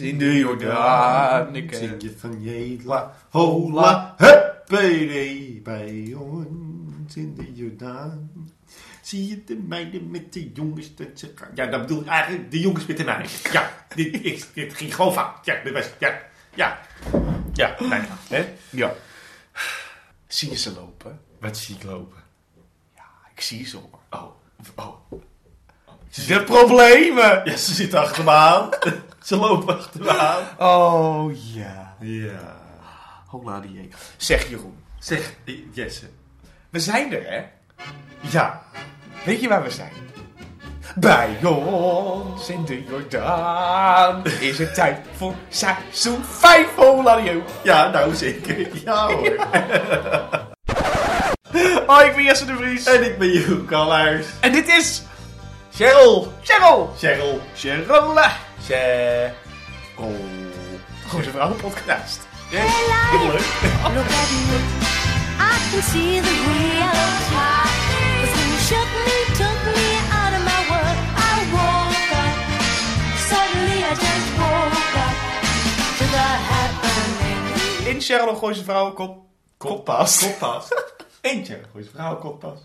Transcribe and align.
in 0.00 0.18
de 0.18 0.38
Jordaan. 0.38 1.56
Ik, 1.56 1.74
Zing 1.74 2.02
je 2.02 2.14
van 2.16 2.42
Jela, 2.42 3.14
hola, 3.30 4.14
huppé, 4.16 5.60
bij 5.62 6.14
ons 6.16 7.16
in 7.16 7.34
de 7.34 7.52
Jordaan. 7.52 8.30
Zie 9.02 9.28
je 9.28 9.44
de 9.44 9.56
meiden 9.56 10.10
met 10.10 10.32
de 10.32 10.52
jongens 10.52 10.94
dat 10.94 11.08
ze 11.14 11.32
gaan. 11.34 11.50
Ja, 11.54 11.66
dat 11.66 11.80
bedoel 11.80 12.00
ik 12.00 12.06
eigenlijk 12.06 12.50
de 12.50 12.60
jongens 12.60 12.86
met 12.86 12.96
de 12.96 13.04
meiden. 13.04 13.30
Ja, 13.52 13.86
dit, 13.94 14.14
ik, 14.14 14.46
dit 14.54 14.74
ging 14.74 14.94
gewoon 14.94 15.12
fout. 15.12 15.44
Ja, 15.44 15.60
dit 15.64 15.72
was, 15.72 15.90
ja, 15.98 16.20
ja. 16.54 16.80
Ja, 17.52 17.76
nou 17.78 17.94
ja, 17.94 18.18
hè? 18.28 18.54
ja. 18.70 18.94
Zie 20.26 20.50
je 20.50 20.56
ze 20.56 20.72
lopen? 20.72 21.20
Wat 21.40 21.56
zie 21.56 21.74
ik 21.74 21.82
lopen? 21.82 22.22
Ja, 22.94 23.04
ik 23.34 23.40
zie 23.40 23.66
ze 23.66 23.76
hoor. 23.76 23.98
Oh, 24.10 24.30
oh. 24.74 25.22
De 26.12 26.42
problemen! 26.44 27.40
Ja, 27.44 27.56
ze 27.56 27.74
zitten 27.74 28.00
achter 28.00 28.24
me 28.24 28.30
aan. 28.30 28.68
ze 29.22 29.36
lopen 29.36 29.78
achter 29.78 30.00
me 30.00 30.18
aan. 30.18 30.42
Oh 30.58 31.30
ja. 31.54 31.94
Ja. 32.00 32.60
Hola 33.26 33.60
die 33.60 33.88
Zeg 34.16 34.48
Jeroen, 34.48 34.76
Zeg, 34.98 35.34
Jesse. 35.72 36.06
we 36.70 36.80
zijn 36.80 37.12
er 37.12 37.24
hè? 37.30 37.42
Ja. 38.20 38.62
Weet 39.24 39.40
je 39.40 39.48
waar 39.48 39.62
we 39.62 39.70
zijn? 39.70 39.92
Bij 40.94 41.38
ons 41.44 42.48
in 42.48 42.64
de 42.64 42.84
Jordaan 42.84 44.24
is 44.40 44.58
het 44.58 44.74
tijd 44.74 45.06
voor 45.16 45.34
seizoen 45.48 46.24
5 46.24 46.74
Hola 46.74 47.16
die 47.20 47.42
Ja, 47.62 47.90
nou 47.90 48.14
zeker. 48.14 48.68
Ja 48.84 49.06
hoor. 49.06 49.36
Oh, 51.86 52.04
ik 52.04 52.14
ben 52.14 52.24
Jesse 52.24 52.44
de 52.44 52.56
Vries. 52.56 52.84
En 52.84 53.02
ik 53.04 53.18
ben 53.18 53.28
Jeroen 53.28 53.66
Kallaars. 53.66 54.26
En 54.40 54.52
dit 54.52 54.68
is 54.68 55.02
Cheryl. 55.74 56.28
Cheryl. 56.44 56.90
Cheryl. 57.00 57.40
Cheryl. 57.56 58.18
Cheryl. 58.66 59.32
Goede 61.10 61.30
vrouwen 61.30 61.56
podcast. 61.56 62.20
Ja, 62.50 62.60
heel 63.10 63.26
leuk. 63.26 63.46
Look 63.94 64.10
at 64.20 64.30
me, 64.30 64.58
I 65.38 65.56
can 65.70 65.82
see 65.82 66.20
the 66.20 66.34
reality. 66.48 67.34
Cause 68.20 68.32
when 68.36 68.48
you 68.52 68.60
shook 68.68 68.90
me, 69.06 69.16
took 69.40 69.58
me 69.76 69.88
out 70.20 70.32
of 70.36 70.42
my 70.50 70.60
world, 70.70 70.98
I 71.16 71.34
woke 71.56 72.12
up. 72.22 72.34
Suddenly 73.28 73.78
I 73.90 73.92
just 74.04 74.28
woke 74.40 74.96
up 75.06 75.16
to 75.98 76.04
the 76.16 76.28
happening. 76.50 77.90
In 77.90 77.98
Cheryl 78.00 78.36
Gooise 78.40 78.62
Vrouwen 78.62 78.94
kop, 78.94 79.12
koppas. 79.58 80.12
Koppas. 80.22 80.64
Eentje. 81.22 81.60
Goeie 81.70 81.86
vrouw, 81.90 82.16
koppas. 82.18 82.58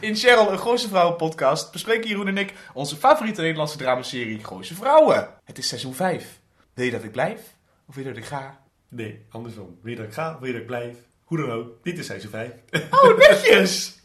In 0.00 0.16
Cheryl, 0.16 0.52
een 0.52 0.58
Gooise 0.58 0.88
Vrouwen 0.88 1.16
podcast, 1.16 1.72
bespreken 1.72 2.08
Jeroen 2.08 2.28
en 2.28 2.38
ik 2.38 2.54
onze 2.72 2.96
favoriete 2.96 3.40
Nederlandse 3.40 3.76
dramaserie 3.76 4.44
Gooise 4.44 4.74
Vrouwen. 4.74 5.28
Het 5.44 5.58
is 5.58 5.68
seizoen 5.68 5.94
5. 5.94 6.40
Wil 6.74 6.84
je 6.84 6.90
dat 6.90 7.04
ik 7.04 7.12
blijf? 7.12 7.40
Of 7.86 7.94
wil 7.94 8.04
je 8.04 8.10
dat 8.10 8.18
ik 8.18 8.24
ga? 8.24 8.60
Nee, 8.88 9.26
andersom. 9.30 9.78
Wil 9.82 9.90
je 9.90 9.98
dat 9.98 10.06
ik 10.06 10.12
ga, 10.12 10.36
wil 10.38 10.46
je 10.46 10.52
dat 10.52 10.60
ik 10.60 10.66
blijf? 10.66 10.96
Hoe 11.24 11.38
dan 11.38 11.50
ook. 11.50 11.84
Dit 11.84 11.98
is 11.98 12.06
seizoen 12.06 12.30
5. 12.30 12.50
Oh, 12.90 13.18
netjes! 13.18 13.98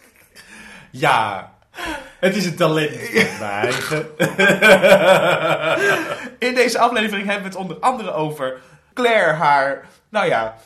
ja. 0.90 1.54
Het 2.20 2.36
is 2.36 2.46
een 2.46 2.56
talent 2.56 3.12
mijn 3.38 3.40
eigen. 3.40 4.08
In 6.48 6.54
deze 6.54 6.78
aflevering 6.78 7.26
hebben 7.26 7.42
we 7.42 7.48
het 7.48 7.66
onder 7.66 7.78
andere 7.78 8.12
over 8.12 8.60
Claire, 8.94 9.32
haar, 9.32 9.88
nou 10.08 10.26
ja, 10.26 10.56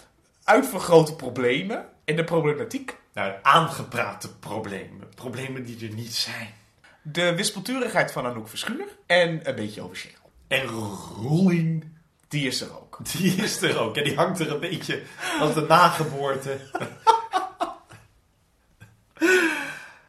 uitvergrote 0.45 1.15
problemen 1.17 1.93
en 2.05 2.17
de 2.17 2.25
problematiek. 2.25 2.97
Nou, 3.13 3.33
aangeprate 3.43 4.35
problemen. 4.37 5.09
Problemen 5.15 5.65
die 5.65 5.89
er 5.89 5.95
niet 5.95 6.15
zijn. 6.15 6.55
De 7.03 7.35
wispelturigheid 7.35 8.13
van 8.13 8.27
Anouk 8.27 8.49
Verschuur 8.49 8.87
en 9.07 9.49
een 9.49 9.55
beetje 9.55 9.83
over 9.83 9.97
Cheryl. 9.97 10.31
En 10.49 10.67
Roelien, 10.67 11.97
Die 12.29 12.47
is 12.47 12.61
er 12.61 12.81
ook. 12.81 12.99
die 13.13 13.35
is 13.35 13.63
er 13.63 13.79
ook. 13.79 13.97
En 13.97 14.05
die 14.05 14.17
hangt 14.17 14.41
er 14.41 14.53
een 14.53 14.61
beetje 14.61 15.03
als 15.41 15.55
de 15.55 15.61
nageboorte. 15.61 16.59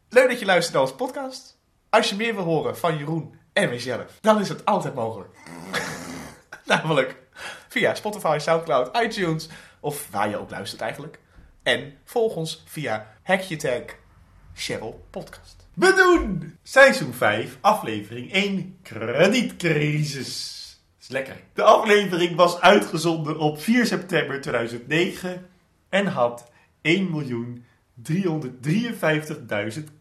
Leuk 0.10 0.30
dat 0.30 0.40
je 0.40 0.46
luistert 0.46 0.74
naar 0.74 0.82
onze 0.82 0.96
podcast. 0.96 1.58
Als 1.90 2.10
je 2.10 2.16
meer 2.16 2.36
wil 2.36 2.44
horen 2.44 2.78
van 2.78 2.98
Jeroen 2.98 3.40
en 3.54 3.70
mijzelf, 3.70 4.18
dan 4.22 4.40
is 4.40 4.50
het 4.50 4.66
altijd 4.66 4.94
mogelijk. 4.94 5.36
Namelijk 6.66 7.16
via 7.68 7.96
Spotify, 7.96 8.38
Soundcloud, 8.40 8.98
iTunes 8.98 9.50
of 9.80 10.08
waar 10.12 10.30
je 10.30 10.38
ook 10.38 10.50
luistert 10.50 10.82
eigenlijk. 10.82 11.20
En 11.66 11.94
volg 12.04 12.36
ons 12.36 12.64
via 12.66 13.08
Tag 13.24 13.46
Cheryl 14.54 15.06
Podcast. 15.10 15.68
We 15.74 15.94
doen 15.96 16.58
seizoen 16.64 17.14
5, 17.14 17.58
aflevering 17.62 18.32
1, 18.32 18.78
kredietcrisis. 18.82 20.64
Is 21.02 21.08
lekker. 21.08 21.36
De 21.54 21.64
aflevering 21.64 22.36
was 22.36 22.60
uitgezonden 22.60 23.38
op 23.38 23.62
4 23.62 23.86
september 23.86 24.42
2009 24.42 25.50
en 25.90 26.08
had 26.08 26.52
1.353.000 26.82 27.04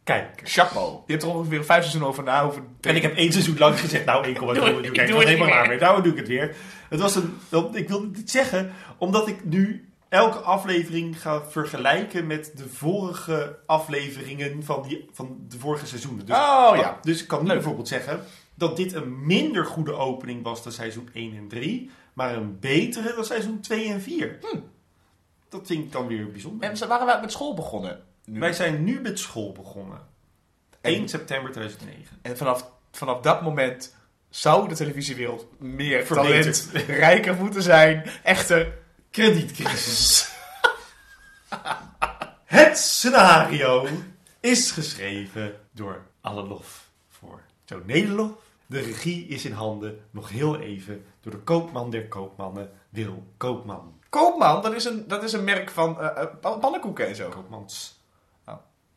kijkers. 0.05 0.55
Chapeau. 0.55 1.01
Je 1.07 1.13
hebt 1.13 1.25
er 1.25 1.29
ongeveer 1.29 1.65
vijf 1.65 1.81
seizoenen 1.81 2.09
over 2.09 2.25
na. 2.25 2.43
Over 2.43 2.63
En 2.81 2.97
ik 2.97 3.03
heb 3.03 3.17
één 3.17 3.33
seizoen 3.33 3.59
lang 3.59 3.81
gezegd, 3.81 4.05
nou 4.05 4.27
1,2 4.27 4.33
miljoen 4.41 4.85
ik 4.85 4.93
kijkers, 4.93 5.19
het 5.19 5.29
helemaal 5.29 5.49
meer. 5.49 5.69
mee. 5.69 5.79
Nou 5.79 6.03
doe 6.03 6.13
ik 6.13 6.19
het 6.19 6.29
weer. 6.29 6.57
Het 6.89 7.01
was 7.01 7.17
een, 7.17 7.35
ik 7.73 7.89
wilde 7.89 8.11
dit 8.11 8.31
zeggen, 8.31 8.73
omdat 8.99 9.29
ik 9.29 9.45
nu 9.45 9.89
elke 10.15 10.39
aflevering 10.39 11.21
ga 11.21 11.43
vergelijken 11.45 12.27
met 12.27 12.53
de 12.57 12.69
vorige 12.69 13.59
afleveringen 13.67 14.63
van, 14.65 14.83
die, 14.89 15.09
van 15.13 15.37
de 15.49 15.59
vorige 15.59 15.87
seizoenen. 15.87 16.27
Dus, 16.27 16.37
Oh, 16.37 16.73
ja. 16.77 16.99
dus 17.03 17.23
ik 17.23 17.29
kan 17.29 17.39
nu 17.41 17.47
Leuk. 17.47 17.55
bijvoorbeeld 17.57 17.89
zeggen 17.89 18.21
dat 18.55 18.77
dit 18.77 18.93
een 18.93 19.27
minder 19.27 19.65
goede 19.67 19.93
opening 19.93 20.43
was 20.43 20.63
dan 20.63 20.73
seizoen 20.73 21.09
1 21.13 21.37
en 21.37 21.49
3, 21.49 21.91
maar 22.13 22.35
een 22.37 22.59
betere 22.61 23.15
dan 23.15 23.25
seizoen 23.25 23.61
2 23.61 23.89
en 23.89 24.01
4. 24.03 24.39
Dat 25.49 25.67
vind 25.67 25.85
ik 25.85 25.93
dan 25.93 26.07
weer 26.07 26.31
bijzonder. 26.31 26.69
En 26.71 26.89
waren 26.89 27.07
wij 27.07 27.21
met 27.21 27.33
school 27.33 27.55
begonnen. 27.55 28.03
Nu. 28.25 28.41
Wij 28.41 28.53
zijn 28.53 28.85
nu 28.85 29.01
met 29.01 29.19
school 29.19 29.53
begonnen. 29.53 29.99
1 30.81 31.09
september 31.09 31.53
2009. 31.53 32.19
En 32.23 32.37
vanaf, 32.37 32.71
vanaf 32.93 33.21
dat 33.21 33.43
moment 33.43 33.95
zou 34.29 34.69
de 34.69 34.75
televisiewereld 34.75 35.47
meer 35.61 36.07
Verbeterd. 36.07 36.71
talent 36.73 36.87
rijker 36.89 37.35
moeten 37.35 37.63
zijn. 37.63 38.05
Echter, 38.23 38.83
Kredietcrisis. 39.15 40.35
Het 42.45 42.79
scenario 42.79 43.87
is 44.41 44.71
geschreven 44.71 45.61
door 45.73 46.07
Alle 46.21 46.43
Lof 46.43 46.91
voor 47.09 47.41
Joe 47.65 47.83
Nederlof. 47.85 48.31
De 48.67 48.81
regie 48.81 49.27
is 49.27 49.45
in 49.45 49.53
handen, 49.53 50.01
nog 50.11 50.29
heel 50.29 50.59
even, 50.59 51.05
door 51.21 51.33
de 51.33 51.39
koopman 51.39 51.91
der 51.91 52.09
koopmannen, 52.09 52.71
Wil 52.89 53.27
Koopman. 53.37 54.01
Koopman, 54.09 54.63
dat 54.63 54.75
is 54.75 54.85
een, 54.85 55.09
dat 55.09 55.23
is 55.23 55.33
een 55.33 55.45
merk 55.45 55.71
van 55.71 56.01
eh, 56.01 56.23
eh, 56.23 56.29
pan- 56.41 56.61
pannenkoeken 56.61 57.07
en 57.07 57.17
zo. 57.17 57.29
Koopmans. 57.29 58.01
Oh. 58.47 58.55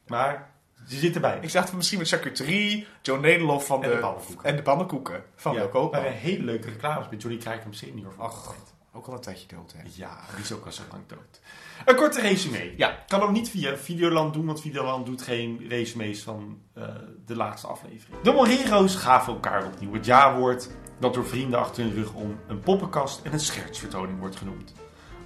Maar 0.08 0.52
ze 0.88 0.98
zit 0.98 1.16
erbij. 1.16 1.40
Ik 1.42 1.52
dacht 1.52 1.74
misschien 1.74 2.00
met 2.00 2.08
charcuterie, 2.08 2.88
Joe 3.02 3.20
Nederlof 3.20 3.66
van 3.66 3.84
En 3.84 3.90
de, 3.90 3.96
de 3.96 4.02
pannenkoeken. 4.02 4.46
En 4.46 4.56
de 4.56 4.62
pannenkoeken 4.62 5.24
van 5.36 5.54
ja, 5.54 5.62
de 5.62 5.70
Koopman. 5.70 6.02
waren 6.02 6.18
hele 6.18 6.44
leuke 6.44 6.70
reclames 6.70 7.10
met 7.10 7.22
Johnny 7.22 7.40
Krijkamp 7.40 7.74
senior. 7.74 8.14
Ach, 8.18 8.56
ook 8.98 9.08
al 9.08 9.14
een 9.14 9.22
tijdje 9.22 9.48
dood, 9.48 9.74
hè. 9.74 9.84
Ja, 9.94 10.20
die 10.36 10.44
is 10.44 10.52
ook 10.52 10.66
al 10.66 10.72
zo 10.72 10.82
lang 10.92 11.04
dood. 11.08 11.40
Een 11.86 11.96
korte 11.96 12.22
resume. 12.22 12.74
Ja. 12.78 13.04
Kan 13.08 13.22
hem 13.22 13.32
niet 13.32 13.50
via 13.50 13.78
Videoland 13.78 14.34
doen, 14.34 14.46
want 14.46 14.62
Videoland 14.62 15.06
doet 15.06 15.22
geen 15.22 15.66
resumes 15.68 16.24
van 16.24 16.62
eh, 16.74 16.84
de 17.26 17.36
laatste 17.36 17.68
aflevering. 17.68 18.22
De 18.22 18.32
Morero's 18.32 18.96
gaven 18.96 19.34
elkaar 19.34 19.66
opnieuw 19.66 19.94
het 19.94 20.06
ja-woord, 20.06 20.70
dat 21.00 21.14
door 21.14 21.26
vrienden 21.26 21.60
achter 21.60 21.84
hun 21.84 21.94
rug 21.94 22.14
om 22.14 22.40
een 22.48 22.60
poppenkast 22.60 23.22
en 23.24 23.34
een 23.34 23.40
schertsvertoning 23.40 24.20
wordt 24.20 24.36
genoemd. 24.36 24.74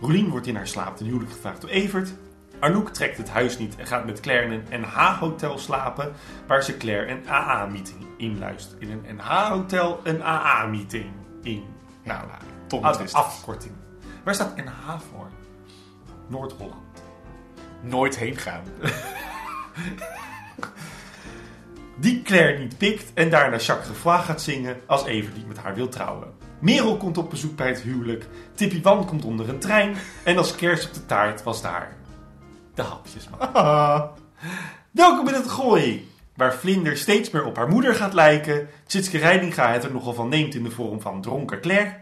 Roelien 0.02 0.30
wordt 0.30 0.48
in 0.48 0.56
haar 0.56 0.68
slaap 0.68 0.98
ten 0.98 1.06
huwelijk 1.06 1.32
gevraagd 1.32 1.62
door 1.62 1.70
Evert. 1.70 2.14
Arnoek 2.60 2.90
trekt 2.90 3.18
het 3.18 3.30
huis 3.30 3.58
niet 3.58 3.76
en 3.76 3.88
gaat 3.88 4.06
met 4.06 4.20
Claire 4.20 4.54
in 4.54 4.64
een 4.70 4.82
NH-hotel 4.82 5.58
slapen, 5.58 6.14
waar 6.48 6.64
ze 6.64 6.78
Claire 6.78 7.12
een 7.12 7.30
AA-meeting 7.30 8.06
inluistert. 8.18 8.82
In 8.82 8.92
een 8.92 9.16
NH-hotel 9.16 10.00
een 10.04 10.24
AA-meeting 10.24 11.12
in. 11.42 11.64
Nou, 12.04 12.28
Afkorting. 13.12 13.74
Waar 14.24 14.34
staat 14.34 14.56
NH 14.56 15.00
voor? 15.12 15.28
Noord-Holland. 16.28 17.04
Nooit 17.82 18.18
heen 18.18 18.36
gaan. 18.36 18.64
Die 21.98 22.22
Claire 22.22 22.58
niet 22.58 22.78
pikt 22.78 23.14
en 23.14 23.30
daarna 23.30 23.58
Jacques 23.58 23.88
Gefoy 23.88 24.18
gaat 24.18 24.42
zingen 24.42 24.82
als 24.86 25.06
Evert 25.06 25.36
niet 25.36 25.48
met 25.48 25.58
haar 25.58 25.76
wil 25.76 25.90
trouwen. 25.90 26.34
Merel 26.60 26.98
komt 26.98 27.18
op 27.18 27.30
bezoek 27.30 27.56
bij 27.56 27.68
het 27.68 27.82
huwelijk. 27.82 28.26
Tippy 28.56 28.82
Wan 28.82 29.06
komt 29.06 29.26
onder 29.26 29.50
een 29.50 29.60
trein. 29.60 29.96
En 30.24 30.38
als 30.38 30.56
kers 30.56 30.88
op 30.88 30.94
de 30.94 31.06
taart 31.06 31.44
was 31.44 31.62
daar 31.62 31.96
de 32.74 32.82
hapjesman. 32.82 33.40
Welkom 34.92 35.28
in 35.28 35.34
het 35.34 35.50
gooi. 35.50 36.10
Waar 36.36 36.54
Vlinder 36.54 36.98
steeds 36.98 37.30
meer 37.30 37.46
op 37.46 37.56
haar 37.56 37.68
moeder 37.68 37.96
gaat 37.96 38.14
lijken. 38.14 38.68
Tjitske 38.86 39.18
Reininga 39.18 39.72
het 39.72 39.84
er 39.84 39.92
nogal 39.92 40.14
van 40.14 40.30
neemt 40.30 40.56
in 40.56 40.64
de 40.64 40.72
vorm 40.72 41.02
van 41.02 41.22
dronken 41.22 41.62
Claire. 41.62 41.96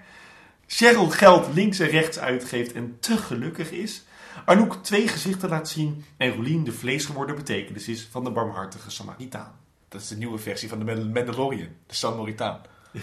Cheryl 0.71 1.09
geld 1.09 1.53
links 1.53 1.79
en 1.79 1.87
rechts 1.87 2.19
uitgeeft 2.19 2.73
en 2.73 2.97
te 2.99 3.17
gelukkig 3.17 3.71
is. 3.71 4.03
Arnoek 4.45 4.75
twee 4.83 5.07
gezichten 5.07 5.49
laat 5.49 5.69
zien. 5.69 6.03
En 6.17 6.33
Roelien 6.33 6.63
de 6.63 6.71
vleesgeworden 6.71 7.35
betekenis 7.35 7.87
is 7.87 8.07
van 8.11 8.23
de 8.23 8.31
barmhartige 8.31 8.91
Samaritaan. 8.91 9.51
Dat 9.87 10.01
is 10.01 10.07
de 10.07 10.17
nieuwe 10.17 10.37
versie 10.37 10.69
van 10.69 10.79
de 10.79 10.85
Mandal- 10.85 11.05
Mandalorian. 11.09 11.67
De 11.85 11.93
San 11.95 12.15
Moritaan. 12.15 12.61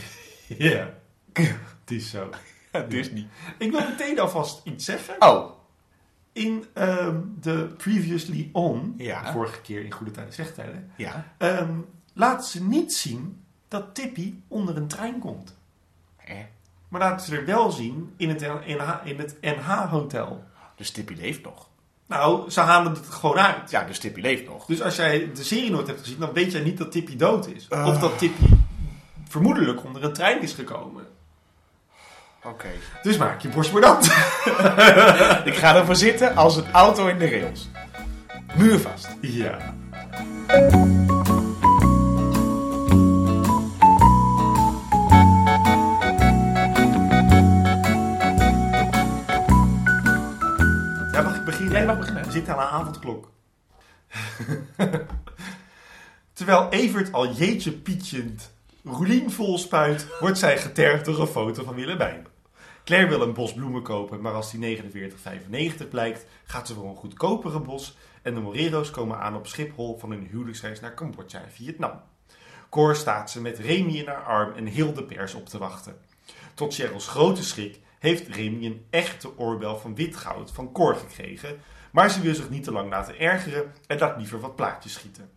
Ja. 0.48 0.94
Het 1.32 1.90
is 1.90 2.10
zo. 2.10 2.30
Disney. 2.88 3.26
Ik 3.58 3.70
wil 3.70 3.80
meteen 3.88 4.18
alvast 4.20 4.60
iets 4.64 4.84
zeggen. 4.84 5.14
Oh, 5.18 5.50
In 6.32 6.64
ehm, 6.72 7.20
de 7.40 7.74
Previously 7.76 8.48
On, 8.52 8.94
Ja. 8.96 9.22
de 9.22 9.32
vorige 9.32 9.60
keer 9.60 9.84
in 9.84 9.90
Goede 9.92 10.10
Tijden, 10.12 10.32
Slechte 10.32 10.52
Tijden, 10.54 10.90
ja. 10.96 11.34
ehm, 11.38 11.78
laat 12.12 12.46
ze 12.46 12.62
niet 12.64 12.94
zien 12.94 13.40
dat 13.68 13.94
Tippy 13.94 14.34
onder 14.48 14.76
een 14.76 14.86
trein 14.88 15.18
komt. 15.18 15.56
Eh, 16.16 16.36
Maar 16.88 17.00
laten 17.00 17.26
ze 17.26 17.36
er 17.36 17.44
wel 17.44 17.70
zien 17.70 18.14
in 18.16 18.28
het, 18.28 18.40
NH, 18.40 19.00
in 19.04 19.18
het 19.18 19.36
NH-hotel. 19.40 20.44
dus 20.76 20.90
Tippy 20.90 21.14
leeft 21.14 21.42
nog. 21.42 21.68
Nou, 22.06 22.50
ze 22.50 22.60
halen 22.60 22.92
het 22.92 23.06
gewoon 23.06 23.38
uit. 23.38 23.70
Ja, 23.70 23.84
dus 23.84 23.98
Tippy 23.98 24.20
leeft 24.20 24.46
nog. 24.46 24.66
Dus 24.66 24.82
als 24.82 24.96
jij 24.96 25.30
de 25.34 25.44
serie 25.44 25.70
nooit 25.70 25.86
hebt 25.86 26.00
gezien, 26.00 26.18
dan 26.18 26.32
weet 26.32 26.52
jij 26.52 26.60
niet 26.60 26.78
dat 26.78 26.92
Tippy 26.92 27.16
dood 27.16 27.46
is. 27.46 27.70
Ah. 27.70 27.86
Of 27.86 27.98
dat 27.98 28.18
Tippy 28.18 28.46
vermoedelijk 29.28 29.84
onder 29.84 30.04
een 30.04 30.12
trein 30.12 30.42
is 30.42 30.52
gekomen. 30.52 31.06
Oké. 32.44 32.68
Dus 33.02 33.16
maak 33.16 33.40
je 33.40 33.48
borst 33.48 33.72
maar 33.72 33.80
nat. 33.80 34.04
Ik 35.50 35.54
ga 35.54 35.76
ervoor 35.76 35.96
zitten 35.96 36.36
als 36.36 36.56
een 36.56 36.72
auto 36.72 37.06
in 37.06 37.18
de 37.18 37.30
rails. 37.30 37.68
Muurvast. 38.56 39.08
Ja, 39.20 39.74
Een 52.36 52.54
avondklok. 52.54 53.30
Terwijl 56.32 56.68
Evert 56.68 57.12
al 57.12 57.32
jeetje 57.32 57.72
pietjend 57.72 58.50
Roelien 58.84 59.30
vol 59.30 59.58
spuit, 59.58 60.06
wordt 60.20 60.38
zij 60.38 60.58
getergd 60.58 61.04
door 61.04 61.20
een 61.20 61.26
foto 61.26 61.64
van 61.64 61.74
Willemijn. 61.74 62.26
Claire 62.84 63.08
wil 63.08 63.22
een 63.22 63.32
bos 63.32 63.52
bloemen 63.52 63.82
kopen, 63.82 64.20
maar 64.20 64.32
als 64.32 64.50
die 64.50 64.82
49,95 64.82 65.88
blijkt, 65.90 66.26
gaat 66.44 66.66
ze 66.66 66.74
voor 66.74 66.88
een 66.88 66.96
goedkopere 66.96 67.60
bos 67.60 67.96
en 68.22 68.34
de 68.34 68.40
Morero's 68.40 68.90
komen 68.90 69.18
aan 69.18 69.36
op 69.36 69.46
Schiphol 69.46 69.98
van 69.98 70.10
hun 70.10 70.26
huwelijksreis 70.30 70.80
naar 70.80 70.94
Cambodja 70.94 71.42
en 71.42 71.52
Vietnam. 71.52 72.00
Cor 72.68 72.96
staat 72.96 73.30
ze 73.30 73.40
met 73.40 73.58
Remy 73.58 73.96
in 73.98 74.06
haar 74.06 74.24
arm 74.24 74.52
en 74.52 74.66
heel 74.66 74.92
de 74.92 75.04
pers 75.04 75.34
op 75.34 75.48
te 75.48 75.58
wachten. 75.58 75.96
Tot 76.54 76.74
Cheryl's 76.74 77.08
grote 77.08 77.44
schrik 77.44 77.80
heeft 77.98 78.28
Remy 78.28 78.66
een 78.66 78.86
echte 78.90 79.38
oorbel 79.38 79.78
van 79.78 79.94
wit 79.94 80.16
goud 80.16 80.52
van 80.52 80.72
Cor 80.72 80.94
gekregen, 80.94 81.60
maar 81.96 82.10
ze 82.10 82.20
wil 82.20 82.34
zich 82.34 82.50
niet 82.50 82.64
te 82.64 82.72
lang 82.72 82.90
laten 82.90 83.18
ergeren 83.18 83.72
en 83.86 83.98
laat 83.98 84.16
liever 84.16 84.40
wat 84.40 84.56
plaatjes 84.56 84.92
schieten. 84.92 85.30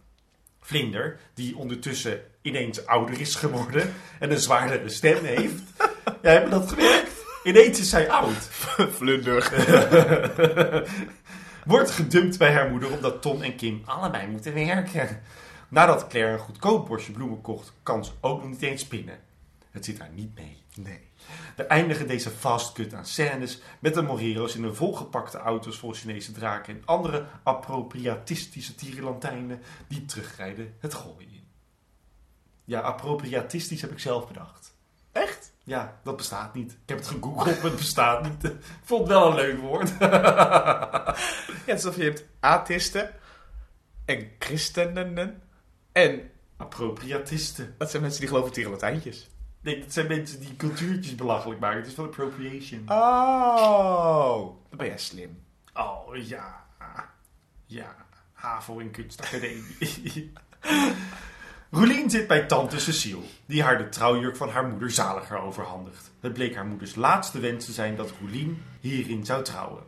Vlinder, 0.59 1.19
die 1.33 1.57
ondertussen 1.57 2.21
ineens 2.41 2.85
ouder 2.85 3.19
is 3.19 3.35
geworden 3.35 3.94
en 4.19 4.31
een 4.31 4.39
zwaardere 4.39 4.89
stem 4.89 5.23
heeft. 5.23 5.63
Ja, 6.21 6.29
hebben 6.31 6.50
dat 6.50 6.69
gewerkt? 6.69 7.25
Ineens 7.44 7.79
is 7.79 7.89
zij 7.89 8.09
oud. 8.09 8.38
Vlunder. 8.97 9.51
Wordt 11.65 11.91
gedumpt 11.91 12.38
bij 12.38 12.53
haar 12.53 12.69
moeder 12.69 12.91
omdat 12.91 13.21
Tom 13.21 13.41
en 13.41 13.56
Kim 13.56 13.81
allebei 13.85 14.27
moeten 14.27 14.53
werken. 14.53 15.21
Nadat 15.69 16.07
Claire 16.07 16.33
een 16.33 16.39
goedkoop 16.39 16.88
bosje 16.88 17.11
bloemen 17.11 17.41
kocht, 17.41 17.73
kan 17.83 18.06
ze 18.06 18.11
ook 18.21 18.41
nog 18.41 18.50
niet 18.50 18.61
eens 18.61 18.81
spinnen. 18.81 19.19
Het 19.71 19.85
zit 19.85 20.00
haar 20.00 20.11
niet 20.13 20.35
mee. 20.35 20.63
Nee. 20.75 21.08
We 21.55 21.63
eindigen 21.63 22.07
deze 22.07 22.29
fastcut 22.29 22.93
aan 22.93 23.05
scènes 23.05 23.61
met 23.79 23.93
de 23.93 24.01
Morero's 24.01 24.55
in 24.55 24.63
een 24.63 24.75
volgepakte 24.75 25.37
auto's 25.37 25.77
vol 25.77 25.93
Chinese 25.93 26.31
draken 26.31 26.73
en 26.75 26.81
andere 26.85 27.25
appropriatistische 27.43 28.75
tierenlantijnen 28.75 29.61
die 29.87 30.05
terugrijden 30.05 30.75
het 30.79 30.93
gooien 30.93 31.29
in. 31.29 31.47
Ja, 32.63 32.79
appropriatistisch 32.79 33.81
heb 33.81 33.91
ik 33.91 33.99
zelf 33.99 34.27
bedacht. 34.27 34.75
Echt? 35.11 35.51
Ja, 35.63 35.99
dat 36.03 36.17
bestaat 36.17 36.53
niet. 36.53 36.71
Ik 36.71 36.77
heb 36.89 36.97
het 36.97 37.07
gegoogeld, 37.07 37.55
maar 37.61 37.71
het 37.71 37.75
bestaat 37.75 38.23
niet. 38.23 38.43
Ik 38.43 38.57
vond 38.83 38.99
het 38.99 39.09
wel 39.09 39.29
een 39.29 39.35
leuk 39.35 39.59
woord. 39.59 39.93
Ja, 41.65 41.73
het 41.73 41.79
is 41.79 41.85
of 41.85 41.95
je 41.95 42.03
hebt 42.03 42.25
atheïsten 42.39 43.11
en 44.05 44.31
christenen 44.39 45.41
en 45.91 46.31
Appropriatisten. 46.57 47.75
dat 47.77 47.89
zijn 47.89 48.01
mensen 48.01 48.21
die 48.21 48.29
geloven 48.29 48.51
tegen 48.51 48.71
Latijntjes. 48.71 49.29
Nee, 49.61 49.79
dat 49.79 49.94
zijn 49.94 50.07
mensen 50.07 50.39
die 50.39 50.56
cultuurtjes 50.56 51.15
belachelijk 51.15 51.59
maken. 51.59 51.77
Het 51.77 51.88
is 51.88 51.95
wel 51.95 52.06
appropriation. 52.06 52.83
Oh, 52.88 54.38
dan 54.69 54.77
ben 54.77 54.88
jij 54.88 54.97
slim. 54.97 55.44
Oh, 55.73 56.15
ja. 56.15 56.65
Ja. 57.65 57.95
HAVO 58.33 58.79
en 58.79 58.91
kunstacademie. 58.91 59.77
Roelien 61.71 62.09
zit 62.09 62.27
bij 62.27 62.45
tante 62.45 62.79
Cecile, 62.79 63.21
die 63.45 63.63
haar 63.63 63.77
de 63.77 63.89
trouwjurk 63.89 64.35
van 64.35 64.50
haar 64.50 64.67
moeder 64.67 64.91
zaliger 64.91 65.38
overhandigt. 65.38 66.11
Het 66.19 66.33
bleek 66.33 66.56
haar 66.56 66.65
moeders 66.65 66.95
laatste 66.95 67.39
wens 67.39 67.65
te 67.65 67.71
zijn 67.71 67.95
dat 67.95 68.13
Roelien 68.19 68.63
hierin 68.79 69.25
zou 69.25 69.44
trouwen. 69.44 69.83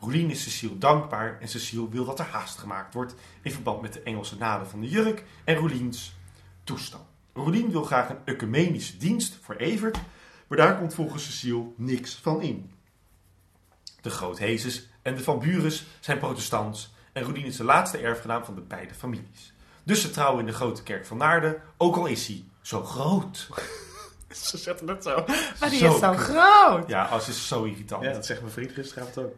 Roelien 0.00 0.30
is 0.30 0.42
Cecile 0.42 0.78
dankbaar 0.78 1.40
en 1.40 1.48
Cecile 1.48 1.88
wil 1.88 2.04
dat 2.04 2.18
er 2.18 2.24
haast 2.24 2.58
gemaakt 2.58 2.94
wordt 2.94 3.14
in 3.42 3.52
verband 3.52 3.80
met 3.80 3.92
de 3.92 4.02
Engelse 4.02 4.36
naden 4.36 4.68
van 4.68 4.80
de 4.80 4.88
jurk 4.88 5.24
en 5.44 5.54
Roeliens 5.54 6.16
toestand. 6.64 7.04
Roelien 7.36 7.70
wil 7.70 7.82
graag 7.82 8.08
een 8.08 8.18
ecumenische 8.24 8.96
dienst 8.96 9.38
voor 9.42 9.54
Evert, 9.54 9.98
maar 10.46 10.58
daar 10.58 10.78
komt 10.78 10.94
volgens 10.94 11.24
Cecile 11.24 11.64
niks 11.76 12.14
van 12.14 12.42
in. 12.42 12.70
De 14.00 14.10
Groothezes 14.10 14.88
en 15.02 15.14
de 15.14 15.22
Van 15.22 15.38
Burens 15.38 15.86
zijn 16.00 16.18
protestants 16.18 16.94
en 17.12 17.22
Roelien 17.22 17.44
is 17.44 17.56
de 17.56 17.64
laatste 17.64 17.98
erfgenaam 17.98 18.44
van 18.44 18.54
de 18.54 18.60
beide 18.60 18.94
families. 18.94 19.52
Dus 19.82 20.00
ze 20.00 20.10
trouwen 20.10 20.40
in 20.40 20.46
de 20.46 20.52
grote 20.52 20.82
kerk 20.82 21.06
van 21.06 21.16
Naarden, 21.16 21.62
ook 21.76 21.96
al 21.96 22.06
is 22.06 22.26
hij 22.26 22.44
zo 22.62 22.84
groot. 22.84 23.48
Ze 24.30 24.58
zetten 24.58 24.88
het 24.88 25.02
zo. 25.02 25.24
Maar 25.60 25.70
die 25.70 25.78
Zo 25.78 25.92
is 25.92 25.98
zo 25.98 26.12
groot. 26.12 26.88
Ja, 26.88 27.04
als 27.04 27.28
is 27.28 27.48
zo 27.48 27.64
irritant. 27.64 28.04
Ja, 28.04 28.12
dat 28.12 28.26
zegt 28.26 28.40
mijn 28.40 28.52
vriend 28.52 28.72
gisteravond 28.72 29.18
ook. 29.18 29.34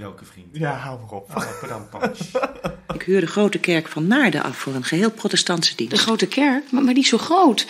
Welke 0.00 0.24
vriend? 0.24 0.56
Ja, 0.56 0.72
hou 0.72 1.00
maar 1.00 1.10
op. 1.10 1.30
Ik 2.94 3.02
huur 3.02 3.20
de 3.20 3.26
grote 3.26 3.58
kerk 3.58 3.88
van 3.88 4.06
Naarden 4.06 4.42
af 4.42 4.56
voor 4.56 4.74
een 4.74 4.84
geheel 4.84 5.10
protestantse 5.10 5.76
dienst. 5.76 5.94
De 5.94 6.00
grote 6.00 6.26
kerk, 6.26 6.72
maar, 6.72 6.82
maar 6.82 6.94
die 6.94 7.02
is 7.02 7.08
zo 7.08 7.18
groot. 7.18 7.66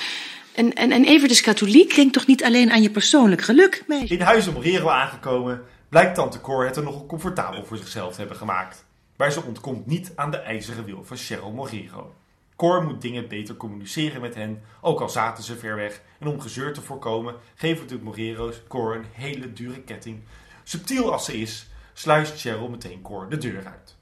En, 0.55 0.73
en, 0.73 0.93
en 0.93 1.05
Evert 1.05 1.31
is 1.31 1.41
katholiek. 1.41 1.95
Denk 1.95 2.13
toch 2.13 2.27
niet 2.27 2.45
alleen 2.45 2.71
aan 2.71 2.83
je 2.83 2.91
persoonlijk 2.91 3.43
geluk, 3.43 3.85
meisje? 3.87 4.15
In 4.15 4.21
huis 4.21 4.51
Morero 4.51 4.89
aangekomen, 4.89 5.63
blijkt 5.89 6.15
tante 6.15 6.41
Cor 6.41 6.65
het 6.65 6.77
er 6.77 6.83
nogal 6.83 7.07
comfortabel 7.07 7.65
voor 7.65 7.77
zichzelf 7.77 8.13
te 8.13 8.19
hebben 8.19 8.37
gemaakt. 8.37 8.85
Maar 9.17 9.33
ze 9.33 9.43
ontkomt 9.43 9.87
niet 9.87 10.13
aan 10.15 10.31
de 10.31 10.37
ijzeren 10.37 10.85
wil 10.85 11.05
van 11.05 11.17
Cheryl 11.17 11.51
Morero. 11.53 12.15
Cor 12.57 12.85
moet 12.85 13.03
dingen 13.03 13.29
beter 13.29 13.57
communiceren 13.57 14.21
met 14.21 14.35
hen, 14.35 14.63
ook 14.81 15.01
al 15.01 15.09
zaten 15.09 15.45
ze 15.45 15.57
ver 15.57 15.77
weg. 15.77 16.01
En 16.19 16.27
om 16.27 16.41
gezeur 16.41 16.73
te 16.73 16.83
voorkomen, 16.83 17.35
geven 17.55 17.89
de 17.89 17.99
Morero's 18.03 18.63
Cor 18.69 18.95
een 18.95 19.07
hele 19.13 19.53
dure 19.53 19.81
ketting. 19.81 20.21
Subtiel 20.65 21.13
als 21.13 21.25
ze 21.25 21.41
is, 21.41 21.70
sluist 22.01 22.41
Cheryl 22.41 22.69
meteen 22.69 23.03
Cor 23.03 23.31
de 23.31 23.37
deur 23.37 23.67
uit. 23.67 23.97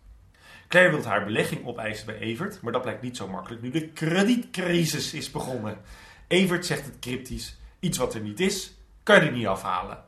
Claire 0.69 0.97
wil 0.97 1.05
haar 1.05 1.25
belegging 1.25 1.67
opeisen 1.67 2.07
bij 2.07 2.19
Evert, 2.19 2.61
maar 2.61 2.73
dat 2.73 2.83
blijkt 2.83 3.03
niet 3.03 3.17
zo 3.17 3.29
makkelijk 3.29 3.63
nu 3.63 3.71
de 3.71 3.89
kredietcrisis 3.89 5.15
is 5.15 5.31
begonnen. 5.31 5.79
Evert 6.27 6.67
zegt 6.67 6.85
het 6.85 6.99
cryptisch, 6.99 7.57
iets 7.81 7.99
wat 7.99 8.15
er 8.15 8.21
niet 8.21 8.41
is, 8.41 8.75
kan 9.03 9.25
je 9.25 9.31
niet 9.31 9.47
afhalen. 9.47 10.05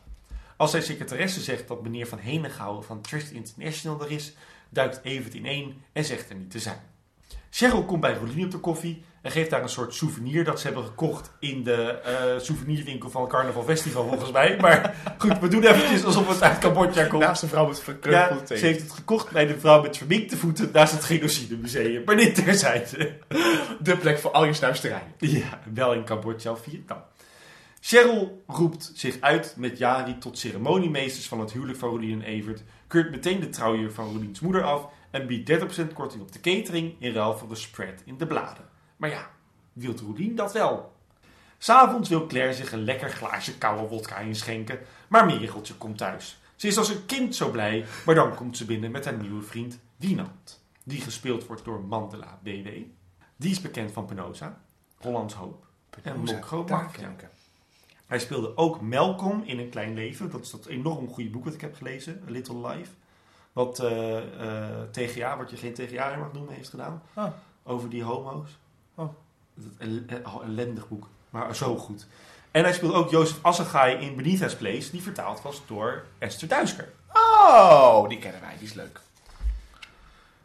Als 0.56 0.70
zijn 0.70 0.82
secretaresse 0.82 1.40
zegt 1.40 1.68
dat 1.68 1.82
meneer 1.82 2.06
Van 2.06 2.18
Henegouwen 2.18 2.84
van 2.84 3.00
Trust 3.00 3.30
International 3.30 4.02
er 4.02 4.10
is, 4.10 4.32
duikt 4.68 5.00
Evert 5.02 5.34
ineen 5.34 5.82
en 5.92 6.04
zegt 6.04 6.30
er 6.30 6.36
niet 6.36 6.50
te 6.50 6.58
zijn. 6.58 6.80
Cheryl 7.50 7.84
komt 7.84 8.00
bij 8.00 8.14
Rolien 8.14 8.44
op 8.44 8.50
de 8.50 8.58
koffie 8.58 9.02
en 9.22 9.30
geeft 9.30 9.50
daar 9.50 9.62
een 9.62 9.68
soort 9.68 9.94
souvenir 9.94 10.44
dat 10.44 10.60
ze 10.60 10.66
hebben 10.66 10.84
gekocht 10.84 11.30
in 11.38 11.62
de 11.62 11.82
eh, 11.82 12.38
souvenirwinkel 12.38 13.10
van 13.10 13.22
het 13.22 13.30
Carnaval 13.30 13.62
Festival 13.62 14.08
volgens 14.08 14.30
mij. 14.30 14.56
Maar 14.60 14.94
goed, 15.18 15.38
we 15.38 15.48
doen 15.48 15.62
eventjes 15.62 16.04
alsof 16.04 16.28
het 16.28 16.42
uit 16.42 16.58
Cambodja 16.58 17.04
komt. 17.04 17.22
Naast 17.22 17.42
een 17.42 17.48
vrouw 17.48 17.66
met 17.66 17.76
Ja, 17.76 17.82
verkreukelde 17.82 18.56
ze 18.56 18.66
heeft 18.66 18.82
het 18.82 18.92
gekocht 18.92 19.30
bij 19.30 19.46
de 19.46 19.58
vrouw 19.58 19.82
met 19.82 19.96
verminkte 19.96 20.36
voeten 20.36 20.70
naast 20.72 20.92
het 20.92 21.04
Genocide 21.04 21.56
Museum. 21.56 22.02
Maar 22.04 22.16
dit 22.16 22.34
terzijde. 22.34 23.18
De 23.80 23.96
plek 23.96 24.18
voor 24.18 24.30
al 24.30 24.44
je 24.44 24.52
snuisterijen. 24.52 25.12
Ja, 25.18 25.60
wel 25.74 25.92
in 25.92 26.04
Cambodja 26.04 26.50
of 26.50 26.62
Vietnam. 26.62 27.02
Cheryl 27.80 28.42
roept 28.46 28.92
zich 28.94 29.20
uit 29.20 29.54
met 29.56 29.78
Jari 29.78 30.18
tot 30.18 30.38
ceremoniemeesters 30.38 31.28
van 31.28 31.40
het 31.40 31.52
huwelijk 31.52 31.78
van 31.78 31.88
Rolien 31.88 32.22
en 32.22 32.26
Evert, 32.26 32.62
keurt 32.86 33.10
meteen 33.10 33.40
de 33.40 33.48
trouwjurk 33.48 33.92
van 33.92 34.12
Roliens 34.12 34.40
moeder 34.40 34.62
af 34.62 34.88
en 35.10 35.26
biedt 35.26 35.50
30% 35.50 35.92
korting 35.94 36.22
op 36.22 36.32
de 36.32 36.40
catering 36.40 36.94
in 36.98 37.12
ruil 37.12 37.36
voor 37.38 37.48
de 37.48 37.54
spread 37.54 38.02
in 38.04 38.18
de 38.18 38.26
bladen. 38.26 38.69
Maar 39.00 39.10
ja, 39.10 39.30
wil 39.72 39.94
Rolien 39.96 40.34
dat 40.34 40.52
wel? 40.52 40.92
S'avonds 41.58 42.08
wil 42.08 42.26
Claire 42.26 42.54
zich 42.54 42.72
een 42.72 42.84
lekker 42.84 43.10
glaasje 43.10 43.58
koude 43.58 43.88
wodka 43.88 44.18
inschenken, 44.18 44.78
maar 45.08 45.26
Mereltje 45.26 45.74
komt 45.74 45.98
thuis. 45.98 46.40
Ze 46.56 46.66
is 46.66 46.78
als 46.78 46.88
een 46.88 47.06
kind 47.06 47.34
zo 47.34 47.50
blij, 47.50 47.84
maar 48.06 48.14
dan 48.14 48.34
komt 48.34 48.56
ze 48.56 48.64
binnen 48.64 48.90
met 48.90 49.04
haar 49.04 49.16
nieuwe 49.16 49.42
vriend 49.42 49.78
Wienand, 49.96 50.64
die 50.84 51.00
gespeeld 51.00 51.46
wordt 51.46 51.64
door 51.64 51.80
Mandela 51.80 52.38
BW. 52.42 52.68
Die 53.36 53.50
is 53.50 53.60
bekend 53.60 53.92
van 53.92 54.06
Penosa, 54.06 54.60
Hollands 54.98 55.34
Hoop 55.34 55.66
en 56.02 56.20
Mokro 56.20 56.64
Mafia. 56.68 57.14
Hij 58.06 58.18
speelde 58.18 58.56
ook 58.56 58.80
Malcolm 58.80 59.42
in 59.44 59.58
Een 59.58 59.70
Klein 59.70 59.94
Leven. 59.94 60.30
Dat 60.30 60.40
is 60.40 60.50
dat 60.50 60.66
enorm 60.66 61.08
goede 61.08 61.30
boek 61.30 61.44
dat 61.44 61.54
ik 61.54 61.60
heb 61.60 61.74
gelezen, 61.74 62.22
A 62.28 62.30
Little 62.30 62.68
Life. 62.68 62.92
Wat 63.52 63.78
eh, 63.78 64.16
eh, 64.18 64.88
TGA, 64.90 65.36
wat 65.36 65.50
je 65.50 65.56
geen 65.56 65.74
TGA 65.74 66.16
mag 66.16 66.32
noemen, 66.32 66.54
heeft 66.54 66.68
gedaan. 66.68 67.02
Ah. 67.14 67.32
Over 67.62 67.90
die 67.90 68.02
homo's. 68.02 68.58
Oh. 69.58 69.64
Dat 69.78 69.88
el- 69.88 70.18
eh, 70.40 70.44
ellendig 70.48 70.88
boek, 70.88 71.06
maar 71.30 71.56
zo 71.56 71.76
goed. 71.76 72.06
En 72.50 72.62
hij 72.62 72.72
speelt 72.72 72.92
ook 72.94 73.10
Jozef 73.10 73.38
Assagai 73.42 73.96
in 73.96 74.16
Benita's 74.16 74.56
Place, 74.56 74.90
die 74.90 75.02
vertaald 75.02 75.42
was 75.42 75.62
door 75.66 76.04
Esther 76.18 76.48
Duisker. 76.48 76.88
Oh, 77.12 78.08
die 78.08 78.18
kennen 78.18 78.40
wij. 78.40 78.54
Die 78.58 78.66
is 78.66 78.74
leuk. 78.74 79.00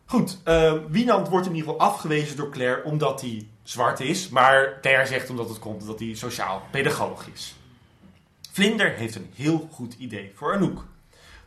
Goed, 0.06 0.38
Wienand 0.90 1.28
wordt 1.30 1.46
in 1.48 1.56
ieder 1.56 1.72
geval 1.72 1.88
afgewezen 1.88 2.38
door 2.38 2.50
Claire 2.50 2.84
omdat 2.84 3.22
hij 3.22 3.48
zwart 3.64 4.00
is. 4.00 4.30
Maar 4.30 4.80
Claire 4.82 5.06
zegt 5.06 5.30
omdat 5.30 5.50
het 5.50 5.60
komt 5.60 5.82
omdat 5.82 6.00
hij 6.00 6.14
sociaal 6.14 6.62
pedagoog 6.72 7.28
is. 7.34 7.56
Vlinder 8.52 8.90
heeft 8.94 9.16
een 9.16 9.32
heel 9.36 9.70
goed 9.72 9.94
idee 9.94 10.32
voor 10.36 10.54
Anouk. 10.54 10.86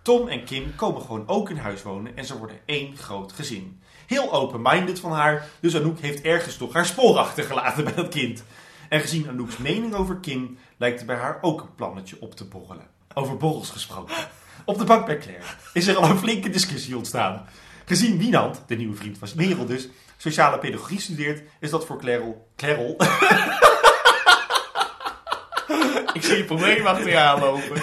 Tom 0.03 0.29
en 0.29 0.45
Kim 0.45 0.75
komen 0.77 1.03
gewoon 1.03 1.29
ook 1.29 1.51
in 1.51 1.57
huis 1.57 1.83
wonen 1.83 2.17
en 2.17 2.25
ze 2.25 2.39
worden 2.39 2.59
één 2.65 2.97
groot 2.97 3.33
gezin. 3.33 3.81
Heel 4.07 4.33
open-minded 4.33 5.01
van 5.01 5.13
haar, 5.13 5.49
dus 5.61 5.77
Anouk 5.77 5.99
heeft 5.99 6.23
ergens 6.23 6.57
toch 6.57 6.73
haar 6.73 6.87
spoor 6.87 7.19
achtergelaten 7.19 7.85
bij 7.85 7.95
dat 7.95 8.09
kind. 8.09 8.45
En 8.89 9.01
gezien 9.01 9.29
Anouk's 9.29 9.57
mening 9.57 9.95
over 9.95 10.17
Kim 10.17 10.59
lijkt 10.77 11.01
er 11.01 11.07
bij 11.07 11.17
haar 11.17 11.39
ook 11.41 11.61
een 11.61 11.75
plannetje 11.75 12.17
op 12.21 12.35
te 12.35 12.45
borrelen. 12.45 12.87
Over 13.15 13.37
borrels 13.37 13.71
gesproken. 13.71 14.15
Op 14.65 14.79
de 14.79 14.85
bank 14.85 15.07
bij 15.07 15.19
Claire 15.19 15.45
is 15.73 15.87
er 15.87 15.97
al 15.97 16.11
een 16.11 16.19
flinke 16.19 16.51
discussie 16.51 16.97
ontstaan. 16.97 17.47
Gezien 17.85 18.19
Wienand, 18.19 18.63
de 18.67 18.77
nieuwe 18.77 18.97
vriend 18.97 19.19
van 19.19 19.29
Merel 19.35 19.67
dus, 19.67 19.89
sociale 20.17 20.59
pedagogie 20.59 21.01
studeert, 21.01 21.43
is 21.61 21.71
dat 21.71 21.87
voor 21.87 21.99
Claire... 21.99 22.35
Claire... 22.57 22.97
Ik 26.13 26.23
zie 26.23 26.37
je 26.37 26.45
probleem 26.45 26.87
achter 26.87 27.09
je 27.09 27.19
aanlopen. 27.19 27.83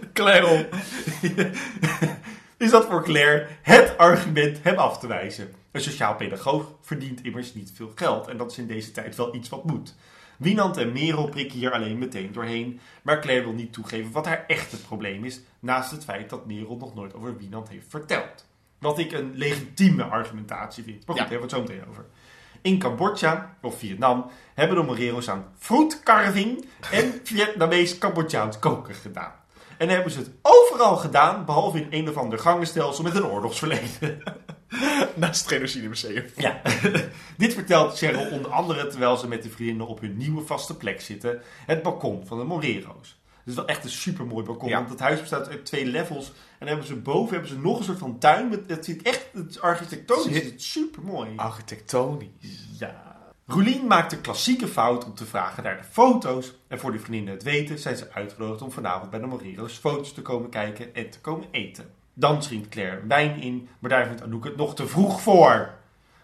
Claire... 0.16 0.68
Is 2.56 2.70
dat 2.70 2.86
voor 2.86 3.02
Claire 3.04 3.46
het 3.62 3.98
argument 3.98 4.58
hem 4.62 4.76
af 4.76 4.98
te 4.98 5.06
wijzen. 5.06 5.54
Een 5.72 5.80
sociaal 5.80 6.14
pedagoog 6.14 6.72
verdient 6.82 7.22
immers 7.24 7.54
niet 7.54 7.72
veel 7.74 7.92
geld 7.94 8.28
en 8.28 8.36
dat 8.36 8.50
is 8.50 8.58
in 8.58 8.66
deze 8.66 8.90
tijd 8.90 9.16
wel 9.16 9.34
iets 9.34 9.48
wat 9.48 9.64
moet. 9.64 9.94
Wienand 10.38 10.76
en 10.76 10.92
Merel 10.92 11.28
prikken 11.28 11.58
hier 11.58 11.72
alleen 11.72 11.98
meteen 11.98 12.32
doorheen, 12.32 12.80
maar 13.02 13.20
Claire 13.20 13.44
wil 13.44 13.52
niet 13.52 13.72
toegeven 13.72 14.12
wat 14.12 14.26
haar 14.26 14.44
echte 14.46 14.76
probleem 14.80 15.24
is, 15.24 15.40
naast 15.60 15.90
het 15.90 16.04
feit 16.04 16.30
dat 16.30 16.46
Merel 16.46 16.76
nog 16.76 16.94
nooit 16.94 17.14
over 17.14 17.36
Wienand 17.36 17.68
heeft 17.68 17.86
verteld. 17.88 18.46
Wat 18.78 18.98
ik 18.98 19.12
een 19.12 19.32
legitieme 19.34 20.02
argumentatie 20.04 20.84
vind. 20.84 21.06
Maar 21.06 21.16
goed, 21.16 21.16
Ja. 21.16 21.22
daar 21.22 21.30
hebben 21.30 21.48
we 21.48 21.56
het 21.56 21.66
zo 21.68 21.72
meteen 21.74 21.88
over. 21.90 22.04
In 22.62 22.78
Cambodja, 22.78 23.56
of 23.62 23.78
Vietnam, 23.78 24.30
hebben 24.54 24.76
de 24.76 24.82
Morero's 24.82 25.28
aan 25.28 25.44
fruitcarving 25.58 26.64
en 26.90 27.20
Vietnamees-Cambodjaans 27.24 28.58
koken 28.58 28.94
gedaan. 28.94 29.32
En 29.78 29.88
hebben 29.88 30.12
ze 30.12 30.18
het 30.18 30.30
overal 30.42 30.96
gedaan, 30.96 31.44
behalve 31.44 31.78
in 31.80 31.86
een 31.90 32.08
of 32.08 32.16
ander 32.16 32.38
gangenstelsel 32.38 33.04
met 33.04 33.14
een 33.16 33.26
oorlogsverleden. 33.26 34.22
Naast 35.14 35.40
het 35.40 35.52
Genocide 35.52 35.88
Museum. 35.88 36.24
Ja, 36.36 36.60
dit 37.36 37.54
vertelt 37.54 37.96
Cheryl 37.98 38.30
onder 38.30 38.50
andere 38.50 38.86
terwijl 38.86 39.16
ze 39.16 39.28
met 39.28 39.42
de 39.42 39.50
vriendinnen 39.50 39.86
op 39.86 40.00
hun 40.00 40.16
nieuwe 40.16 40.42
vaste 40.46 40.76
plek 40.76 41.00
zitten. 41.00 41.42
Het 41.66 41.82
balkon 41.82 42.26
van 42.26 42.38
de 42.38 42.44
Morero's. 42.44 43.20
Het 43.38 43.54
is 43.54 43.54
wel 43.54 43.66
echt 43.66 43.84
een 43.84 43.90
supermooi 43.90 44.44
balkon, 44.44 44.68
Ja. 44.68 44.76
want 44.78 44.90
het 44.90 45.00
huis 45.00 45.20
bestaat 45.20 45.48
uit 45.48 45.64
twee 45.64 45.86
levels. 45.86 46.26
En 46.26 46.32
dan 46.58 46.68
hebben 46.68 46.86
ze 46.86 46.94
boven 46.96 47.32
hebben 47.32 47.48
ze 47.50 47.58
nog 47.58 47.78
een 47.78 47.84
soort 47.84 47.98
van 47.98 48.18
tuin. 48.18 48.48
Met, 48.48 48.60
het 48.66 48.84
ziet 48.84 49.02
echt, 49.02 49.26
het 49.32 49.60
architectonisch 49.60 50.24
Zit- 50.24 50.44
is 50.44 50.50
het 50.50 50.62
supermooi. 50.62 51.28
Architectonisch. 51.36 52.68
Ja. 52.78 53.05
Roelien 53.48 53.86
maakt 53.86 54.10
de 54.10 54.20
klassieke 54.20 54.68
fout 54.68 55.04
om 55.04 55.14
te 55.14 55.26
vragen 55.26 55.62
naar 55.62 55.76
de 55.76 55.84
foto's. 55.84 56.54
En 56.68 56.78
voor 56.78 56.92
de 56.92 56.98
vriendinnen 56.98 57.34
het 57.34 57.42
weten 57.42 57.78
zijn 57.78 57.96
ze 57.96 58.12
uitgenodigd 58.12 58.62
om 58.62 58.70
vanavond 58.70 59.10
bij 59.10 59.20
de 59.20 59.26
Morero's 59.26 59.76
foto's 59.76 60.12
te 60.12 60.22
komen 60.22 60.50
kijken 60.50 60.94
en 60.94 61.10
te 61.10 61.20
komen 61.20 61.48
eten. 61.50 61.90
Dan 62.14 62.42
schenkt 62.42 62.68
Claire 62.68 63.06
wijn 63.06 63.40
in, 63.40 63.68
maar 63.78 63.90
daar 63.90 64.06
vindt 64.06 64.22
Anouk 64.22 64.44
het 64.44 64.56
nog 64.56 64.74
te 64.74 64.86
vroeg 64.86 65.20
voor. 65.20 65.74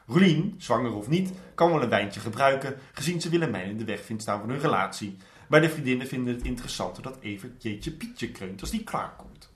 Roelien, 0.06 0.54
zwanger 0.58 0.92
of 0.92 1.08
niet, 1.08 1.32
kan 1.54 1.70
wel 1.70 1.82
een 1.82 1.88
wijntje 1.88 2.20
gebruiken, 2.20 2.76
gezien 2.92 3.20
ze 3.20 3.28
Willemijn 3.28 3.70
in 3.70 3.78
de 3.78 3.84
weg 3.84 4.04
vindt 4.04 4.22
staan 4.22 4.40
van 4.40 4.50
hun 4.50 4.60
relatie. 4.60 5.16
Maar 5.48 5.60
de 5.60 5.70
vriendinnen 5.70 6.06
vinden 6.06 6.34
het 6.34 6.44
interessanter 6.44 7.02
dat 7.02 7.18
Evert 7.20 7.62
Jeetje 7.62 7.90
Pietje 7.90 8.30
kreunt 8.30 8.60
als 8.60 8.70
die 8.70 8.84
klaarkomt. 8.84 9.51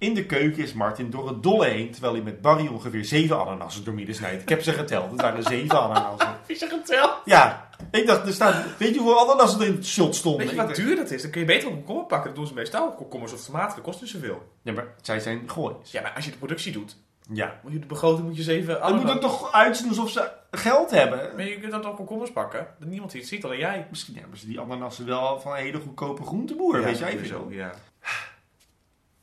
In 0.00 0.14
de 0.14 0.26
keuken 0.26 0.62
is 0.62 0.72
Martin 0.72 1.10
door 1.10 1.28
het 1.28 1.42
dolle 1.42 1.66
heen, 1.66 1.90
terwijl 1.90 2.12
hij 2.12 2.22
met 2.22 2.40
Barry 2.40 2.66
ongeveer 2.66 3.04
zeven 3.04 3.40
ananassen 3.40 3.84
doormidden 3.84 4.14
snijdt. 4.14 4.42
Ik 4.42 4.48
heb 4.48 4.62
ze 4.62 4.72
geteld, 4.72 5.10
het 5.10 5.20
waren 5.20 5.42
zeven 5.42 5.80
ananassen. 5.80 6.36
Is 6.46 6.58
je 6.58 6.66
geteld? 6.66 7.12
Ja, 7.24 7.68
ik 7.90 8.06
dacht, 8.06 8.26
er 8.26 8.32
staat, 8.32 8.64
weet 8.78 8.94
je 8.94 9.00
hoeveel 9.00 9.20
ananassen 9.20 9.60
er 9.60 9.66
in 9.66 9.74
het 9.74 9.86
shot 9.86 10.14
stonden? 10.14 10.40
Weet 10.46 10.50
je 10.50 10.62
wat 10.66 10.74
duur 10.74 10.96
dat 10.96 11.10
is? 11.10 11.22
Dan 11.22 11.30
kun 11.30 11.40
je 11.40 11.46
beter 11.46 11.68
een 11.68 11.74
komkommer 11.74 12.04
pakken. 12.04 12.26
Dat 12.26 12.36
doen 12.38 12.46
ze 12.46 12.54
meestal. 12.54 12.92
Komkommers 12.94 13.32
of 13.32 13.44
tomaten. 13.44 13.74
Dat 13.76 13.84
kost 13.84 14.00
niet 14.00 14.10
zoveel. 14.10 14.42
Ja, 14.62 14.72
maar 14.72 14.86
zij 15.02 15.20
zijn 15.20 15.42
goois. 15.50 15.90
Ja, 15.90 16.00
maar 16.02 16.12
als 16.14 16.24
je 16.24 16.30
de 16.30 16.36
productie 16.36 16.72
doet, 16.72 16.96
Ja. 17.32 17.60
moet 17.62 17.72
je 17.72 17.78
de 17.78 17.86
begroting 17.86 18.26
moet 18.26 18.36
je 18.36 18.42
zeven 18.42 18.80
Dan 18.80 18.94
moet 18.96 19.08
het 19.08 19.20
toch 19.20 19.52
uitzien 19.52 19.88
alsof 19.88 20.10
ze 20.10 20.30
geld 20.50 20.90
hebben? 20.90 21.30
Maar 21.36 21.44
je 21.44 21.58
kunt 21.58 21.72
dan 21.72 21.82
toch 21.82 21.96
komkommers 21.96 22.32
pakken? 22.32 22.66
Dat 22.78 22.88
niemand 22.88 23.12
het 23.12 23.26
ziet, 23.26 23.44
alleen 23.44 23.58
jij. 23.58 23.86
Misschien 23.90 24.16
hebben 24.16 24.38
ze 24.38 24.46
die 24.46 24.60
ananassen 24.60 25.06
wel 25.06 25.40
van 25.40 25.52
een 25.52 25.58
hele 25.58 25.78
goedkope 25.78 26.22
groenteboer, 26.22 26.82
weet 26.82 26.98
jij 26.98 27.10
sowieso, 27.12 27.46
veel. 27.48 27.58
Ja. 27.58 27.70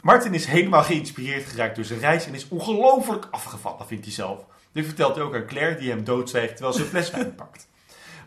Martin 0.02 0.34
is 0.34 0.46
helemaal 0.46 0.84
geïnspireerd 0.84 1.46
geraakt 1.46 1.76
door 1.76 1.86
zijn 1.86 2.00
reis 2.00 2.26
en 2.26 2.34
is 2.34 2.48
ongelooflijk 2.48 3.28
afgevallen, 3.32 3.88
vindt 3.88 4.06
hij 4.06 4.14
zelf. 4.14 4.46
Dit 4.72 4.86
vertelt 4.86 5.16
hij 5.16 5.24
ook 5.24 5.36
aan 5.36 5.46
Claire, 5.46 5.80
die 5.80 5.90
hem 5.90 6.04
doodzwijgt 6.04 6.56
terwijl 6.56 6.76
ze 6.76 6.82
een 6.82 6.88
fles 6.88 7.12
wijn 7.12 7.36
pakt. 7.44 7.68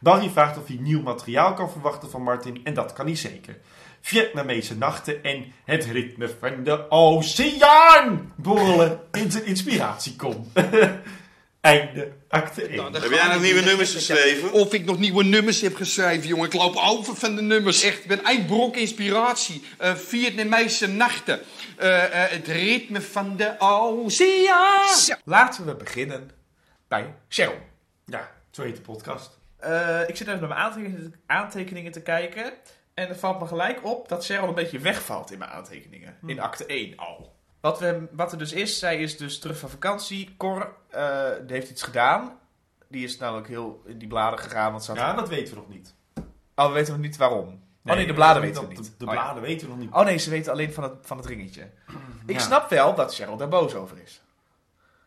Barry 0.01 0.31
vraagt 0.31 0.59
of 0.59 0.67
hij 0.67 0.77
nieuw 0.81 1.03
materiaal 1.03 1.55
kan 1.55 1.71
verwachten 1.71 2.11
van 2.11 2.23
Martin 2.23 2.61
en 2.65 2.75
dat 2.75 2.93
kan 2.93 3.07
hij 3.07 3.17
zeker. 3.17 3.59
Vietnamese 4.01 4.77
nachten 4.77 5.23
en 5.23 5.53
het 5.65 5.85
ritme 5.85 6.35
van 6.41 6.65
de 6.65 6.91
oceaan 6.91 8.33
borrelen 8.37 9.01
in 9.13 9.31
zijn 9.31 9.45
inspiratiekom. 9.45 10.47
Einde 11.61 12.13
acte 12.29 12.63
1. 12.63 12.77
Nou, 12.77 12.93
Heb 12.93 13.11
jij 13.11 13.29
nog 13.29 13.43
nieuwe 13.43 13.61
nummers 13.61 13.93
geschreven? 13.93 14.53
Of 14.53 14.73
ik 14.75 14.85
nog 14.85 14.99
nieuwe 14.99 15.25
nummers 15.25 15.61
heb 15.61 15.75
geschreven, 15.75 16.29
jongen. 16.29 16.47
Ik 16.47 16.53
loop 16.53 16.77
over 16.77 17.17
van 17.17 17.37
de 17.37 17.43
nummers. 17.43 17.83
Echt, 17.83 17.99
ik 17.99 18.07
ben 18.07 18.23
eindbrok 18.25 18.77
inspiratie. 18.77 19.65
Eh 19.79 19.95
Vietnamese 19.95 20.89
nachten. 20.89 21.41
Eh, 21.77 22.05
eh, 22.05 22.31
het 22.31 22.47
ritme 22.47 23.01
van 23.01 23.37
de 23.37 23.55
oceaan. 23.59 25.19
Laten 25.25 25.67
we 25.67 25.75
beginnen 25.75 26.31
bij 26.89 27.15
Cheryl. 27.29 27.59
Ja, 28.07 28.31
zo 28.51 28.63
heet 28.63 28.77
de 28.77 28.83
podcast. 28.83 29.39
Eh, 29.57 30.01
ik 30.07 30.17
zit 30.17 30.27
even 30.27 30.41
naar 30.41 30.49
mijn 30.49 30.61
aantekeningen, 30.61 31.15
aantekeningen 31.27 31.93
te 31.93 32.03
kijken. 32.03 32.53
En 32.95 33.09
er 33.09 33.17
valt 33.19 33.41
me 33.41 33.47
gelijk 33.47 33.85
op 33.85 34.09
dat 34.09 34.25
Cheryl 34.25 34.49
een 34.49 34.55
beetje 34.55 34.79
wegvalt 34.79 35.31
in 35.31 35.39
mijn 35.39 35.51
aantekeningen. 35.51 36.17
In 36.27 36.41
acte 36.41 36.65
1 36.67 36.97
al. 36.97 37.39
Wat, 37.61 37.79
we, 37.79 38.09
wat 38.13 38.33
er 38.33 38.39
dus 38.39 38.53
is, 38.53 38.79
zij 38.79 39.01
is 39.03 39.17
dus 39.17 39.39
terug 39.39 39.59
van 39.59 39.69
vakantie. 39.71 40.35
Cor 40.37 40.75
eh, 40.89 41.25
die 41.47 41.57
heeft 41.57 41.71
iets 41.71 41.83
gedaan. 41.83 42.39
Die 42.89 43.05
is 43.05 43.19
namelijk 43.19 43.49
heel 43.49 43.83
in 43.87 43.99
die 43.99 44.09
bladen 44.09 44.39
gegaan. 44.39 44.71
Want 44.71 44.85
ze 44.85 44.91
had... 44.91 45.01
Ja, 45.01 45.13
dat 45.13 45.29
weten 45.29 45.55
we 45.55 45.61
nog 45.61 45.69
niet. 45.69 45.95
Oh, 46.55 46.67
we 46.67 46.73
weten 46.73 46.93
nog 46.93 47.03
niet 47.03 47.17
waarom. 47.17 47.63
oh 47.85 47.95
nee, 47.95 48.07
de 48.07 48.13
bladen 48.15 48.43
weten 48.43 48.61
dat- 48.63 48.71
we 48.73 48.77
niet. 48.81 48.95
De, 48.99 49.07
Oh, 49.07 49.13
ja. 49.15 49.21
bladen 49.23 49.43
weten 49.43 49.67
we 49.67 49.73
nog 49.75 49.83
niet. 49.83 49.93
Oh 49.93 50.05
nee, 50.05 50.19
ze 50.19 50.31
weten 50.31 50.53
alleen 50.53 50.73
van 50.73 50.83
het, 50.85 50.93
van 51.03 51.17
het 51.17 51.27
ringetje. 51.27 51.71
Ik 52.27 52.41
snap 52.41 52.71
wel 52.71 52.95
dat 52.95 53.15
Cheryl 53.15 53.37
daar 53.37 53.49
boos 53.49 53.75
over 53.75 53.99
is. 54.03 54.23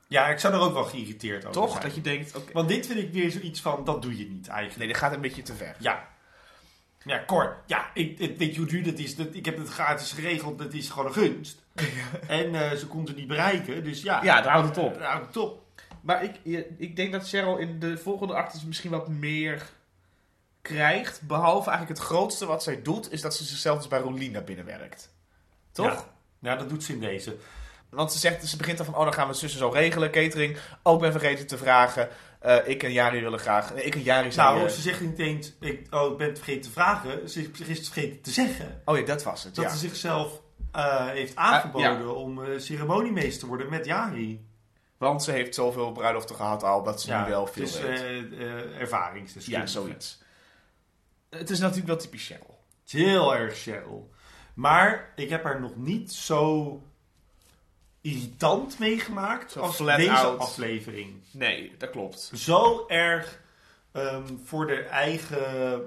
Ja, 0.07 0.27
ik 0.27 0.39
zou 0.39 0.53
er 0.53 0.60
ook 0.60 0.74
wel 0.74 0.83
geïrriteerd 0.83 1.39
over 1.45 1.51
Toch? 1.62 1.72
zijn. 1.72 1.83
Dat 1.83 1.95
je 1.95 2.01
denkt. 2.01 2.53
Want 2.53 2.67
dit 2.67 2.86
vind 2.86 3.00
ik 3.00 3.13
weer 3.13 3.31
zoiets 3.31 3.62
van, 3.62 3.83
dat 3.83 4.01
doe 4.01 4.17
je 4.17 4.25
niet 4.29 4.48
eigenlijk. 4.48 4.77
Nee, 4.79 4.88
dit 4.88 4.98
gaat 4.98 5.13
een 5.13 5.22
beetje 5.22 5.41
te 5.41 5.53
ver. 5.53 5.75
Ja. 5.79 6.07
Ja, 7.05 7.24
Cor. 7.25 7.57
Ja, 7.65 7.89
ik, 7.93 8.19
ik 8.19 8.38
weet 8.38 8.53
je 8.53 8.60
hoe 8.60 8.69
duur 8.69 8.83
dat 8.83 8.98
is. 8.98 9.15
Dat, 9.15 9.27
ik 9.31 9.45
heb 9.45 9.57
het 9.57 9.69
gratis 9.69 10.12
geregeld. 10.12 10.57
Dat 10.57 10.74
is 10.74 10.89
gewoon 10.89 11.05
een 11.05 11.13
gunst. 11.13 11.62
En 12.27 12.55
eh, 12.55 12.77
ze 12.77 12.88
kon 12.88 13.07
ze 13.07 13.13
niet 13.13 13.27
bereiken. 13.27 13.83
Dus 13.83 14.01
ja. 14.01 14.24
Ja, 14.24 14.41
daar 14.41 14.51
houdt 14.51 14.67
het 14.67 14.77
op. 14.77 15.00
Daar 15.00 15.12
houdt 15.12 15.25
het 15.25 15.38
op. 15.38 15.62
Maar 16.01 16.24
ik, 16.24 16.65
ik 16.77 16.95
denk 16.95 17.12
dat 17.12 17.29
Cheryl 17.29 17.57
in 17.57 17.79
de 17.79 17.98
volgende 17.98 18.33
actes 18.33 18.65
misschien 18.65 18.91
wat 18.91 19.07
meer 19.07 19.69
krijgt. 20.62 21.22
Behalve 21.22 21.69
eigenlijk 21.69 22.00
het 22.00 22.07
grootste 22.07 22.45
wat 22.45 22.63
zij 22.63 22.81
doet, 22.81 23.12
is 23.12 23.22
dat 23.22 23.36
ze 23.36 23.43
zichzelf 23.43 23.77
dus 23.77 23.88
bij 23.88 24.00
Rolien 24.00 24.31
naar 24.31 24.43
binnen 24.43 24.65
werkt. 24.65 25.13
Toch? 25.72 25.86
Ja. 25.88 26.12
Ja, 26.39 26.55
dat 26.55 26.69
doet 26.69 26.83
ze 26.83 26.93
in 26.93 27.00
deze. 27.00 27.38
Want 27.89 28.12
ze, 28.12 28.19
zegt, 28.19 28.48
ze 28.48 28.57
begint 28.57 28.77
dan 28.77 28.86
van, 28.86 28.95
oh 28.95 29.03
dan 29.03 29.13
gaan 29.13 29.27
we 29.27 29.33
zussen 29.33 29.60
zo 29.60 29.69
regelen, 29.69 30.12
catering. 30.12 30.57
Ik 30.83 31.00
ben 31.00 31.12
vergeten 31.12 31.48
te 31.48 31.57
vragen. 31.57 32.10
Eh, 32.43 32.67
ik 32.67 32.83
en 32.83 32.91
Jari 32.91 33.21
willen 33.21 33.39
graag... 33.39 33.73
Nee, 33.73 33.83
ik 33.83 33.95
en 33.95 34.01
Jari 34.01 34.31
zijn... 34.31 34.47
Nou, 34.47 34.65
eh, 34.65 34.71
ze 34.71 34.81
zegt 34.81 35.01
niet 35.01 35.19
eens, 35.19 35.53
ik, 35.59 35.88
oh, 35.89 36.12
ik 36.12 36.17
ben 36.17 36.27
het 36.27 36.38
vergeten 36.38 36.62
te 36.62 36.69
vragen. 36.69 37.29
Ze 37.29 37.41
is 37.41 37.77
het 37.77 37.88
vergeten 37.88 38.21
te 38.21 38.31
zeggen. 38.31 38.81
Oh 38.85 38.97
ja, 38.97 39.05
dat 39.05 39.23
was 39.23 39.43
het, 39.43 39.55
Dat 39.55 39.65
ja. 39.65 39.71
ze 39.71 39.77
zichzelf 39.77 40.41
eh, 40.71 41.07
heeft 41.07 41.35
aangeboden 41.35 42.00
ja. 42.00 42.05
om 42.05 42.59
ceremoniemeester 42.59 43.39
te 43.39 43.47
worden 43.47 43.69
met 43.69 43.85
Jari. 43.85 44.45
Want 45.03 45.23
ze 45.23 45.31
heeft 45.31 45.55
zoveel 45.55 45.91
bruiloften 45.91 46.35
gehad 46.35 46.63
al, 46.63 46.83
dat 46.83 47.01
ze 47.01 47.13
nu 47.13 47.29
wel 47.29 47.47
veel 47.47 47.67
eh, 47.79 48.79
ervaringsdeskundige. 48.79 49.65
ja, 49.65 49.71
zoiets. 49.71 50.21
Het 51.29 51.50
is 51.50 51.59
natuurlijk 51.59 51.88
wel 51.88 51.97
typisch 51.97 52.25
Cheryl. 52.25 52.59
Het 52.83 52.93
is 52.93 53.05
heel 53.05 53.35
erg 53.35 53.57
Cheryl. 53.57 54.12
Maar 54.53 55.13
ik 55.15 55.29
heb 55.29 55.43
haar 55.43 55.62
nog 55.62 55.75
niet 55.75 56.13
zo 56.13 56.81
irritant 58.03 58.79
meegemaakt 58.79 59.51
Zo 59.51 59.60
als 59.60 59.75
flat 59.75 59.98
deze 59.98 60.12
out. 60.12 60.39
aflevering. 60.39 61.22
Nee, 61.31 61.72
dat 61.77 61.89
klopt. 61.89 62.31
Zo 62.33 62.88
erg 62.88 63.39
ehm, 63.91 64.24
voor 64.43 64.67
de 64.67 64.75
eigen 64.83 65.81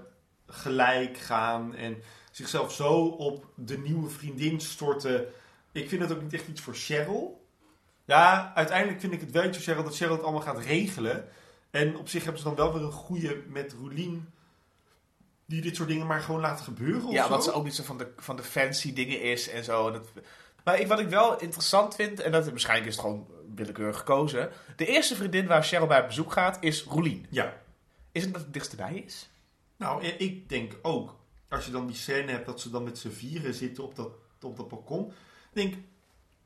gelijk 0.46 1.18
gaan 1.18 1.74
en 1.74 2.02
zichzelf 2.30 2.72
zo 2.72 3.04
op 3.04 3.46
de 3.54 3.78
nieuwe 3.78 4.08
vriendin 4.10 4.60
storten. 4.60 5.26
Ik 5.72 5.88
vind 5.88 6.02
het 6.02 6.12
ook 6.12 6.22
niet 6.22 6.32
echt 6.34 6.48
iets 6.48 6.60
voor 6.60 6.74
Cheryl. 6.74 7.44
Ja, 8.04 8.52
uiteindelijk 8.54 9.00
vind 9.00 9.12
ik 9.12 9.20
het 9.20 9.30
wel 9.30 9.44
iets 9.44 9.56
voor 9.56 9.66
Cheryl 9.66 9.84
dat 9.84 9.96
Cheryl 9.96 10.12
het 10.14 10.22
allemaal 10.22 10.40
gaat 10.40 10.58
regelen. 10.64 11.28
En 11.70 11.96
op 11.96 12.08
zich 12.08 12.22
hebben 12.22 12.40
ze 12.42 12.46
dan 12.46 12.56
wel 12.56 12.72
weer 12.72 12.82
een 12.82 12.92
goede 12.92 13.42
met 13.48 13.72
Roelien 13.78 14.30
die 15.46 15.60
dit 15.60 15.76
soort 15.76 15.88
dingen 15.88 16.06
maar 16.06 16.20
gewoon 16.20 16.40
laten 16.40 16.64
gebeuren 16.64 17.04
of 17.06 17.12
Ja, 17.12 17.22
zo. 17.22 17.28
wat 17.28 17.44
ze 17.44 17.52
ook 17.52 17.64
niet 17.64 17.74
zo 17.74 17.82
van 17.82 17.98
de, 17.98 18.12
van 18.16 18.36
de 18.36 18.42
fancy 18.42 18.92
dingen 18.92 19.20
is 19.22 19.48
en 19.48 19.64
zo. 19.64 19.86
En 19.86 19.92
dat, 19.92 20.08
maar 20.66 20.80
ik, 20.80 20.86
wat 20.86 21.00
ik 21.00 21.08
wel 21.08 21.40
interessant 21.40 21.94
vind, 21.94 22.20
en 22.20 22.32
dat 22.32 22.48
waarschijnlijk 22.48 22.88
is 22.88 22.96
het 22.96 23.04
gewoon 23.04 23.26
willekeurig 23.54 23.98
gekozen. 23.98 24.50
De 24.76 24.86
eerste 24.86 25.14
vriendin 25.14 25.46
waar 25.46 25.62
Cheryl 25.62 25.86
bij 25.86 26.00
op 26.00 26.06
bezoek 26.06 26.32
gaat, 26.32 26.56
is 26.60 26.82
Roelien. 26.82 27.26
Ja. 27.30 27.54
Is 28.12 28.22
het 28.22 28.32
dat 28.32 28.42
het 28.42 28.52
dichtstbij 28.52 29.02
is? 29.06 29.30
Nou, 29.76 30.04
ik 30.04 30.48
denk 30.48 30.72
ook, 30.82 31.16
als 31.48 31.66
je 31.66 31.70
dan 31.70 31.86
die 31.86 31.96
scène 31.96 32.30
hebt 32.30 32.46
dat 32.46 32.60
ze 32.60 32.70
dan 32.70 32.84
met 32.84 32.98
z'n 32.98 33.08
vieren 33.08 33.54
zitten 33.54 33.84
op 33.84 33.96
dat, 33.96 34.08
op 34.40 34.56
dat 34.56 34.68
balkon. 34.68 35.12
denk 35.52 35.74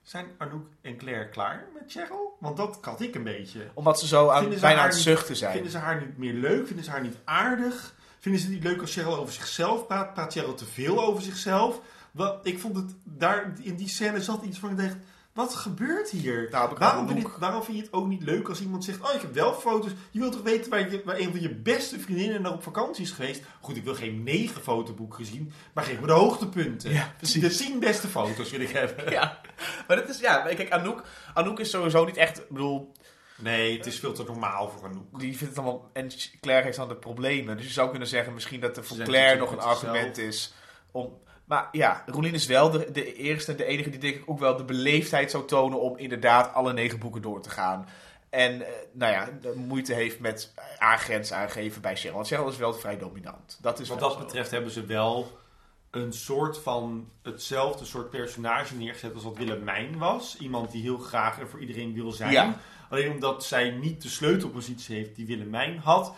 zijn 0.02 0.26
Anouk 0.38 0.66
en 0.80 0.96
Claire 0.96 1.28
klaar 1.28 1.68
met 1.74 1.92
Cheryl? 1.92 2.36
Want 2.40 2.56
dat 2.56 2.78
had 2.80 3.00
ik 3.00 3.14
een 3.14 3.24
beetje. 3.24 3.70
Omdat 3.74 4.00
ze 4.00 4.06
zo 4.06 4.28
aan, 4.28 4.52
ze 4.52 4.60
bijna 4.60 4.80
aan 4.80 4.88
het 4.88 4.96
zuchten 4.96 5.36
zijn. 5.36 5.52
Vinden 5.52 5.70
ze 5.70 5.78
haar 5.78 6.00
niet 6.00 6.18
meer 6.18 6.34
leuk? 6.34 6.66
Vinden 6.66 6.84
ze 6.84 6.90
haar 6.90 7.02
niet 7.02 7.16
aardig? 7.24 7.94
Vinden 8.18 8.40
ze 8.40 8.46
het 8.46 8.54
niet 8.54 8.64
leuk 8.64 8.80
als 8.80 8.92
Cheryl 8.92 9.16
over 9.16 9.34
zichzelf 9.34 9.86
praat? 9.86 10.14
Praat 10.14 10.32
Cheryl 10.32 10.54
te 10.54 10.64
veel 10.64 11.04
over 11.04 11.22
zichzelf? 11.22 11.80
Wat, 12.12 12.46
ik 12.46 12.58
vond 12.58 12.76
het, 12.76 12.94
daar 13.04 13.52
in 13.62 13.76
die 13.76 13.88
scène 13.88 14.22
zat 14.22 14.42
iets 14.42 14.58
van, 14.58 14.70
ik 14.70 14.76
dacht, 14.76 14.96
wat 15.32 15.54
gebeurt 15.54 16.10
hier? 16.10 16.48
Nou, 16.50 16.76
waarom, 16.78 17.08
vind 17.08 17.28
waarom 17.38 17.62
vind 17.62 17.76
je 17.76 17.82
het 17.82 17.92
ook 17.92 18.06
niet 18.06 18.22
leuk 18.22 18.48
als 18.48 18.60
iemand 18.60 18.84
zegt, 18.84 19.00
oh 19.00 19.14
ik 19.14 19.20
heb 19.20 19.34
wel 19.34 19.54
foto's. 19.54 19.90
Je 20.10 20.18
wilt 20.18 20.32
toch 20.32 20.42
weten 20.42 20.70
waar, 20.70 20.90
je, 20.90 21.02
waar 21.04 21.18
een 21.18 21.30
van 21.30 21.40
je 21.40 21.54
beste 21.54 22.00
vriendinnen 22.00 22.42
naar 22.42 22.52
op 22.52 22.62
vakantie 22.62 23.04
is 23.04 23.10
geweest? 23.10 23.42
Goed, 23.60 23.76
ik 23.76 23.84
wil 23.84 23.94
geen 23.94 24.22
negen 24.22 24.62
fotoboeken 24.62 25.24
zien, 25.24 25.52
maar 25.72 25.84
geef 25.84 26.00
me 26.00 26.06
de 26.06 26.12
hoogtepunten. 26.12 26.92
Ja, 26.92 27.14
precies. 27.16 27.58
De 27.58 27.64
tien 27.64 27.78
beste 27.78 28.08
foto's 28.08 28.50
wil 28.50 28.60
ik 28.60 28.70
hebben. 28.70 29.10
Ja, 29.20 29.40
maar 29.86 29.96
dat 29.96 30.08
is, 30.08 30.20
ja, 30.20 30.42
kijk, 30.42 30.70
Anouk, 30.70 31.02
Anouk 31.34 31.60
is 31.60 31.70
sowieso 31.70 32.04
niet 32.04 32.16
echt, 32.16 32.38
ik 32.38 32.48
bedoel, 32.48 32.92
Nee, 33.36 33.76
het 33.76 33.86
is 33.86 33.98
veel 33.98 34.12
te 34.12 34.22
normaal 34.22 34.68
voor 34.68 34.88
Anouk. 34.88 35.18
die 35.18 35.36
vindt 35.36 35.56
het 35.56 35.64
allemaal, 35.64 35.90
en 35.92 36.08
Claire 36.40 36.64
heeft 36.64 36.76
dan 36.76 36.88
de 36.88 36.96
problemen. 36.96 37.56
Dus 37.56 37.66
je 37.66 37.72
zou 37.72 37.90
kunnen 37.90 38.08
zeggen 38.08 38.34
misschien 38.34 38.60
dat 38.60 38.76
er 38.76 38.84
voor 38.84 38.96
Claire 38.96 39.38
nog 39.38 39.52
een 39.52 39.60
argument 39.60 40.18
is 40.18 40.52
om... 40.90 41.18
Maar 41.50 41.68
ja, 41.72 42.02
Roelien 42.06 42.34
is 42.34 42.46
wel 42.46 42.70
de, 42.70 42.90
de 42.92 43.14
eerste 43.14 43.50
en 43.50 43.56
de 43.56 43.64
enige 43.64 43.90
die 43.90 44.00
denk 44.00 44.14
ik 44.14 44.22
ook 44.26 44.38
wel 44.38 44.56
de 44.56 44.64
beleefdheid 44.64 45.30
zou 45.30 45.46
tonen 45.46 45.80
om 45.80 45.96
inderdaad 45.96 46.54
alle 46.54 46.72
negen 46.72 46.98
boeken 46.98 47.22
door 47.22 47.42
te 47.42 47.50
gaan. 47.50 47.88
En 48.28 48.62
eh, 48.66 48.72
nou 48.92 49.12
ja, 49.12 49.28
de 49.40 49.52
moeite 49.56 49.94
heeft 49.94 50.20
met 50.20 50.54
aangrenzen 50.78 51.36
aangeven 51.36 51.82
bij 51.82 51.96
Cheryl. 51.96 52.14
Want 52.14 52.26
Cheryl 52.26 52.48
is 52.48 52.56
wel 52.56 52.74
vrij 52.74 52.98
dominant. 52.98 53.58
Dat 53.60 53.80
is 53.80 53.88
Wat 53.88 54.00
dat 54.00 54.12
zo. 54.12 54.18
betreft 54.18 54.50
hebben 54.50 54.70
ze 54.70 54.84
wel 54.86 55.38
een 55.90 56.12
soort 56.12 56.58
van 56.58 57.08
hetzelfde 57.22 57.84
soort 57.84 58.10
personage 58.10 58.76
neergezet 58.76 59.14
als 59.14 59.22
wat 59.22 59.36
Willemijn 59.36 59.98
was. 59.98 60.36
Iemand 60.38 60.70
die 60.70 60.82
heel 60.82 60.98
graag 60.98 61.40
er 61.40 61.48
voor 61.48 61.60
iedereen 61.60 61.94
wil 61.94 62.12
zijn. 62.12 62.32
Ja. 62.32 62.56
Alleen 62.90 63.10
omdat 63.10 63.44
zij 63.44 63.70
niet 63.70 64.02
de 64.02 64.08
sleutelpositie 64.08 64.96
heeft 64.96 65.16
die 65.16 65.26
Willemijn 65.26 65.78
had, 65.78 66.14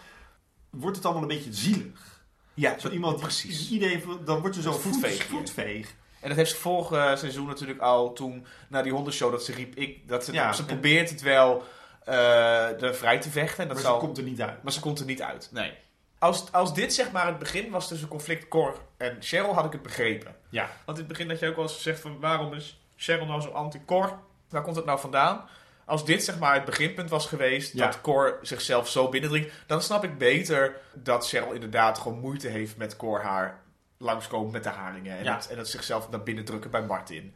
wordt 0.70 0.96
het 0.96 1.04
allemaal 1.04 1.22
een 1.22 1.36
beetje 1.36 1.52
zielig. 1.52 2.11
Ja, 2.54 2.78
Zo 2.78 2.88
iemand 2.88 3.20
precies. 3.20 3.70
iedereen, 3.70 4.02
dan 4.24 4.40
wordt 4.40 4.56
ze 4.56 4.62
zo 4.62 4.72
Een 4.72 4.78
voetveeg. 5.20 5.94
En 6.20 6.28
dat 6.28 6.36
heeft 6.36 6.50
ze 6.50 6.56
vorig 6.56 7.18
seizoen 7.18 7.46
natuurlijk 7.46 7.80
al 7.80 8.12
toen, 8.12 8.46
na 8.68 8.82
die 8.82 8.92
hondenshow, 8.92 9.30
dat 9.30 9.44
ze 9.44 9.52
riep, 9.52 9.74
ik, 9.76 10.08
dat 10.08 10.24
ze, 10.24 10.32
Ja, 10.32 10.52
ze 10.52 10.64
probeert 10.64 11.10
het 11.10 11.20
wel 11.22 11.62
eh 12.04 12.82
er 12.82 12.94
vrij 12.94 13.18
te 13.18 13.30
vechten. 13.30 13.62
En 13.62 13.66
dat 13.68 13.76
Maar 13.76 13.86
zal, 13.86 13.94
ze 14.00 14.04
komt 14.06 14.18
er 14.18 14.24
niet 14.24 14.40
uit. 14.42 14.62
maar 14.62 14.72
ze 14.72 14.80
komt 14.80 14.98
er 15.00 15.04
niet 15.06 15.22
uit. 15.22 15.48
Nee. 15.52 15.72
Als, 16.18 16.52
als 16.52 16.74
dit 16.74 16.94
zeg 16.94 17.10
maar 17.12 17.26
het 17.26 17.38
begin 17.38 17.70
was 17.70 17.88
tussen 17.88 18.08
conflict 18.08 18.48
Cor 18.48 18.78
en 18.96 19.16
Cheryl, 19.20 19.54
had 19.54 19.64
ik 19.64 19.72
het 19.72 19.82
begrepen. 19.82 20.36
Ja. 20.48 20.70
Want 20.84 20.98
in 20.98 21.04
het 21.04 21.12
begin 21.12 21.28
had 21.30 21.38
je 21.38 21.48
ook 21.48 21.54
wel 21.56 21.64
eens 21.64 21.74
gezegd 21.74 22.00
van 22.00 22.20
waarom 22.20 22.54
is 22.54 22.80
Cheryl 22.96 23.26
nou 23.26 23.40
zo 23.40 23.48
anti-Cor? 23.48 24.18
Waar 24.48 24.62
komt 24.62 24.76
het 24.76 24.84
nou 24.84 24.98
vandaan? 25.00 25.48
Als 25.84 26.04
dit 26.04 26.24
zeg 26.24 26.38
maar 26.38 26.54
het 26.54 26.64
beginpunt 26.64 27.10
was 27.10 27.26
geweest, 27.26 27.72
Ja. 27.74 27.86
dat 27.86 28.00
Cor 28.00 28.38
zichzelf 28.42 28.88
zo 28.88 29.08
binnendringt, 29.08 29.52
dan 29.66 29.82
snap 29.82 30.04
ik 30.04 30.18
beter 30.18 30.76
dat 30.94 31.28
Cheryl 31.28 31.52
inderdaad 31.52 31.98
gewoon 31.98 32.18
moeite 32.20 32.48
heeft 32.48 32.76
met 32.76 32.96
Cor 32.96 33.20
haar 33.22 33.60
langskomen 33.98 34.52
met 34.52 34.62
de 34.62 34.68
haringen. 34.68 35.18
En, 35.18 35.24
Ja. 35.24 35.34
dat, 35.34 35.46
en 35.46 35.56
dat 35.56 35.68
zichzelf 35.68 36.10
naar 36.10 36.22
binnen 36.22 36.44
drukken 36.44 36.70
bij 36.70 36.82
Martin. 36.82 37.34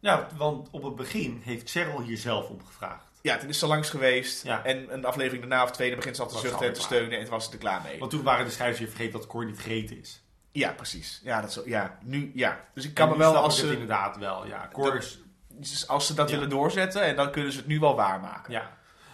Ja, 0.00 0.28
want 0.36 0.68
op 0.70 0.82
het 0.82 0.96
begin 0.96 1.40
heeft 1.44 1.70
Cheryl 1.70 2.00
hier 2.00 2.16
zelf 2.18 2.48
om 2.48 2.64
gevraagd. 2.66 3.04
Ja, 3.22 3.36
toen 3.36 3.48
is 3.48 3.58
ze 3.58 3.66
langs 3.66 3.90
geweest. 3.90 4.44
Ja. 4.44 4.64
En 4.64 4.92
een 4.92 5.04
aflevering 5.04 5.40
daarna 5.48 5.62
of 5.64 5.70
tweede 5.70 5.96
begint 5.96 6.16
ze 6.16 6.22
al 6.22 6.28
te 6.28 6.38
zuchten 6.38 6.66
en 6.66 6.72
te 6.72 6.80
steunen. 6.80 7.18
En 7.18 7.20
toen 7.24 7.30
was 7.32 7.44
ze 7.44 7.52
er 7.52 7.58
klaar 7.58 7.80
mee. 7.82 7.98
Want 7.98 8.10
toen 8.10 8.22
waren 8.22 8.44
de 8.44 8.50
schrijvers 8.50 8.78
weer 8.78 8.88
vergeten 8.88 9.12
dat 9.18 9.26
Cor 9.26 9.44
niet 9.44 9.58
gegeten 9.58 9.98
is. 10.00 10.22
Ja, 10.52 10.72
precies. 10.72 11.20
Ja, 11.24 11.40
dat 11.40 11.52
zo, 11.52 11.62
ja, 11.64 11.98
nu, 12.02 12.30
ja. 12.34 12.64
Dus 12.74 12.84
ik 12.84 12.94
kan 12.94 13.06
En 13.06 13.12
me 13.12 13.18
wel, 13.18 13.36
als 13.36 13.58
ze, 13.58 13.72
inderdaad 13.72 14.16
wel. 14.16 14.46
Ja, 14.46 14.68
Cor 14.72 14.96
is 14.96 15.18
als 15.86 16.06
ze 16.06 16.14
dat 16.14 16.28
Ja. 16.28 16.34
willen 16.34 16.50
doorzetten, 16.50 17.02
en 17.02 17.16
dan 17.16 17.30
kunnen 17.30 17.52
ze 17.52 17.58
het 17.58 17.66
nu 17.66 17.78
wel 17.78 17.96
waarmaken. 17.96 18.52
Ja. 18.52 18.70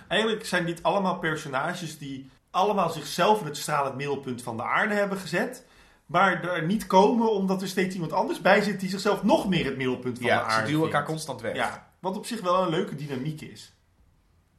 Eigenlijk 0.08 0.46
zijn 0.46 0.66
dit 0.66 0.82
allemaal 0.82 1.18
personages 1.18 1.98
die 1.98 2.30
allemaal 2.50 2.90
zichzelf 2.90 3.40
in 3.40 3.46
het 3.46 3.56
stralend 3.56 3.94
middelpunt 3.94 4.42
van 4.42 4.56
de 4.56 4.62
aarde 4.62 4.94
hebben 4.94 5.18
gezet. 5.18 5.66
Maar 6.06 6.44
er 6.44 6.64
niet 6.64 6.86
komen 6.86 7.32
omdat 7.32 7.62
er 7.62 7.68
steeds 7.68 7.94
iemand 7.94 8.12
anders 8.12 8.40
bij 8.40 8.60
zit 8.62 8.80
die 8.80 8.88
zichzelf 8.88 9.22
nog 9.22 9.48
meer 9.48 9.64
het 9.64 9.76
middelpunt 9.76 10.16
van 10.18 10.26
de 10.26 10.32
Ja, 10.32 10.42
aarde 10.42 10.66
ze 10.66 10.72
duwen 10.72 10.84
elkaar 10.86 11.04
constant 11.04 11.40
weg. 11.40 11.54
Ja, 11.54 11.90
wat 11.98 12.16
op 12.16 12.26
zich 12.26 12.40
wel 12.40 12.62
een 12.62 12.68
leuke 12.68 12.94
dynamiek 12.94 13.40
is. 13.40 13.72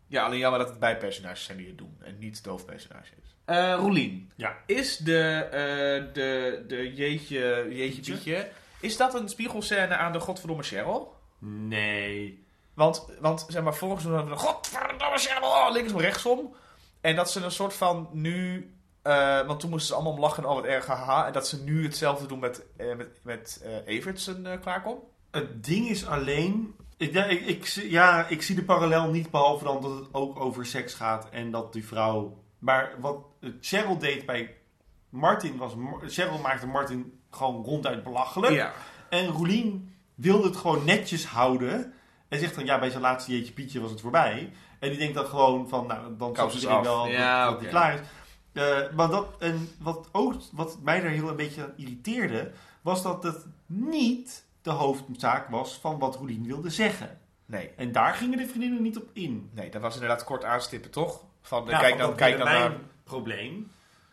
Ja, 0.07 0.23
alleen 0.25 0.39
jammer 0.39 0.59
dat 0.59 0.69
het 0.69 0.79
bijpersonages 0.79 1.43
zijn 1.43 1.57
die 1.57 1.67
het 1.67 1.77
doen. 1.77 1.97
En 2.03 2.15
niet 2.19 2.37
het 2.37 2.45
hoofdpersonage 2.45 3.13
is. 3.23 3.35
Eh 3.45 3.73
Roelien. 3.77 4.31
Ja. 4.35 4.55
Is 4.65 4.97
de, 4.97 5.21
eh, 5.51 6.13
de, 6.13 6.63
de 6.67 6.93
jeetje, 6.93 7.65
jeetje 7.69 7.95
Pietje? 8.01 8.13
Pietje... 8.13 8.49
Is 8.79 8.97
dat 8.97 9.13
een 9.13 9.29
spiegelscène 9.29 9.95
aan 9.95 10.11
de 10.11 10.19
godverdomme 10.19 10.63
Cheryl? 10.63 11.13
Nee. 11.43 12.45
Want, 12.73 13.05
want 13.19 13.45
zeg 13.47 13.63
maar, 13.63 13.75
vorig 13.75 14.01
seizoen 14.01 14.19
hadden 14.19 14.37
we 14.37 14.43
godverdomme 14.43 15.45
oh, 15.45 15.67
linksom 15.71 15.99
rechtsom. 15.99 16.55
En 17.01 17.15
dat 17.15 17.31
ze 17.31 17.43
een 17.43 17.51
soort 17.51 17.73
van 17.73 18.09
nu... 18.11 18.71
eh, 19.01 19.47
want 19.47 19.59
toen 19.59 19.69
moesten 19.69 19.87
ze 19.87 19.93
allemaal 19.93 20.13
om 20.13 20.19
lachen 20.19 20.43
en 20.43 20.49
al 20.49 20.55
wat 20.55 20.65
erg 20.65 20.85
haha. 20.85 21.27
En 21.27 21.33
dat 21.33 21.47
ze 21.47 21.63
nu 21.63 21.83
hetzelfde 21.83 22.27
doen 22.27 22.39
met, 22.39 22.65
eh, 22.77 22.95
met, 22.95 23.19
met 23.23 23.65
Evertsen 23.85 24.45
eh 24.45 24.59
klaarkom. 24.61 24.99
Het 25.31 25.63
ding 25.63 25.89
is 25.89 26.05
alleen... 26.07 26.75
Ik, 26.97 27.13
ja, 27.13 27.25
ik, 27.25 27.65
ja, 27.67 28.27
ik 28.27 28.41
zie 28.41 28.55
de 28.55 28.63
parallel 28.63 29.09
niet, 29.09 29.31
behalve 29.31 29.63
dan 29.63 29.81
dat 29.81 29.95
het 29.95 30.07
ook 30.11 30.39
over 30.39 30.65
seks 30.65 30.93
gaat 30.93 31.29
en 31.29 31.51
dat 31.51 31.73
die 31.73 31.85
vrouw... 31.87 32.39
Maar 32.59 32.95
wat 32.99 33.17
Cheryl 33.61 33.97
deed 33.97 34.25
bij 34.25 34.55
Martin 35.09 35.57
was... 35.57 35.73
Cheryl 36.07 36.37
maakte 36.37 36.67
Martin 36.67 37.19
gewoon 37.31 37.63
ronduit 37.63 38.03
belachelijk. 38.03 38.53
Ja. 38.53 38.73
En 39.09 39.27
Roelien 39.27 39.90
wilde 40.21 40.47
het 40.47 40.57
gewoon 40.57 40.85
netjes 40.85 41.25
houden. 41.25 41.93
En 42.27 42.39
zegt 42.39 42.55
dan, 42.55 42.65
ja, 42.65 42.79
bij 42.79 42.89
zijn 42.89 43.01
laatste 43.01 43.31
jeetje 43.31 43.53
Pietje 43.53 43.81
was 43.81 43.91
het 43.91 44.01
voorbij. 44.01 44.51
En 44.79 44.89
die 44.89 44.97
denkt 44.97 45.13
dan 45.15 45.25
gewoon 45.25 45.69
van, 45.69 45.87
nou, 45.87 46.15
dan 46.17 46.47
is 46.47 46.53
iedereen 46.53 46.81
wel 46.83 47.03
dat- 47.03 47.11
Ja, 47.11 47.43
dat 47.45 47.53
oké. 47.53 47.61
hij 47.61 47.69
klaar 47.71 47.93
is. 47.93 47.99
Eh, 48.53 48.95
maar 48.95 49.09
dat, 49.09 49.27
en 49.39 49.69
wat, 49.79 50.09
ook, 50.11 50.33
wat 50.51 50.77
mij 50.83 51.01
daar 51.01 51.09
heel 51.09 51.29
een 51.29 51.35
beetje 51.35 51.61
aan 51.63 51.73
irriteerde, 51.75 52.51
was 52.81 53.03
dat 53.03 53.23
het 53.23 53.45
niet 53.65 54.45
de 54.61 54.69
hoofdzaak 54.69 55.49
was 55.49 55.77
van 55.81 55.99
wat 55.99 56.15
Roelien 56.15 56.45
wilde 56.45 56.69
zeggen. 56.69 57.19
Nee. 57.45 57.69
En 57.75 57.91
daar 57.91 58.13
gingen 58.13 58.37
de 58.37 58.47
vriendinnen 58.47 58.81
niet 58.81 58.97
op 58.97 59.09
in. 59.13 59.49
Nee, 59.53 59.69
dat 59.69 59.81
was 59.81 59.93
inderdaad 59.93 60.23
kort 60.23 60.43
aanstippen, 60.43 60.91
toch? 60.91 61.23
Van, 61.41 61.65
Ja, 61.67 61.79
kijk 61.79 61.97
dan, 61.97 62.15
kijk 62.15 62.37
dan 62.37 62.45
naar... 62.47 62.71
Probleem. 63.03 63.71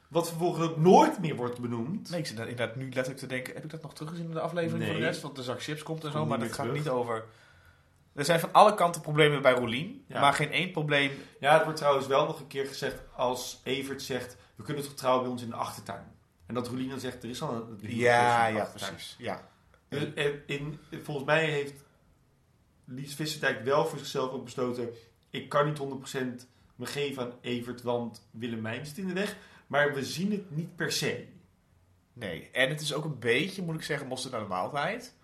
Wat 0.09 0.29
vervolgens 0.29 0.69
ook 0.69 0.77
nooit 0.77 1.21
meer 1.21 1.37
wordt 1.37 1.61
benoemd. 1.61 2.11
Nee, 2.11 2.21
ik 2.21 2.27
zit 2.27 2.39
inderdaad 2.39 2.77
nu 2.77 2.85
letterlijk 2.85 3.19
te 3.19 3.27
denken... 3.27 3.55
Heb 3.55 3.65
ik 3.65 3.71
dat 3.71 3.83
nog 3.83 3.95
teruggezien 3.95 4.25
in 4.27 4.31
de 4.33 4.41
aflevering 4.41 4.79
Nee. 4.79 4.91
van 4.93 5.01
de 5.01 5.07
rest? 5.07 5.23
Want 5.23 5.37
de 5.37 5.43
zak 5.43 5.63
chips 5.63 5.83
komt 5.83 6.05
en 6.05 6.13
zo, 6.13 6.27
maar 6.27 6.39
dat 6.39 6.49
gaat 6.53 6.57
terug. 6.67 6.73
niet 6.73 6.89
over... 6.89 7.25
Er 8.15 8.25
zijn 8.25 8.41
van 8.41 8.53
alle 8.53 8.75
kanten 8.75 9.01
problemen 9.01 9.43
bij 9.43 9.53
Roelien, 9.53 10.05
Ja. 10.09 10.21
maar 10.21 10.33
geen 10.33 10.51
één 10.51 10.71
probleem... 10.71 11.11
Ja, 11.41 11.53
het 11.55 11.63
wordt 11.65 11.79
trouwens 11.79 12.07
wel 12.07 12.27
nog 12.27 12.41
een 12.41 12.47
keer 12.47 12.67
gezegd 12.67 13.03
als 13.17 13.61
Evert 13.65 14.03
zegt... 14.03 14.37
We 14.55 14.63
kunnen 14.63 14.83
toch 14.85 14.95
trouwen 14.95 15.23
bij 15.23 15.33
ons 15.33 15.43
in 15.43 15.49
de 15.49 15.55
achtertuin. 15.57 16.05
En 16.47 16.55
dat 16.55 16.69
Roelien 16.69 16.89
dan 16.89 17.01
zegt, 17.01 17.23
er 17.23 17.29
is 17.29 17.43
al 17.43 17.55
een... 17.55 17.79
Ja, 17.81 18.47
ja, 18.47 18.65
precies. 18.65 19.15
Ja. 19.19 19.49
Dus, 19.89 20.15
en 20.15 20.43
in, 20.47 20.79
volgens 21.03 21.27
mij 21.27 21.45
heeft 21.45 21.85
Lies 22.85 23.15
Visserdijk 23.15 23.65
wel 23.65 23.87
voor 23.87 23.99
zichzelf 23.99 24.31
ook 24.33 24.45
besloten... 24.45 24.89
Ik 25.31 25.49
kan 25.49 25.67
niet 25.67 25.79
100% 25.79 26.47
me 26.77 26.87
geven 26.87 27.23
aan 27.23 27.33
Evert, 27.41 27.83
want 27.83 28.29
Willemijn 28.31 28.87
zit 28.87 28.99
in 28.99 29.07
de 29.07 29.13
weg. 29.13 29.37
Maar 29.69 29.95
we 29.95 30.05
zien 30.05 30.31
het 30.33 30.51
niet 30.57 30.77
per 30.77 30.93
se. 30.93 31.27
Nee, 32.13 32.49
en 32.53 32.69
het 32.69 32.81
is 32.81 32.95
ook 32.95 33.05
een 33.05 33.19
beetje, 33.19 33.63
moet 33.63 33.75
ik 33.75 33.83
zeggen, 33.83 34.07
mosterd 34.07 34.33
naar 34.33 34.43
de 34.43 34.49
maaltijd. 34.49 35.15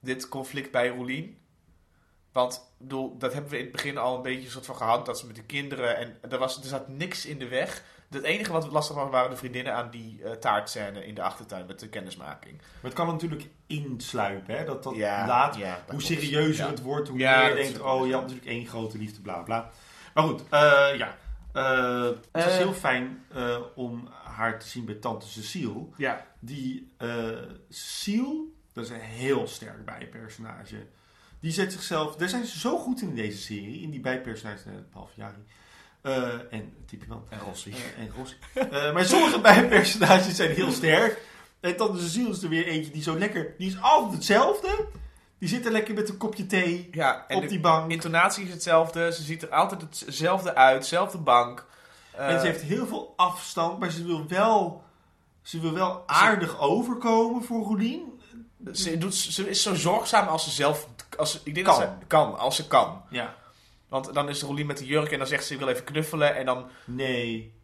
Dit 0.00 0.28
conflict 0.28 0.70
bij 0.70 0.88
Roelien. 0.88 1.38
Want, 2.32 2.72
bedoel, 2.78 3.18
dat 3.18 3.32
hebben 3.32 3.50
we 3.50 3.56
in 3.58 3.62
het 3.62 3.72
begin 3.72 3.98
al 3.98 4.16
een 4.16 4.22
beetje 4.22 4.44
een 4.44 4.50
soort 4.50 4.66
van 4.66 4.76
gehad. 4.76 5.06
Dat 5.06 5.18
ze 5.18 5.26
met 5.26 5.36
de 5.36 5.42
kinderen, 5.42 5.96
en 5.96 6.18
er, 6.30 6.38
was, 6.38 6.56
er 6.60 6.68
zat 6.68 6.88
niks 6.88 7.26
in 7.26 7.38
de 7.38 7.48
weg. 7.48 7.82
Het 8.10 8.22
enige 8.22 8.52
wat 8.52 8.70
lastig 8.70 8.96
was, 8.96 9.10
waren 9.10 9.30
de 9.30 9.36
vriendinnen 9.36 9.74
aan 9.74 9.90
die 9.90 10.22
eh 10.24 10.32
taartscène 10.32 11.06
in 11.06 11.14
de 11.14 11.22
achtertuin 11.22 11.66
met 11.66 11.80
de 11.80 11.88
kennismaking. 11.88 12.56
Maar 12.58 12.66
het 12.82 12.92
kan 12.92 13.06
natuurlijk 13.06 13.48
insluipen, 13.66 14.56
hè? 14.56 14.64
Dat 14.64 14.82
dat 14.82 14.94
Ja, 14.94 15.26
laat... 15.26 15.56
ja, 15.56 15.84
hoe 15.88 16.02
serieuzer 16.02 16.64
Ja. 16.64 16.70
het 16.70 16.82
wordt, 16.82 17.08
hoe 17.08 17.16
meer 17.16 17.48
je 17.48 17.54
denkt... 17.54 17.80
Oh, 17.80 18.06
je 18.06 18.12
had 18.12 18.22
natuurlijk 18.22 18.48
één 18.48 18.66
grote 18.66 18.98
liefde, 18.98 19.20
bla 19.20 19.38
bla. 19.42 19.70
Maar 20.14 20.24
goed, 20.24 20.42
eh, 20.50 20.88
ja. 20.96 21.16
Eh, 21.52 22.02
het 22.04 22.28
was 22.32 22.44
Eh. 22.44 22.56
heel 22.56 22.72
fijn 22.72 23.24
eh, 23.34 23.58
om 23.74 24.08
haar 24.24 24.58
te 24.58 24.66
zien 24.68 24.84
bij 24.84 24.94
tante 24.94 25.28
Cecile. 25.28 25.86
Ja, 25.96 26.26
Die 26.40 26.92
eh 26.96 27.08
Cecile, 27.68 28.44
dat 28.72 28.84
is 28.84 28.90
een 28.90 29.00
heel 29.00 29.46
sterk 29.46 29.84
bijpersonage. 29.84 30.86
Die 31.40 31.52
zet 31.52 31.72
zichzelf... 31.72 32.16
Daar 32.16 32.28
zijn 32.28 32.44
ze 32.46 32.58
zo 32.58 32.78
goed 32.78 33.02
in 33.02 33.14
deze 33.14 33.38
serie, 33.38 33.80
in 33.80 33.90
die 33.90 34.00
bijpersonages, 34.00 34.64
eh, 34.64 34.72
behalve 34.90 35.12
Jari. 35.16 35.44
Eh, 36.00 36.32
en 36.50 36.72
Tippi 36.86 37.06
Man. 37.08 37.24
En 37.28 37.38
Rossi. 37.38 37.74
En 37.98 38.10
Rossi. 38.16 38.36
Eh, 38.54 38.92
maar 38.92 39.04
sommige 39.04 39.40
bijpersonages 39.50 40.36
zijn 40.36 40.50
heel 40.50 40.70
sterk. 40.72 41.20
En 41.60 41.76
is 41.94 42.16
er 42.16 42.30
is 42.30 42.42
er 42.42 42.48
weer 42.48 42.66
eentje 42.66 42.92
die 42.92 43.02
zo 43.02 43.18
lekker... 43.18 43.54
Die 43.58 43.68
is 43.68 43.80
altijd 43.80 44.12
hetzelfde. 44.12 44.86
Die 45.40 45.48
zit 45.48 45.64
er 45.66 45.72
lekker 45.72 45.94
met 45.94 46.08
een 46.08 46.16
kopje 46.16 46.46
thee 46.46 46.88
Ja, 46.92 47.24
en 47.28 47.36
op 47.36 47.42
de 47.42 47.48
die 47.48 47.60
bank. 47.60 47.90
intonatie 47.90 48.44
is 48.44 48.52
hetzelfde. 48.52 49.12
Ze 49.12 49.22
ziet 49.22 49.42
er 49.42 49.48
altijd 49.48 49.80
hetzelfde 49.80 50.54
uit. 50.54 50.86
Zelfde 50.86 51.18
bank. 51.18 51.66
En 52.12 52.34
Eh, 52.34 52.40
ze 52.40 52.46
heeft 52.46 52.60
heel 52.62 52.86
veel 52.86 53.12
afstand, 53.16 53.78
maar 53.78 53.90
ze 53.90 54.04
wil 54.04 54.26
wel, 54.28 54.82
ze 55.42 55.60
wil 55.60 55.72
wel 55.72 56.02
aardig 56.06 56.58
overkomen 56.60 57.44
voor 57.44 57.62
Roelien. 57.64 58.20
ze, 58.72 58.98
doet, 58.98 59.14
ze 59.14 59.48
is 59.48 59.62
zo 59.62 59.74
zorgzaam 59.74 60.28
als 60.28 60.44
ze 60.44 60.50
zelf... 60.50 60.86
Als, 61.16 61.32
ze- 61.32 61.40
ik 61.44 61.54
denk 61.54 61.66
Kan. 61.66 61.80
dat 61.80 61.88
ze 62.00 62.06
kan, 62.06 62.38
als 62.38 62.56
ze 62.56 62.66
kan. 62.66 63.02
Ja. 63.10 63.34
Want 63.88 64.14
dan 64.14 64.28
is 64.28 64.42
Rolien 64.42 64.66
met 64.66 64.78
de 64.78 64.86
jurk 64.86 65.12
en 65.12 65.18
dan 65.18 65.26
zegt 65.26 65.44
ze, 65.44 65.52
ik 65.52 65.58
wil 65.58 65.68
even 65.68 65.84
knuffelen. 65.84 66.36
En 66.36 66.46
dan... 66.46 66.66
Nee. 66.84 67.54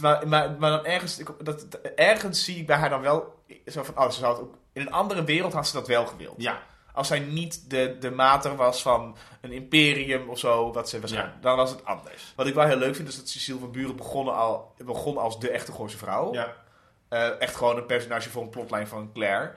Maar, 0.00 0.28
maar, 0.28 0.56
maar 0.58 0.70
dan 0.70 0.84
ergens, 0.86 1.18
ik- 1.18 1.44
dat- 1.44 1.66
ergens 1.96 2.44
zie 2.44 2.56
ik 2.56 2.66
bij 2.66 2.76
haar 2.76 2.90
dan 2.90 3.00
wel... 3.00 3.42
Zo 3.66 3.82
van, 3.82 3.98
oh, 3.98 4.10
ze 4.10 4.18
zou 4.18 4.32
het 4.32 4.42
ook, 4.42 4.54
in 4.72 4.80
een 4.82 4.92
andere 4.92 5.24
wereld 5.24 5.52
had 5.52 5.66
ze 5.66 5.72
dat 5.72 5.86
wel 5.88 6.06
gewild. 6.06 6.34
Ja. 6.42 6.62
Als 6.96 7.06
zij 7.08 7.18
niet 7.18 7.70
de, 7.70 7.96
de 8.00 8.10
mater 8.10 8.56
was 8.56 8.82
van 8.82 9.16
een 9.40 9.52
imperium 9.52 10.28
of 10.28 10.38
zo, 10.38 10.72
wat 10.72 10.88
ze 10.88 11.00
waarschijnlijk, 11.00 11.42
dan 11.42 11.56
was 11.56 11.70
het 11.70 11.84
anders. 11.84 12.32
Wat 12.36 12.46
ik 12.46 12.54
wel 12.54 12.66
heel 12.66 12.76
leuk 12.76 12.96
vind, 12.96 13.08
is 13.08 13.16
dat 13.16 13.28
Cecile 13.28 13.58
van 13.58 13.70
Buren 13.72 13.96
begonnen 13.96 14.34
al, 14.34 14.74
begon 14.84 15.16
als 15.18 15.40
de 15.40 15.50
echte 15.50 15.72
Gooise 15.72 15.96
vrouw. 15.96 16.32
Ja. 16.32 16.56
Eh, 17.08 17.40
echt 17.40 17.56
gewoon 17.56 17.76
een 17.76 17.86
personage 17.86 18.30
voor 18.30 18.42
een 18.42 18.48
plotlijn 18.50 18.86
van 18.86 19.10
Claire. 19.12 19.52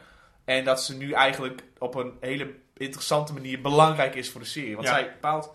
En 0.46 0.64
dat 0.64 0.84
ze 0.84 0.98
nu 0.98 1.12
eigenlijk 1.12 1.64
op 1.78 1.96
een 1.96 2.14
hele 2.20 2.54
interessante 2.78 3.34
manier 3.34 3.62
belangrijk 3.62 4.16
is 4.16 4.30
voor 4.32 4.42
de 4.42 4.48
serie. 4.48 4.76
Want 4.76 4.88
Ja. 4.88 4.94
zij 4.94 5.12
bepaalt... 5.12 5.52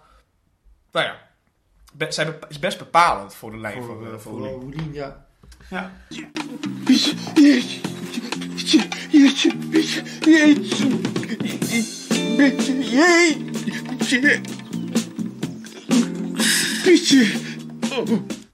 Nou 0.92 1.07
ja, 1.07 1.29
be- 1.92 2.11
zij 2.12 2.25
bepa- 2.27 2.49
is 2.49 2.59
best 2.59 2.79
bepalend 2.79 3.35
voor 3.35 3.51
de 3.51 3.57
lijn 3.59 3.83
Voor, 3.83 3.97
van, 3.97 4.07
voor 4.09 4.21
voor 4.21 4.33
Rolien. 4.38 4.61
Roelien, 4.61 4.92
ja. 4.92 5.27
Ja. 5.71 5.92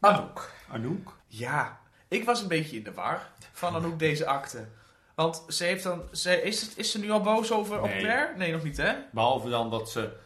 Anouk. 0.01 0.53
Anouk. 0.69 1.17
Ja, 1.27 1.81
ik 2.09 2.25
was 2.25 2.43
een 2.43 2.49
beetje 2.49 2.77
in 2.77 2.83
de 2.83 2.93
war 2.93 3.31
van 3.53 3.75
Anouk 3.75 3.99
deze 3.99 4.27
akte. 4.27 4.67
Want 5.15 5.45
ze 5.49 5.65
heeft 5.65 5.83
dan... 5.83 6.03
Ze, 6.13 6.43
is, 6.43 6.61
het, 6.61 6.73
is 6.77 6.91
ze 6.91 6.99
nu 6.99 7.11
al 7.11 7.21
boos 7.21 7.53
over 7.53 7.81
op 7.81 7.89
Nee. 7.89 7.99
Claire? 7.99 8.37
Nee, 8.37 8.53
nog 8.53 8.63
niet 8.63 8.77
hè? 8.77 8.95
Behalve 9.13 9.49
dan 9.49 9.71
dat 9.71 9.91
ze 9.91 10.17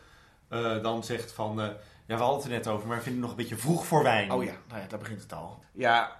eh, 0.48 0.82
dan 0.82 1.04
zegt 1.04 1.32
van... 1.32 1.60
eh, 1.60 1.66
ja, 2.06 2.16
we 2.16 2.22
hadden 2.22 2.36
het 2.42 2.44
er 2.44 2.50
net 2.58 2.68
over, 2.68 2.88
maar 2.88 2.96
we 2.96 3.02
vinden 3.02 3.20
het 3.22 3.30
nog 3.30 3.38
een 3.38 3.48
beetje 3.48 3.62
vroeg 3.62 3.86
voor 3.86 4.02
wijn. 4.02 4.32
Oh 4.32 4.44
ja, 4.44 4.54
nou 4.68 4.80
ja, 4.80 4.86
daar 4.88 4.98
begint 4.98 5.22
het 5.22 5.32
al. 5.32 5.64
Ja, 5.72 6.18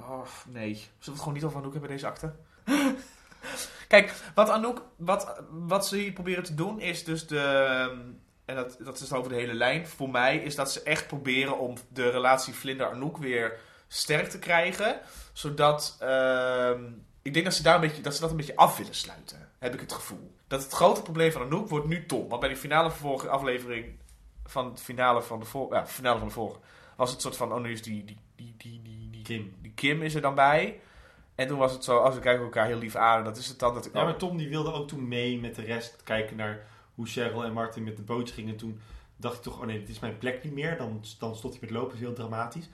oh, 0.00 0.26
nee. 0.46 0.74
Zullen 0.74 0.90
we 0.98 1.10
het 1.10 1.18
gewoon 1.18 1.34
niet 1.34 1.44
over 1.44 1.58
Anouk 1.58 1.72
hebben, 1.72 1.90
deze 1.90 2.06
akte? 2.06 2.32
Kijk, 3.88 4.14
wat 4.34 4.48
Anouk, 4.48 4.82
wat, 4.96 5.42
wat 5.50 5.86
ze 5.86 5.96
hier 5.96 6.12
proberen 6.12 6.44
te 6.44 6.54
doen 6.54 6.80
is 6.80 7.04
dus 7.04 7.26
de... 7.26 8.16
En 8.44 8.54
dat, 8.54 8.76
dat 8.80 9.00
is 9.00 9.12
over 9.12 9.30
de 9.30 9.36
hele 9.36 9.54
lijn. 9.54 9.86
Voor 9.86 10.10
mij 10.10 10.36
is 10.36 10.54
dat 10.54 10.72
ze 10.72 10.82
echt 10.82 11.06
proberen 11.06 11.58
om 11.58 11.76
de 11.88 12.10
relatie 12.10 12.54
Vlinder-Anouk 12.54 13.16
weer 13.16 13.58
sterk 13.88 14.28
te 14.28 14.38
krijgen. 14.38 15.00
Zodat... 15.32 15.96
ehm, 16.00 16.84
ik 17.22 17.32
denk 17.32 17.44
dat 17.44 17.54
ze, 17.54 17.62
daar 17.62 17.74
een 17.74 17.80
beetje, 17.80 18.02
dat 18.02 18.14
ze 18.14 18.20
dat 18.20 18.30
een 18.30 18.36
beetje 18.36 18.56
af 18.56 18.76
willen 18.76 18.94
sluiten. 18.94 19.48
Heb 19.58 19.74
ik 19.74 19.80
het 19.80 19.92
gevoel. 19.92 20.34
Dat 20.46 20.62
het 20.62 20.72
grote 20.72 21.02
probleem 21.02 21.32
van 21.32 21.42
Anouk 21.42 21.68
wordt 21.68 21.86
nu 21.86 22.06
Tom. 22.06 22.28
Want 22.28 22.40
bij 22.40 22.48
de 22.48 22.56
finale 22.56 22.90
vorige 22.90 23.28
aflevering... 23.28 23.98
Van 24.44 24.66
het 24.66 24.80
finale 24.80 25.22
van 25.22 25.40
de 25.40 25.46
vorige... 25.46 25.74
Ja, 25.74 25.86
finale 25.86 26.18
van 26.18 26.28
de 26.28 26.34
vorige 26.34 26.58
was 26.96 27.10
het 27.10 27.20
soort 27.20 27.36
van, 27.36 27.52
oh 27.52 27.60
nu 27.60 27.72
is 27.72 27.82
die, 27.82 28.04
die, 28.04 28.18
die, 28.36 28.54
die, 28.56 29.10
die, 29.10 29.22
Kim. 29.22 29.54
Kim 29.78 30.02
is 30.02 30.14
er 30.14 30.20
dan 30.20 30.34
bij. 30.34 30.80
En 31.34 31.46
toen 31.46 31.58
was 31.58 31.72
het 31.72 31.84
zo, 31.84 31.98
als 31.98 32.14
we 32.14 32.20
kijken 32.20 32.44
elkaar 32.44 32.66
heel 32.66 32.78
lief 32.78 32.96
aan, 32.96 33.24
dat 33.24 33.36
is 33.36 33.46
het 33.48 33.58
dan 33.58 33.74
dat 33.74 33.86
ik... 33.86 33.94
Ja, 33.94 34.04
maar 34.04 34.16
Tom 34.16 34.36
die 34.36 34.48
wilde 34.48 34.72
ook 34.72 34.88
toen 34.88 35.08
mee 35.08 35.38
met 35.40 35.54
de 35.54 35.62
rest 35.62 36.02
kijken 36.02 36.36
naar 36.36 36.66
hoe 36.94 37.06
Cheryl 37.06 37.44
en 37.44 37.52
Martin 37.52 37.84
met 37.84 37.96
de 37.96 38.02
boot 38.02 38.30
gingen. 38.30 38.56
Toen 38.56 38.80
dacht 39.16 39.36
ik 39.36 39.42
toch, 39.42 39.60
oh 39.60 39.66
nee, 39.66 39.78
dit 39.78 39.88
is 39.88 39.98
mijn 39.98 40.18
plek 40.18 40.44
niet 40.44 40.52
meer. 40.52 40.76
Dan, 40.76 41.04
dan 41.18 41.36
stopt 41.36 41.52
hij 41.52 41.62
met 41.62 41.70
lopen, 41.70 41.94
is 41.94 42.00
heel 42.00 42.12
dramatisch. 42.12 42.68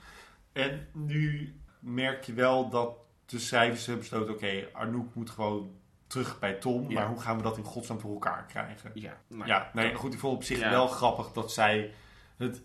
En 0.52 0.88
nu 0.92 1.54
merk 1.78 2.24
je 2.24 2.32
wel 2.32 2.68
dat 2.68 2.96
de 3.26 3.38
schrijvers 3.38 3.86
hebben 3.86 4.02
besloten, 4.04 4.34
oké, 4.34 4.68
Arnoek 4.72 5.14
moet 5.14 5.30
gewoon 5.30 5.70
terug 6.06 6.38
bij 6.38 6.54
Tom. 6.54 6.88
Ja. 6.90 6.94
Maar 6.94 7.08
hoe 7.08 7.20
gaan 7.20 7.36
we 7.36 7.42
dat 7.42 7.56
in 7.56 7.64
godsnaam 7.64 8.00
voor 8.00 8.12
elkaar 8.12 8.44
krijgen? 8.46 8.90
ja, 8.94 9.20
nou, 9.28 9.46
Ja, 9.46 9.70
nee, 9.72 9.94
goed, 9.94 10.12
ik 10.14 10.18
vond 10.18 10.36
op 10.36 10.42
zich 10.44 10.58
Ja. 10.58 10.70
wel 10.70 10.86
grappig 10.86 11.32
dat 11.32 11.52
zij 11.52 11.92
het 12.36 12.62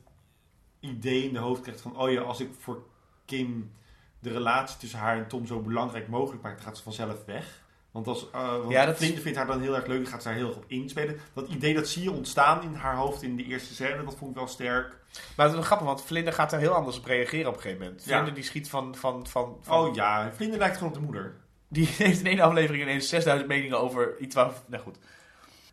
idee 0.79 1.23
in 1.23 1.33
de 1.33 1.39
hoofd 1.39 1.61
krijgt 1.61 1.81
van, 1.81 1.97
oh 1.97 2.11
ja, 2.11 2.21
als 2.21 2.39
ik 2.39 2.49
voor 2.59 2.83
Kim 3.25 3.71
de 4.19 4.31
relatie 4.31 4.77
tussen 4.77 4.99
haar 4.99 5.17
en 5.17 5.27
Tom 5.27 5.45
zo 5.45 5.59
belangrijk 5.59 6.07
mogelijk 6.07 6.43
maak, 6.43 6.55
dan 6.55 6.63
gaat 6.65 6.77
ze 6.77 6.83
vanzelf 6.83 7.25
weg. 7.25 7.61
Want 7.91 8.07
als 8.07 8.27
uh, 8.35 8.51
want 8.57 8.71
Ja, 8.71 8.85
dat 8.85 8.93
is- 8.93 8.99
Vlinder 8.99 9.21
vindt 9.21 9.37
haar 9.37 9.47
dan 9.47 9.61
heel 9.61 9.75
erg 9.75 9.85
leuk, 9.85 10.01
dan 10.03 10.11
gaat 10.11 10.21
ze 10.21 10.27
daar 10.27 10.37
heel 10.37 10.47
erg 10.47 10.57
op 10.57 10.63
inspelen. 10.67 11.19
Dat 11.33 11.47
idee 11.47 11.73
dat 11.73 11.87
zie 11.87 12.03
je 12.03 12.11
ontstaan 12.11 12.63
in 12.63 12.73
haar 12.73 12.95
hoofd 12.95 13.21
in 13.21 13.35
de 13.35 13.43
eerste 13.43 13.73
scène, 13.73 14.03
dat 14.03 14.15
vond 14.15 14.31
ik 14.31 14.37
wel 14.37 14.47
sterk. 14.47 14.87
Maar 14.89 15.45
het 15.45 15.47
is 15.47 15.53
wel 15.53 15.61
grappig, 15.61 15.87
want 15.87 16.03
Vlinder 16.03 16.33
gaat 16.33 16.51
er 16.53 16.59
heel 16.59 16.73
anders 16.73 16.97
op 16.97 17.05
reageren 17.05 17.47
op 17.47 17.55
een 17.55 17.61
gegeven 17.61 17.83
moment. 17.83 18.03
Ja. 18.03 18.11
Vlinder 18.11 18.33
die 18.33 18.43
schiet 18.43 18.69
van... 18.69 18.95
van, 18.95 19.27
van, 19.27 19.57
van 19.61 19.77
Oh 19.87 19.95
ja, 19.95 20.31
Vlinder 20.33 20.59
lijkt 20.59 20.77
gewoon 20.77 20.93
op 20.93 20.99
de 20.99 21.05
moeder. 21.05 21.35
Die 21.67 21.85
heeft 21.97 22.19
in 22.19 22.25
één 22.25 22.39
aflevering 22.39 22.83
ineens 22.83 23.09
6000 23.09 23.47
meningen 23.49 23.79
over 23.79 24.17
iets 24.19 24.35
waar... 24.35 24.51
Nou 24.65 24.83
goed. 24.83 24.97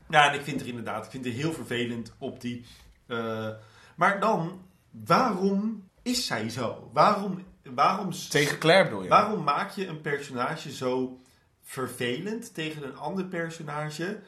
Ja, 0.08 0.28
en 0.32 0.34
ik 0.38 0.44
vind 0.44 0.60
er 0.60 0.66
inderdaad, 0.66 1.04
ik 1.04 1.10
vind 1.10 1.24
het 1.24 1.34
heel 1.34 1.52
vervelend 1.52 2.14
op 2.18 2.40
die... 2.40 2.64
eh, 3.06 3.48
maar 3.96 4.20
dan, 4.20 4.60
waarom 4.90 5.88
is 6.02 6.26
zij 6.26 6.48
zo? 6.48 6.90
Waarom, 6.92 7.44
waarom 7.74 8.10
Tegen 8.30 8.58
Claire 8.58 8.84
bedoel 8.84 9.02
je? 9.02 9.08
Waarom 9.08 9.44
maak 9.44 9.70
je 9.70 9.86
een 9.86 10.00
personage 10.00 10.72
zo 10.72 11.20
vervelend 11.62 12.54
tegen 12.54 12.82
een 12.84 12.96
ander 12.96 13.24
personage 13.24 14.20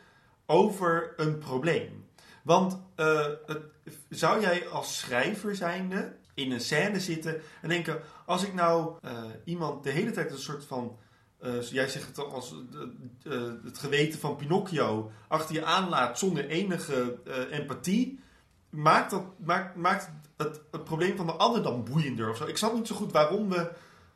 over 0.46 1.12
een 1.16 1.38
probleem? 1.38 2.06
Want 2.42 2.80
eh, 2.94 3.26
het- 3.46 3.62
zou 4.08 4.40
jij 4.40 4.68
als 4.68 4.98
schrijver 4.98 5.56
zijnde 5.56 6.16
in 6.34 6.52
een 6.52 6.60
scène 6.60 7.00
zitten 7.00 7.40
en 7.62 7.68
denken: 7.68 8.00
als 8.26 8.44
ik 8.44 8.54
nou 8.54 8.96
eh, 9.02 9.22
iemand 9.44 9.84
de 9.84 9.90
hele 9.90 10.10
tijd 10.10 10.30
een 10.30 10.38
soort 10.38 10.64
van. 10.64 10.98
eh, 11.40 11.60
jij 11.62 11.88
zegt 11.88 12.06
het 12.06 12.18
al 12.18 12.32
als 12.32 12.54
het 13.64 13.78
geweten 13.78 14.18
van 14.20 14.36
Pinocchio 14.36 15.10
achter 15.28 15.54
je 15.54 15.64
aanlaat 15.64 16.18
zonder 16.18 16.46
enige 16.48 17.18
empathie. 17.50 18.20
Maakt, 18.70 19.10
dat, 19.10 19.22
maakt, 19.44 19.76
maakt 19.76 20.10
het, 20.38 20.60
het 20.70 20.84
probleem 20.84 21.16
van 21.16 21.26
de 21.26 21.32
ander 21.32 21.62
dan 21.62 21.84
boeiender 21.84 22.30
of 22.30 22.36
zo? 22.36 22.46
Ik 22.46 22.56
snap 22.56 22.74
niet 22.74 22.86
zo 22.86 22.94
goed 22.94 23.12
waarom 23.12 23.48
we 23.48 23.70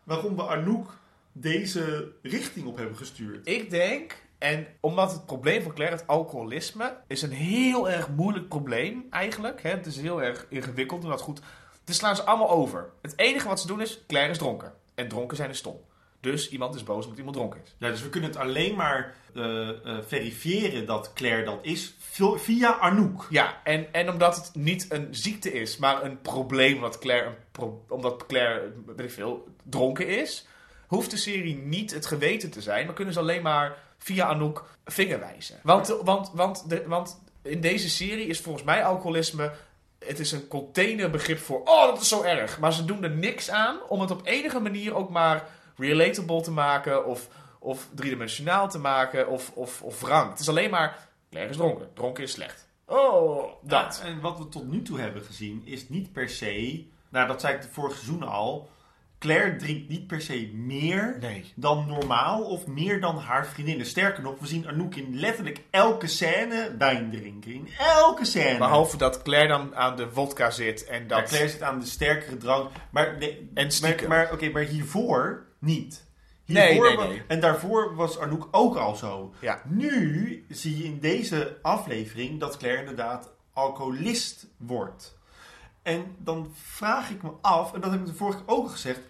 waarom 0.04 0.36
we 0.36 0.46
Anouk 0.46 0.98
deze 1.32 2.12
richting 2.22 2.66
op 2.66 2.76
hebben 2.76 2.96
gestuurd. 2.96 3.48
Ik 3.48 3.70
denk, 3.70 4.22
en 4.38 4.66
omdat 4.80 5.12
het 5.12 5.26
probleem 5.26 5.62
van 5.62 5.74
Claire, 5.74 5.96
het 5.96 6.06
alcoholisme, 6.06 6.96
is 7.06 7.22
een 7.22 7.32
heel 7.32 7.90
erg 7.90 8.08
moeilijk 8.08 8.48
probleem 8.48 9.06
eigenlijk. 9.10 9.62
Hè? 9.62 9.70
Het 9.70 9.86
is 9.86 9.96
heel 9.96 10.22
erg 10.22 10.46
ingewikkeld 10.48 11.02
en 11.02 11.08
dat 11.08 11.20
goed. 11.20 11.40
Dus 11.84 11.96
slaan 11.96 12.16
ze 12.16 12.22
allemaal 12.22 12.50
over. 12.50 12.90
Het 13.02 13.18
enige 13.18 13.48
wat 13.48 13.60
ze 13.60 13.66
doen 13.66 13.80
is, 13.80 14.04
Claire 14.06 14.30
is 14.30 14.38
dronken. 14.38 14.72
En 14.94 15.08
dronken 15.08 15.36
zijn 15.36 15.50
is 15.50 15.58
stom. 15.58 15.80
Dus 16.22 16.48
iemand 16.50 16.74
is 16.74 16.82
boos 16.82 17.02
omdat 17.02 17.18
iemand 17.18 17.36
dronken 17.36 17.60
is. 17.64 17.74
Ja, 17.78 17.88
dus 17.88 18.02
we 18.02 18.08
kunnen 18.08 18.30
het 18.30 18.38
alleen 18.38 18.74
maar 18.74 19.14
eh, 19.34 19.68
eh, 19.68 19.98
verifiëren 20.06 20.86
dat 20.86 21.12
Claire 21.12 21.44
dat 21.44 21.58
is 21.62 21.94
vi- 21.98 22.38
via 22.38 22.78
Anouk. 22.78 23.26
Ja, 23.30 23.60
en, 23.64 23.92
en 23.92 24.08
omdat 24.10 24.36
het 24.36 24.50
niet 24.54 24.86
een 24.88 25.08
ziekte 25.10 25.52
is, 25.52 25.76
maar 25.76 26.02
een 26.04 26.20
probleem 26.20 26.74
omdat 26.74 26.98
Claire, 26.98 27.26
een 27.26 27.34
pro- 27.52 27.84
omdat 27.88 28.26
Claire 28.26 28.72
weet 28.86 29.06
ik 29.06 29.10
veel, 29.12 29.48
dronken 29.62 30.06
is, 30.08 30.46
hoeft 30.86 31.10
de 31.10 31.16
serie 31.16 31.56
niet 31.56 31.94
het 31.94 32.06
geweten 32.06 32.50
te 32.50 32.60
zijn, 32.60 32.86
maar 32.86 32.94
kunnen 32.94 33.14
ze 33.14 33.20
alleen 33.20 33.42
maar 33.42 33.76
via 33.98 34.26
Anouk 34.26 34.64
vingerwijzen. 34.84 35.58
Want, 35.62 35.96
want, 36.02 36.30
want, 36.34 36.68
de, 36.70 36.82
want 36.86 37.20
in 37.42 37.60
deze 37.60 37.90
serie 37.90 38.26
is 38.26 38.40
volgens 38.40 38.64
mij 38.64 38.84
alcoholisme, 38.84 39.52
het 39.98 40.18
is 40.18 40.32
een 40.32 40.48
containerbegrip 40.48 41.38
voor, 41.38 41.60
oh 41.64 41.86
dat 41.86 42.00
is 42.00 42.08
zo 42.08 42.22
erg. 42.22 42.58
Maar 42.58 42.72
ze 42.72 42.84
doen 42.84 43.02
er 43.04 43.10
niks 43.10 43.50
aan 43.50 43.76
om 43.88 44.00
het 44.00 44.10
op 44.10 44.20
enige 44.26 44.60
manier 44.60 44.94
ook 44.94 45.10
maar 45.10 45.48
relatable 45.76 46.40
te 46.40 46.50
maken 46.50 47.06
of, 47.06 47.28
of 47.58 47.88
driedimensionaal 47.94 48.68
te 48.68 48.78
maken 48.78 49.28
of, 49.28 49.50
of, 49.54 49.82
of 49.82 50.00
wrang. 50.00 50.30
Het 50.30 50.38
is 50.40 50.48
alleen 50.48 50.70
maar, 50.70 51.08
Claire 51.30 51.50
is 51.50 51.56
dronken, 51.56 51.88
dronken 51.94 52.22
is 52.24 52.32
slecht. 52.32 52.68
Oh, 52.86 53.52
dat. 53.62 54.00
Ja, 54.02 54.08
en 54.08 54.20
wat 54.20 54.38
we 54.38 54.48
tot 54.48 54.70
nu 54.70 54.82
toe 54.82 55.00
hebben 55.00 55.22
gezien 55.22 55.62
is 55.64 55.88
niet 55.88 56.12
per 56.12 56.28
se, 56.28 56.84
nou 57.08 57.26
dat 57.26 57.40
zei 57.40 57.54
ik 57.54 57.62
de 57.62 57.68
vorige 57.68 57.94
seizoen 57.96 58.22
al, 58.22 58.70
Claire 59.18 59.56
drinkt 59.56 59.88
niet 59.88 60.06
per 60.06 60.20
se 60.20 60.50
meer 60.54 61.16
Nee. 61.20 61.52
dan 61.56 61.86
normaal 61.86 62.42
of 62.44 62.66
meer 62.66 63.00
dan 63.00 63.16
haar 63.18 63.46
vriendinnen. 63.46 63.86
Sterker 63.86 64.22
nog, 64.22 64.38
we 64.38 64.46
zien 64.46 64.68
Anouk 64.68 64.94
in 64.94 65.18
letterlijk 65.20 65.62
elke 65.70 66.06
scène 66.06 66.74
wijn 66.78 67.10
drinken. 67.10 67.52
In 67.52 67.68
elke 67.78 68.24
scène. 68.24 68.58
Behalve 68.58 68.96
dat 68.96 69.22
Claire 69.22 69.48
dan 69.48 69.76
aan 69.76 69.96
de 69.96 70.10
vodka 70.10 70.50
zit 70.50 70.84
en 70.84 71.06
dat... 71.06 71.18
Ja, 71.18 71.24
Claire 71.24 71.48
zit 71.48 71.62
aan 71.62 71.78
de 71.80 71.86
sterkere 71.86 72.36
drank. 72.36 72.70
Maar, 72.90 73.16
nee, 73.18 73.50
En 73.54 73.70
stiekem. 73.70 74.08
maar, 74.08 74.32
oké, 74.32 74.48
maar 74.50 74.62
hiervoor 74.62 75.46
niet. 75.62 76.04
Nee, 76.46 76.66
Hiervoor 76.72 76.88
nee, 76.88 76.96
wa- 76.96 77.04
nee. 77.06 77.22
En 77.28 77.40
daarvoor 77.40 77.94
was 77.94 78.18
Anouk 78.18 78.48
ook 78.50 78.76
al 78.76 78.94
zo. 78.96 79.34
Ja. 79.40 79.62
Nu 79.66 80.44
zie 80.48 80.78
je 80.78 80.84
in 80.84 80.98
deze 81.00 81.58
aflevering 81.62 82.40
dat 82.40 82.56
Claire 82.56 82.80
inderdaad 82.80 83.30
alcoholist 83.52 84.46
wordt. 84.56 85.18
En 85.82 86.16
dan 86.18 86.52
vraag 86.54 87.10
ik 87.10 87.22
me 87.22 87.30
af, 87.40 87.72
en 87.74 87.80
dat 87.80 87.90
heb 87.90 88.00
ik 88.00 88.06
de 88.06 88.14
vorige 88.14 88.38
keer 88.44 88.54
ook 88.54 88.70
gezegd. 88.70 89.00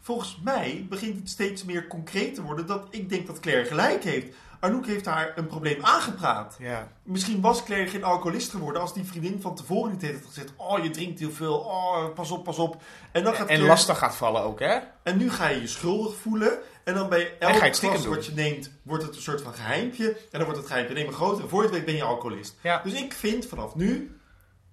Volgens 0.00 0.40
mij 0.42 0.86
begint 0.88 1.16
het 1.16 1.28
steeds 1.28 1.64
meer 1.64 1.86
concreet 1.86 2.34
te 2.34 2.42
worden 2.42 2.66
dat 2.66 2.86
ik 2.90 3.08
denk 3.08 3.26
dat 3.26 3.40
Claire 3.40 3.64
gelijk 3.64 4.04
heeft. 4.04 4.34
Anouk 4.60 4.86
heeft 4.86 5.06
haar 5.06 5.32
een 5.36 5.46
probleem 5.46 5.84
aangepraat. 5.84 6.56
Ja. 6.58 6.88
Misschien 7.02 7.40
was 7.40 7.64
Claire 7.64 7.90
geen 7.90 8.04
alcoholist 8.04 8.50
geworden 8.50 8.82
als 8.82 8.94
die 8.94 9.04
vriendin 9.04 9.40
van 9.40 9.54
tevoren 9.54 9.90
niet 9.90 10.02
heeft 10.02 10.26
gezegd: 10.26 10.52
Oh, 10.56 10.82
je 10.82 10.90
drinkt 10.90 11.18
heel 11.18 11.30
veel. 11.30 11.58
Oh, 11.58 12.14
pas 12.14 12.30
op, 12.30 12.44
pas 12.44 12.58
op. 12.58 12.82
En, 13.12 13.24
dan 13.24 13.34
gaat 13.34 13.48
En 13.48 13.60
lastig 13.60 13.98
gaat 13.98 14.14
vallen 14.14 14.42
ook, 14.42 14.60
hè? 14.60 14.78
en 15.02 15.16
nu 15.16 15.30
ga 15.30 15.48
je 15.48 15.60
je 15.60 15.66
schuldig 15.66 16.14
voelen. 16.14 16.58
En 16.84 16.94
dan 16.94 17.08
bij 17.08 17.38
elk 17.38 17.74
glas 17.76 18.06
wat 18.06 18.26
je 18.26 18.32
neemt, 18.32 18.70
wordt 18.82 19.04
het 19.04 19.16
een 19.16 19.22
soort 19.22 19.42
van 19.42 19.54
geheimpje. 19.54 20.08
En 20.08 20.16
dan 20.30 20.44
wordt 20.44 20.58
het 20.58 20.66
geheimpje 20.66 21.04
maar 21.04 21.14
groter. 21.14 21.42
En 21.42 21.48
voor 21.48 21.62
je 21.62 21.68
het 21.68 21.76
weet 21.76 21.84
ben 21.84 21.96
je 21.96 22.02
alcoholist. 22.02 22.56
Ja. 22.62 22.80
Dus 22.84 22.92
ik 22.92 23.12
vind 23.12 23.46
vanaf 23.46 23.74
nu, 23.74 24.20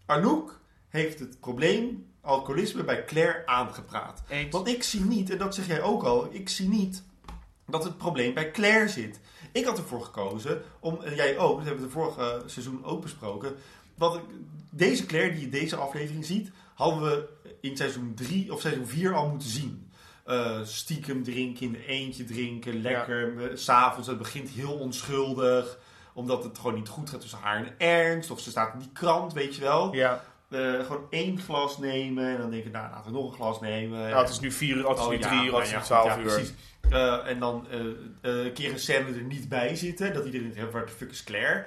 Anouk 0.06 0.60
heeft 0.90 1.20
het 1.20 1.40
probleem 1.40 2.06
alcoholisme 2.28 2.84
bij 2.84 3.06
Claire 3.06 3.46
aangepraat. 3.46 4.24
Eens. 4.28 4.52
Want 4.52 4.68
ik 4.68 4.84
zie 4.84 5.02
niet, 5.02 5.30
en 5.30 5.38
dat 5.38 5.56
zeg 5.56 5.68
jij 5.68 5.82
ook 5.82 6.04
al, 6.04 6.28
ik 6.32 6.50
zie 6.50 6.68
niet 6.70 7.04
dat 7.68 7.84
het 7.84 7.98
probleem 7.98 8.34
bij 8.34 8.52
Claire 8.52 8.90
zit. 8.90 9.20
Ik 9.52 9.66
had 9.66 9.78
ervoor 9.78 10.02
gekozen 10.02 10.62
om, 10.80 11.02
en 11.02 11.16
jij 11.16 11.38
ook, 11.38 11.58
dat 11.58 11.66
hebben 11.66 11.84
we 11.84 11.88
de 11.88 11.94
vorige 11.94 12.42
seizoen 12.46 12.86
ook 12.86 13.02
besproken. 13.02 13.56
Ik, 14.00 14.20
deze 14.70 15.06
Claire 15.06 15.32
die 15.34 15.42
je 15.42 15.50
deze 15.50 15.76
aflevering 15.76 16.26
ziet, 16.26 16.52
hadden 16.74 17.02
we 17.04 17.28
in 17.62 17.78
seizoen 17.78 18.14
3 18.16 18.54
of 18.54 18.62
seizoen 18.62 18.88
4 18.88 19.14
al 19.14 19.30
moeten 19.30 19.50
zien. 19.50 19.92
Eh, 20.26 20.60
stiekem 20.64 21.24
drinken, 21.24 21.66
in 21.66 21.72
de 21.72 21.86
eentje 21.86 22.24
drinken, 22.24 22.82
lekker. 22.82 23.50
eh, 23.52 23.58
S'avonds, 23.58 24.08
het 24.08 24.18
begint 24.18 24.50
heel 24.50 24.74
onschuldig. 24.74 25.78
Omdat 26.14 26.44
het 26.44 26.58
gewoon 26.58 26.76
niet 26.76 26.88
goed 26.88 27.10
gaat 27.10 27.22
tussen 27.22 27.40
haar 27.40 27.66
en 27.66 27.80
Ernst. 27.80 28.32
Of 28.32 28.40
ze 28.40 28.50
staat 28.50 28.74
in 28.74 28.80
die 28.80 28.92
krant, 28.94 29.34
weet 29.34 29.56
je 29.56 29.62
wel. 29.62 29.94
Ja. 29.94 30.24
Eh, 30.50 30.86
gewoon 30.86 31.08
één 31.10 31.40
glas 31.40 31.78
nemen. 31.78 32.28
En 32.28 32.38
dan 32.38 32.50
denk 32.52 32.66
ik, 32.66 32.72
nou, 32.72 32.90
laten 32.92 33.12
we 33.12 33.18
nog 33.18 33.30
een 33.30 33.36
glas 33.36 33.60
nemen. 33.62 34.00
Nou, 34.00 34.22
het 34.22 34.30
is 34.30 34.40
nu 34.40 34.52
vier 34.52 34.76
uur, 34.76 34.88
het 34.90 34.98
is 34.98 35.04
Oh, 35.04 35.10
nu 35.10 35.18
drie 35.20 35.40
uur, 35.40 35.52
nou 35.52 35.56
het 35.56 35.68
is 35.68 35.74
nu 35.76 35.82
twaalf 35.82 36.08
ja, 36.16 36.18
uur. 36.18 36.24
precies. 36.24 36.54
Eh, 36.90 37.28
en 37.28 37.40
dan 37.40 37.68
eh, 37.70 37.80
eh, 38.22 38.46
een 38.46 38.54
keer 38.54 38.72
een 38.72 38.80
scène 38.80 39.06
er 39.16 39.22
niet 39.24 39.50
bij 39.50 39.76
zitten. 39.76 40.14
Dat 40.14 40.26
iedereen 40.26 40.54
denkt, 40.54 40.74
waar 40.74 40.86
de 40.86 40.92
fuck 40.92 41.12
is 41.12 41.24
Claire? 41.24 41.66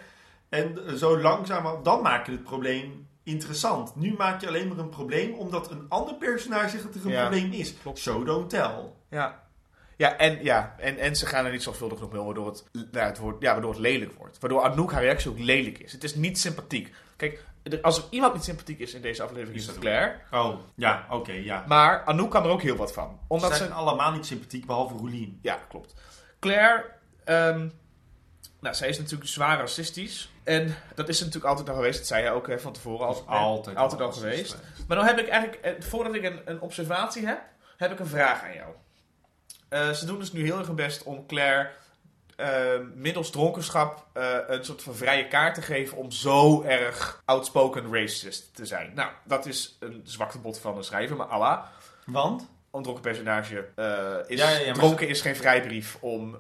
En 0.48 0.98
zo 0.98 1.18
langzaam, 1.20 1.82
dan 1.82 2.02
maak 2.02 2.26
je 2.26 2.32
het 2.32 2.42
probleem 2.42 3.08
interessant. 3.22 3.96
Nu 3.96 4.14
maak 4.18 4.40
je 4.40 4.46
alleen 4.48 4.68
maar 4.68 4.78
een 4.78 4.88
probleem 4.88 5.32
omdat 5.32 5.70
een 5.70 5.86
ander 5.88 6.14
personage 6.14 6.68
zegt 6.68 6.82
dat 6.82 6.94
er 6.94 7.04
een 7.04 7.10
Ja, 7.10 7.28
probleem 7.28 7.52
is. 7.52 7.74
klopt. 7.82 7.98
Show 7.98 8.26
don't 8.26 8.50
tell. 8.50 8.74
Ja. 9.10 9.48
Ja, 9.96 10.16
en, 10.16 10.44
ja 10.44 10.74
en, 10.78 10.98
en 10.98 11.16
ze 11.16 11.26
gaan 11.26 11.44
er 11.44 11.52
niet 11.52 11.62
zorgvuldig 11.62 11.98
genoeg 11.98 12.12
mee 12.12 12.20
om, 12.20 12.26
waardoor 12.26 12.46
het, 12.46 12.64
nou, 12.72 13.06
het 13.06 13.18
wordt, 13.18 13.42
ja, 13.42 13.52
waardoor 13.52 13.70
het 13.70 13.80
lelijk 13.80 14.12
wordt. 14.12 14.38
Waardoor 14.38 14.62
Anouk 14.62 14.92
haar 14.92 15.02
reactie 15.02 15.30
ook 15.30 15.38
lelijk 15.38 15.78
is. 15.78 15.92
Het 15.92 16.04
is 16.04 16.14
niet 16.14 16.38
sympathiek. 16.38 16.92
Kijk, 17.16 17.44
als 17.82 17.98
er 17.98 18.04
iemand 18.10 18.34
niet 18.34 18.44
sympathiek 18.44 18.78
is 18.78 18.94
in 18.94 19.02
deze 19.02 19.22
aflevering, 19.22 19.56
is 19.56 19.66
het 19.66 19.78
Claire. 19.78 20.16
Oh, 20.30 20.58
ja, 20.74 21.06
oké, 21.10 21.32
ja. 21.32 21.64
Maar 21.66 22.04
Anouk 22.04 22.30
kan 22.30 22.44
er 22.44 22.50
ook 22.50 22.62
heel 22.62 22.76
wat 22.76 22.92
van. 22.92 23.20
Omdat 23.28 23.50
Ze 23.50 23.56
ze... 23.56 23.62
zijn 23.62 23.74
allemaal 23.74 24.12
niet 24.12 24.26
sympathiek, 24.26 24.66
behalve 24.66 24.94
Roelien. 24.94 25.38
Ja, 25.42 25.58
klopt. 25.68 25.94
Claire, 26.40 26.84
ehm, 27.24 27.68
nou, 28.60 28.74
zij 28.74 28.88
is 28.88 28.98
natuurlijk 28.98 29.30
zwaar 29.30 29.58
racistisch. 29.58 30.32
En 30.44 30.76
dat 30.94 31.08
is 31.08 31.18
natuurlijk 31.18 31.46
altijd 31.46 31.68
al 31.68 31.74
geweest. 31.74 31.98
Dat 31.98 32.06
zei 32.06 32.22
hij 32.22 32.32
ook 32.32 32.46
hè, 32.46 32.60
van 32.60 32.72
tevoren. 32.72 33.06
Al, 33.06 33.24
altijd, 33.26 33.76
altijd 33.76 34.00
al 34.00 34.06
al 34.06 34.12
geweest. 34.12 34.56
Maar 34.88 34.96
dan 34.96 35.06
heb 35.06 35.18
ik 35.18 35.28
eigenlijk, 35.28 35.62
eh, 35.62 35.72
voordat 35.78 36.14
ik 36.14 36.24
een, 36.24 36.40
een 36.44 36.60
observatie 36.60 37.26
heb, 37.26 37.42
heb 37.76 37.92
ik 37.92 37.98
een 37.98 38.06
vraag 38.06 38.42
aan 38.42 38.54
jou. 38.54 38.74
Eh, 39.68 39.90
ze 39.90 40.06
doen 40.06 40.18
dus 40.18 40.32
nu 40.32 40.44
heel 40.44 40.58
erg 40.58 40.66
hun 40.66 40.76
best 40.76 41.02
om 41.02 41.26
Claire 41.26 41.70
middels 42.94 43.30
dronkenschap 43.30 44.06
eh, 44.12 44.36
een 44.46 44.64
soort 44.64 44.82
van 44.82 44.94
vrije 44.94 45.28
kaart 45.28 45.54
te 45.54 45.62
geven 45.62 45.96
om 45.96 46.10
zo 46.10 46.62
erg 46.62 47.22
outspoken 47.24 47.92
racist 47.92 48.54
te 48.54 48.66
zijn. 48.66 48.92
Nou, 48.94 49.10
dat 49.24 49.46
is 49.46 49.76
een 49.80 50.00
zwaktebod 50.04 50.58
van 50.58 50.74
de 50.74 50.82
schrijver, 50.82 51.16
maar 51.16 51.26
Allah. 51.26 51.62
Want? 52.06 52.48
Een 52.72 52.82
dronken 52.82 53.02
personage 53.02 53.68
eh, 53.76 54.14
is... 54.26 54.38
Ja, 54.38 54.50
ja, 54.50 54.58
ja, 54.58 54.72
dronken 54.72 55.08
is 55.08 55.20
geen 55.20 55.36
vrijbrief 55.36 55.96
om... 56.00 56.36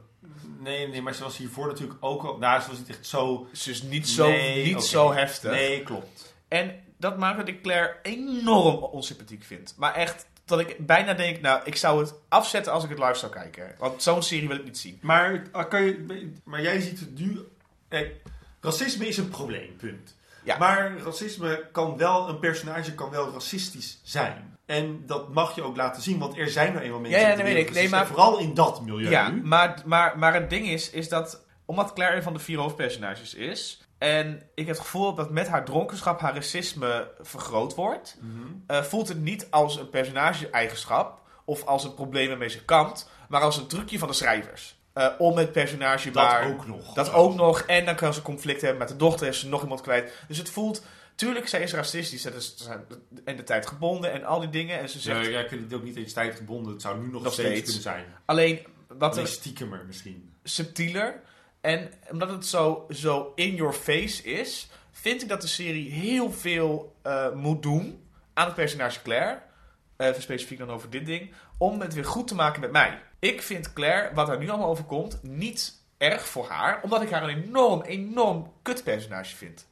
Nee, 0.58 0.88
nee, 0.88 1.02
maar 1.02 1.14
ze 1.14 1.22
was 1.22 1.36
hiervoor 1.36 1.66
natuurlijk 1.66 1.98
ook 2.04 2.22
al... 2.22 2.38
Nou, 2.38 2.60
ze 2.60 2.68
was 2.68 2.78
niet 2.78 2.88
echt 2.88 3.06
zo... 3.06 3.46
Ze 3.52 3.70
is 3.70 3.82
niet 3.82 4.08
zo, 4.08 4.28
Nee, 4.28 4.64
niet 4.64 4.82
zo 4.82 5.12
heftig. 5.12 5.50
Nee, 5.50 5.82
klopt. 5.82 6.34
En 6.48 6.80
dat 6.98 7.18
maakt 7.18 7.36
dat 7.36 7.48
ik 7.48 7.62
Claire 7.62 7.96
enorm 8.02 8.82
onsympathiek 8.82 9.44
vind. 9.44 9.74
Maar 9.76 9.94
echt, 9.94 10.26
dat 10.50 10.60
ik 10.60 10.86
bijna 10.86 11.14
denk, 11.14 11.40
nou, 11.40 11.60
ik 11.64 11.76
zou 11.76 12.00
het 12.00 12.14
afzetten 12.28 12.72
als 12.72 12.84
ik 12.84 12.90
het 12.90 12.98
live 12.98 13.14
zou 13.14 13.32
kijken. 13.32 13.74
Want 13.78 14.02
zo'n 14.02 14.22
serie 14.22 14.48
wil 14.48 14.56
ik 14.56 14.64
niet 14.64 14.78
zien. 14.78 14.98
Maar, 15.02 15.42
ah, 15.52 15.68
kan 15.68 15.82
je, 15.84 16.32
maar 16.44 16.62
jij 16.62 16.80
ziet 16.80 17.00
het 17.00 17.18
nu... 17.18 17.40
Kijk, 17.88 18.14
racisme 18.60 19.06
is 19.06 19.16
een 19.16 19.28
probleem, 19.28 19.76
punt. 19.76 20.16
Ja. 20.44 20.58
Maar 20.58 20.98
racisme 21.04 21.68
kan 21.72 21.96
wel... 21.96 22.28
Een 22.28 22.38
personage 22.38 22.94
kan 22.94 23.10
wel 23.10 23.32
racistisch 23.32 24.00
zijn. 24.02 24.58
En 24.66 25.02
dat 25.06 25.32
mag 25.32 25.54
je 25.54 25.62
ook 25.62 25.76
laten 25.76 26.02
zien, 26.02 26.18
want 26.18 26.36
er 26.38 26.48
zijn 26.48 26.72
nou 26.72 26.84
eenmaal 26.84 27.00
mensen... 27.00 27.20
Ja, 27.20 27.28
ja, 27.28 27.34
nee, 27.34 27.54
weet 27.54 27.68
ik. 27.68 27.74
Nee, 27.74 27.88
maar- 27.88 28.06
Vooral 28.06 28.38
in 28.38 28.54
dat 28.54 28.82
milieu. 28.82 29.10
Ja, 29.10 29.28
maar, 29.42 29.82
maar, 29.84 30.18
maar 30.18 30.34
het 30.34 30.50
ding 30.50 30.68
is, 30.68 30.90
is 30.90 31.08
dat 31.08 31.44
omdat 31.64 31.92
Claire 31.92 32.16
een 32.16 32.22
van 32.22 32.32
de 32.32 32.38
vier 32.38 32.58
hoofdpersonages 32.58 33.34
is... 33.34 33.80
en 34.00 34.42
ik 34.54 34.66
het 34.66 34.78
gevoel 34.78 35.06
heb 35.06 35.16
dat 35.16 35.30
met 35.30 35.48
haar 35.48 35.64
dronkenschap 35.64 36.20
haar 36.20 36.34
racisme 36.34 37.10
vergroot 37.20 37.74
wordt... 37.74 38.16
Mhm. 38.20 38.46
eh, 38.66 38.82
voelt 38.82 39.08
het 39.08 39.20
niet 39.20 39.46
als 39.50 39.76
een 39.76 39.90
personage-eigenschap... 39.90 41.20
of 41.44 41.64
als 41.64 41.84
een 41.84 41.94
probleem 41.94 42.28
waarmee 42.28 42.48
ze 42.48 42.64
kampt... 42.64 43.08
maar 43.28 43.40
als 43.40 43.56
een 43.56 43.66
trucje 43.66 43.98
van 43.98 44.08
de 44.08 44.14
schrijvers. 44.14 44.78
Eh, 44.92 45.08
om 45.18 45.36
het 45.36 45.52
personage 45.52 46.10
Dat 46.10 46.22
maar... 46.24 46.48
ook 46.48 46.66
nog. 46.66 46.92
Dat 46.94 47.12
ook 47.12 47.34
nog. 47.34 47.60
En 47.60 47.84
dan 47.84 47.94
kan 47.94 48.14
ze 48.14 48.22
conflict 48.22 48.60
hebben 48.60 48.78
met 48.78 48.88
de 48.88 48.96
dochter. 48.96 49.26
Is 49.26 49.40
ze 49.40 49.48
nog 49.48 49.62
iemand 49.62 49.80
kwijt. 49.80 50.12
Dus 50.28 50.38
het 50.38 50.50
voelt... 50.50 50.82
Tuurlijk, 51.14 51.48
zij 51.48 51.62
is 51.62 51.72
racistisch. 51.72 52.22
Dat 52.22 52.34
is 52.34 52.68
en 53.24 53.36
de 53.36 53.42
tijd 53.42 53.66
gebonden 53.66 54.12
en 54.12 54.24
al 54.24 54.40
die 54.40 54.50
dingen. 54.50 54.78
En 54.78 54.88
ze 54.88 54.98
zegt... 55.00 55.24
Ja, 55.24 55.30
jij 55.30 55.44
kunt 55.44 55.62
het 55.62 55.74
ook 55.74 55.82
niet 55.82 55.96
eens 55.96 56.12
tijd 56.12 56.34
gebonden. 56.34 56.72
Het 56.72 56.82
zou 56.82 56.98
nu 57.00 57.10
nog, 57.10 57.22
Nog 57.22 57.32
steeds, 57.32 57.48
steeds. 57.48 57.64
kunnen 57.64 57.82
zijn. 57.82 58.04
Alleen 58.24 58.66
wat 58.88 59.12
Alleen 59.12 59.24
er 59.24 59.30
stiekemer 59.30 59.84
misschien. 59.86 60.32
subtieler. 60.42 61.20
En 61.60 61.92
omdat 62.10 62.30
het 62.30 62.46
zo, 62.46 62.86
zo 62.90 63.32
in 63.34 63.54
your 63.54 63.72
face 63.72 64.22
is, 64.22 64.70
vind 64.92 65.22
ik 65.22 65.28
dat 65.28 65.40
de 65.40 65.46
serie 65.46 65.90
heel 65.90 66.32
veel 66.32 66.96
eh, 67.02 67.32
moet 67.32 67.62
doen 67.62 68.08
aan 68.34 68.46
het 68.46 68.54
personage 68.54 69.02
Claire. 69.02 69.40
Eh, 69.96 70.06
Even 70.06 70.22
specifiek 70.22 70.58
dan 70.58 70.70
over 70.70 70.90
dit 70.90 71.06
ding. 71.06 71.32
Om 71.58 71.80
het 71.80 71.94
weer 71.94 72.04
goed 72.04 72.28
te 72.28 72.34
maken 72.34 72.60
met 72.60 72.72
mij. 72.72 73.02
Ik 73.18 73.42
vind 73.42 73.72
Claire, 73.72 74.14
wat 74.14 74.28
er 74.28 74.38
nu 74.38 74.48
allemaal 74.48 74.68
overkomt, 74.68 75.18
niet 75.22 75.74
erg 75.98 76.26
voor 76.26 76.48
haar. 76.48 76.80
Omdat 76.82 77.02
ik 77.02 77.10
haar 77.10 77.22
een 77.22 77.42
enorm, 77.44 77.82
enorm 77.82 78.52
kut 78.62 78.84
personage 78.84 79.36
vind. 79.36 79.68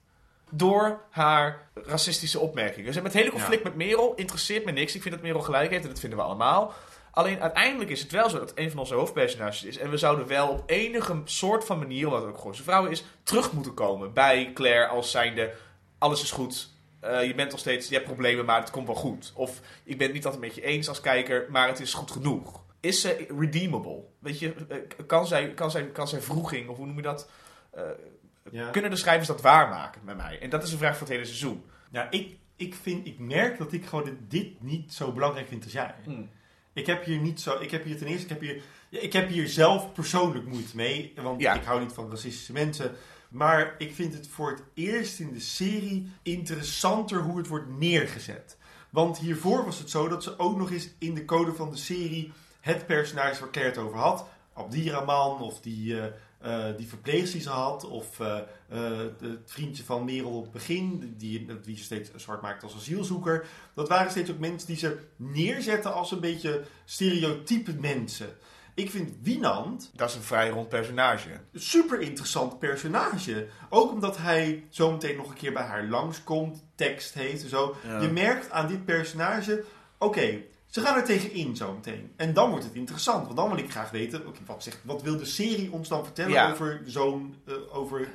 Door 0.50 1.00
haar 1.10 1.68
racistische 1.74 2.38
opmerkingen. 2.38 2.84
Dus 2.86 2.94
met 2.94 3.04
het 3.04 3.22
hele 3.22 3.30
conflict 3.30 3.62
met 3.64 3.74
Merel 3.74 4.14
interesseert 4.14 4.64
me 4.64 4.72
niks. 4.72 4.94
Ik 4.94 5.02
vind 5.02 5.14
dat 5.14 5.22
Merel 5.22 5.40
gelijk 5.40 5.70
heeft 5.70 5.82
en 5.82 5.88
dat 5.90 6.00
vinden 6.00 6.18
we 6.18 6.24
allemaal. 6.24 6.72
Alleen 7.10 7.40
uiteindelijk 7.40 7.90
is 7.90 8.00
het 8.00 8.10
wel 8.10 8.30
zo 8.30 8.38
dat 8.38 8.52
een 8.54 8.70
van 8.70 8.78
onze 8.78 8.94
hoofdpersonages 8.94 9.64
is. 9.64 9.78
En 9.78 9.90
we 9.90 9.96
zouden 9.96 10.26
wel 10.26 10.48
op 10.48 10.62
enige 10.66 11.20
soort 11.24 11.64
van 11.64 11.78
manier, 11.78 12.06
omdat 12.06 12.20
het 12.22 12.30
ook 12.30 12.38
gewoon 12.38 12.54
zijn 12.54 12.66
vrouw 12.66 12.86
is, 12.86 13.04
terug 13.22 13.52
moeten 13.52 13.74
komen 13.74 14.12
bij 14.12 14.50
Claire 14.54 14.86
als 14.86 15.10
zijnde: 15.10 15.52
alles 15.98 16.22
is 16.22 16.30
goed. 16.30 16.68
Eh, 17.00 17.24
je 17.24 17.34
bent 17.34 17.50
nog 17.50 17.60
steeds, 17.60 17.88
je 17.88 17.94
hebt 17.94 18.06
problemen, 18.06 18.44
maar 18.44 18.60
het 18.60 18.70
komt 18.70 18.86
wel 18.86 18.96
goed. 18.96 19.32
Of 19.34 19.60
ik 19.84 19.98
ben 19.98 20.06
het 20.06 20.14
niet 20.16 20.24
altijd 20.24 20.42
met 20.42 20.54
je 20.54 20.62
eens 20.62 20.88
als 20.88 21.00
kijker, 21.00 21.46
maar 21.50 21.68
het 21.68 21.80
is 21.80 21.94
goed 21.94 22.10
genoeg. 22.10 22.60
Is 22.80 23.00
ze 23.00 23.26
redeemable? 23.38 24.00
Weet 24.18 24.38
je, 24.38 24.54
eh, 24.68 25.06
kan 25.06 25.26
zij, 25.26 25.54
kan 25.54 25.70
zij, 25.70 25.86
kan 25.86 26.08
zij 26.08 26.20
vroeging, 26.20 26.68
of 26.68 26.76
hoe 26.76 26.86
noem 26.86 26.96
je 26.96 27.02
dat? 27.02 27.30
Eh, 27.70 27.82
Ja. 28.50 28.70
Kunnen 28.70 28.90
de 28.90 28.96
schrijvers 28.96 29.28
dat 29.28 29.40
waarmaken 29.40 30.00
met 30.04 30.16
mij? 30.16 30.38
En 30.40 30.50
dat 30.50 30.62
is 30.62 30.72
een 30.72 30.78
vraag 30.78 30.92
voor 30.92 31.06
het 31.06 31.16
hele 31.16 31.24
seizoen. 31.24 31.64
Ja, 31.90 32.10
ik, 32.10 32.36
ik, 32.56 32.74
vind, 32.74 33.06
ik 33.06 33.18
merk 33.18 33.58
dat 33.58 33.72
ik 33.72 33.86
gewoon 33.86 34.04
dit, 34.04 34.14
dit 34.30 34.62
niet 34.62 34.92
zo 34.94 35.12
belangrijk 35.12 35.48
vind 35.48 35.64
als 35.64 35.72
jij. 35.72 35.94
Ik 36.78 36.86
heb 36.86 37.04
hier 37.04 37.18
niet 37.18 37.40
zo. 37.40 37.58
Ik 37.60 37.70
heb 37.70 37.84
hier 37.84 37.98
ten 37.98 38.06
eerste. 38.06 38.22
Ik 38.24 38.28
heb 38.30 38.40
hier, 38.40 38.62
ik 39.02 39.12
heb 39.12 39.28
hier 39.28 39.48
zelf 39.48 39.92
persoonlijk 39.92 40.46
moeite 40.46 40.76
mee. 40.76 41.12
Want 41.22 41.40
Ja. 41.40 41.54
ik 41.54 41.64
hou 41.64 41.80
niet 41.80 41.92
van 41.92 42.10
racistische 42.10 42.52
mensen. 42.52 42.92
Maar 43.28 43.74
ik 43.78 43.94
vind 43.94 44.14
het 44.14 44.28
voor 44.28 44.50
het 44.50 44.62
eerst 44.74 45.18
in 45.20 45.32
de 45.32 45.40
serie 45.40 46.10
interessanter 46.22 47.20
hoe 47.20 47.38
het 47.38 47.46
wordt 47.46 47.78
neergezet. 47.78 48.56
Want 48.90 49.18
hiervoor 49.18 49.64
was 49.64 49.78
het 49.78 49.90
zo 49.90 50.08
dat 50.08 50.22
ze 50.22 50.38
ook 50.38 50.56
nog 50.58 50.70
eens 50.70 50.88
in 50.98 51.14
de 51.14 51.24
code 51.24 51.54
van 51.54 51.70
de 51.70 51.76
serie 51.76 52.32
het 52.60 52.86
personage 52.86 53.40
waar 53.40 53.50
Claire 53.50 53.74
het 53.74 53.84
over 53.86 53.98
had. 53.98 54.26
Abdiraman 54.52 55.40
of 55.40 55.60
die, 55.60 56.00
eh, 56.00 56.06
eh, 56.38 56.64
die 56.76 56.88
verpleegster 56.88 57.32
die 57.32 57.42
ze 57.42 57.50
had. 57.50 57.84
Of 57.84 58.20
eh, 58.20 58.38
eh, 58.68 58.98
het 59.20 59.40
vriendje 59.44 59.84
van 59.84 60.04
Merel 60.04 60.30
op 60.30 60.42
het 60.42 60.52
begin. 60.52 61.14
Die, 61.16 61.60
die 61.60 61.76
ze 61.76 61.82
steeds 61.82 62.10
zwart 62.16 62.42
maakt 62.42 62.62
als 62.62 62.74
asielzoeker. 62.74 63.46
Dat 63.74 63.88
waren 63.88 64.10
steeds 64.10 64.30
ook 64.30 64.38
mensen 64.38 64.68
die 64.68 64.76
ze 64.76 64.98
neerzetten 65.16 65.94
als 65.94 66.10
een 66.10 66.20
beetje 66.20 66.64
stereotype 66.84 67.72
mensen. 67.80 68.28
Ik 68.74 68.90
vind 68.90 69.14
Wienand 69.22 69.90
Dat 69.94 70.08
is 70.08 70.14
een 70.14 70.22
vrij 70.22 70.48
rond 70.48 70.68
personage. 70.68 71.40
super 71.54 72.00
interessant 72.00 72.58
personage. 72.58 73.48
Ook 73.68 73.92
omdat 73.92 74.16
hij 74.16 74.64
zometeen 74.68 75.16
nog 75.16 75.28
een 75.28 75.34
keer 75.34 75.52
bij 75.52 75.62
haar 75.62 75.84
langskomt, 75.84 76.64
tekst 76.74 77.14
heeft 77.14 77.42
en 77.42 77.48
zo. 77.48 77.76
Ja. 77.86 78.00
Je 78.00 78.08
merkt 78.08 78.50
aan 78.50 78.66
dit 78.68 78.84
personage, 78.84 79.64
oké, 79.98 80.40
ze 80.70 80.80
gaan 80.80 80.96
er 80.96 81.04
tegenin 81.04 81.56
zometeen. 81.56 82.12
En 82.16 82.32
dan 82.34 82.50
wordt 82.50 82.64
het 82.64 82.74
interessant, 82.74 83.24
want 83.24 83.36
dan 83.36 83.48
wil 83.48 83.58
ik 83.58 83.70
graag 83.70 83.90
weten, 83.90 84.22
wat, 84.46 84.62
zegt, 84.62 84.78
wat 84.82 85.02
wil 85.02 85.16
de 85.16 85.24
serie 85.24 85.72
ons 85.72 85.88
dan 85.88 86.04
vertellen 86.04 86.32
Ja. 86.32 86.50
over 86.50 86.80
zo'n, 86.86 87.34
eh, 87.46 87.54
over 87.72 88.08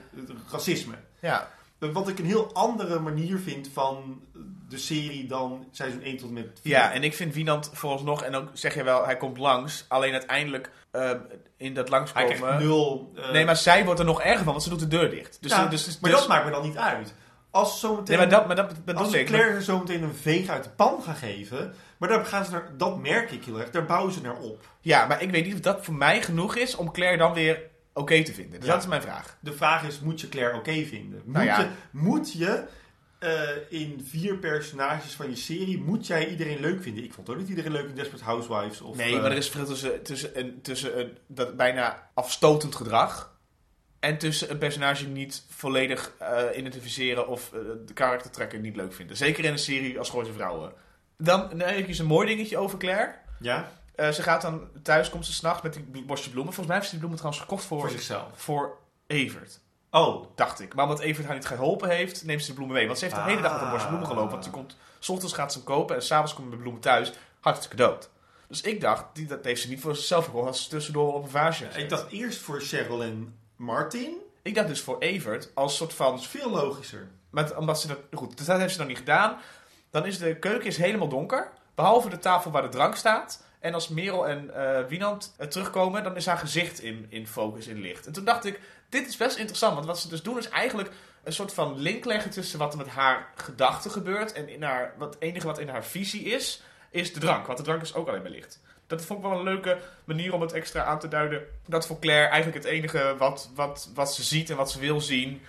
racisme? 0.52 0.94
Ja, 1.20 1.50
Wat 1.80 2.08
ik 2.08 2.20
een 2.20 2.26
heel 2.26 2.54
andere 2.54 3.00
manier 3.00 3.38
vind 3.40 3.70
van 3.74 4.22
de 4.70 4.78
serie 4.78 5.26
dan 5.28 5.68
seizoen 5.72 6.02
1 6.04 6.18
tot 6.18 6.28
en 6.28 6.34
met 6.34 6.60
4. 6.62 6.72
Ja, 6.72 6.92
en 6.92 7.04
ik 7.04 7.14
vind 7.14 7.34
Wienand 7.34 7.70
vooralsnog, 7.74 8.24
en 8.24 8.36
ook 8.36 8.48
zeg 8.54 8.74
je 8.74 8.84
wel, 8.84 9.06
hij 9.06 9.18
komt 9.18 9.38
langs. 9.38 9.86
Alleen 9.88 10.12
uiteindelijk 10.12 10.72
eh, 10.92 11.12
in 11.58 11.74
dat 11.74 11.90
langskomen... 11.90 12.60
nul... 12.60 13.12
eh, 13.16 13.32
Nee, 13.32 13.46
maar 13.46 13.56
zij 13.58 13.86
wordt 13.86 14.00
er 14.00 14.06
nog 14.06 14.22
erger 14.22 14.44
van, 14.44 14.52
want 14.52 14.64
ze 14.64 14.70
doet 14.70 14.80
de 14.80 14.88
deur 14.88 15.10
dicht. 15.10 15.38
Dus, 15.42 15.52
ja, 15.52 15.66
dus, 15.66 15.84
dus, 15.86 16.00
maar 16.00 16.12
dus- 16.12 16.20
dat 16.20 16.30
maakt 16.30 16.46
me 16.46 16.52
dan 16.52 16.62
niet 16.64 16.78
uit. 16.78 17.14
Als 17.54 17.80
zometeen... 17.80 18.18
Nee, 18.18 18.28
maar 18.28 18.38
dat, 18.38 18.48
maar 18.48 18.56
dat 18.56 18.86
bedoel 18.86 19.04
Als 19.04 19.14
ik. 19.14 19.26
Claire 19.26 19.62
zometeen 19.62 20.04
een 20.04 20.16
veeg 20.16 20.50
uit 20.50 20.64
de 20.64 20.70
pan 20.70 21.02
gaan 21.04 21.16
geven, 21.16 21.74
maar 21.98 22.10
daar 22.10 22.26
gaan 22.26 22.46
ze 22.46 22.52
naar, 22.52 22.72
dat 22.78 22.98
merk 22.98 23.32
ik 23.32 23.44
heel 23.44 23.60
erg, 23.60 23.70
daar 23.70 23.86
bouwen 23.86 24.14
ze 24.14 24.22
naar 24.22 24.38
op. 24.38 24.66
Ja, 24.82 25.06
maar 25.06 25.22
ik 25.22 25.32
weet 25.32 25.46
niet 25.46 25.54
of 25.54 25.60
dat 25.60 25.86
voor 25.86 25.94
mij 25.94 26.22
genoeg 26.22 26.56
is 26.56 26.76
om 26.76 26.92
Claire 26.92 27.18
dan 27.18 27.34
weer 27.34 27.62
oké 27.94 28.24
te 28.24 28.34
vinden. 28.34 28.60
Dus 28.60 28.68
Ja. 28.68 28.74
dat 28.74 28.84
is 28.84 28.90
mijn 28.90 29.02
vraag. 29.02 29.38
De 29.40 29.54
vraag 29.54 29.84
is, 29.84 30.00
moet 30.00 30.22
je 30.22 30.30
Claire 30.30 30.58
oké 30.58 30.86
vinden? 30.86 31.22
Moet 31.26 31.34
Nou 31.34 31.46
ja. 31.46 31.60
je, 31.60 31.68
moet 31.92 32.34
je 32.34 32.64
eh, 33.20 33.42
in 33.70 34.06
vier 34.10 34.38
personages 34.38 35.14
van 35.14 35.30
je 35.30 35.36
serie, 35.36 35.82
moet 35.82 36.08
jij 36.08 36.28
iedereen 36.30 36.60
leuk 36.60 36.82
vinden? 36.82 37.04
Ik 37.04 37.14
vond 37.14 37.30
ook 37.30 37.38
niet 37.38 37.50
iedereen 37.50 37.72
leuk 37.72 37.88
in 37.90 37.96
Desperate 37.96 38.24
Housewives. 38.24 38.82
Of, 38.82 38.96
nee, 38.96 39.16
eh, 39.16 39.22
maar 39.22 39.32
er 39.32 39.38
is 39.38 39.50
verschil 39.50 39.66
tussen, 39.74 40.04
tussen, 40.04 40.40
een, 40.40 40.60
tussen 40.62 41.00
een 41.00 41.18
dat 41.28 41.58
bijna 41.58 42.10
afstotend 42.14 42.76
gedrag... 42.76 43.33
en 44.04 44.18
tussen 44.18 44.52
een 44.52 44.58
personage 44.58 45.08
niet 45.08 45.44
volledig 45.50 46.12
eh, 46.20 46.58
identificeren... 46.58 47.28
of 47.28 47.54
eh, 47.54 47.60
de 47.86 47.94
karaktertrekken 47.94 48.62
niet 48.62 48.76
leuk 48.76 48.94
vinden. 48.94 49.18
Zeker 49.18 49.44
in 49.44 49.52
een 49.52 49.58
serie 49.60 50.00
als 50.00 50.10
Gooise 50.10 50.34
Vrouwen. 50.34 50.74
Dan, 51.18 51.50
dan 51.50 51.60
heb 51.60 51.88
je 51.88 52.00
een 52.00 52.06
mooi 52.06 52.28
dingetje 52.28 52.58
over 52.58 52.78
Claire. 52.78 53.16
Ja, 53.40 53.72
Eh, 53.96 54.10
ze 54.10 54.22
gaat 54.24 54.42
dan 54.42 54.68
thuis, 54.82 55.10
komt 55.10 55.26
ze 55.26 55.34
s'nachts 55.34 55.62
met 55.62 55.80
die 55.88 56.04
bosje 56.06 56.30
bloemen. 56.30 56.54
Volgens 56.54 56.68
mij 56.68 56.76
heeft 56.76 56.86
ze 56.86 56.92
die 56.92 57.00
bloemen 57.00 57.18
trouwens 57.20 57.44
gekocht 57.44 57.66
voor, 57.66 57.80
voor 57.80 57.90
zichzelf. 57.90 58.28
voor 58.36 58.78
Evert. 59.08 59.60
Oh, 59.92 60.26
Dacht 60.36 60.60
ik. 60.60 60.74
Maar 60.76 60.84
omdat 60.86 61.00
Evert 61.00 61.26
haar 61.26 61.36
niet 61.36 61.46
geholpen 61.46 61.90
heeft, 61.90 62.26
neemt 62.26 62.42
ze 62.42 62.48
de 62.48 62.54
bloemen 62.54 62.76
mee. 62.76 62.86
Want 62.86 62.98
ze 63.00 63.06
heeft 63.06 63.18
de 63.18 63.24
hele 63.24 63.42
dag 63.42 63.54
met 63.54 63.62
een 63.62 63.70
bosje 63.70 63.88
bloemen 63.88 64.08
gelopen. 64.08 64.32
Want 64.32 64.44
ze 64.44 64.50
komt, 64.50 64.78
s 65.00 65.10
ochtends 65.10 65.34
gaat 65.34 65.52
ze 65.52 65.58
hem 65.58 65.68
kopen 65.68 65.96
en 65.96 66.02
s'avonds 66.04 66.34
komen 66.34 66.52
de 66.52 66.58
bloemen 66.58 66.82
thuis. 66.82 67.12
Hartstikke 67.40 67.76
dood. 67.76 68.10
Dus 68.48 68.62
ik 68.62 68.82
dacht, 68.82 69.06
die, 69.14 69.26
dat 69.26 69.44
heeft 69.44 69.62
ze 69.62 69.70
niet 69.70 69.82
voor 69.82 69.96
zichzelf 69.96 70.26
gekocht. 70.26 70.46
Dat 70.46 70.58
ze 70.58 70.70
tussendoor 70.70 71.14
op 71.14 71.24
een 71.24 71.30
vaasje 71.30 71.66
ik 71.76 71.90
dacht 71.90 72.12
eerst 72.12 72.40
voor 72.40 72.62
Cheryl 72.62 73.04
en 73.04 73.38
Martin. 73.64 74.22
ik 74.42 74.56
dacht 74.56 74.68
dus 74.68 74.82
voor 74.82 75.00
Evert 75.00 75.50
als 75.54 75.76
soort 75.76 75.94
van... 75.94 76.22
Veel 76.22 76.50
logischer. 76.50 77.08
Met, 77.30 77.56
omdat 77.56 77.82
ze 77.82 77.88
dat, 77.88 77.98
goed, 78.12 78.38
dus 78.38 78.46
dat 78.46 78.60
heeft 78.60 78.72
ze 78.72 78.78
dan 78.78 78.88
niet 78.88 78.98
gedaan. 78.98 79.38
Dan 79.90 80.06
is 80.06 80.18
de 80.18 80.36
keuken 80.36 80.68
is 80.68 80.78
helemaal 80.78 81.08
donker. 81.08 81.52
Behalve 81.76 82.10
de 82.10 82.20
tafel 82.20 82.52
waar 82.52 82.62
de 82.62 82.70
drank 82.70 82.96
staat. 82.96 83.44
En 83.60 83.74
als 83.74 83.88
Merel 83.88 84.28
en 84.28 84.56
eh 84.56 84.86
Wienand 84.88 85.34
eh, 85.38 85.48
terugkomen, 85.48 86.04
dan 86.04 86.16
is 86.16 86.26
haar 86.26 86.38
gezicht 86.38 86.80
in, 86.82 87.06
in 87.10 87.28
focus, 87.28 87.68
in 87.68 87.82
licht. 87.82 88.06
En 88.06 88.14
toen 88.14 88.26
dacht 88.26 88.46
ik, 88.46 88.60
dit 88.90 89.08
is 89.08 89.18
best 89.18 89.38
interessant. 89.38 89.74
Want 89.74 89.86
wat 89.86 90.00
ze 90.00 90.08
dus 90.10 90.24
doen 90.24 90.38
is 90.38 90.50
eigenlijk 90.50 90.90
een 91.24 91.34
soort 91.34 91.54
van 91.54 91.80
link 91.80 92.06
leggen 92.06 92.32
tussen 92.32 92.60
wat 92.60 92.72
er 92.72 92.78
met 92.78 92.88
haar 92.88 93.32
gedachten 93.36 93.92
gebeurt. 93.92 94.34
En 94.34 94.50
in 94.50 94.64
haar, 94.64 94.94
wat, 94.98 95.14
het 95.14 95.24
enige 95.24 95.48
wat 95.48 95.60
in 95.60 95.70
haar 95.70 95.86
visie 95.86 96.24
is, 96.24 96.62
is 96.90 97.14
de 97.14 97.20
drank. 97.20 97.46
Want 97.46 97.58
de 97.58 97.64
drank 97.64 97.82
is 97.82 97.94
ook 97.94 98.08
alleen 98.08 98.22
maar 98.22 98.32
licht. 98.32 98.60
Dat 98.88 99.06
vond 99.06 99.20
ik 99.24 99.26
wel 99.30 99.38
een 99.38 99.44
leuke 99.44 99.80
manier 100.06 100.34
om 100.34 100.42
het 100.42 100.52
extra 100.52 100.84
aan 100.84 101.00
te 101.00 101.08
duiden. 101.08 101.42
Dat 101.68 101.88
voor 101.88 102.00
Claire 102.00 102.28
eigenlijk 102.28 102.64
het 102.64 102.74
enige 102.74 103.16
wat, 103.18 103.50
wat, 103.56 103.90
wat 103.94 104.14
ze 104.14 104.24
ziet 104.24 104.50
en 104.50 104.56
wat 104.58 104.72
ze 104.72 104.80
wil 104.80 105.02
zien, 105.02 105.42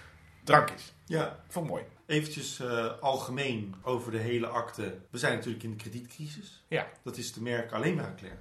drank 0.45 0.71
is. 0.71 0.93
Ja, 1.07 1.39
Vond 1.49 1.65
ik 1.67 1.71
mooi. 1.73 1.85
eventjes 2.07 2.61
eh, 2.61 2.87
algemeen 3.01 3.75
over 3.83 4.13
de 4.13 4.19
hele 4.19 4.47
akte. 4.47 4.99
We 5.11 5.19
zijn 5.19 5.35
natuurlijk 5.37 5.65
in 5.65 5.71
de 5.71 5.77
kredietcrisis. 5.77 6.65
Ja. 6.69 6.87
Dat 7.03 7.17
is 7.17 7.31
te 7.33 7.43
merken 7.43 7.77
alleen 7.77 7.95
maar 7.95 8.05
aan 8.07 8.17
Claire. 8.17 8.39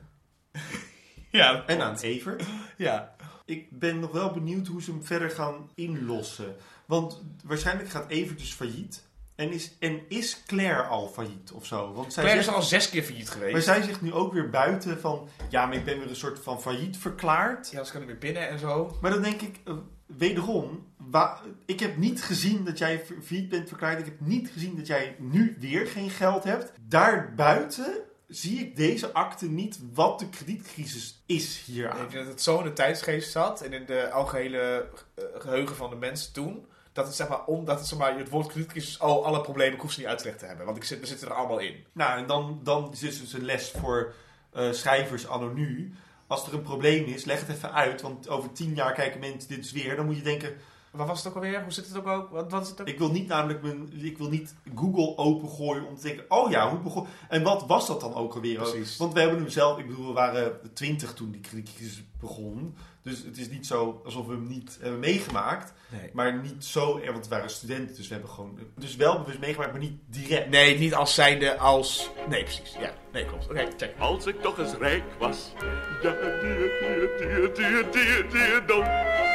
Ja, 1.31 1.63
En 1.65 1.81
aan 1.81 1.97
Evert. 1.97 2.43
ja. 2.77 3.15
Ik 3.45 3.79
ben 3.79 3.99
nog 3.99 4.11
wel 4.11 4.31
benieuwd 4.31 4.67
hoe 4.67 4.81
ze 4.81 4.91
hem 4.91 5.03
verder 5.03 5.29
gaan 5.29 5.69
inlossen. 5.75 6.55
Want 6.85 7.21
waarschijnlijk 7.43 7.89
gaat 7.89 8.09
Evert 8.09 8.39
dus 8.39 8.53
failliet. 8.53 9.03
En 9.35 9.51
is, 9.51 9.71
en 9.79 10.01
is 10.09 10.43
Claire 10.47 10.81
al 10.83 11.07
failliet 11.07 11.51
of 11.51 11.65
zo? 11.65 11.93
Want 11.93 12.13
zij 12.13 12.23
Claire 12.23 12.41
is 12.43 12.49
al 12.49 12.61
zes 12.61 12.89
keer 12.89 13.03
failliet 13.03 13.29
geweest. 13.29 13.51
maar 13.53 13.61
zij 13.61 13.81
zegt 13.81 14.01
nu 14.01 14.13
ook 14.13 14.33
weer 14.33 14.49
buiten 14.49 14.99
van... 14.99 15.29
Ja, 15.49 15.65
maar 15.65 15.75
ik 15.75 15.85
ben 15.85 15.99
weer 15.99 16.09
een 16.09 16.15
soort 16.15 16.39
van 16.39 16.61
failliet 16.61 16.97
verklaard. 16.97 17.69
Ja, 17.71 17.83
ze 17.83 17.91
kunnen 17.91 18.09
weer 18.09 18.17
binnen 18.17 18.49
en 18.49 18.59
zo. 18.59 18.97
Maar 19.01 19.11
dan 19.11 19.21
denk 19.21 19.41
ik, 19.41 19.59
eh, 19.65 19.73
wederom... 20.05 20.87
wa- 20.97 21.41
ik 21.65 21.79
heb 21.79 21.97
niet 21.97 22.23
gezien 22.23 22.63
dat 22.65 22.77
jij 22.77 22.99
fa- 23.05 23.13
failliet 23.23 23.49
bent 23.49 23.67
verklaard. 23.67 23.99
Ik 23.99 24.05
heb 24.05 24.19
niet 24.19 24.49
gezien 24.53 24.75
dat 24.75 24.87
jij 24.87 25.15
nu 25.19 25.57
weer 25.59 25.87
geen 25.87 26.09
geld 26.09 26.43
hebt. 26.43 26.71
Daarbuiten 26.81 27.93
zie 28.27 28.59
ik 28.59 28.75
deze 28.75 29.13
akte 29.13 29.49
niet 29.49 29.79
wat 29.93 30.19
de 30.19 30.29
kredietcrisis 30.29 31.23
is 31.25 31.63
hier 31.65 31.85
Ik 31.85 31.91
aan. 31.91 31.97
denk 31.97 32.13
dat 32.13 32.25
het 32.27 32.41
zo 32.41 32.57
in 32.57 32.63
de 32.63 32.73
tijdsgeest 32.73 33.31
zat 33.31 33.61
en 33.61 33.73
in 33.73 33.85
de 33.85 34.11
algehele 34.11 34.89
eh, 35.15 35.23
geheugen 35.37 35.75
van 35.75 35.89
de 35.89 35.95
mensen 35.95 36.33
toen. 36.33 36.65
Dat 36.93 37.05
het 37.05 37.15
zeg 37.15 37.27
maar, 37.27 37.45
omdat 37.45 37.79
het, 37.79 37.87
zeg 37.87 37.99
maar, 37.99 38.17
het 38.17 38.29
woord 38.29 38.47
kredietcrisis, 38.47 38.97
oh, 38.97 39.25
alle 39.25 39.41
problemen, 39.41 39.73
ik 39.73 39.81
hoef 39.81 39.91
ze 39.91 39.99
niet 39.99 40.09
uitgelegd 40.09 40.39
te 40.39 40.45
hebben. 40.45 40.65
Want 40.65 40.77
ik 40.77 40.83
zit, 40.83 40.99
we 40.99 41.05
zitten 41.05 41.27
er 41.27 41.33
allemaal 41.33 41.59
in. 41.59 41.85
Nou, 41.91 42.19
en 42.19 42.27
dan, 42.27 42.59
dan 42.63 42.91
is 42.91 43.01
het 43.01 43.19
dus 43.19 43.33
een 43.33 43.45
les 43.45 43.71
voor 43.71 44.13
eh, 44.51 44.71
schrijvers 44.71 45.27
anno 45.27 45.53
nu. 45.53 45.93
Als 46.27 46.47
er 46.47 46.53
een 46.53 46.61
probleem 46.61 47.05
is, 47.05 47.25
leg 47.25 47.39
het 47.39 47.55
even 47.55 47.73
uit. 47.73 48.01
Want 48.01 48.29
over 48.29 48.51
tien 48.51 48.75
jaar 48.75 48.93
kijken 48.93 49.19
mensen 49.19 49.49
dit 49.49 49.65
is 49.65 49.71
weer. 49.71 49.95
Dan 49.95 50.05
moet 50.05 50.17
je 50.17 50.21
denken, 50.21 50.55
Wat 50.93 51.07
was 51.07 51.17
het 51.17 51.27
ook 51.27 51.35
alweer? 51.35 51.63
Hoe 51.63 51.71
zit 51.71 51.87
het 51.87 51.97
ook 51.97 52.07
ook? 52.07 52.29
Wat, 52.29 52.51
wat 52.51 52.61
is 52.61 52.69
het 52.69 52.81
ook? 52.81 52.87
ik 52.87 52.97
wil 52.97 53.11
niet 53.11 53.27
namelijk 53.27 53.61
mijn, 53.61 54.03
ik 54.03 54.17
wil 54.17 54.29
niet 54.29 54.55
Google 54.75 55.17
opengooien 55.17 55.87
om 55.87 55.95
te 55.95 56.01
denken, 56.01 56.25
oh 56.27 56.51
ja, 56.51 56.69
hoe 56.69 56.79
begon... 56.79 57.07
En 57.29 57.43
wat 57.43 57.65
was 57.65 57.87
dat 57.87 58.01
dan 58.01 58.13
ook 58.13 58.33
alweer? 58.33 58.55
Precies. 58.55 58.97
Want 58.97 59.13
we 59.13 59.19
hebben 59.19 59.39
hem 59.39 59.49
zelf, 59.49 59.77
ik 59.77 59.87
bedoel, 59.87 60.07
we 60.07 60.13
waren 60.13 60.59
twintig 60.73 61.13
toen 61.13 61.31
die 61.31 61.41
kredietcrisis 61.41 62.03
begon. 62.19 62.75
Dus 63.01 63.23
het 63.23 63.37
is 63.37 63.49
niet 63.49 63.67
zo 63.67 64.01
alsof 64.05 64.25
we 64.25 64.33
hem 64.33 64.47
niet 64.47 64.77
hebben 64.81 64.99
meegemaakt. 64.99 65.73
Nee. 65.91 66.09
Maar 66.13 66.41
niet 66.41 66.65
zo, 66.65 66.97
erg, 66.97 67.11
want 67.11 67.27
we 67.27 67.35
waren 67.35 67.49
studenten, 67.49 67.95
dus 67.95 68.07
we 68.07 68.13
hebben 68.13 68.31
gewoon... 68.31 68.59
Dus 68.75 68.95
wel 68.95 69.19
bewust 69.19 69.39
meegemaakt, 69.39 69.71
maar 69.71 69.81
niet 69.81 69.99
direct. 70.05 70.49
Nee, 70.49 70.79
niet 70.79 70.93
als 70.93 71.13
zijnde 71.13 71.57
als... 71.57 72.09
Nee, 72.29 72.43
precies. 72.43 72.75
Ja, 72.79 72.93
nee, 73.11 73.25
klopt. 73.25 73.49
Oké, 73.49 73.67
check. 73.77 73.95
Als 73.99 74.25
ik 74.25 74.41
toch 74.41 74.57
eens 74.59 74.73
rijk 74.73 75.03
was. 75.19 75.53
Ja, 76.01 76.11
die, 76.11 76.31
die, 76.39 77.51
die, 77.53 77.53
die, 77.53 77.89
die, 77.89 78.27
die, 78.27 78.65
don. 78.65 79.32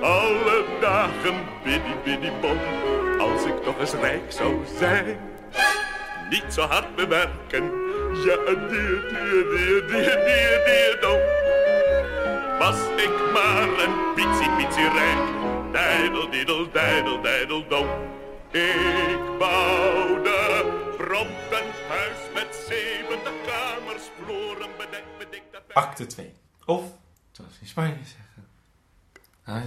Alle 0.00 0.64
dagen 0.80 1.34
biddy, 1.64 1.94
biddy, 2.04 2.30
bom. 2.40 2.58
Als 3.18 3.44
ik 3.44 3.62
toch 3.62 3.78
eens 3.80 3.92
rijk 3.92 4.32
zou 4.32 4.64
zijn. 4.78 5.18
Niet 6.30 6.44
zo 6.48 6.62
hard 6.62 6.96
bewerken. 6.96 7.64
Ja, 8.24 8.36
die, 8.36 9.00
die, 9.08 9.44
die, 9.50 9.84
die, 9.84 10.02
die, 10.26 10.62
die, 10.66 10.98
don. 11.00 11.20
Was 12.58 12.78
ik 12.96 13.32
maar 13.32 13.68
een 13.68 14.14
pitsie, 14.14 14.50
pitsie 14.56 14.88
rijk. 14.88 15.28
Dijdel, 15.72 16.30
diedel, 16.30 16.70
dijdel, 16.70 17.20
dijdel, 17.20 17.68
dom. 17.68 17.86
Ik 18.50 19.38
bouwde 19.38 20.64
prompt 20.96 21.50
een 21.50 21.70
huis 21.88 22.18
met 22.34 22.64
zeventig 22.68 23.32
kamers, 23.46 24.02
vloeren 24.22 24.70
bedekt, 24.78 25.18
bedekt. 25.18 25.74
Acte 25.74 26.06
2. 26.06 26.32
Of, 26.64 26.82
zoals 27.30 27.58
in 27.60 27.66
Spanje. 27.66 27.94
Ah, 29.44 29.62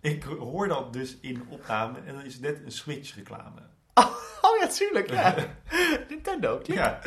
Ik 0.00 0.22
hoor 0.22 0.68
dat 0.68 0.92
dus 0.92 1.16
in 1.20 1.46
opname 1.48 1.98
en 1.98 2.14
dan 2.14 2.24
is 2.24 2.32
het 2.32 2.42
net 2.42 2.60
een 2.64 2.72
Switch 2.72 3.14
reclame. 3.14 3.60
Oh 4.42 4.58
ja, 4.58 4.66
tuurlijk. 4.66 5.10
Ja. 5.10 5.34
Nintendo. 6.08 6.58
klik. 6.58 6.76
Ja. 6.76 7.00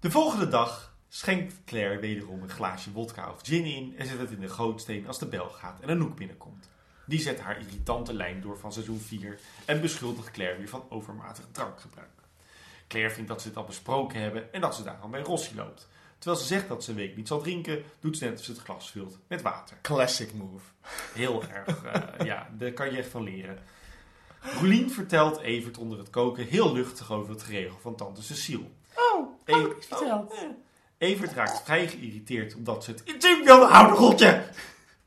De 0.00 0.10
volgende 0.10 0.48
dag 0.48 0.94
schenkt 1.08 1.54
Claire 1.64 2.00
wederom 2.00 2.42
een 2.42 2.48
glaasje 2.50 2.92
wodka 2.92 3.30
of 3.30 3.40
gin 3.42 3.64
in 3.64 3.94
en 3.98 4.06
zet 4.06 4.18
het 4.18 4.30
in 4.30 4.40
de 4.40 4.48
gootsteen 4.48 5.06
als 5.06 5.18
de 5.18 5.26
bel 5.26 5.48
gaat 5.48 5.80
en 5.80 5.88
Anouk 5.90 6.16
binnenkomt. 6.16 6.68
Die 7.06 7.20
zet 7.20 7.40
haar 7.40 7.60
irritante 7.60 8.12
lijn 8.14 8.40
door 8.40 8.58
van 8.58 8.72
seizoen 8.72 9.00
4 9.00 9.38
en 9.64 9.80
beschuldigt 9.80 10.30
Claire 10.30 10.58
weer 10.58 10.68
van 10.68 10.84
overmatig 10.88 11.44
drankgebruik. 11.52 12.08
Claire 12.88 13.14
vindt 13.14 13.28
dat 13.28 13.42
ze 13.42 13.48
het 13.48 13.56
al 13.56 13.64
besproken 13.64 14.20
hebben 14.20 14.52
en 14.52 14.60
dat 14.60 14.74
ze 14.74 14.82
daarom 14.82 15.10
bij 15.10 15.20
Rossi 15.20 15.54
loopt. 15.54 15.88
Terwijl 16.20 16.40
ze 16.42 16.46
zegt 16.48 16.68
dat 16.68 16.84
ze 16.84 16.90
een 16.90 16.96
week 16.96 17.16
niet 17.16 17.28
zal 17.28 17.40
drinken, 17.40 17.82
doet 18.00 18.18
ze 18.18 18.24
net 18.24 18.32
als 18.36 18.44
ze 18.44 18.52
het 18.52 18.60
glas 18.60 18.90
vult 18.90 19.18
met 19.26 19.42
water. 19.42 19.76
Classic 19.82 20.32
move. 20.34 20.64
Heel 21.14 21.42
erg, 21.48 21.84
eh, 21.84 22.26
ja, 22.26 22.48
daar 22.58 22.72
kan 22.72 22.90
je 22.90 22.98
echt 22.98 23.08
van 23.08 23.22
leren. 23.22 23.58
Roelien 24.40 24.90
vertelt 24.90 25.38
Evert 25.40 25.78
onder 25.78 25.98
het 25.98 26.10
koken 26.10 26.46
heel 26.46 26.72
luchtig 26.72 27.12
over 27.12 27.30
het 27.30 27.42
geregel 27.42 27.78
van 27.80 27.96
tante 27.96 28.22
Cecile. 28.22 28.64
Oh, 28.94 29.28
Evert, 29.44 29.76
iets 29.76 29.86
verteld. 29.86 30.32
Oh, 30.32 30.38
eh. 30.38 30.48
Evert 30.98 31.32
raakt 31.32 31.62
vrij 31.62 31.88
geïrriteerd 31.88 32.54
omdat 32.54 32.84
ze 32.84 32.90
het 32.90 33.02
intiem 33.04 33.44
wilde 33.44 33.66
houden, 33.66 33.96
godje. 33.96 34.48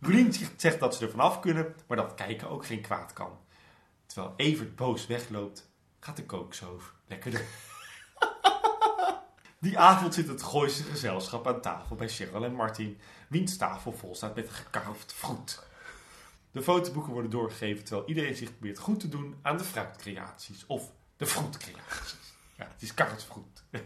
Roelien 0.02 0.34
zegt- 0.58 0.80
dat 0.80 0.96
ze 0.96 1.06
er 1.06 1.12
vanaf 1.12 1.40
kunnen, 1.40 1.76
maar 1.88 1.98
dat 1.98 2.14
kijken 2.14 2.50
ook 2.50 2.66
geen 2.66 2.82
kwaad 2.82 3.14
kan. 3.14 3.38
Terwijl 4.06 4.34
Evert 4.38 4.76
boos 4.76 5.08
wegloopt, 5.08 5.70
gaat 6.00 6.16
de 6.16 6.26
kookstoof 6.26 6.94
lekkerder. 7.08 7.42
Die 9.64 9.80
avond 9.80 10.14
zit 10.14 10.28
het 10.28 10.44
Gooise 10.44 10.84
gezelschap 10.84 11.48
aan 11.48 11.62
tafel 11.62 11.96
bij 11.96 12.10
Cheryl 12.10 12.44
en 12.44 12.54
Martin, 12.54 12.98
wiens 13.28 13.58
tafel 13.58 13.92
vol 13.92 14.16
staat 14.16 14.36
met 14.36 14.50
gekauwd 14.50 15.14
fruit. 15.14 15.64
De 16.52 16.62
fotoboeken 16.62 17.12
worden 17.14 17.32
doorgegeven 17.32 17.84
terwijl 17.84 18.08
iedereen 18.08 18.36
zich 18.36 18.52
probeert 18.52 18.80
goed 18.80 19.00
te 19.00 19.10
doen 19.10 19.36
aan 19.42 19.58
de 19.58 19.64
fruitcreaties 19.64 20.66
of 20.66 20.92
de 21.18 21.26
fruitcreaties. 21.26 22.16
Ja, 22.58 22.68
het 22.74 22.82
is 22.82 22.94
karretfruit. 22.94 23.64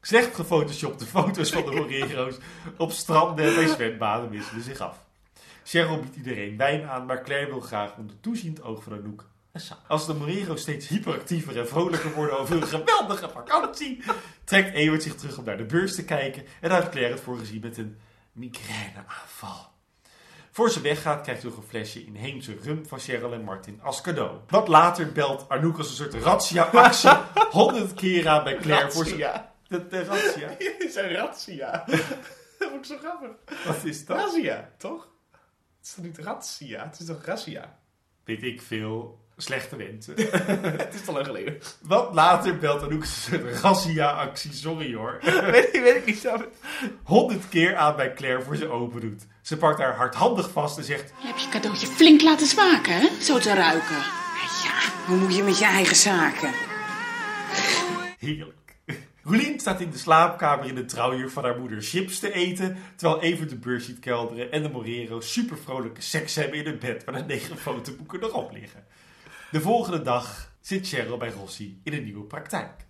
Slecht 0.00 0.34
gefotoshopte 0.34 1.06
foto's 1.06 1.50
van 1.50 1.64
de 1.64 1.70
Morero's 1.70 2.36
op 2.76 2.92
stranden 2.92 3.44
en 3.44 3.54
bij 3.54 3.66
zwembaden 3.66 4.30
wisselen 4.30 4.62
zich 4.62 4.80
af. 4.80 5.04
Cheryl 5.64 6.00
biedt 6.00 6.16
iedereen 6.16 6.56
wijn 6.56 6.88
aan, 6.88 7.06
maar 7.06 7.22
Claire 7.22 7.50
wil 7.50 7.60
graag 7.60 7.96
onder 7.96 8.20
toeziend 8.20 8.62
oog 8.62 8.82
van 8.82 8.92
Anouk. 8.92 9.29
Als 9.88 10.06
de 10.06 10.14
Morero's 10.14 10.60
steeds 10.60 10.88
hyperactiever 10.88 11.58
en 11.58 11.68
vrolijker 11.68 12.14
worden 12.14 12.38
over 12.38 12.54
hun 12.54 12.66
geweldige 12.66 13.28
vakantie, 13.28 14.02
trekt 14.44 14.74
Ewert 14.74 15.02
zich 15.02 15.14
terug 15.14 15.38
om 15.38 15.44
naar 15.44 15.56
de 15.56 15.64
beurs 15.64 15.94
te 15.94 16.04
kijken 16.04 16.44
en 16.60 16.70
houdt 16.70 16.88
Claire 16.88 17.12
het 17.12 17.22
voor 17.22 17.38
gezien 17.38 17.60
met 17.60 17.78
een 17.78 17.98
migraineaanval. 18.32 19.68
Voor 20.50 20.70
ze 20.70 20.80
weggaat 20.80 21.22
krijgt 21.22 21.42
hij 21.42 21.50
nog 21.50 21.60
een 21.60 21.68
flesje 21.68 22.04
inheemse 22.04 22.56
rum 22.62 22.86
van 22.86 22.98
Cheryl 22.98 23.32
en 23.32 23.44
Martin 23.44 23.80
als 23.82 24.00
cadeau. 24.00 24.38
Wat 24.48 24.68
later 24.68 25.12
belt 25.12 25.48
Arnoek 25.48 25.78
als 25.78 25.88
een 25.88 25.94
soort 25.94 26.14
razzia-actie 26.14 27.10
honderd 27.60 27.94
keer 27.94 28.28
aan 28.28 28.44
bij 28.44 28.56
Claire 28.56 28.90
voor. 28.90 29.04
Razzia. 29.04 29.52
De, 29.68 29.86
de 29.86 30.04
razzia? 30.04 30.48
Het 30.48 30.74
is 30.78 30.94
een 30.94 31.12
razzia. 31.12 31.84
Dat 32.58 32.68
vond 32.68 32.74
ik 32.74 32.84
zo 32.84 32.98
grappig. 32.98 33.30
Wat 33.66 33.84
is 33.84 34.06
dat? 34.06 34.16
Razzia, 34.16 34.70
toch? 34.78 35.08
Het 35.30 35.86
is 35.86 35.94
toch 35.94 36.04
niet 36.04 36.18
razzia? 36.18 36.84
Het 36.84 37.00
is 37.00 37.06
toch 37.06 37.24
razzia? 37.24 37.78
Weet 38.24 38.42
ik 38.42 38.62
veel. 38.62 39.18
Slechte 39.42 39.76
wensen. 39.76 40.14
Het 40.84 40.94
is 40.94 41.04
te 41.04 41.12
lang 41.12 41.26
geleden. 41.26 41.58
Wat 41.80 42.14
later 42.14 42.58
belt 42.58 42.82
Anouk 42.82 43.02
een 43.02 43.08
soort 43.08 43.60
razzia-actie, 43.60 44.52
sorry 44.52 44.94
hoor. 44.94 45.18
weet, 45.50 45.68
ik- 45.74 45.80
weet 45.82 45.96
ik 45.96 46.06
niet 46.06 46.18
zo. 46.18 46.36
Honderd 47.02 47.48
keer 47.48 47.76
aan 47.76 47.96
bij 47.96 48.12
Claire 48.14 48.42
voor 48.42 48.56
ze 48.56 48.68
open 48.68 49.00
doet. 49.00 49.26
Ze 49.42 49.56
pakt 49.56 49.78
haar 49.78 49.96
hardhandig 49.96 50.50
vast 50.50 50.78
en 50.78 50.84
zegt... 50.84 51.12
Je 51.20 51.26
hebt 51.26 51.42
je 51.42 51.48
cadeautje 51.48 51.86
flink 51.86 52.22
laten 52.22 52.46
smaken, 52.46 52.92
hè? 52.94 53.08
Zo 53.20 53.38
te 53.38 53.54
ruiken. 53.54 53.96
Ja, 54.64 54.78
hoe 55.06 55.16
moet 55.16 55.36
je 55.36 55.42
met 55.42 55.58
je 55.58 55.64
eigen 55.64 55.96
zaken? 55.96 56.50
Heerlijk. 58.18 58.54
Roelien 59.22 59.60
staat 59.60 59.80
in 59.80 59.90
de 59.90 59.98
slaapkamer 59.98 60.66
in 60.66 60.74
de 60.74 60.84
trouwjurk 60.84 61.30
van 61.30 61.44
haar 61.44 61.58
moeder 61.58 61.82
chips 61.82 62.18
te 62.18 62.32
eten, 62.32 62.76
terwijl 62.96 63.20
Evert 63.22 63.48
de 63.50 63.56
beurs 63.56 63.84
ziet 63.84 63.98
kelderen 63.98 64.52
en 64.52 64.62
de 64.62 64.68
Morero's 64.68 65.32
super 65.32 65.56
vrolijke 65.64 66.02
seks 66.02 66.34
hebben 66.34 66.58
in 66.58 66.64
hun 66.64 66.78
bed 66.78 67.04
waar 67.04 67.14
de 67.14 67.24
negen 67.24 67.58
fotoboeken 67.58 68.22
erop 68.22 68.52
liggen. 68.52 68.84
De 69.50 69.60
volgende 69.60 70.02
dag 70.02 70.52
zit 70.60 70.88
Cheryl 70.88 71.16
bij 71.16 71.30
Rossi 71.30 71.80
in 71.84 71.92
een 71.92 72.04
nieuwe 72.04 72.24
praktijk. 72.24 72.86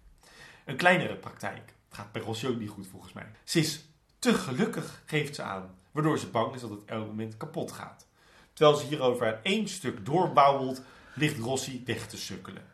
Een 0.65 0.77
kleinere 0.77 1.17
praktijk. 1.17 1.75
Gaat 1.91 2.13
bij 2.13 2.23
Rossi 2.23 2.49
ook 2.49 2.59
niet 2.59 2.69
goed 2.69 2.87
volgens 2.87 3.13
mij. 3.13 3.27
Ze 3.45 3.59
is 3.59 3.85
te 4.19 4.35
gelukkig, 4.35 5.03
geeft 5.07 5.35
ze 5.35 5.43
aan, 5.43 5.75
waardoor 5.91 6.19
ze 6.19 6.27
bang 6.27 6.55
is 6.55 6.61
dat 6.61 6.71
het 6.71 6.85
elk 6.85 7.07
moment 7.07 7.37
kapot 7.37 7.73
gaat. 7.73 8.07
Terwijl 8.53 8.77
ze 8.77 8.87
hierover 8.87 9.27
aan 9.27 9.43
één 9.43 9.69
stuk 9.69 10.07
doorbouwelt, 10.07 10.83
ligt 11.15 11.39
Rossi 11.39 11.83
weg 11.87 12.07
te 12.07 12.17
sukkelen. 12.17 12.65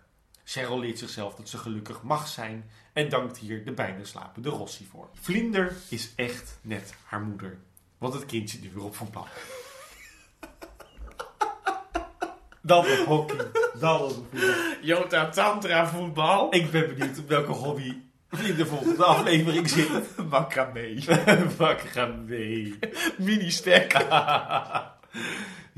Cheryl 0.44 0.80
leert 0.80 0.98
zichzelf 0.98 1.34
dat 1.34 1.48
ze 1.48 1.58
gelukkig 1.58 2.02
mag 2.02 2.28
zijn 2.28 2.70
en 2.92 3.08
dankt 3.08 3.38
hier 3.38 3.64
de 3.64 3.72
bijna 3.72 4.04
slapende 4.04 4.48
Rossi 4.48 4.86
voor. 4.90 5.08
Vlinder 5.12 5.76
is 5.88 6.12
echt 6.14 6.58
net 6.62 6.94
haar 7.04 7.20
moeder, 7.20 7.58
want 7.98 8.14
het 8.14 8.26
kind 8.26 8.50
zit 8.50 8.62
nu 8.62 8.70
weer 8.74 8.84
op 8.84 8.96
van 8.96 9.10
plan. 9.10 9.26
Dan 12.66 12.84
nog 12.88 13.04
hockey, 13.04 13.36
dan 13.80 14.00
nog 14.00 14.12
voetbal. 14.12 14.52
Jota 14.80 15.28
Tantra 15.28 15.86
voetbal. 15.86 16.54
Ik 16.54 16.70
ben 16.70 16.94
benieuwd 16.94 17.18
op 17.18 17.28
welke 17.28 17.52
hobby 17.52 17.94
in 18.44 18.56
de 18.56 18.66
volgende 18.66 19.04
aflevering 19.04 19.68
zit. 19.68 19.88
Macramé. 20.30 20.98
Wakker 21.56 21.88
gaan 21.88 22.24
mee. 22.24 22.78
Mini 23.18 23.50
stek. 23.50 23.92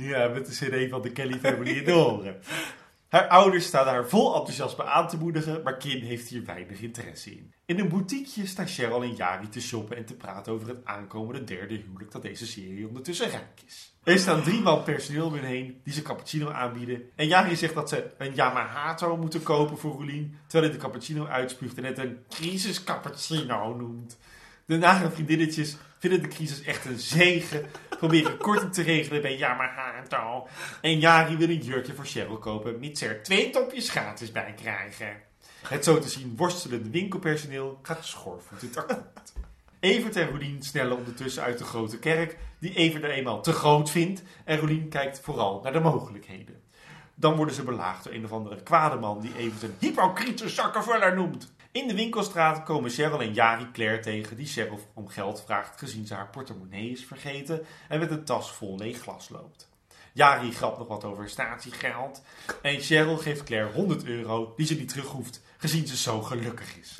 Ja, 0.01 0.29
met 0.29 0.47
de 0.47 0.53
cd 0.53 0.91
van 0.91 1.03
de 1.03 1.13
Kelly 1.13 1.39
Family 1.43 1.71
in 1.71 1.85
de 1.85 1.95
oren. 1.95 2.37
Haar 3.09 3.29
ouders 3.29 3.67
staan 3.67 3.87
haar 3.87 4.09
vol 4.09 4.35
enthousiasme 4.35 4.85
aan 4.85 5.09
te 5.09 5.17
moedigen, 5.17 5.63
maar 5.63 5.77
Kim 5.77 6.01
heeft 6.01 6.29
hier 6.29 6.45
weinig 6.45 6.81
interesse 6.81 7.31
in. 7.31 7.53
In 7.67 7.79
een 7.79 7.89
boutiqueje 7.89 8.47
staan 8.47 8.67
Cheryl 8.67 9.03
en 9.03 9.15
Jari 9.15 9.49
te 9.49 9.61
shoppen 9.61 9.97
en 9.97 10.05
te 10.05 10.15
praten 10.15 10.53
over 10.53 10.69
het 10.69 10.85
aankomende 10.85 11.45
derde 11.45 11.75
huwelijk 11.75 12.13
dat 12.13 12.23
deze 12.23 12.47
serie 12.47 12.87
ondertussen 12.87 13.31
rijk 13.31 13.63
is. 13.67 13.97
Er 14.03 14.19
staan 14.19 14.43
drie 14.43 14.61
man 14.61 14.83
personeel 14.83 15.27
om 15.27 15.35
heen 15.35 15.81
die 15.85 15.93
ze 15.93 16.03
cappuccino 16.03 16.51
aanbieden. 16.51 17.03
En 17.17 17.27
Jari 17.27 17.57
zegt 17.57 17.75
dat 17.75 17.89
ze 17.89 18.11
een 18.19 18.35
Yamahato 18.35 19.17
moeten 19.17 19.43
kopen 19.43 19.79
voor 19.79 19.93
Roelien, 19.93 20.39
terwijl 20.47 20.71
hij 20.71 20.81
de 20.81 20.85
cappuccino 20.85 21.27
uitspuugt 21.27 21.79
en 21.79 21.85
het 21.85 21.99
een 21.99 22.19
crisis 22.29 22.85
cappuccino 22.85 23.75
noemt. 23.75 24.19
De 24.69 24.77
nare 24.77 25.11
vriendinnetjes 25.11 25.77
vinden 25.99 26.23
de 26.23 26.29
crisis 26.29 26.63
echt 26.63 26.85
een 26.85 26.99
zegen. 26.99 27.67
Proberen 27.89 28.37
korting 28.37 28.73
te 28.73 28.83
regelen 28.83 29.23
bij 29.23 29.37
Yamaha. 29.37 29.93
En 30.81 30.99
Jari 30.99 31.37
wil 31.37 31.49
een 31.49 31.63
jurkje 31.63 31.95
voor 31.95 32.05
Cheryl 32.05 32.39
kopen, 32.39 32.79
mits 32.79 33.01
er 33.01 33.23
twee 33.23 33.51
topjes 33.51 33.91
gratis 33.91 34.33
bij 34.33 34.55
krijgen. 34.57 35.17
Het 35.69 35.85
zo 35.85 35.99
te 35.99 36.09
zien 36.09 36.35
worstelende 36.37 36.91
winkelpersoneel 36.91 37.79
gaat 37.83 38.05
schoorvoetend 38.05 38.77
akkoord. 38.77 39.33
Evert 39.81 40.17
en 40.17 40.29
Rolien 40.29 40.63
snellen 40.63 40.97
ondertussen 40.97 41.43
uit 41.43 41.59
de 41.59 41.65
grote 41.65 41.99
kerk, 41.99 42.37
die 42.59 42.75
Evert 42.75 43.05
er 43.05 43.11
eenmaal 43.11 43.43
te 43.43 43.53
groot 43.53 43.91
vindt. 43.91 44.23
En 44.45 44.59
Rolien 44.59 44.89
kijkt 44.89 45.21
vooral 45.21 45.61
naar 45.63 45.73
de 45.73 45.81
mogelijkheden. 45.81 46.63
Dan 47.15 47.37
worden 47.37 47.55
ze 47.55 47.63
belaagd 47.63 48.05
door 48.05 48.13
een 48.13 48.25
of 48.25 48.33
andere 48.33 48.63
kwade 48.63 48.97
man 48.97 49.21
die 49.21 49.37
Evert 49.37 49.63
een 49.63 49.77
hypocriete 49.79 50.49
zakkenvuller 50.49 51.15
noemt. 51.15 51.57
In 51.73 51.89
de 51.89 51.95
winkelstraat 51.95 52.63
komen 52.63 52.91
Cheryl 52.91 53.21
en 53.21 53.35
Jari 53.35 53.71
Claire 53.73 54.01
tegen 54.01 54.37
die 54.37 54.47
Cheryl 54.47 54.81
om 54.95 55.09
geld 55.09 55.43
vraagt 55.43 55.79
gezien 55.79 56.07
ze 56.07 56.15
haar 56.15 56.29
portemonnee 56.29 56.91
is 56.91 57.05
vergeten 57.05 57.67
en 57.89 57.99
met 57.99 58.11
een 58.11 58.25
tas 58.25 58.53
vol 58.53 58.79
leeg 58.79 59.01
glas 59.01 59.29
loopt. 59.29 59.69
Jari 60.13 60.53
grapt 60.53 60.79
nog 60.79 60.89
wat 60.89 61.05
over 61.05 61.29
statiegeld 61.29 62.23
en 62.63 62.81
Cheryl 62.81 63.17
geeft 63.17 63.43
Claire 63.43 63.73
100 63.73 64.05
euro 64.05 64.53
die 64.57 64.67
ze 64.67 64.75
niet 64.75 64.89
terug 64.89 65.07
hoeft 65.07 65.43
gezien 65.57 65.87
ze 65.87 65.97
zo 65.97 66.23
gelukkig 66.23 66.79
is. 66.79 66.97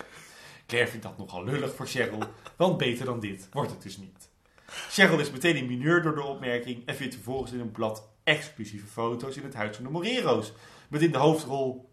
Claire 0.67 0.91
vindt 0.91 1.07
dat 1.07 1.19
nogal 1.19 1.45
lullig 1.45 1.75
voor 1.75 1.87
Cheryl, 1.87 2.23
want 2.57 2.77
beter 2.79 3.05
dan 3.05 3.21
dit 3.21 3.49
wordt 3.53 3.71
het 3.71 3.83
dus 3.83 3.97
niet. 3.97 4.29
Cheryl 4.67 5.19
is 5.19 5.31
meteen 5.31 5.57
in 5.57 5.67
mineur 5.67 6.03
door 6.03 6.15
de 6.15 6.23
opmerking 6.23 6.87
en 6.87 6.97
vindt 6.97 7.15
vervolgens 7.15 7.53
in 7.53 7.61
een 7.61 7.73
blad 7.73 8.09
exclusieve 8.25 8.87
foto's 8.87 9.37
in 9.37 9.43
het 9.43 9.55
huis 9.55 9.77
van 9.77 9.85
de 9.85 9.91
Morero's. 9.91 10.53
Met 10.89 11.03
in 11.03 11.13
de 11.13 11.19
hoofdrol 11.19 11.88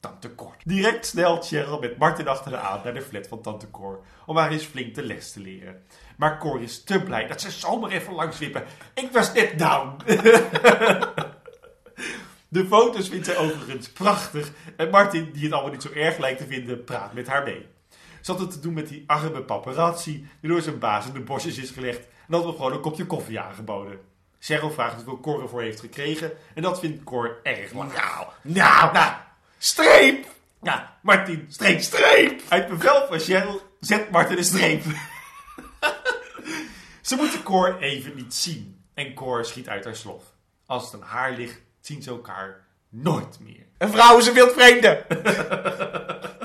Tante 0.00 0.34
Cor. 0.34 0.54
Direct 0.64 1.06
snelt 1.06 1.46
Cheryl 1.46 1.78
met 1.78 1.98
Martin 1.98 2.28
achter 2.28 2.54
haar 2.54 2.70
aan 2.70 2.80
naar 2.84 2.94
de 2.94 3.02
flat 3.02 3.26
van 3.26 3.42
Tante 3.42 3.70
Cor 3.70 4.00
om 4.26 4.36
haar 4.36 4.50
eens 4.50 4.64
flink 4.64 4.94
de 4.94 5.02
les 5.02 5.32
te 5.32 5.40
leren. 5.40 5.82
Maar 6.16 6.38
Cor 6.38 6.62
is 6.62 6.84
te 6.84 7.02
blij 7.02 7.26
dat 7.26 7.40
ze 7.40 7.50
zomaar 7.50 7.90
even 7.90 8.12
langs 8.12 8.38
wippen. 8.38 8.64
Ik 8.94 9.12
was 9.12 9.32
net 9.32 9.58
down. 9.58 9.96
De 12.48 12.66
foto's 12.66 13.08
vindt 13.08 13.26
zij 13.26 13.36
overigens 13.36 13.88
prachtig 13.92 14.52
en 14.76 14.90
Martin, 14.90 15.30
die 15.32 15.44
het 15.44 15.52
allemaal 15.52 15.72
niet 15.72 15.82
zo 15.82 15.92
erg 15.92 16.18
lijkt 16.18 16.38
te 16.38 16.46
vinden, 16.46 16.84
praat 16.84 17.12
met 17.12 17.26
haar 17.26 17.42
mee. 17.42 17.66
Ze 18.20 18.30
had 18.30 18.40
het 18.40 18.50
te 18.50 18.60
doen 18.60 18.72
met 18.72 18.88
die 18.88 19.04
arme 19.06 19.42
paparazzi 19.42 20.28
die 20.40 20.50
door 20.50 20.60
zijn 20.60 20.78
baas 20.78 21.06
in 21.06 21.12
de 21.12 21.20
bosjes 21.20 21.58
is 21.58 21.70
gelegd 21.70 21.98
en 21.98 22.06
dat 22.28 22.44
we 22.44 22.50
gewoon 22.50 22.72
een 22.72 22.80
kopje 22.80 23.06
koffie 23.06 23.40
aangeboden. 23.40 23.98
Cheryl 24.38 24.70
vraagt 24.70 24.94
hoeveel 24.94 25.20
Cor 25.20 25.42
ervoor 25.42 25.62
heeft 25.62 25.80
gekregen 25.80 26.32
en 26.54 26.62
dat 26.62 26.78
vindt 26.80 27.04
Cor 27.04 27.40
erg 27.42 27.72
laag. 27.72 27.94
Nou, 27.94 28.26
nou, 28.42 28.92
nou, 28.92 29.12
streep! 29.62 30.26
Ja, 30.62 30.98
Martin, 31.02 31.46
streep, 31.48 31.80
streep! 31.80 32.42
Uit 32.48 32.68
bevel 32.68 33.06
van 33.06 33.18
Cheryl 33.18 33.62
zet 33.80 34.10
Martin 34.10 34.36
een 34.36 34.44
streep. 34.44 34.82
Ze 37.00 37.16
moeten 37.16 37.42
Cor 37.42 37.78
even 37.78 38.16
niet 38.16 38.34
zien 38.34 38.82
en 38.94 39.14
Cor 39.14 39.44
schiet 39.44 39.68
uit 39.68 39.84
haar 39.84 39.96
slof. 39.96 40.22
Als 40.66 40.84
het 40.84 41.00
aan 41.00 41.08
haar 41.08 41.32
ligt, 41.32 41.60
zien 41.80 42.02
ze 42.02 42.10
elkaar 42.10 42.66
nooit 42.88 43.40
meer. 43.40 43.66
Een 43.78 43.90
vrouw 43.90 44.18
is 44.18 44.26
een 44.26 44.34
wildvreemde. 44.34 45.06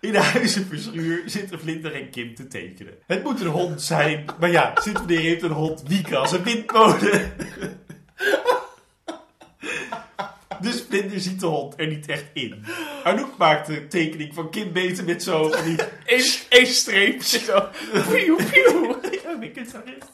In 0.00 0.12
de 0.12 0.22
huizenverschuur 0.22 1.22
zitten 1.26 1.60
Vlinder 1.60 1.94
en 1.94 2.10
Kim 2.10 2.34
te 2.34 2.46
tekenen. 2.46 2.94
Het 3.06 3.22
moet 3.22 3.40
een 3.40 3.46
hond 3.46 3.82
zijn, 3.82 4.24
maar 4.40 4.50
ja, 4.50 4.72
sinds 4.74 4.98
wanneer 4.98 5.20
heeft 5.20 5.42
een 5.42 5.50
hond 5.50 5.82
wieken 5.82 6.18
als 6.18 6.32
een 6.32 6.42
windmolen? 6.42 7.32
Dus 10.62 10.82
Vlinder 10.88 11.20
ziet 11.20 11.40
de 11.40 11.46
hond 11.46 11.74
er 11.76 11.86
niet 11.86 12.08
echt 12.08 12.26
in. 12.32 12.64
Anouk 13.04 13.36
maakt 13.36 13.66
de 13.66 13.86
tekening 13.86 14.34
van 14.34 14.50
Kim 14.50 14.72
beter 14.72 15.04
met 15.04 15.22
zo 15.22 15.48
van 15.48 15.64
die... 15.64 15.76
Eén 16.06 16.24
één 16.48 16.66
streep. 16.66 17.22
Zo. 17.46 17.68
Pieuw, 18.10 18.36
pieuw. 18.36 19.00
Ja, 19.22 19.40
ik 19.40 19.54
het 19.54 19.70
zo 19.70 19.80
recht. 19.84 20.08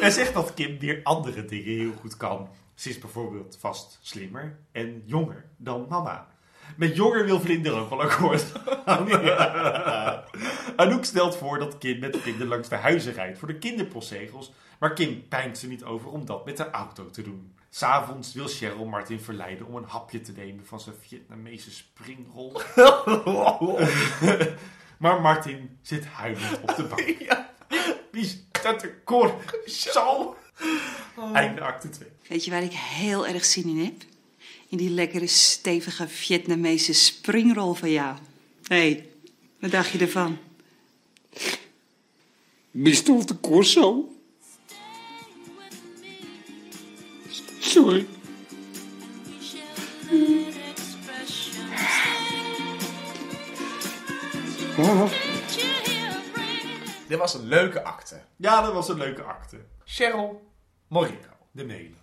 Hij 0.00 0.10
zegt 0.10 0.34
dat 0.34 0.54
Kim 0.54 0.78
weer 0.78 1.00
andere 1.02 1.44
dingen 1.44 1.78
heel 1.78 1.92
goed 2.00 2.16
kan. 2.16 2.48
Ze 2.74 2.88
is 2.88 2.98
bijvoorbeeld 2.98 3.56
vast 3.60 3.98
slimmer 4.02 4.58
en 4.72 5.02
jonger 5.06 5.44
dan 5.56 5.86
mama. 5.88 6.28
Met 6.76 6.96
jonger 6.96 7.24
wil 7.24 7.40
Vlinder 7.40 7.72
ook 7.72 7.90
wel 7.90 8.02
akkoord. 8.02 8.52
Anouk 10.76 11.04
stelt 11.04 11.36
voor 11.36 11.58
dat 11.58 11.78
Kim 11.78 11.98
met 11.98 12.16
Vlinder 12.16 12.46
langs 12.46 12.68
de 12.68 12.74
huizen 12.74 13.12
rijdt 13.12 13.38
voor 13.38 13.48
de 13.48 13.58
kinderpostzegels. 13.58 14.52
Maar 14.78 14.92
Kim 14.92 15.28
pijnt 15.28 15.62
er 15.62 15.68
niet 15.68 15.84
over 15.84 16.10
om 16.10 16.24
dat 16.24 16.44
met 16.44 16.56
de 16.56 16.70
auto 16.70 17.10
te 17.10 17.22
doen. 17.22 17.54
S'avonds 17.70 18.32
wil 18.32 18.46
Cheryl 18.46 18.84
Martin 18.84 19.20
verleiden 19.20 19.66
om 19.66 19.76
een 19.76 19.84
hapje 19.84 20.20
te 20.20 20.32
nemen 20.32 20.66
van 20.66 20.80
zijn 20.80 20.94
Vietnamese 21.00 21.70
springrol. 21.70 22.52
maar 24.98 25.20
Martin 25.20 25.78
zit 25.82 26.06
huilend 26.06 26.60
op 26.60 26.76
de 26.76 26.82
bank. 26.82 27.46
Wie 28.10 28.22
is 28.22 28.44
dat 28.62 28.80
de 28.80 28.94
kor? 29.04 29.34
Zo! 29.64 30.36
Einde 31.32 31.60
acte 31.60 31.88
2. 31.88 32.08
Weet 32.28 32.44
je 32.44 32.50
waar 32.50 32.62
ik 32.62 32.72
heel 32.72 33.26
erg 33.26 33.44
zin 33.44 33.68
in 33.68 33.84
heb? 33.84 34.09
In 34.70 34.78
die 34.78 34.90
lekkere, 34.90 35.26
stevige 35.26 36.08
Vietnamese 36.08 36.92
springrol 36.92 37.74
van 37.74 37.90
jou. 37.90 38.16
Hé, 38.66 38.76
hey, 38.76 39.08
wat 39.58 39.70
dacht 39.70 39.90
je 39.90 39.98
ervan? 39.98 40.38
Bestond 42.70 43.28
de 43.28 43.40
Corso? 43.40 44.08
Sorry. 47.58 48.06
Dit 57.06 57.18
was 57.18 57.34
een 57.34 57.48
leuke 57.48 57.82
acte. 57.82 58.20
Ja, 58.36 58.62
dat 58.62 58.72
was 58.72 58.88
een 58.88 58.98
leuke 58.98 59.22
acte. 59.22 59.56
Cheryl 59.84 60.50
Moreno. 60.88 61.34
De 61.50 61.64
mailing. 61.64 61.99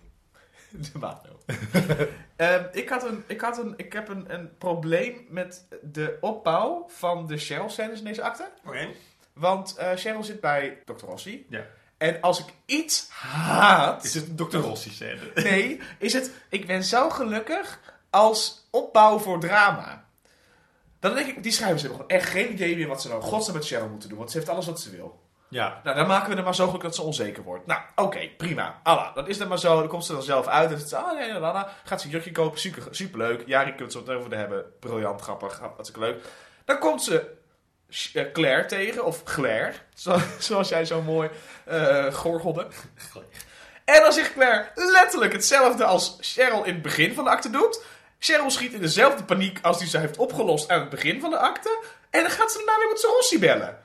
De. 0.92 1.16
Ehm, 2.36 2.64
ik, 2.72 2.88
had 2.88 3.04
een, 3.04 3.24
ik, 3.26 3.40
had 3.40 3.58
een, 3.58 3.74
ik 3.76 3.92
heb 3.92 4.08
een, 4.08 4.34
een 4.34 4.56
probleem 4.58 5.26
met 5.28 5.66
de 5.82 6.18
opbouw 6.20 6.84
van 6.88 7.26
de 7.26 7.36
Cheryl-scènes 7.36 7.98
in 7.98 8.04
deze 8.04 8.22
acte. 8.22 8.48
Oké. 8.66 8.88
Want 9.32 9.76
eh, 9.76 9.90
Cheryl 9.94 10.24
zit 10.24 10.40
bij 10.40 10.78
Dr. 10.84 11.04
Rossi. 11.04 11.46
Ja. 11.48 11.66
En 11.98 12.20
als 12.20 12.38
ik 12.38 12.46
iets 12.66 13.08
haat... 13.10 14.04
Is 14.04 14.14
het 14.14 14.28
een 14.28 14.36
Dr. 14.36 14.56
Rossi 14.56 14.90
scène? 14.90 15.32
Nee, 15.50 15.80
is 15.98 16.12
het... 16.12 16.30
Ik 16.48 16.66
ben 16.66 16.84
zo 16.84 17.10
gelukkig 17.10 17.80
als 18.10 18.68
opbouw 18.70 19.18
voor 19.18 19.40
drama. 19.40 20.06
Dan 21.00 21.14
denk 21.14 21.26
ik, 21.26 21.42
die 21.42 21.52
schrijvers 21.52 21.82
hebben 21.82 22.00
gewoon 22.00 22.20
echt 22.20 22.30
geen 22.30 22.52
idee 22.52 22.76
meer 22.76 22.88
wat 22.88 23.02
ze 23.02 23.08
nou 23.08 23.22
godsnaam 23.22 23.56
met 23.56 23.66
Cheryl 23.66 23.88
moeten 23.88 24.08
doen. 24.08 24.18
Want 24.18 24.30
ze 24.30 24.38
heeft 24.38 24.50
alles 24.50 24.66
wat 24.66 24.80
ze 24.80 24.90
wil. 24.90 25.20
Ja. 25.48 25.80
Nou, 25.84 25.96
dan 25.96 26.06
maken 26.06 26.30
we 26.30 26.36
er 26.36 26.42
maar 26.44 26.54
zo 26.54 26.64
gelukkig 26.64 26.88
dat 26.88 26.98
ze 26.98 27.02
onzeker 27.06 27.42
wordt. 27.42 27.66
Nou, 27.66 27.80
oké, 27.94 28.28
prima. 28.36 28.80
Allah, 28.82 29.14
dan 29.14 29.28
is 29.28 29.38
dat 29.38 29.48
maar 29.48 29.58
zo. 29.58 29.78
Dan 29.78 29.88
komt 29.88 30.04
ze 30.04 30.16
er 30.16 30.22
zelf 30.22 30.46
uit. 30.46 30.70
En 30.70 30.76
zegt 30.78 30.88
ze, 30.90 30.96
oh 30.96 31.12
nee, 31.12 31.30
nee, 31.30 31.40
nee, 31.40 31.64
Gaat 31.84 32.00
ze 32.00 32.06
een 32.06 32.12
jurkje 32.12 32.32
kopen. 32.32 32.58
Super, 32.60 32.82
superleuk. 32.90 33.42
Jari 33.46 33.74
kunt 33.74 33.92
ze 33.92 33.98
het 33.98 34.08
over 34.10 34.36
hebben. 34.36 34.64
Briljant, 34.80 35.20
grappig, 35.20 35.58
hartstikke 35.58 36.00
leuk. 36.00 36.24
Dan 36.64 36.78
komt 36.78 37.02
ze 37.02 37.30
eh, 38.12 38.32
Claire 38.32 38.66
tegen. 38.66 39.04
Of 39.04 39.22
Claire, 39.22 39.72
zo- 39.94 40.18
zoals 40.38 40.68
jij 40.68 40.84
zo 40.84 41.02
mooi 41.02 41.30
eh 41.64 42.14
gorgelde. 42.14 42.66
En 43.84 44.02
dan 44.02 44.12
zegt 44.12 44.32
Claire 44.32 44.66
letterlijk 44.74 45.32
hetzelfde 45.32 45.84
als 45.84 46.16
Cheryl 46.20 46.64
in 46.64 46.72
het 46.72 46.82
begin 46.82 47.14
van 47.14 47.24
de 47.24 47.30
acte 47.30 47.50
doet. 47.50 47.82
Cheryl 48.18 48.50
schiet 48.50 48.72
in 48.72 48.80
dezelfde 48.80 49.24
paniek 49.24 49.58
als 49.62 49.78
die 49.78 49.88
ze 49.88 49.98
heeft 49.98 50.16
opgelost 50.16 50.70
aan 50.70 50.80
het 50.80 50.88
begin 50.88 51.20
van 51.20 51.30
de 51.30 51.38
acte. 51.38 51.84
En 52.10 52.20
dan 52.22 52.30
gaat 52.30 52.52
ze 52.52 52.56
daarna 52.58 52.78
weer 52.78 52.88
met 52.88 53.00
zijn 53.00 53.12
Rossi 53.12 53.38
bellen. 53.38 53.78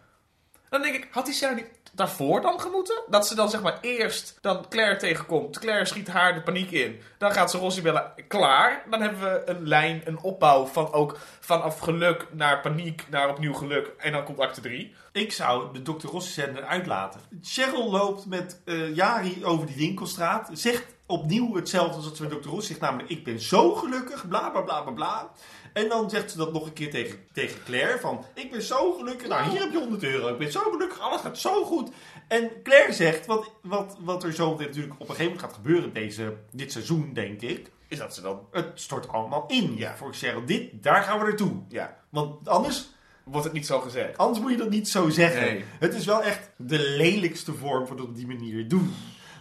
Dan 0.73 0.81
denk 0.81 0.95
ik, 0.95 1.07
had 1.11 1.25
die 1.25 1.33
Sarah 1.33 1.55
niet 1.55 1.69
daarvoor 1.91 2.41
dan 2.41 2.59
gemoeten? 2.59 3.03
Dat 3.07 3.27
ze 3.27 3.35
dan 3.35 3.49
zeg 3.49 3.61
maar 3.61 3.77
eerst 3.81 4.37
dan 4.41 4.65
Claire 4.69 4.95
tegenkomt. 4.95 5.59
Claire 5.59 5.85
schiet 5.85 6.07
haar 6.07 6.33
de 6.33 6.41
paniek 6.41 6.71
in. 6.71 6.99
Dan 7.17 7.31
gaat 7.31 7.51
ze 7.51 7.57
Rossi 7.57 7.81
bellen. 7.81 8.11
Klaar. 8.27 8.83
Dan 8.89 9.01
hebben 9.01 9.19
we 9.19 9.41
een 9.45 9.67
lijn, 9.67 10.01
een 10.05 10.19
opbouw 10.21 10.65
van 10.65 10.91
ook 10.91 11.17
vanaf 11.39 11.79
geluk 11.79 12.27
naar 12.31 12.59
paniek 12.61 13.05
naar 13.09 13.29
opnieuw 13.29 13.53
geluk. 13.53 13.91
En 13.97 14.11
dan 14.11 14.23
komt 14.23 14.39
acte 14.39 14.61
3. 14.61 14.93
Ik 15.11 15.31
zou 15.31 15.73
de 15.73 15.81
Dr. 15.81 16.07
Rossi 16.07 16.31
scène 16.31 16.59
eruit 16.59 16.85
laten. 16.85 17.21
Cheryl 17.41 17.91
loopt 17.91 18.25
met 18.25 18.61
eh, 18.65 18.95
Jari 18.95 19.45
over 19.45 19.67
die 19.67 19.75
winkelstraat. 19.75 20.49
Zegt 20.53 20.85
opnieuw 21.05 21.55
hetzelfde 21.55 21.95
als 21.95 22.05
wat 22.05 22.17
ze 22.17 22.23
met 22.23 22.41
Dr. 22.41 22.49
Rossi 22.49 22.67
zegt. 22.67 22.79
Namelijk, 22.79 23.09
ik 23.09 23.23
ben 23.23 23.39
zo 23.39 23.73
gelukkig, 23.73 24.27
bla 24.27 24.49
bla 24.49 24.61
bla 24.61 24.81
bla 24.81 24.91
bla. 24.91 25.31
En 25.73 25.89
dan 25.89 26.09
zegt 26.09 26.31
ze 26.31 26.37
dat 26.37 26.53
nog 26.53 26.65
een 26.65 26.73
keer 26.73 26.89
tegen, 26.91 27.19
tegen 27.33 27.63
Claire. 27.63 27.99
Van, 27.99 28.25
ik 28.33 28.51
ben 28.51 28.61
zo 28.61 28.93
gelukkig. 28.93 29.27
Nou, 29.27 29.49
hier 29.49 29.59
heb 29.59 29.71
je 29.71 29.77
100 29.77 30.03
euro. 30.03 30.27
Ik 30.27 30.37
ben 30.37 30.51
zo 30.51 30.59
gelukkig, 30.71 30.99
alles 30.99 31.21
gaat 31.21 31.37
zo 31.37 31.63
goed. 31.65 31.89
En 32.27 32.49
Claire 32.63 32.93
zegt, 32.93 33.25
wat, 33.25 33.51
wat, 33.61 33.97
wat 33.99 34.23
er 34.23 34.33
zo 34.33 34.55
natuurlijk 34.57 34.93
op 34.93 34.99
een 34.99 35.05
gegeven 35.05 35.23
moment 35.25 35.41
gaat 35.41 35.53
gebeuren 35.53 35.93
deze, 35.93 36.33
dit 36.51 36.71
seizoen, 36.71 37.13
denk 37.13 37.41
ik. 37.41 37.71
Is 37.87 37.97
dat 37.97 38.13
ze 38.13 38.21
dan... 38.21 38.47
Het 38.51 38.71
stort 38.73 39.07
allemaal 39.07 39.45
in 39.47 39.73
Ja. 39.77 39.95
voor 39.95 40.13
Cheryl. 40.13 40.45
Dit, 40.45 40.83
daar 40.83 41.03
gaan 41.03 41.19
we 41.19 41.25
naartoe. 41.25 41.51
Ja, 41.69 41.97
Want 42.09 42.47
anders 42.47 42.89
wordt 43.23 43.43
het 43.43 43.53
niet 43.53 43.65
zo 43.65 43.79
gezegd. 43.79 44.17
Anders 44.17 44.39
moet 44.39 44.51
je 44.51 44.57
dat 44.57 44.69
niet 44.69 44.89
zo 44.89 45.09
zeggen. 45.09 45.41
Nee. 45.41 45.63
Het 45.79 45.93
is 45.93 46.05
wel 46.05 46.23
echt 46.23 46.49
de 46.57 46.79
lelijkste 46.79 47.53
vorm 47.53 47.87
van 47.87 47.97
het 47.97 48.05
op 48.05 48.15
die 48.15 48.27
manier 48.27 48.67
doen. 48.67 48.93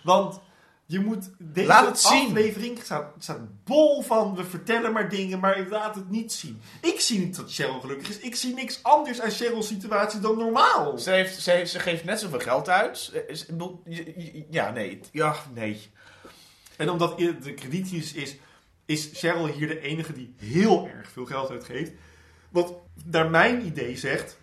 Want 0.04 0.40
je 0.86 1.00
moet 1.00 1.30
deze 1.38 1.66
Laat 1.66 1.86
het 1.86 1.98
zien. 2.00 2.26
aflevering 2.26 2.78
staat, 2.82 3.12
staat 3.18 3.64
bol 3.64 4.02
van 4.02 4.34
we 4.34 4.44
vertellen 4.44 4.92
maar 4.92 5.08
dingen, 5.08 5.40
maar 5.40 5.58
ik 5.58 5.70
laat 5.70 5.94
het 5.94 6.10
niet 6.10 6.32
zien. 6.32 6.60
Ik 6.80 7.00
zie 7.00 7.18
niet 7.18 7.36
dat 7.36 7.52
Cheryl 7.52 7.80
gelukkig 7.80 8.08
is. 8.08 8.18
Ik 8.18 8.34
zie 8.34 8.54
niks 8.54 8.82
anders 8.82 9.20
aan 9.20 9.30
Cheryl's 9.30 9.66
situatie 9.66 10.20
dan 10.20 10.38
normaal. 10.38 10.98
Ze, 10.98 11.10
heeft, 11.10 11.40
ze, 11.40 11.50
heeft- 11.50 11.70
ze 11.70 11.78
geeft 11.78 12.04
net 12.04 12.20
zoveel 12.20 12.38
geld 12.40 12.68
uit. 12.68 13.12
Ja, 14.50 14.70
nee. 14.70 15.00
Ja, 15.12 15.34
nee. 15.54 15.80
En 16.76 16.90
omdat 16.90 17.18
de 17.18 17.54
kredietjes 17.54 18.12
is, 18.12 18.36
is 18.86 19.10
Cheryl 19.12 19.46
hier 19.46 19.68
de 19.68 19.80
enige 19.80 20.12
die 20.12 20.34
heel 20.38 20.88
erg 20.88 21.10
veel 21.10 21.24
geld 21.26 21.50
uitgeeft. 21.50 21.92
Wat 22.50 22.74
naar 23.04 23.30
mijn 23.30 23.66
idee 23.66 23.96
zegt, 23.96 24.38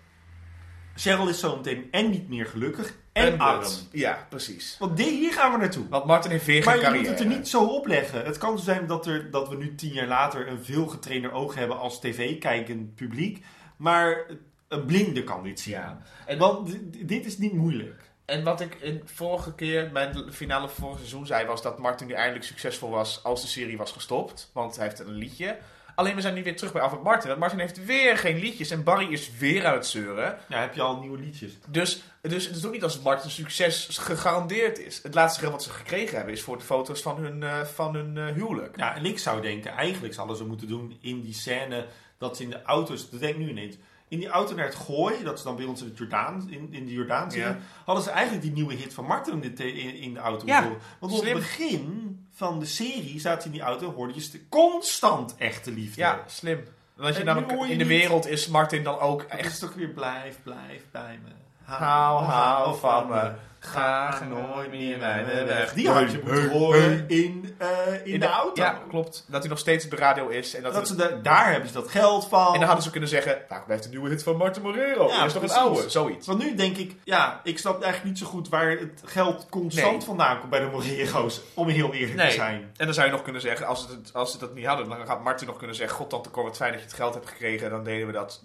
Cheryl 0.96 1.30
is 1.30 1.40
zo 1.40 1.56
meteen 1.56 1.88
en 1.92 2.10
niet 2.10 2.30
meer 2.30 2.46
gelukkig 2.46 2.94
en, 3.20 3.34
En 3.34 3.40
arm. 3.40 3.62
dat. 3.62 3.88
Ja, 3.92 4.26
precies. 4.30 4.76
Want 4.80 4.98
die, 4.98 5.10
hier 5.10 5.34
gaan 5.34 5.52
we 5.52 5.58
naartoe. 5.58 5.88
Want 5.90 6.06
Martin 6.06 6.32
heeft 6.32 6.46
weer 6.46 6.64
Maar 6.64 6.74
geen 6.74 6.80
je 6.82 6.88
carrière. 6.88 7.10
moet 7.10 7.20
het 7.20 7.30
er 7.30 7.36
niet 7.38 7.48
zo 7.48 7.64
op 7.66 7.86
leggen. 7.88 8.26
Het 8.26 8.38
kan 8.38 8.58
zo 8.58 8.64
zijn 8.64 8.88
dat, 8.88 9.06
er, 9.08 9.32
dat 9.32 9.50
we 9.50 9.56
nu 9.56 9.76
tien 9.76 9.94
jaar 9.94 10.08
later 10.08 10.48
een 10.48 10.64
veel 10.64 10.88
getrainder 10.88 11.32
oog 11.32 11.56
hebben 11.56 11.78
als 11.80 12.00
tv-kijkend 12.00 12.96
publiek. 12.96 13.46
Maar 13.78 14.26
een 14.68 14.86
blinde 14.86 15.24
kan 15.24 15.44
dit 15.44 15.60
zien. 15.60 15.74
Ja. 15.74 16.02
En, 16.26 16.38
Want 16.38 16.78
dit 17.08 17.26
is 17.26 17.38
niet 17.38 17.54
moeilijk. 17.54 18.02
en 18.26 18.44
wat 18.44 18.62
ik 18.62 18.76
in 18.76 19.02
vorige 19.06 19.56
keer, 19.56 19.90
mijn 19.94 20.32
finale 20.34 20.68
van 20.68 20.76
vorig 20.84 20.98
seizoen 20.98 21.26
zei, 21.26 21.46
was 21.46 21.62
dat 21.62 21.80
Martin 21.80 22.08
nu 22.08 22.14
eindelijk 22.14 22.46
succesvol 22.46 22.90
was 22.90 23.24
als 23.24 23.42
de 23.42 23.48
serie 23.48 23.78
was 23.78 23.92
gestopt. 23.92 24.50
Want 24.54 24.76
hij 24.76 24.86
heeft 24.86 25.00
een 25.00 25.12
liedje. 25.14 25.58
Alleen 26.00 26.16
we 26.16 26.22
zijn 26.22 26.34
nu 26.34 26.44
weer 26.44 26.56
terug 26.56 26.72
bij 26.72 26.82
Alfred 26.82 27.04
Martin. 27.04 27.28
Want 27.28 27.40
Martin 27.40 27.60
heeft 27.60 27.86
weer 27.86 28.18
geen 28.18 28.38
liedjes 28.38 28.70
en 28.70 28.84
Barry 28.84 29.12
is 29.12 29.32
weer 29.38 29.66
aan 29.66 29.74
het 29.74 29.86
zeuren. 29.86 30.38
Ja, 30.50 30.60
heb 30.60 30.76
je 30.76 30.82
al 30.82 31.00
nieuwe 31.00 31.18
liedjes? 31.18 31.52
Dus, 31.68 32.04
dus 32.22 32.48
het 32.48 32.56
is 32.56 32.66
ook 32.66 32.72
niet 32.72 32.84
als 32.84 33.02
Martin 33.02 33.30
succes 33.30 33.88
gegarandeerd 33.92 34.80
is. 34.80 35.04
Het 35.04 35.14
laatste 35.14 35.40
geld 35.40 35.52
wat 35.52 35.64
ze 35.64 35.70
gekregen 35.70 36.16
hebben 36.16 36.34
is 36.34 36.42
voor 36.42 36.58
de 36.58 36.64
foto's 36.64 37.02
van 37.02 37.18
hun, 37.18 37.44
eh, 37.44 37.62
van 37.62 37.96
hun 37.96 38.18
eh, 38.18 38.26
huwelijk. 38.26 38.78
Ja, 38.78 38.96
en 38.96 39.06
ik 39.06 39.20
zou 39.20 39.42
denken, 39.42 39.72
eigenlijk 39.72 40.14
zouden 40.14 40.38
ze 40.38 40.46
moeten 40.46 40.68
doen 40.68 40.98
in 41.02 41.22
die 41.22 41.34
scène 41.34 41.86
dat 42.18 42.38
ze 42.38 42.44
in 42.44 42.50
de 42.50 42.62
auto's, 42.62 43.10
dat 43.10 43.20
denk 43.20 43.34
ik 43.34 43.40
nu 43.40 43.50
ineens, 43.50 43.76
in 44.10 44.20
die 44.20 44.28
auto 44.28 44.56
naar 44.56 44.66
het 44.66 44.76
gooi, 44.76 45.24
dat 45.24 45.38
ze 45.38 45.44
dan 45.46 45.56
bij 45.56 45.66
ons 45.66 45.82
in, 45.82 45.88
het 45.88 45.98
Jordaan, 45.98 46.48
in, 46.50 46.68
in 46.74 46.86
de 46.86 46.92
Jordaan 46.94 47.30
Ja. 47.32 47.58
hadden 47.86 48.04
ze 48.04 48.10
eigenlijk 48.10 48.42
die 48.44 48.52
nieuwe 48.52 48.74
hit 48.74 48.94
van 48.94 49.06
Martin 49.06 49.44
in 49.44 49.56
de, 49.56 49.74
in, 49.74 49.96
in 49.96 50.14
de 50.14 50.20
auto. 50.20 50.46
Ja. 50.46 50.70
Want 51.00 51.14
op 51.14 51.24
het 51.24 51.34
begin 51.34 52.06
van 52.34 52.60
de 52.60 52.66
serie 52.66 53.20
zaten 53.20 53.42
ze 53.42 53.48
in 53.48 53.54
die 53.54 53.62
auto 53.64 53.88
en 53.90 53.94
hoorde 53.96 54.14
je 54.14 54.20
st- 54.22 54.40
constant 54.50 55.36
echte 55.38 55.72
liefde. 55.72 56.02
Ja, 56.02 56.24
slim. 56.28 56.64
Want 56.96 57.14
je 57.14 57.20
En 57.20 57.26
namelijk 57.26 57.70
in 57.70 57.78
de 57.78 57.86
wereld 57.86 58.28
is 58.28 58.48
Martin 58.48 58.84
dan 58.84 59.00
ook 59.00 59.22
Echt 59.22 59.40
echt... 59.40 59.52
is 59.52 59.60
toch 59.60 59.74
weer 59.74 59.90
blijf, 59.90 60.40
blijf 60.44 60.84
bij 60.92 61.20
me. 61.24 61.30
Hou, 61.70 62.24
hou 62.24 62.78
van 62.80 63.08
me. 63.08 63.32
Ga 63.62 64.20
nooit 64.30 64.72
meer 64.72 64.98
mijn 64.98 65.26
weg. 65.26 65.74
Die 65.74 65.90
had 65.90 66.12
je 66.12 66.22
moeten 66.24 66.50
horen 66.50 67.04
in, 67.08 67.56
eh, 67.58 67.68
in, 68.14 68.20
de, 68.20 68.28
auto. 68.28 68.62
Ja, 68.62 68.80
klopt. 68.90 69.26
Dat 69.28 69.40
hij 69.42 69.50
nog 69.50 69.60
steeds 69.60 69.86
op 69.86 69.92
de 69.92 69.98
radio 69.98 70.28
is. 70.28 70.56
En, 70.56 70.64
dat 70.64 70.74
Dat 70.74 70.88
ze 70.88 70.96
da- 70.96 71.10
daar 71.24 71.52
hebben 71.52 71.68
ze 71.70 71.74
dat 71.76 71.88
geld 71.92 72.28
van. 72.28 72.46
en 72.54 72.60
dan 72.60 72.64
hadden 72.64 72.84
ze 72.84 72.90
kunnen 72.92 73.10
zeggen, 73.10 73.38
nou, 73.50 73.64
blijft 73.66 73.84
een 73.86 73.90
nieuwe 73.90 74.10
hit 74.10 74.24
van 74.24 74.38
Martin 74.38 74.62
Morero. 74.62 75.08
Ja, 75.08 75.18
dat 75.18 75.26
is 75.26 75.34
toch 75.34 75.44
een 75.44 75.52
oude, 75.52 75.90
zoiets. 75.90 76.28
Want 76.28 76.40
nu 76.40 76.56
denk 76.56 76.78
ik, 76.78 76.96
ja, 77.04 77.40
ik 77.44 77.58
snap 77.60 77.74
eigenlijk 77.82 78.04
niet 78.04 78.18
zo 78.18 78.26
goed 78.26 78.50
waar 78.50 78.70
het 78.70 79.02
geld 79.06 79.48
constant 79.50 79.92
Nee. 79.98 80.02
vandaan 80.02 80.38
komt 80.40 80.50
bij 80.50 80.60
de 80.60 80.66
Morero's. 80.72 81.42
Om 81.54 81.68
heel 81.68 81.94
eerlijk 81.94 82.20
te 82.30 82.32
zijn. 82.36 82.72
En 82.78 82.86
dan 82.86 82.94
zou 82.94 83.06
je 83.06 83.12
nog 83.12 83.22
kunnen 83.22 83.42
zeggen, 83.42 83.66
als, 83.68 83.88
het, 83.88 84.14
als 84.14 84.32
ze 84.32 84.38
dat 84.38 84.54
niet 84.54 84.66
hadden, 84.66 84.90
dan 84.90 85.06
gaat 85.06 85.24
Martin 85.24 85.48
nog 85.48 85.58
kunnen 85.58 85.76
zeggen, 85.76 85.98
god 85.98 86.10
tante 86.10 86.32
Cor, 86.32 86.44
wat 86.44 86.58
fijn 86.58 86.72
dat 86.72 86.80
je 86.80 86.86
het 86.86 86.96
geld 86.96 87.14
hebt 87.14 87.28
gekregen. 87.30 87.70
Dan 87.70 87.84
deden 87.84 88.08
we 88.08 88.14
dat. 88.14 88.42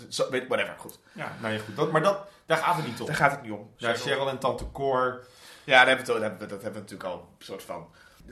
Whatever, 0.49 0.75
goed. 0.79 0.99
Ja, 1.12 1.33
nou 1.41 1.55
ja, 1.55 1.61
goed. 1.66 1.77
Dat, 1.77 1.93
maar 1.93 2.03
dat, 2.03 2.18
daar 2.47 2.57
gaat 2.59 2.76
het 2.76 2.86
niet 2.86 3.01
om. 3.01 3.07
Daar 3.07 3.16
gaat 3.16 3.30
het 3.30 3.42
niet 3.42 3.53
om. 3.53 3.70
Ja, 3.76 3.95
Cheryl 3.95 4.28
en 4.28 4.38
Tante 4.38 4.70
Cor. 4.72 5.26
Ja, 5.64 5.84
daar 5.84 5.97
hebben 5.97 6.07
we 6.07 6.12
het, 6.12 6.20
dat, 6.20 6.30
hebben 6.30 6.40
we, 6.49 6.55
dat 6.55 6.62
hebben 6.62 6.82
we 6.82 6.90
natuurlijk 6.90 7.09
al 7.11 7.28
een 7.38 7.45
soort 7.45 7.62
van... 7.62 7.86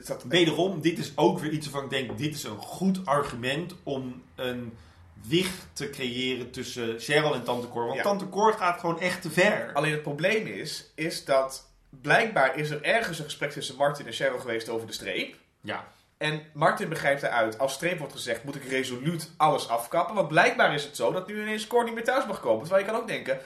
Dat- 0.05 0.23
Wederom, 0.23 0.81
dit 0.81 0.97
is 0.97 1.11
ook 1.15 1.39
weer 1.39 1.51
iets 1.51 1.69
waarvan 1.69 1.83
ik 1.83 2.07
denk, 2.07 2.17
dit 2.17 2.35
is 2.35 2.43
een 2.43 2.57
goed 2.57 3.05
argument 3.05 3.73
om 3.83 4.23
een 4.35 4.77
wicht 5.27 5.67
te 5.73 5.89
creëren 5.89 6.51
tussen 6.51 6.99
Cheryl 6.99 7.33
en 7.33 7.43
Tante 7.43 7.69
Cor. 7.69 7.83
Want 7.85 7.97
Ja. 7.97 8.03
Tante 8.03 8.29
Cor 8.29 8.53
gaat 8.53 8.79
gewoon 8.79 8.99
echt 8.99 9.21
te 9.21 9.29
ver. 9.31 9.69
Alleen 9.73 9.91
het 9.91 10.01
probleem 10.01 10.47
is, 10.47 10.91
is 10.95 11.25
dat 11.25 11.69
blijkbaar 11.89 12.57
is 12.57 12.69
er 12.69 12.83
ergens 12.83 13.17
een 13.19 13.23
gesprek 13.25 13.51
tussen 13.51 13.75
Martin 13.75 14.05
en 14.05 14.13
Cheryl 14.13 14.39
geweest 14.39 14.69
over 14.69 14.87
de 14.87 14.93
streep. 14.93 15.35
Ja. 15.61 15.87
En 16.17 16.41
Martin 16.53 16.89
begrijpt 16.89 17.23
eruit, 17.23 17.59
als 17.59 17.73
streep 17.73 17.97
wordt 17.97 18.13
gezegd, 18.13 18.43
moet 18.43 18.55
ik 18.55 18.63
resoluut 18.63 19.31
alles 19.37 19.67
afkappen. 19.69 20.15
Want 20.15 20.27
blijkbaar 20.27 20.73
is 20.73 20.83
het 20.83 20.95
zo 20.95 21.11
dat 21.11 21.27
nu 21.27 21.41
ineens 21.41 21.67
Cor 21.67 21.83
niet 21.83 21.93
meer 21.93 22.03
thuis 22.03 22.25
mag 22.25 22.39
komen. 22.39 22.61
Terwijl 22.61 22.85
je 22.85 22.91
kan 22.91 23.01
ook 23.01 23.07
denken, 23.07 23.39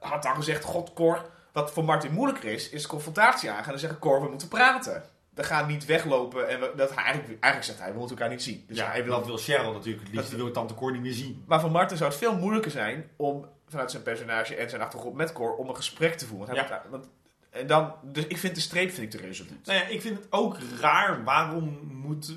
had 0.00 0.22
dan 0.22 0.34
gezegd, 0.34 0.64
god 0.64 0.92
Cor, 0.92 1.30
wat 1.52 1.70
voor 1.72 1.84
Martin 1.84 2.12
moeilijker 2.12 2.52
is, 2.52 2.68
is 2.70 2.86
confrontatie 2.86 3.50
aangaan 3.50 3.72
en 3.72 3.78
zeggen, 3.78 3.98
Cor, 3.98 4.22
we 4.22 4.28
moeten 4.28 4.48
praten. 4.48 5.02
We 5.34 5.44
gaan 5.44 5.66
niet 5.66 5.84
weglopen 5.84 6.48
en 6.48 6.60
we, 6.60 6.72
dat, 6.76 6.90
eigenlijk, 6.90 7.28
eigenlijk 7.28 7.64
zegt 7.64 7.78
hij, 7.78 7.92
we 7.92 7.98
moeten 7.98 8.16
elkaar 8.16 8.32
niet 8.32 8.42
zien. 8.42 8.64
Dus 8.68 8.76
ja, 8.78 8.86
hij 8.90 9.04
wil 9.04 9.16
dat 9.16 9.26
wil 9.26 9.36
Cheryl 9.36 9.72
natuurlijk 9.72 10.04
het 10.04 10.14
liefst. 10.14 10.16
Dat- 10.30 10.34
Die 10.34 10.44
wil 10.44 10.52
Tante 10.52 10.74
Cor 10.74 10.92
niet 10.92 11.00
meer 11.02 11.12
zien. 11.12 11.44
Maar 11.46 11.60
voor 11.60 11.70
Martin 11.70 11.96
zou 11.96 12.10
het 12.10 12.18
veel 12.18 12.36
moeilijker 12.36 12.70
zijn 12.70 13.10
om 13.16 13.46
vanuit 13.68 13.90
zijn 13.90 14.02
personage 14.02 14.54
en 14.56 14.70
zijn 14.70 14.82
achtergrond 14.82 15.14
met 15.14 15.32
Cor 15.32 15.54
om 15.56 15.68
een 15.68 15.76
gesprek 15.76 16.14
te 16.14 16.26
voeren. 16.26 16.46
Want 16.54 16.68
hij 16.68 16.68
Ja. 16.76 16.82
moet- 16.82 16.90
want, 16.90 17.08
en 17.50 17.66
dan, 17.66 17.92
dus 18.02 18.26
ik 18.26 18.38
vind 18.38 18.54
de 18.54 18.60
streep 18.60 18.90
vind 18.90 19.14
ik 19.14 19.20
te 19.20 19.26
resoluut. 19.26 19.66
Nou 19.66 19.78
ja, 19.78 19.86
ik 19.86 20.00
vind 20.00 20.18
het 20.18 20.26
ook 20.30 20.56
raar, 20.80 21.24
waarom 21.24 21.78
moet, 21.92 22.32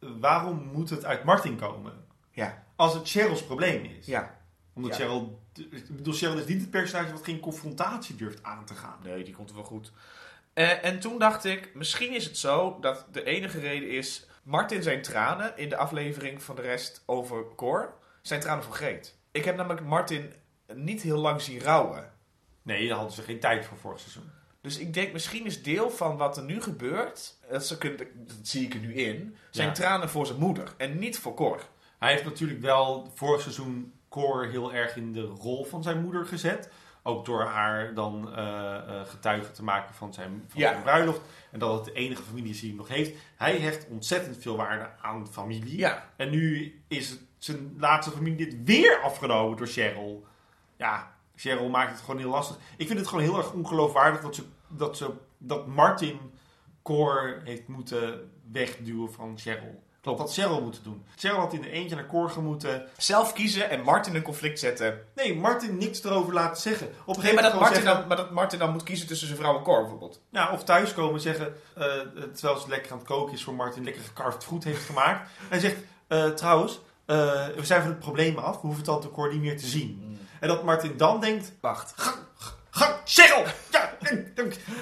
waarom 0.00 0.68
moet 0.72 0.90
het 0.90 1.04
uit 1.04 1.24
Martin 1.24 1.56
komen? 1.56 1.92
Ja, 2.30 2.62
Als 2.76 2.94
het 2.94 3.08
Cheryl's 3.10 3.44
probleem 3.44 3.84
is. 3.84 4.06
ja. 4.06 4.34
Omdat 4.74 4.90
Ja. 4.96 4.96
Cheryl, 5.04 5.40
ik 5.58 5.96
bedoel, 5.96 6.14
Cheryl 6.14 6.38
is 6.38 6.46
niet 6.46 6.60
het 6.60 6.70
personage 6.70 7.12
wat 7.12 7.24
geen 7.24 7.40
confrontatie 7.40 8.16
durft 8.16 8.42
aan 8.42 8.64
te 8.64 8.74
gaan. 8.74 8.98
Nee, 9.02 9.24
die 9.24 9.34
komt 9.34 9.52
wel 9.52 9.64
goed. 9.64 9.92
Eh, 10.52 10.84
en 10.84 11.00
toen 11.00 11.18
dacht 11.18 11.44
ik, 11.44 11.74
misschien 11.74 12.14
is 12.14 12.24
het 12.24 12.38
zo 12.38 12.78
dat 12.80 13.06
de 13.12 13.24
enige 13.24 13.58
reden 13.58 13.90
is... 13.90 14.26
Martin 14.42 14.82
zijn 14.82 15.02
tranen 15.02 15.56
in 15.56 15.68
de 15.68 15.76
aflevering 15.76 16.42
van 16.42 16.56
de 16.56 16.62
rest 16.62 17.02
over 17.06 17.44
Cor 17.56 17.94
zijn 18.22 18.40
tranen 18.40 18.64
Greet. 18.72 19.18
Ik 19.30 19.44
heb 19.44 19.56
namelijk 19.56 19.86
Martin 19.86 20.32
niet 20.74 21.02
heel 21.02 21.18
lang 21.18 21.40
zien 21.40 21.60
rouwen. 21.60 22.12
Nee, 22.62 22.88
daar 22.88 22.96
hadden 22.96 23.14
ze 23.14 23.22
geen 23.22 23.40
tijd 23.40 23.64
voor 23.64 23.76
vorig 23.78 24.00
seizoen. 24.00 24.30
Dus 24.60 24.78
ik 24.78 24.94
denk, 24.94 25.12
misschien 25.12 25.46
is 25.46 25.62
deel 25.62 25.90
van 25.90 26.16
wat 26.16 26.36
er 26.36 26.42
nu 26.44 26.62
gebeurt... 26.62 27.34
Dat, 27.50 27.66
ze 27.66 27.78
kunnen, 27.78 27.98
dat 28.26 28.36
zie 28.42 28.64
ik 28.64 28.74
er 28.74 28.80
nu 28.80 28.94
in. 28.94 29.36
Zijn 29.50 29.68
Ja. 29.68 29.74
tranen 29.74 30.08
voor 30.08 30.26
zijn 30.26 30.38
moeder 30.38 30.74
en 30.76 30.98
niet 30.98 31.18
voor 31.18 31.34
Cor. 31.34 31.68
Hij 31.98 32.10
heeft 32.12 32.24
natuurlijk 32.24 32.60
wel 32.60 33.10
vorig 33.14 33.40
seizoen 33.42 33.92
Cor 34.22 34.46
heel 34.46 34.72
erg 34.72 34.96
in 34.96 35.12
de 35.12 35.22
rol 35.24 35.64
van 35.64 35.82
zijn 35.82 36.02
moeder 36.02 36.26
gezet. 36.26 36.70
Ook 37.02 37.24
door 37.24 37.42
haar 37.42 37.94
dan 37.94 38.34
eh, 38.34 38.76
eh, 38.76 39.06
getuige 39.06 39.50
te 39.50 39.62
maken 39.64 39.94
van, 39.94 40.12
zijn, 40.14 40.44
van 40.48 40.60
Ja. 40.60 40.70
zijn 40.70 40.82
bruiloft. 40.82 41.20
En 41.50 41.58
dat 41.58 41.74
het 41.74 41.84
de 41.84 41.92
enige 41.92 42.22
familie 42.22 42.50
is 42.50 42.60
die 42.60 42.68
hij 42.68 42.78
nog 42.78 42.88
heeft. 42.88 43.16
Hij 43.36 43.58
hecht 43.58 43.86
ontzettend 43.88 44.36
veel 44.38 44.56
waarde 44.56 44.88
aan 45.02 45.28
familie. 45.28 45.78
Ja. 45.78 46.10
En 46.16 46.30
nu 46.30 46.74
is 46.88 47.10
het 47.10 47.20
zijn 47.38 47.74
laatste 47.78 48.12
familie 48.12 48.36
dit 48.36 48.56
weer 48.64 49.00
afgenomen 49.02 49.56
door 49.56 49.66
Cheryl. 49.66 50.26
Ja, 50.76 51.14
Cheryl 51.34 51.68
maakt 51.68 51.90
het 51.90 52.00
gewoon 52.00 52.20
heel 52.20 52.30
lastig. 52.30 52.56
Ik 52.76 52.86
vind 52.86 52.98
het 52.98 53.08
gewoon 53.08 53.24
heel 53.24 53.36
erg 53.36 53.52
ongeloofwaardig 53.52 54.20
dat, 54.20 54.34
ze, 54.34 54.42
dat, 54.68 54.96
ze, 54.96 55.10
dat 55.38 55.66
Martin 55.66 56.18
Cor 56.82 57.40
heeft 57.44 57.68
moeten 57.68 58.30
wegduwen 58.52 59.12
van 59.12 59.38
Cheryl. 59.38 59.82
Klopt. 60.06 60.18
Dat 60.20 60.28
had 60.28 60.36
Cheryl 60.36 60.62
moeten 60.62 60.82
doen. 60.82 61.04
Cheryl 61.16 61.38
had 61.38 61.52
in 61.52 61.60
de 61.60 61.70
eentje 61.70 61.94
naar 61.94 62.06
Cor 62.06 62.32
moeten. 62.42 62.86
Zelf 62.96 63.32
kiezen 63.32 63.70
en 63.70 63.82
Martin 63.82 64.12
in 64.12 64.18
een 64.18 64.24
conflict 64.24 64.58
zetten. 64.58 65.00
Nee, 65.14 65.36
Martin 65.36 65.78
niks 65.78 66.04
erover 66.04 66.32
laten 66.32 66.62
zeggen. 66.62 66.86
Op 66.86 66.92
een 66.94 67.04
Nee, 67.06 67.14
gegeven 67.14 67.34
maar 67.34 67.50
dat, 67.50 67.60
Martin 67.60 67.84
dan, 67.84 68.06
maar 68.06 68.16
dat 68.16 68.30
Martin 68.30 68.58
dan 68.58 68.72
moet 68.72 68.82
kiezen 68.82 69.06
tussen 69.06 69.26
zijn 69.26 69.38
vrouw 69.38 69.56
en 69.56 69.62
Cor 69.62 69.80
bijvoorbeeld. 69.80 70.20
Ja, 70.30 70.50
of 70.52 70.64
thuiskomen 70.64 71.14
en 71.14 71.20
zeggen, 71.20 71.54
eh, 71.74 71.84
terwijl 72.34 72.58
ze 72.60 72.68
lekker 72.68 72.92
aan 72.92 72.98
het 72.98 73.06
koken 73.06 73.34
is 73.34 73.44
voor 73.44 73.54
Martin, 73.54 73.84
lekker 73.84 74.02
gecarved 74.02 74.44
fruit 74.44 74.64
heeft 74.64 74.84
gemaakt. 74.84 75.30
En 75.48 75.60
zegt, 75.60 75.76
eh, 76.08 76.28
trouwens, 76.28 76.80
eh, 77.06 77.16
we 77.56 77.64
zijn 77.64 77.80
van 77.82 77.90
het 77.90 77.98
probleem 77.98 78.38
af, 78.38 78.54
we 78.54 78.60
hoeven 78.60 78.76
het 78.80 78.84
tante 78.90 79.10
Cor 79.10 79.32
niet 79.32 79.40
meer 79.40 79.58
te 79.58 79.66
zien. 79.66 80.18
En 80.40 80.48
dat 80.48 80.62
Martin 80.64 80.96
dan 80.96 81.20
denkt, 81.20 81.52
Wacht. 81.60 81.92
gang, 81.96 82.16
gang, 82.70 82.94
Cheryl! 83.04 83.44
Ja, 83.70 83.96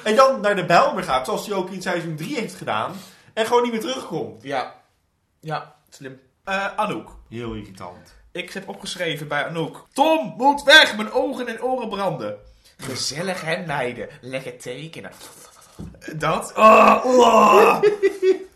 en 0.03 0.16
dan 0.16 0.41
naar 0.41 0.57
de 0.57 0.64
Bijlmer 0.64 1.03
gaat, 1.05 1.25
zoals 1.27 1.47
hij 1.47 1.57
ook 1.57 1.70
in 1.70 1.83
seizoen 1.83 2.16
3 2.16 2.35
heeft 2.39 2.55
gedaan. 2.55 2.93
En 3.35 3.47
gewoon 3.47 3.62
niet 3.62 3.72
meer 3.72 3.81
terugkomt. 3.81 4.43
Ja. 4.43 4.83
Ja, 5.45 5.74
slim. 5.90 6.20
Eh, 6.45 6.66
Anouk. 6.76 7.11
Heel 7.28 7.55
irritant. 7.55 8.14
Ik 8.32 8.53
heb 8.53 8.68
opgeschreven 8.68 9.28
bij 9.28 9.47
Anouk. 9.47 9.86
Tom 9.92 10.34
moet 10.36 10.62
weg, 10.62 10.97
mijn 10.97 11.12
ogen 11.12 11.47
en 11.47 11.62
oren 11.62 11.88
branden. 11.88 12.36
Gezellig 12.76 13.45
en 13.45 13.66
leiden. 13.66 14.09
Lekker 14.20 14.59
tekenen. 14.59 15.11
Dat. 16.16 16.53
Oh, 16.57 17.01
oh. 17.05 17.80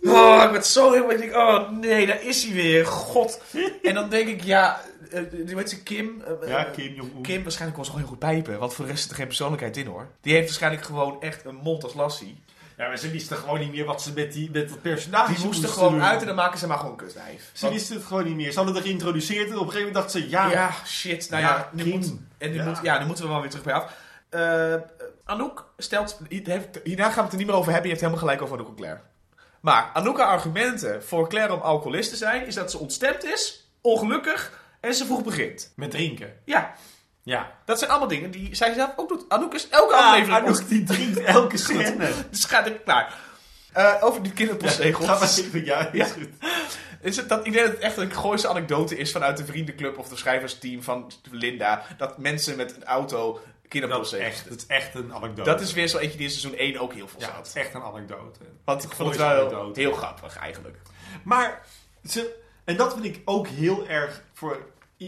Oh, 0.03 0.43
ik 0.45 0.53
ben 0.53 0.65
zo 0.65 0.93
heel... 0.93 1.11
Ik 1.11 1.19
denk, 1.19 1.35
oh 1.35 1.71
nee, 1.71 2.07
daar 2.07 2.23
is 2.23 2.45
hij 2.45 2.55
weer. 2.55 2.87
God. 2.87 3.43
En 3.83 3.95
dan 3.95 4.09
denk 4.09 4.29
ik, 4.29 4.43
ja... 4.43 4.81
eh, 5.11 5.23
die 5.45 5.57
weet 5.57 5.71
ze, 5.71 5.83
Kim. 5.83 6.23
eh, 6.43 6.49
Ja, 6.49 6.67
eh, 6.67 6.73
Kim 6.73 6.95
Jong-un. 6.95 7.23
Kim 7.23 7.43
waarschijnlijk 7.43 7.75
kon 7.77 7.85
ze 7.85 7.91
gewoon 7.91 8.07
heel 8.07 8.17
goed 8.17 8.29
pijpen. 8.29 8.59
Want 8.59 8.75
voor 8.75 8.85
de 8.85 8.91
rest 8.91 9.03
zit 9.03 9.11
er 9.11 9.17
geen 9.17 9.27
persoonlijkheid 9.27 9.77
in 9.77 9.87
hoor. 9.87 10.09
Die 10.21 10.33
heeft 10.33 10.47
waarschijnlijk 10.47 10.85
gewoon 10.85 11.21
echt 11.23 11.45
een 11.45 11.55
mond 11.55 11.85
als 11.85 11.95
lassie. 11.95 12.43
Ja, 12.79 12.87
maar 12.89 12.97
ze 12.99 13.11
wisten 13.11 13.37
gewoon 13.37 13.59
niet 13.59 13.71
meer 13.71 13.85
wat 13.85 14.03
ze 14.03 14.13
met, 14.13 14.33
die, 14.33 14.51
met 14.51 14.69
dat 14.69 14.83
personage 14.83 15.33
Die 15.33 15.45
moesten 15.45 15.47
moesten 15.49 15.69
gewoon 15.69 15.93
doen. 15.93 16.03
uit 16.03 16.21
en 16.21 16.27
dan 16.27 16.37
maken 16.37 16.59
ze 16.59 16.67
maar 16.67 16.77
gewoon 16.77 16.93
een 16.93 16.99
kustwijf. 16.99 17.51
Ze 17.53 17.69
wisten 17.69 17.97
het 17.97 18.05
gewoon 18.05 18.25
niet 18.25 18.37
meer. 18.37 18.51
Ze 18.51 18.57
hadden 18.57 18.75
het 18.75 18.85
geïntroduceerd 18.85 19.51
en 19.51 19.59
op 19.59 19.67
een 19.67 19.73
gegeven 19.73 19.87
moment 19.87 19.95
dachten 19.95 20.21
ze, 20.21 20.29
ja, 20.29 20.51
Ja, 20.51 20.71
shit. 20.87 21.31
Nou 21.31 21.43
ja, 21.43 21.49
Ja, 21.49 21.69
nu, 21.73 21.85
moet, 21.93 22.13
en 22.39 22.51
nu, 22.51 22.57
Ja. 22.57 22.65
Moet, 22.65 22.79
ja, 22.83 22.99
nu 22.99 23.07
moeten 23.07 23.25
we 23.25 23.31
wel 23.31 23.41
weer 23.41 23.51
terug 23.51 23.65
bij 23.65 23.75
af. 23.75 23.93
Eh, 24.29 24.75
Anouk 25.25 25.73
stelt... 25.79 26.21
Heeft, 26.29 26.81
hierna 26.85 27.05
gaan 27.05 27.15
we 27.15 27.23
het 27.23 27.33
er 27.33 27.39
niet 27.39 27.47
meer 27.47 27.57
over 27.57 27.73
hebben. 27.73 27.91
Je 27.91 27.97
hebt 27.97 28.01
helemaal 28.01 28.23
gelijk 28.23 28.43
over 28.43 28.55
Anouk 28.57 28.69
en 28.69 28.75
Claire. 28.77 29.01
Maar 29.61 29.91
Anouk 29.93 30.19
argumenten 30.19 31.05
voor 31.05 31.29
Claire 31.29 31.53
om 31.55 31.61
alcoholist 31.61 32.11
te 32.11 32.17
zijn... 32.17 32.47
is 32.47 32.55
dat 32.55 32.71
ze 32.71 32.79
ontstemd 32.79 33.25
is, 33.25 33.71
ongelukkig 33.81 34.53
en 34.81 34.95
ze 34.95 35.05
vroeg 35.07 35.23
begint. 35.25 35.73
met 35.77 35.91
drinken. 35.91 36.33
Ja, 36.45 36.75
Ja. 37.29 37.51
dat 37.65 37.79
zijn 37.79 37.91
allemaal 37.91 38.09
dingen 38.09 38.31
die 38.31 38.55
zij 38.55 38.75
zelf 38.75 38.91
ook 38.97 39.09
doet. 39.09 39.25
Anouk 39.29 39.55
is 39.55 39.69
elke 39.69 39.95
Ah, 39.95 40.07
aflevering... 40.09 40.39
Anouk 40.47 40.69
die 40.69 40.83
drinkt 40.85 41.19
elke 41.21 41.57
scène. 41.57 42.09
Dus 42.31 42.45
gaat 42.45 42.67
er 42.67 42.73
klaar. 42.73 43.15
Eh, 43.73 43.95
over 44.01 44.23
die 44.23 44.33
kinderpostzegels. 44.33 45.07
Ga 45.07 45.19
maar 45.19 45.29
even, 45.39 45.65
ja, 45.65 45.93
is 45.93 45.99
Ja. 45.99 46.05
goed. 46.07 46.29
Is 47.01 47.17
het 47.17 47.29
dat, 47.29 47.47
ik 47.47 47.53
denk 47.53 47.65
dat 47.65 47.75
het 47.75 47.83
echt 47.85 47.97
een 47.97 48.13
gooise 48.13 48.49
anekdote 48.49 48.97
is 48.97 49.13
vanuit 49.13 49.37
de 49.37 49.45
vriendenclub 49.45 49.99
of 49.99 50.09
de 50.09 50.17
schrijversteam 50.17 50.83
van 50.83 51.13
Linda. 51.31 51.83
Dat 51.97 52.19
mensen 52.19 52.57
met 52.57 52.77
een 52.77 52.85
auto 52.85 53.41
kinderpostzegels 53.69 54.29
echt, 54.35 54.49
dat 54.49 54.59
is 54.59 54.67
echt 54.67 54.95
een 54.95 55.15
anekdote. 55.15 55.51
Dat 55.51 55.61
is 55.61 55.73
weer 55.73 55.89
zo 55.89 55.99
eentje 55.99 56.17
die 56.17 56.27
in 56.27 56.33
seizoen 56.33 56.59
1 56.59 56.79
ook 56.79 56.93
heel 56.93 57.09
veel 57.09 57.21
Ja, 57.21 57.27
zat. 57.27 57.51
echt 57.55 57.75
een 57.75 57.83
anekdote. 57.83 58.39
Want 58.65 58.83
ik 58.85 58.93
vond 58.93 59.09
het 59.09 59.19
wel 59.19 59.29
anekdote. 59.41 59.81
heel 59.81 59.93
grappig 59.93 60.37
eigenlijk. 60.39 60.77
Maar, 61.25 61.63
ze, 62.05 62.35
en 62.65 62.77
dat 62.77 62.93
vind 62.93 63.05
ik 63.05 63.21
ook 63.25 63.47
heel 63.49 63.89
erg 63.89 64.23
voor 64.33 64.67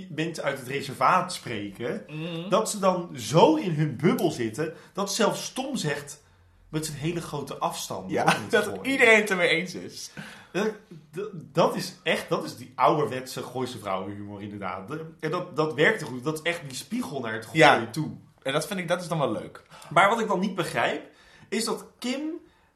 mensen 0.09 0.45
uit 0.45 0.59
het 0.59 0.69
reservaat 0.69 1.33
spreken. 1.33 2.05
Mhm. 2.09 2.49
Dat 2.49 2.71
ze 2.71 2.79
dan 2.79 3.11
zo 3.17 3.55
in 3.57 3.71
hun 3.75 3.97
bubbel 3.97 4.31
zitten, 4.31 4.75
dat 4.93 5.15
zelfs 5.15 5.53
Tom 5.53 5.77
zegt 5.77 6.23
met 6.69 6.87
zijn 6.87 6.99
hele 6.99 7.21
grote 7.21 7.57
afstand. 7.59 8.11
Ja, 8.11 8.37
dat 8.49 8.65
gooien. 8.65 8.87
iedereen 8.87 9.21
het 9.21 9.31
ermee 9.31 9.49
eens 9.49 9.75
is. 9.75 10.11
Dat, 10.53 10.71
dat- 11.13 11.31
dat 11.33 11.77
is 11.77 11.95
echt, 12.03 12.29
dat 12.29 12.45
is 12.45 12.57
die 12.57 12.73
ouderwetse 12.75 13.43
Gooise 13.43 13.79
vrouwenhumor 13.79 14.43
inderdaad. 14.43 14.89
Dat- 14.89 15.01
En 15.21 15.31
dat, 15.31 15.57
dat 15.57 15.75
werkte 15.75 16.05
goed. 16.05 16.25
Dat 16.25 16.35
is 16.35 16.43
echt 16.43 16.61
die 16.67 16.77
spiegel 16.77 17.21
naar 17.21 17.33
het 17.33 17.45
gooien 17.47 17.59
Ja. 17.81 17.87
toe. 17.91 18.11
En 18.43 18.53
dat 18.53 18.67
vind 18.67 18.81
ik, 18.81 18.89
dat 18.89 19.01
is 19.01 19.09
dan 19.09 19.19
wel 19.19 19.33
leuk. 19.33 19.63
Maar 19.91 20.09
wat 20.09 20.21
ik 20.21 20.29
dan 20.29 20.41
niet 20.41 20.55
begrijp, 20.55 21.03
is 21.49 21.65
dat 21.65 21.85
Kim 21.99 22.21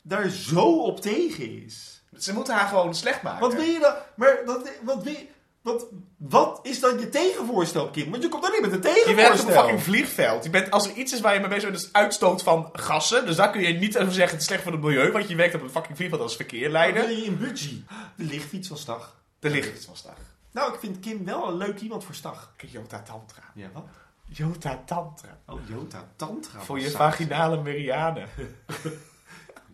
daar 0.02 0.28
zo 0.28 0.78
op 0.78 1.00
tegen 1.00 1.62
is. 1.64 2.02
Ze 2.18 2.32
moeten 2.34 2.54
haar 2.54 2.68
gewoon 2.68 2.94
slecht 2.94 3.22
maken. 3.22 3.40
Wat 3.40 3.54
wil 3.54 3.62
je 3.62 3.78
dan? 3.78 3.94
Maar 4.16 4.42
wat, 4.46 4.70
wat, 4.82 5.02
wil 5.02 5.12
je- 5.12 5.26
wat, 5.64 5.86
wat 6.16 6.60
is 6.62 6.80
dan 6.80 6.98
je 6.98 7.08
tegenvoorstel, 7.08 7.90
Kim? 7.90 8.10
Want 8.10 8.22
je 8.22 8.28
komt 8.28 8.42
dan 8.42 8.52
niet 8.52 8.60
met 8.60 8.72
een 8.72 8.78
je 8.78 8.84
werkt 8.84 9.00
op 9.00 9.14
tegenvoorstel. 9.14 9.48
een 9.48 9.54
fucking 9.60 9.82
vliegveld. 9.82 10.44
Je 10.44 10.50
bent, 10.50 10.70
als 10.70 10.86
er 10.88 10.94
iets 10.94 11.12
is 11.12 11.20
waar 11.20 11.34
je 11.34 11.40
mee 11.40 11.48
bezig 11.48 11.70
bent, 11.70 11.82
is 11.82 11.92
uitstoot 11.92 12.42
van 12.42 12.68
gassen. 12.72 13.26
Dus 13.26 13.36
daar 13.36 13.50
kun 13.50 13.60
je 13.60 13.72
niet 13.72 13.98
over 13.98 14.12
zeggen, 14.12 14.32
het 14.32 14.40
is 14.40 14.46
slecht 14.46 14.62
voor 14.62 14.72
het 14.72 14.80
milieu. 14.80 15.12
Want 15.12 15.28
je 15.28 15.34
werkt 15.34 15.54
op 15.54 15.62
een 15.62 15.70
fucking 15.70 15.96
vliegveld 15.96 16.22
als 16.22 16.36
Wat 16.36 16.46
verkeerleider. 16.46 17.06
wil 17.06 17.16
je 17.16 17.24
in 17.24 17.38
budget? 17.38 17.78
De 18.16 18.24
lichtfiets 18.24 18.68
van 18.68 18.76
Stag. 18.76 19.22
Er 19.40 19.50
ligt 19.50 19.76
iets 19.76 19.84
van 19.86 19.96
stag. 19.96 20.16
Nou, 20.50 20.72
ik 20.74 20.80
vind 20.80 21.00
Kim 21.00 21.24
wel 21.24 21.48
een 21.48 21.56
leuk 21.56 21.80
iemand 21.80 22.04
voor 22.04 22.14
Stag. 22.14 22.52
Kijk, 22.56 22.72
Jota 22.72 23.02
Tantra. 23.02 23.42
Ja, 23.54 23.68
wat? 23.72 23.84
Jota 24.28 24.82
Tantra. 24.86 25.38
Oh, 25.46 25.60
Jota 25.68 26.08
Tantra. 26.16 26.60
Voor 26.60 26.80
je 26.80 26.90
vaginale 26.90 27.62
meridianen. 27.62 28.28
Voor 28.66 28.90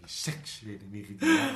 je 0.01 0.05
seksuele 0.05 0.84
meridiaan. 0.91 1.55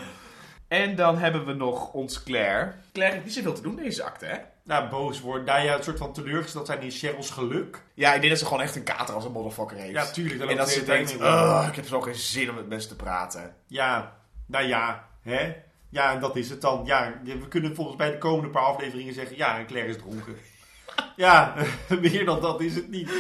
En 0.74 0.94
dan 0.96 1.18
hebben 1.18 1.46
we 1.46 1.52
nog 1.52 1.92
ons 1.92 2.22
Claire. 2.22 2.72
Claire 2.92 3.14
heeft 3.14 3.26
niet 3.26 3.34
zoveel 3.34 3.52
te 3.54 3.62
doen 3.62 3.76
deze 3.76 4.02
acte, 4.02 4.24
hè? 4.24 4.36
Nou, 4.62 4.88
boos 4.88 5.20
worden. 5.20 5.44
Nou 5.44 5.64
ja, 5.64 5.76
een 5.76 5.82
soort 5.82 5.98
van 5.98 6.12
teleurgesteld 6.12 6.66
zijn 6.66 6.80
in 6.80 6.90
Cheryl's 6.90 7.30
geluk. 7.30 7.82
Ja, 7.94 8.14
ik 8.14 8.18
denk 8.20 8.30
dat 8.30 8.38
ze 8.38 8.46
gewoon 8.46 8.62
echt 8.62 8.76
een 8.76 8.82
kater 8.82 9.14
als 9.14 9.24
een 9.24 9.32
motherfucker 9.32 9.76
heeft. 9.76 9.92
Ja, 9.92 10.10
tuurlijk. 10.10 10.50
en 10.50 10.56
dat 10.56 10.70
ze 10.70 10.84
denkt, 10.84 11.14
"Ugh, 11.14 11.66
ik 11.68 11.76
heb 11.76 11.86
zo 11.86 12.00
geen 12.00 12.14
zin 12.14 12.48
om 12.48 12.54
met 12.54 12.68
mensen 12.68 12.88
te 12.88 12.96
praten. 12.96 13.54
Ja, 13.66 14.16
nou 14.46 14.66
ja, 14.66 15.08
hè? 15.22 15.54
Ja, 15.88 16.12
en 16.12 16.20
dat 16.20 16.36
is 16.36 16.50
het 16.50 16.60
dan. 16.60 16.82
Ja, 16.84 17.12
we 17.24 17.48
kunnen 17.48 17.74
volgens 17.74 17.96
mij 17.96 18.10
de 18.10 18.18
komende 18.18 18.50
paar 18.50 18.62
afleveringen 18.62 19.14
zeggen... 19.14 19.36
Ja, 19.36 19.58
en 19.58 19.66
Claire 19.66 19.90
is 19.90 19.96
dronken. 19.96 20.36
ja, 21.16 21.54
meer 22.00 22.24
dan 22.24 22.40
dat 22.40 22.60
is 22.60 22.74
het 22.74 22.88
niet. 22.90 23.10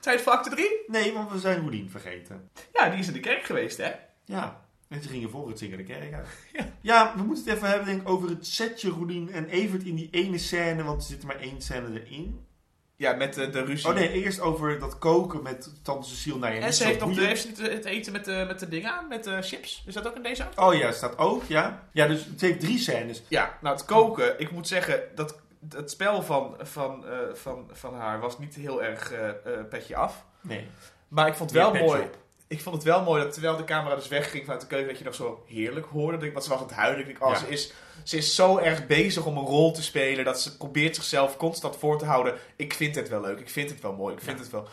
Tijd 0.00 0.20
voor 0.20 0.32
acte 0.32 0.50
3? 0.50 0.66
Nee, 0.86 1.12
want 1.12 1.32
we 1.32 1.38
zijn 1.38 1.60
Roelien 1.60 1.90
vergeten. 1.90 2.50
Ja, 2.72 2.88
die 2.88 2.98
is 2.98 3.06
in 3.06 3.12
de 3.12 3.20
kerk 3.20 3.44
geweest, 3.44 3.76
hè? 3.76 3.90
Ja, 4.24 4.63
en 4.94 5.02
ze 5.02 5.08
gingen 5.08 5.30
voor 5.30 5.48
het 5.48 5.58
zingen 5.58 5.76
de 5.76 5.84
kerk 5.84 6.12
uit. 6.12 6.26
Ja. 6.52 6.66
Ja, 6.80 7.12
we 7.16 7.22
moeten 7.22 7.44
het 7.44 7.54
even 7.54 7.68
hebben 7.68 7.86
denk 7.86 8.00
ik, 8.00 8.08
over 8.08 8.28
het 8.28 8.46
setje 8.46 8.90
Roelien 8.90 9.32
en 9.32 9.48
Evert 9.48 9.82
in 9.82 9.94
die 9.94 10.08
ene 10.10 10.38
scène. 10.38 10.82
Want 10.84 11.02
er 11.02 11.08
zit 11.08 11.24
maar 11.24 11.40
één 11.40 11.60
scène 11.62 12.00
erin. 12.04 12.46
Ja, 12.96 13.12
met 13.12 13.34
de, 13.34 13.50
de 13.50 13.64
ruzie. 13.64 13.88
Oh 13.88 13.94
nee, 13.94 14.12
eerst 14.12 14.40
over 14.40 14.78
dat 14.78 14.98
koken 14.98 15.42
met 15.42 15.70
tante 15.82 16.08
Cecile. 16.08 16.38
Nou 16.38 16.54
ja, 16.54 16.60
En 16.60 16.74
ze 16.74 16.84
heeft, 16.84 16.98
boeiend. 16.98 17.20
heeft 17.20 17.58
het 17.58 17.84
eten 17.84 18.12
met 18.12 18.24
de, 18.24 18.44
met 18.46 18.58
de 18.60 18.68
dingen 18.68 18.92
aan, 18.92 19.08
met 19.08 19.24
de 19.24 19.42
chips. 19.42 19.82
Is 19.86 19.94
dat 19.94 20.06
ook 20.06 20.16
in 20.16 20.22
deze? 20.22 20.46
Oh 20.56 20.74
ja, 20.74 20.92
staat 20.92 21.18
ook, 21.18 21.44
ja. 21.44 21.88
Ja, 21.92 22.06
dus 22.06 22.24
het 22.24 22.40
heeft 22.40 22.60
drie 22.60 22.78
scènes. 22.78 23.22
Ja, 23.28 23.58
nou 23.60 23.76
het 23.76 23.84
koken. 23.84 24.40
Ik 24.40 24.50
moet 24.50 24.68
zeggen, 24.68 25.02
dat, 25.14 25.40
het 25.68 25.90
spel 25.90 26.22
van, 26.22 26.54
van, 26.58 27.06
eh, 27.06 27.18
van, 27.32 27.70
van 27.72 27.94
haar 27.94 28.20
was 28.20 28.38
niet 28.38 28.54
heel 28.54 28.82
erg 28.82 29.12
eh, 29.12 29.28
eh, 29.28 29.34
petje 29.68 29.96
af. 29.96 30.24
Nee. 30.40 30.66
Maar 31.08 31.28
ik 31.28 31.34
vond 31.34 31.50
het 31.50 31.58
wel 31.58 31.74
mooi. 31.74 32.02
op. 32.02 32.23
Ik 32.48 32.60
vond 32.60 32.74
het 32.74 32.84
wel 32.84 33.02
mooi 33.02 33.22
dat 33.22 33.32
terwijl 33.32 33.56
de 33.56 33.64
camera 33.64 33.94
dus 33.94 34.08
wegging 34.08 34.42
vanuit 34.44 34.60
de 34.60 34.66
keuken, 34.66 34.88
dat 34.88 34.98
je 34.98 35.04
nog 35.04 35.14
zo 35.14 35.44
heerlijk 35.46 35.86
hoorde. 35.86 36.16
Dat 36.16 36.26
ik- 36.26 36.32
Want 36.32 36.44
ze 36.44 36.50
was 36.50 36.58
aan 36.60 36.66
het 36.66 36.74
huilen. 36.76 37.00
Ik 37.00 37.06
denk, 37.06 37.22
oh, 37.24 37.30
Ja. 37.32 37.38
ze, 37.38 37.48
is, 37.48 37.72
ze 38.02 38.16
is 38.16 38.34
zo 38.34 38.58
erg 38.58 38.86
bezig 38.86 39.26
om 39.26 39.36
een 39.36 39.44
rol 39.44 39.72
te 39.72 39.82
spelen. 39.82 40.24
Dat 40.24 40.40
ze 40.40 40.56
probeert 40.56 40.94
zichzelf 40.94 41.36
constant 41.36 41.76
voor 41.76 41.98
te 41.98 42.04
houden. 42.04 42.34
Ik 42.56 42.74
vind 42.74 42.94
het 42.94 43.08
wel 43.08 43.20
leuk. 43.20 43.38
Ik 43.40 43.50
vind 43.50 43.70
het 43.70 43.80
wel 43.80 43.92
mooi. 43.92 44.14
Ik 44.14 44.20
vind 44.22 44.36
Ja. 44.36 44.42
het 44.42 44.52
wel. 44.52 44.68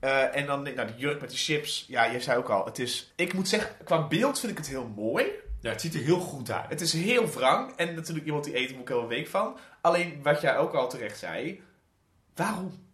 Eh, 0.00 0.36
en 0.36 0.46
dan 0.46 0.62
nou, 0.62 0.86
die 0.86 0.96
jurk 0.96 1.20
met 1.20 1.30
de 1.30 1.36
chips. 1.36 1.84
Ja, 1.88 2.04
je 2.04 2.20
zei 2.20 2.38
ook 2.38 2.48
al. 2.48 2.64
Het 2.64 2.78
is, 2.78 3.12
ik 3.16 3.32
moet 3.32 3.48
zeggen, 3.48 3.76
qua 3.84 4.06
beeld 4.06 4.38
vind 4.38 4.52
ik 4.52 4.58
het 4.58 4.68
heel 4.68 4.92
mooi. 4.96 5.26
Ja, 5.60 5.70
het 5.70 5.80
ziet 5.80 5.94
er 5.94 6.00
heel 6.00 6.18
goed 6.20 6.50
uit. 6.50 6.68
Het 6.70 6.80
is 6.80 6.92
heel 6.92 7.26
wrang. 7.30 7.72
En 7.76 7.94
natuurlijk 7.94 8.26
iemand 8.26 8.44
die 8.44 8.56
eet, 8.58 8.72
moet 8.72 8.88
ik 8.88 8.96
een 8.96 9.06
week 9.06 9.28
van. 9.28 9.58
Alleen 9.80 10.20
wat 10.22 10.40
jij 10.40 10.56
ook 10.58 10.72
al 10.74 10.88
terecht 10.88 11.18
zei. 11.18 11.62
Waarom? 12.34 12.84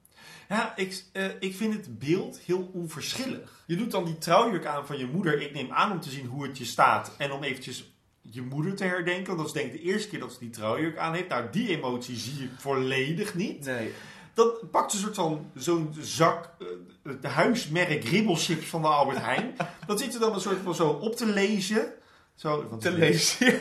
Ja, 0.53 0.73
ik, 0.77 1.05
eh, 1.13 1.25
ik 1.39 1.55
vind 1.55 1.75
het 1.75 1.99
beeld 1.99 2.39
heel 2.39 2.71
onverschillig. 2.73 3.63
Je 3.67 3.77
doet 3.77 3.91
dan 3.91 4.05
die 4.05 4.19
trouwjurk 4.19 4.67
aan 4.67 4.87
van 4.87 4.99
je 4.99 5.07
moeder. 5.07 5.41
Ik 5.41 5.55
neem 5.55 5.71
aan 5.71 5.93
om 5.93 6.01
te 6.01 6.11
zien 6.11 6.27
hoe 6.27 6.47
het 6.47 6.59
je 6.59 6.65
staat. 6.65 7.15
En 7.19 7.33
om 7.33 7.43
eventjes 7.43 7.93
je 8.21 8.43
moeder 8.43 8.75
te 8.75 8.85
herdenken. 8.85 9.27
Want 9.27 9.39
dat 9.39 9.47
is 9.47 9.53
denk 9.53 9.73
ik 9.73 9.81
de 9.81 9.89
eerste 9.89 10.09
keer 10.09 10.21
dat 10.21 10.33
ze 10.33 10.39
die 10.39 10.51
trouwjurk 10.51 10.99
aan 10.99 11.15
heeft. 11.15 11.29
Nou, 11.29 11.45
die 11.51 11.69
emotie 11.69 12.17
zie 12.17 12.45
ik 12.45 12.51
volledig 12.59 13.35
niet. 13.35 13.65
Nee. 13.65 13.93
Dan 14.35 14.53
pakt 14.71 14.91
ze 14.91 14.97
een 14.97 15.03
soort 15.03 15.15
van 15.15 15.51
zo'n 15.55 15.95
zak 16.01 16.51
eh, 16.59 16.67
het 17.03 17.25
huismerk 17.25 18.05
ribbelchips 18.05 18.67
van 18.67 18.83
de 18.83 18.89
Albert 18.89 19.19
Heijn. 19.19 19.57
dat 19.87 20.01
zit 20.01 20.13
ze 20.13 20.19
dan 20.19 20.35
een 20.35 20.41
soort 20.41 20.61
van 20.63 20.75
zo 20.75 20.89
op 20.89 21.17
te 21.17 21.27
lezen. 21.27 21.93
Zo, 22.35 22.77
Te 22.79 22.93
lezen. 22.93 23.59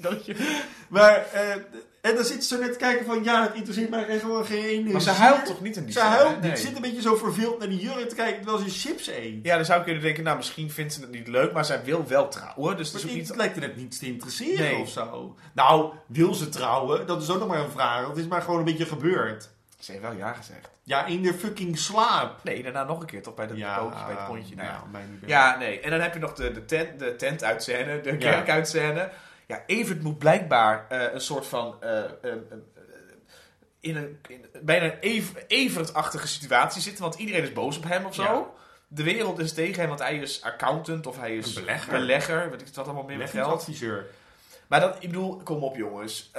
Dat 0.00 0.26
je... 0.26 0.56
Maar, 0.88 1.26
eh, 1.32 1.56
en 2.08 2.14
dan 2.14 2.24
zit 2.24 2.44
ze 2.44 2.58
te 2.58 2.76
kijken 2.78 3.06
van, 3.06 3.24
ja, 3.24 3.42
het 3.42 3.54
interesseert 3.54 3.90
mij 3.90 4.06
echt 4.06 4.20
gewoon 4.20 4.44
geen 4.46 4.64
ene 4.64 4.92
Maar 4.92 5.00
ze 5.00 5.10
huilt 5.10 5.46
toch 5.46 5.60
niet 5.60 5.76
in 5.76 5.84
die 5.84 5.92
Ze 5.92 5.98
scène? 5.98 6.14
huilt 6.14 6.40
Nee. 6.40 6.50
niet. 6.50 6.58
Ze 6.58 6.66
zit 6.66 6.76
een 6.76 6.82
beetje 6.82 7.00
zo 7.00 7.16
verveeld 7.16 7.58
naar 7.58 7.68
die 7.68 7.80
jurk 7.80 8.08
te 8.08 8.14
kijken 8.14 8.42
terwijl 8.42 8.68
ze 8.68 8.88
chips 8.88 9.06
eet. 9.08 9.38
Ja, 9.44 9.56
dan 9.56 9.64
zou 9.64 9.78
ik 9.78 9.84
kunnen 9.84 10.02
denken, 10.02 10.24
nou 10.24 10.36
misschien 10.36 10.70
vindt 10.70 10.92
ze 10.92 11.00
het 11.00 11.10
niet 11.10 11.28
leuk, 11.28 11.52
maar 11.52 11.64
zij 11.64 11.84
wil 11.84 12.06
wel 12.06 12.28
trouwen. 12.28 12.76
Dus 12.76 12.86
het 12.92 12.96
is 12.96 13.02
ook 13.04 13.10
het 13.16 13.18
niet... 13.18 13.36
lijkt 13.36 13.54
er 13.56 13.60
net 13.60 13.76
niets 13.76 13.98
te 13.98 14.06
interesseren 14.06 14.64
Nee. 14.64 14.76
of 14.80 14.88
zo. 14.88 15.36
Nou, 15.52 15.92
wil 16.06 16.34
ze 16.34 16.48
trouwen? 16.48 17.06
Dat 17.06 17.22
is 17.22 17.30
ook 17.30 17.38
nog 17.38 17.48
maar 17.48 17.58
een 17.60 17.70
vraag. 17.70 18.08
Het 18.08 18.16
is 18.16 18.26
maar 18.26 18.42
gewoon 18.42 18.58
een 18.58 18.64
beetje 18.64 18.86
gebeurd. 18.86 19.48
Ze 19.78 19.90
heeft 19.92 20.02
wel 20.04 20.12
ja 20.12 20.32
gezegd. 20.32 20.68
Ja, 20.82 21.06
in 21.06 21.22
de 21.22 21.34
fucking 21.34 21.78
slaap. 21.78 22.44
Nee, 22.44 22.62
daarna 22.62 22.84
nog 22.84 23.00
een 23.00 23.06
keer 23.06 23.22
toch 23.22 23.34
bij 23.34 23.46
de 23.46 23.52
bootje, 23.52 24.04
bij 24.06 24.14
het 24.16 24.26
pontje. 24.26 24.54
Nou, 24.54 24.68
ja. 24.68 24.82
mij 24.92 25.02
niet 25.10 25.20
Ja, 25.30 25.58
nee. 25.58 25.80
En 25.80 25.90
dan 25.90 26.00
heb 26.00 26.14
je 26.14 26.20
nog 26.20 26.32
de, 26.34 26.52
de 26.52 26.64
tent, 26.64 26.98
de 26.98 27.16
tent 27.16 27.44
uit 27.44 27.62
scène, 27.62 28.00
de 28.00 28.10
Ja. 28.10 28.16
kerk 28.16 28.48
uit 28.50 28.68
scène. 28.68 29.10
Ja, 29.48 29.62
Evert 29.66 30.02
moet 30.02 30.18
blijkbaar 30.18 30.86
eh, 30.88 31.12
een 31.12 31.20
soort 31.20 31.46
van... 31.46 31.76
eh, 31.80 32.04
eh, 32.04 32.10
in 33.80 33.96
een, 33.96 34.18
in, 34.28 34.44
bijna 34.62 34.84
een 34.84 34.98
Ev- 35.00 35.30
Evert-achtige 35.46 36.28
situatie 36.28 36.82
zitten, 36.82 37.02
want 37.02 37.14
iedereen 37.14 37.42
is 37.42 37.52
boos 37.52 37.76
op 37.76 37.84
hem 37.84 38.04
of 38.04 38.14
zo. 38.14 38.22
Ja. 38.22 38.46
De 38.88 39.02
wereld 39.02 39.38
is 39.38 39.52
tegen 39.52 39.78
hem, 39.80 39.88
want 39.88 40.00
hij 40.00 40.16
is 40.18 40.42
accountant 40.42 41.06
of 41.06 41.18
hij 41.18 41.36
is 41.36 41.56
Een 41.56 41.62
belegger. 41.64 41.92
belegger 41.92 42.50
weet 42.50 42.60
ik 42.60 42.68
wat 42.74 42.84
allemaal 42.84 43.02
meer 43.04 43.16
met 43.18 43.30
geld. 43.30 43.52
Adviseur. 43.52 44.06
Maar 44.66 44.80
dat, 44.80 44.94
ik 45.00 45.08
bedoel, 45.08 45.36
kom 45.36 45.62
op 45.62 45.76
jongens. 45.76 46.30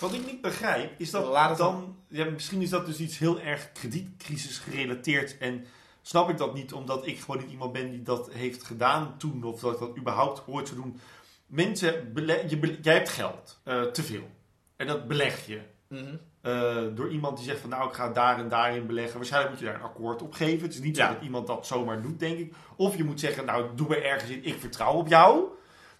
Wat 0.00 0.12
ik 0.12 0.26
niet 0.26 0.40
begrijp, 0.40 0.92
is 1.00 1.10
dat 1.10 1.26
Laat 1.26 1.48
het 1.48 1.58
dan... 1.58 1.96
Ja, 2.08 2.24
misschien 2.24 2.62
is 2.62 2.70
dat 2.70 2.86
dus 2.86 2.98
iets 2.98 3.18
heel 3.18 3.40
erg 3.40 3.72
kredietcrisis 3.72 4.58
gerelateerd. 4.58 5.38
En 5.38 5.66
snap 6.02 6.28
ik 6.30 6.36
dat 6.38 6.54
niet, 6.54 6.72
omdat 6.72 7.06
ik 7.06 7.20
gewoon 7.20 7.40
niet 7.40 7.50
iemand 7.50 7.72
ben 7.72 7.90
die 7.90 8.02
dat 8.02 8.28
heeft 8.32 8.62
gedaan 8.62 9.14
toen. 9.18 9.44
Of 9.44 9.60
dat 9.60 9.72
ik 9.72 9.78
dat 9.78 9.96
überhaupt 9.96 10.42
ooit 10.46 10.68
zou 10.68 10.80
doen. 10.80 11.00
Mensen, 11.46 12.12
je 12.48 12.78
jij 12.82 12.94
hebt 12.94 13.08
geld. 13.08 13.60
eh, 13.64 13.82
te 13.82 14.02
veel. 14.02 14.30
En 14.76 14.86
dat 14.86 15.08
beleg 15.08 15.46
je. 15.46 15.60
mhm. 15.88 16.16
eh, 16.40 16.76
door 16.94 17.10
iemand 17.10 17.36
die 17.36 17.46
zegt 17.46 17.60
van 17.60 17.70
nou 17.70 17.88
ik 17.88 17.94
ga 17.94 18.08
daar 18.12 18.38
en 18.38 18.48
daarin 18.48 18.86
beleggen. 18.86 19.16
Waarschijnlijk 19.16 19.52
moet 19.52 19.60
je 19.62 19.66
daar 19.66 19.74
een 19.80 19.86
akkoord 19.88 20.22
op 20.22 20.32
geven. 20.32 20.62
Het 20.62 20.74
is 20.74 20.80
niet 20.80 20.96
Ja. 20.96 21.06
zo 21.08 21.14
dat 21.14 21.22
iemand 21.22 21.46
dat 21.46 21.66
zomaar 21.66 22.02
doet, 22.02 22.18
denk 22.20 22.38
ik. 22.38 22.54
Of 22.76 22.96
je 22.96 23.04
moet 23.04 23.20
zeggen 23.20 23.44
nou 23.44 23.66
doe 23.74 23.88
me 23.88 23.96
ergens 23.96 24.30
in, 24.30 24.44
ik 24.44 24.60
vertrouw 24.60 24.92
op 24.92 25.08
jou. 25.08 25.44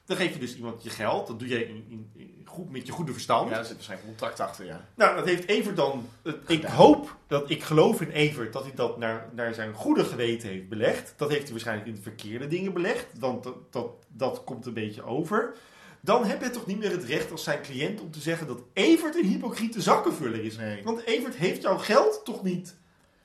Dan 0.07 0.16
geef 0.16 0.32
je 0.32 0.38
dus 0.38 0.57
iemand 0.57 0.82
je 0.82 0.90
geld. 0.90 1.26
Dat 1.26 1.38
doe 1.38 1.48
je 1.48 1.68
in, 1.68 1.84
in, 1.88 2.11
in- 2.16 2.34
goed, 2.44 2.70
met 2.70 2.86
je 2.86 2.92
goede 2.92 3.12
verstand. 3.12 3.48
Ja, 3.48 3.54
daar 3.54 3.64
zit 3.64 3.74
waarschijnlijk 3.74 4.09
een 4.11 4.16
contract 4.16 4.40
achter, 4.40 4.66
ja. 4.66 4.88
Nou, 4.94 5.16
dat 5.16 5.24
heeft 5.24 5.48
Evert 5.48 5.76
dan. 5.76 6.09
Ik 6.46 6.64
hoop 6.64 7.16
dat 7.26 7.50
ik 7.50 7.62
geloof 7.62 8.00
in 8.00 8.11
Evert 8.11 8.52
dat 8.52 8.62
hij 8.62 8.72
dat 8.74 8.98
naar, 8.98 9.28
naar 9.34 9.54
zijn 9.54 9.72
goede 9.74 10.04
geweten 10.04 10.48
heeft 10.48 10.68
belegd. 10.68 11.14
Dat 11.16 11.28
heeft 11.28 11.42
hij 11.42 11.50
waarschijnlijk 11.50 11.88
in 11.88 11.94
de 11.94 12.02
verkeerde 12.02 12.46
dingen 12.46 12.72
belegd. 12.72 13.07
Want 13.18 13.42
dat, 13.44 13.72
dat, 13.72 13.90
dat 14.09 14.44
komt 14.44 14.66
een 14.66 14.74
beetje 14.74 15.02
over. 15.04 15.54
Dan 16.00 16.24
heb 16.24 16.42
je 16.42 16.50
toch 16.50 16.66
niet 16.66 16.78
meer 16.78 16.90
het 16.90 17.04
recht 17.04 17.30
als 17.30 17.44
zijn 17.44 17.62
cliënt 17.62 18.00
om 18.00 18.11
te 18.11 18.20
zeggen 18.20 18.46
dat 18.46 18.61
Evert 18.72 19.14
een 19.16 19.24
hypocriete 19.28 19.82
zakkenvuller 19.82 20.44
is. 20.44 20.57
Nee. 20.57 20.82
Want 20.84 21.04
Evert 21.04 21.34
heeft 21.34 21.62
jouw 21.62 21.78
geld 21.78 22.20
toch 22.24 22.42
niet 22.42 22.76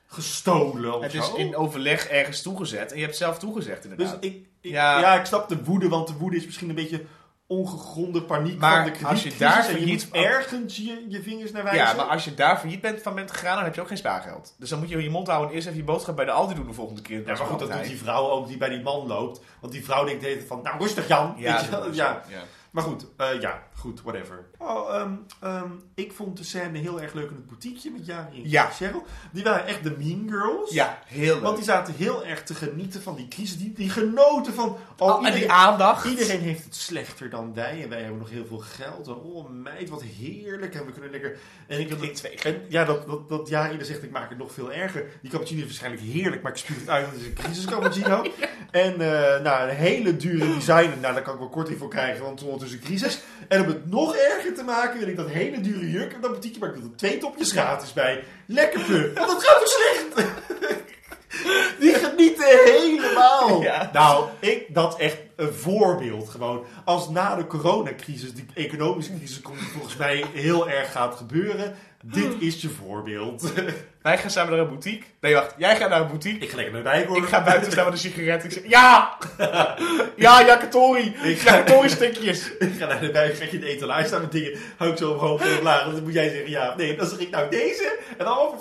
gestolen 0.06 0.94
of 0.96 1.02
Het 1.02 1.14
is 1.14 1.26
zo? 1.26 1.34
in 1.36 1.56
overleg 1.56 2.06
ergens 2.08 2.42
toegezet 2.42 2.90
en 2.92 2.98
je 2.98 3.04
hebt 3.04 3.16
zelf 3.16 3.38
toegezegd 3.38 3.82
Dus 3.82 3.90
inderdaad. 3.90 4.24
ik, 4.24 4.46
ik- 4.62 4.70
Ja. 4.72 4.98
ja. 5.00 5.14
ik 5.14 5.24
snap 5.24 5.48
de 5.48 5.64
woede, 5.64 5.88
want 5.88 6.08
de 6.08 6.14
woede 6.14 6.36
is 6.36 6.44
misschien 6.44 6.68
een 6.68 6.74
beetje 6.74 7.04
ongegronde 7.46 8.22
paniek 8.22 8.58
Maar 8.58 8.84
van 8.84 8.92
de 8.98 9.06
als 9.06 9.22
je 9.22 9.32
daar 9.38 9.56
je 9.56 9.62
failliet- 9.72 10.08
ergens 10.12 10.76
je, 10.76 11.06
je 11.08 11.22
vingers 11.22 11.52
naar 11.52 11.62
wijzen. 11.64 11.84
ja, 11.86 11.92
maar 11.94 12.04
als 12.06 12.24
je 12.24 12.34
daar 12.34 12.58
failliet 12.58 12.80
bent 12.80 13.02
van 13.02 13.14
bent 13.14 13.30
gegaan, 13.30 13.54
dan 13.54 13.64
heb 13.64 13.74
je 13.74 13.80
ook 13.80 13.86
geen 13.88 13.96
spaargeld. 13.96 14.54
Dus 14.58 14.68
dan 14.68 14.78
moet 14.78 14.88
je 14.88 15.02
je 15.02 15.10
mond 15.10 15.26
houden 15.26 15.48
en 15.48 15.54
eerst 15.54 15.66
even 15.66 15.78
je 15.78 15.84
boodschap 15.84 16.16
bij 16.16 16.24
de 16.24 16.30
Aldi 16.30 16.54
doen 16.54 16.66
de 16.66 16.72
volgende 16.72 17.02
keer. 17.02 17.18
Ja, 17.18 17.24
maar 17.26 17.36
goed, 17.36 17.58
dat 17.58 17.72
doet 17.72 17.84
die 17.86 17.96
vrouw 17.98 18.28
ook 18.30 18.46
die 18.48 18.56
bij 18.56 18.68
die 18.68 18.82
man 18.82 19.06
loopt. 19.06 19.40
Want 19.60 19.72
die 19.72 19.84
vrouw 19.84 20.04
denkt 20.04 20.20
de 20.20 20.26
hele 20.26 20.38
tijd 20.38 20.48
van, 20.48 20.60
nou 20.62 20.78
rustig 20.78 21.08
Jan. 21.08 21.34
Ja, 21.38 21.52
Weet 21.60 21.64
je 21.70 21.90
ja. 21.92 22.22
ja. 22.28 22.38
Maar 22.72 22.82
goed, 22.82 23.06
eh, 23.16 23.40
ja, 23.40 23.62
goed, 23.74 24.02
whatever. 24.02 24.44
Oh, 24.58 24.94
ehm, 24.94 25.12
ehm, 25.40 25.70
ik 25.94 26.12
vond 26.12 26.36
de 26.36 26.44
scène 26.44 26.78
heel 26.78 27.00
erg 27.00 27.12
leuk 27.12 27.28
in 27.30 27.36
het 27.36 27.46
boutiqueje 27.46 27.90
met 27.90 28.06
Jari 28.06 28.42
en 28.42 28.48
Ja. 28.50 28.70
Cheryl. 28.70 29.04
Die 29.32 29.44
waren 29.44 29.66
echt 29.66 29.82
de 29.82 29.94
mean 29.98 30.28
girls. 30.30 30.70
Ja, 30.72 30.98
heel 31.06 31.34
leuk. 31.34 31.42
Want 31.42 31.56
die 31.56 31.64
zaten 31.64 31.94
heel 31.94 32.24
erg 32.24 32.42
te 32.42 32.54
genieten 32.54 33.02
van 33.02 33.14
die 33.16 33.28
crisis. 33.28 33.58
Die, 33.58 33.72
die 33.72 33.90
genoten 33.90 34.54
van... 34.54 34.68
Oh, 34.98 35.10
Oh, 35.12 35.26
en 35.26 35.32
die 35.34 35.50
aandacht. 35.50 36.04
iedereen 36.04 36.40
heeft 36.40 36.64
het 36.64 36.74
slechter 36.74 37.30
dan 37.30 37.54
wij. 37.54 37.82
En 37.82 37.88
wij 37.88 38.00
hebben 38.00 38.18
nog 38.18 38.30
heel 38.30 38.46
veel 38.46 38.58
geld. 38.58 39.06
En 39.06 39.14
oh 39.14 39.48
meid, 39.50 39.88
wat 39.88 40.02
heerlijk. 40.02 40.74
En 40.74 40.86
we 40.86 40.92
kunnen 40.92 41.10
lekker... 41.10 41.38
En 41.66 41.80
ik 41.80 41.88
Klinkt 41.88 42.16
twee. 42.16 42.34
en 42.36 42.62
ja, 42.68 42.84
dat, 42.84 43.06
dat, 43.06 43.28
dat 43.28 43.48
ja, 43.48 43.70
ieder 43.70 43.86
zegt 43.86 44.02
ik 44.02 44.10
maak 44.10 44.28
het 44.28 44.38
nog 44.38 44.52
veel 44.52 44.72
erger. 44.72 45.04
Die 45.20 45.30
cappuccino 45.30 45.60
is 45.60 45.66
waarschijnlijk 45.66 46.02
heerlijk, 46.02 46.42
maar 46.42 46.52
ik 46.52 46.58
spuug 46.58 46.78
het 46.80 46.88
uit, 46.88 47.04
want 47.04 47.16
het 47.16 47.24
is 47.24 47.28
een 47.30 47.44
crisis 47.44 47.64
cappuccino. 47.64 48.22
En 48.70 48.92
eh, 49.00 49.42
nou, 49.42 49.68
een 49.70 49.76
hele 49.76 50.16
dure 50.16 50.54
designer, 50.54 50.98
nou 51.00 51.14
daar 51.14 51.22
kan 51.22 51.32
ik 51.32 51.38
wel 51.38 51.48
korting 51.48 51.78
voor 51.78 51.88
krijgen, 51.88 52.24
want 52.24 52.42
ondertussen 52.62 52.78
een 52.78 52.84
crisis. 52.84 53.20
En 53.48 53.60
om 53.60 53.66
het 53.66 53.90
nog 53.90 54.16
erger 54.16 54.54
te 54.54 54.62
maken, 54.62 54.98
wil 54.98 55.08
ik 55.08 55.16
dat 55.16 55.28
hele 55.28 55.60
dure 55.60 55.90
jurk 55.90 56.12
en 56.12 56.20
dat 56.20 56.30
boutique, 56.30 56.58
maar 56.58 56.68
ik 56.68 56.74
wil 56.74 56.84
er 56.84 56.96
twee 56.96 57.18
topjes 57.18 57.52
gratis 57.52 57.92
bij. 57.92 58.24
Lekker 58.46 58.80
puh, 58.80 59.14
want 59.14 59.28
dat 59.28 59.44
gaat 59.44 59.68
zo 59.68 59.78
slecht. 59.78 60.28
Die 61.80 61.94
genieten 61.94 62.46
helemaal. 62.64 63.62
Ja. 63.62 63.90
Nou, 63.92 64.28
ik, 64.40 64.74
dat 64.74 64.98
echt 64.98 65.16
een 65.36 65.52
voorbeeld 65.52 66.28
gewoon. 66.28 66.64
Als 66.84 67.08
na 67.08 67.36
de 67.36 67.46
coronacrisis, 67.46 68.34
die 68.34 68.46
economische 68.54 69.16
crisis, 69.16 69.40
komt, 69.40 69.58
volgens 69.58 69.96
mij 69.96 70.24
heel 70.32 70.68
erg 70.68 70.92
gaat 70.92 71.14
gebeuren. 71.14 71.74
Dit 72.04 72.34
is 72.38 72.62
je 72.62 72.68
voorbeeld. 72.68 73.52
Wij 74.02 74.18
gaan 74.18 74.30
samen 74.30 74.50
naar 74.52 74.60
een 74.60 74.68
boutique. 74.68 75.04
Nee, 75.20 75.34
wacht. 75.34 75.54
Jij 75.58 75.76
gaat 75.76 75.90
naar 75.90 76.00
een 76.00 76.08
boutique. 76.08 76.40
ik 76.40 76.50
ga 76.50 76.56
lekker 76.56 76.82
naar 76.82 77.06
hoor. 77.06 77.16
Ik 77.16 77.28
ga 77.28 77.42
buiten 77.42 77.72
staan 77.72 77.84
met 77.84 77.92
een 77.92 77.98
sigaret. 77.98 78.44
Ik 78.44 78.52
zeg, 78.52 78.62
ja! 78.66 79.18
ja, 80.16 80.46
Yakitori! 80.46 81.16
Yakitori 81.44 81.88
stukjes! 81.98 82.50
Ik 82.58 82.72
ga 82.78 82.86
naar 82.86 83.00
de 83.00 83.12
wijk, 83.12 83.34
ga 83.34 83.44
je 83.50 83.58
de 83.58 83.66
etalage 83.66 84.06
staan 84.06 84.20
met 84.20 84.32
dingen. 84.32 84.58
Hou 84.76 84.90
ik 84.90 84.98
zo 84.98 85.12
omhoog 85.12 85.40
en 85.40 85.58
omlaag. 85.58 85.84
Dan 85.84 86.02
moet 86.02 86.12
jij 86.12 86.30
zeggen 86.30 86.50
ja 86.50 86.74
nee. 86.76 86.96
Dan 86.96 87.06
zeg 87.06 87.18
ik 87.18 87.30
nou 87.30 87.50
deze 87.50 87.98
en 88.18 88.24
dan 88.24 88.38
over 88.38 88.58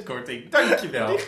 50% 0.00 0.02
korting. 0.04 0.50
Dankjewel. 0.50 1.18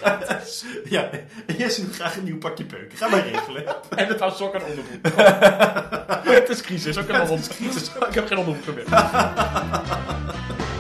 Ja, 0.85 1.11
en 1.47 1.57
Jesse 1.57 1.85
wil 1.85 1.95
graag 1.95 2.17
een 2.17 2.25
nieuw 2.25 2.39
pakje 2.39 2.65
peuk. 2.65 2.93
Ga 2.95 3.09
maar 3.09 3.27
regelen. 3.27 3.65
En 3.97 4.07
het 4.07 4.19
was 4.19 4.37
sok 4.37 4.55
en 4.55 4.63
onderbroek. 4.79 5.17
het 6.25 6.49
is 6.49 6.61
crisis. 6.63 6.97
Ik 6.97 8.15
heb 8.15 8.27
geen 8.27 8.39
onderbroek 8.39 8.75
meer. 8.75 8.85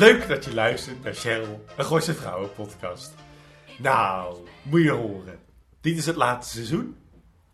Leuk 0.00 0.28
dat 0.28 0.44
je 0.44 0.54
luistert 0.54 1.02
naar 1.02 1.14
Cheryl, 1.14 1.64
een 1.76 1.84
Gooise 1.84 2.14
Vrouwen 2.14 2.52
podcast. 2.54 3.14
Nou, 3.78 4.36
moet 4.62 4.82
je 4.82 4.90
horen. 4.90 5.38
Dit 5.80 5.96
is 5.96 6.06
het 6.06 6.16
laatste 6.16 6.54
seizoen. 6.54 6.96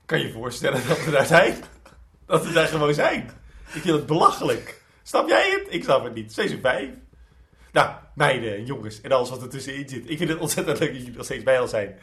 Kan 0.05 0.18
je 0.18 0.26
je 0.26 0.32
voorstellen 0.32 0.86
dat 0.88 1.05
we 1.05 1.11
daar 1.11 1.26
zijn? 1.26 1.57
Dat 2.26 2.47
we 2.47 2.53
daar 2.53 2.66
gewoon 2.66 2.94
zijn. 2.94 3.20
Ik 3.74 3.80
vind 3.80 3.84
het 3.84 4.07
belachelijk. 4.07 4.82
Snap 5.03 5.28
jij 5.28 5.51
het? 5.51 5.74
Ik 5.74 5.82
snap 5.82 6.05
het 6.05 6.14
niet. 6.14 6.32
Seizoen 6.32 6.61
5. 6.61 6.88
Nou, 7.72 7.90
meiden 8.14 8.57
en 8.57 8.64
jongens 8.64 9.01
en 9.01 9.12
alles 9.12 9.30
wat 9.30 9.42
er 9.42 9.49
tussenin 9.49 9.88
zit. 9.88 10.11
Ik 10.11 10.18
vind 10.18 10.30
het 10.30 10.38
ontzettend 10.38 10.78
leuk 10.78 10.88
dat 10.88 10.99
jullie 10.99 11.16
nog 11.16 11.24
steeds 11.24 11.44
bij 11.44 11.61
ons 11.61 11.70
zijn. 11.70 11.99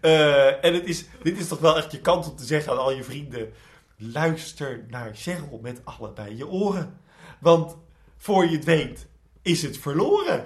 Eh, 0.00 0.64
en 0.64 0.74
het 0.74 0.84
is, 0.84 1.04
dit 1.22 1.38
is 1.38 1.48
toch 1.48 1.60
wel 1.60 1.76
echt 1.76 1.92
je 1.92 2.00
kans 2.00 2.30
om 2.30 2.36
te 2.36 2.44
zeggen 2.44 2.72
aan 2.72 2.78
al 2.78 2.92
je 2.92 3.04
vrienden... 3.04 3.52
Luister 3.96 4.84
naar 4.88 5.10
Cheryl 5.14 5.58
met 5.62 5.80
allebei 5.84 6.36
je 6.36 6.48
oren. 6.48 7.00
Want 7.40 7.76
voor 8.16 8.44
je 8.44 8.56
het 8.56 8.64
weet 8.64 9.06
is 9.46 9.62
het 9.62 9.78
verloren. 9.78 10.42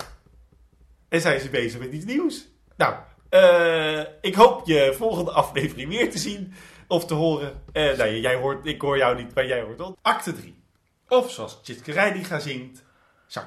En 1.08 1.20
zijn 1.20 1.40
ze 1.40 1.48
bezig 1.48 1.80
met 1.80 1.92
iets 1.92 2.04
nieuws. 2.04 2.48
Nou, 2.76 2.94
eh, 3.28 4.00
ik 4.20 4.34
hoop 4.34 4.66
je 4.66 4.94
volgende 4.96 5.30
aflevering 5.30 5.88
weer 5.88 6.10
te 6.10 6.18
zien 6.18 6.52
of 6.86 7.06
te 7.06 7.14
horen. 7.14 7.62
Nou, 7.72 8.16
jij 8.16 8.34
hoort, 8.34 8.66
ik 8.66 8.80
hoor 8.80 8.96
jou 8.96 9.16
niet, 9.16 9.34
maar 9.34 9.46
jij 9.46 9.62
hoort 9.62 9.78
wel. 9.78 9.98
Acte 10.02 10.32
3. 10.32 10.62
Of 11.08 11.30
zoals 11.30 11.62
Tjitske 11.62 11.92
Reidinga 11.92 12.38
zingt, 12.38 12.82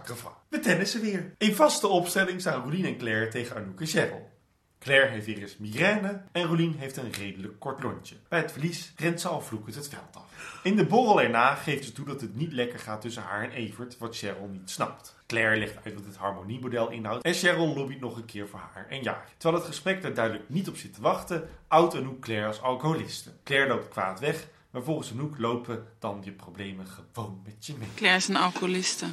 Refrain. 0.06 0.36
We 0.49 0.60
tennissen 0.60 1.01
weer. 1.01 1.34
In 1.38 1.56
vaste 1.56 1.88
opstelling 1.88 2.39
staan 2.39 2.62
Roelien 2.62 2.86
en 2.86 2.97
Claire 2.97 3.28
tegen 3.28 3.56
Anouk 3.56 3.80
en 3.80 3.88
Cheryl. 3.88 4.32
Claire 4.80 5.10
heeft 5.10 5.26
weer 5.26 5.41
eens 5.41 5.58
migraine 5.58 6.22
en 6.32 6.43
Rolien 6.43 6.78
heeft 6.78 6.97
een 6.97 7.12
redelijk 7.12 7.60
kort 7.60 7.84
lontje. 7.84 8.16
Bij 8.28 8.39
het 8.39 8.51
verlies 8.51 8.93
rent 8.95 9.22
ze 9.22 9.28
al 9.28 9.41
vloekend 9.41 9.76
het 9.76 9.88
veld 9.88 10.16
af. 10.16 10.60
In 10.64 10.76
de 10.76 10.86
borrel 10.86 11.22
erna 11.22 11.56
geeft 11.56 11.86
ze 11.86 11.91
toe 11.91 12.06
dat 12.06 12.22
het 12.22 12.36
niet 12.36 12.51
lekker 12.51 12.80
gaat 12.80 13.01
tussen 13.01 13.24
haar 13.24 13.43
en 13.43 13.51
Evert, 13.51 13.97
wat 13.97 14.18
Cheryl 14.18 14.47
niet 14.47 14.70
snapt. 14.70 15.12
Claire 15.34 15.60
legt 15.60 15.76
uit 15.86 15.94
wat 15.94 16.06
het 16.06 16.16
harmoniemodel 16.16 16.90
inhoudt 16.90 17.24
en 17.24 17.34
Cheryl 17.34 17.74
lobbyt 17.76 18.00
nog 18.00 18.18
een 18.18 18.26
keer 18.26 18.48
voor 18.48 18.60
haar 18.74 18.86
en 18.90 19.02
Jari. 19.04 19.28
Terwijl 19.38 19.62
het 19.62 19.72
gesprek 19.72 20.02
daar 20.02 20.14
duidelijk 20.14 20.50
niet 20.50 20.68
op 20.68 20.78
zit 20.78 20.94
te 20.94 21.02
wachten, 21.02 21.50
oudt 21.68 21.96
Anouk 21.96 22.20
Claire 22.22 22.48
als 22.48 22.62
alcoholiste. 22.62 23.30
Claire 23.44 23.68
loopt 23.70 23.88
kwaad 23.90 24.20
weg, 24.20 24.48
maar 24.72 24.84
volgens 24.84 25.12
Anouk 25.12 25.38
lopen 25.38 25.88
dan 26.00 26.22
je 26.24 26.32
problemen 26.32 26.86
gewoon 26.88 27.42
met 27.46 27.66
je 27.66 27.74
mee. 27.80 27.88
Claire 27.96 28.18
is 28.18 28.28
een 28.28 28.36
alcoholiste. 28.36 29.06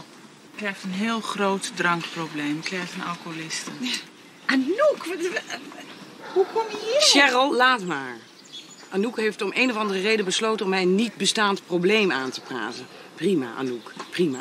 Claire 0.56 0.66
heeft 0.78 0.84
een 0.84 1.06
heel 1.06 1.20
groot 1.20 1.76
drankprobleem. 1.76 2.60
Claire 2.62 2.88
is 2.88 2.94
een 2.94 3.04
alcoholiste. 3.08 3.70
Anouk, 4.46 5.04
wat- 5.06 5.28
wat- 5.32 5.58
hoe 6.34 6.46
kom 6.52 6.64
je 6.70 6.88
hier? 6.92 7.00
Cheryl, 7.00 7.56
laat 7.56 7.84
maar. 7.84 8.16
Anouk 8.90 9.16
heeft 9.16 9.42
om 9.42 9.50
een 9.54 9.70
of 9.70 9.76
andere 9.76 10.00
reden 10.00 10.24
besloten 10.24 10.64
om 10.64 10.70
mij 10.70 10.82
een 10.82 10.94
niet 10.94 11.14
bestaand 11.16 11.66
probleem 11.66 12.12
aan 12.12 12.30
te 12.30 12.40
praten. 12.40 12.86
Prima, 13.14 13.54
Anouk, 13.58 13.92
prima. 14.10 14.40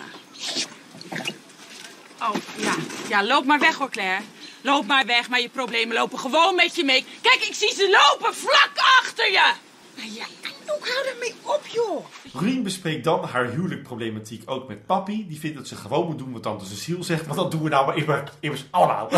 Oh, 2.22 2.36
ja. 2.58 2.74
Ja, 3.10 3.24
loop 3.26 3.46
maar 3.46 3.60
weg 3.60 3.76
hoor, 3.76 3.90
Claire. 3.90 4.24
Loop 4.62 4.86
maar 4.86 5.06
weg, 5.06 5.30
maar 5.30 5.40
je 5.42 5.50
problemen 5.50 5.96
lopen 5.96 6.20
gewoon 6.20 6.56
met 6.56 6.76
je 6.76 6.84
mee. 6.84 7.06
Kijk, 7.22 7.42
ik 7.48 7.54
zie 7.54 7.74
ze 7.74 7.90
lopen 8.10 8.36
vlak 8.36 8.72
achter 9.02 9.26
je. 9.32 9.52
Ja, 9.96 10.26
Anouk, 10.44 10.88
hou 10.90 11.08
ermee 11.08 11.34
op, 11.42 11.62
joh. 11.68 12.06
Rolien 12.34 12.64
bespreekt 12.64 13.04
dan 13.04 13.24
haar 13.24 13.46
huwelijkproblematiek 13.50 14.42
ook 14.52 14.68
met 14.68 14.86
papi. 14.86 15.28
Die 15.28 15.40
vindt 15.40 15.58
dat 15.58 15.68
ze 15.68 15.76
gewoon 15.76 16.06
moet 16.06 16.18
doen 16.18 16.32
wat 16.32 16.44
tante 16.44 16.66
Cecile 16.66 17.04
zegt. 17.04 17.26
Want 17.26 17.38
dat 17.38 17.52
doen 17.52 17.64
we 17.64 17.70
nou 17.70 17.86
maar 17.86 17.98
immer- 17.98 18.32
immers 18.40 18.66
allemaal. 18.70 19.10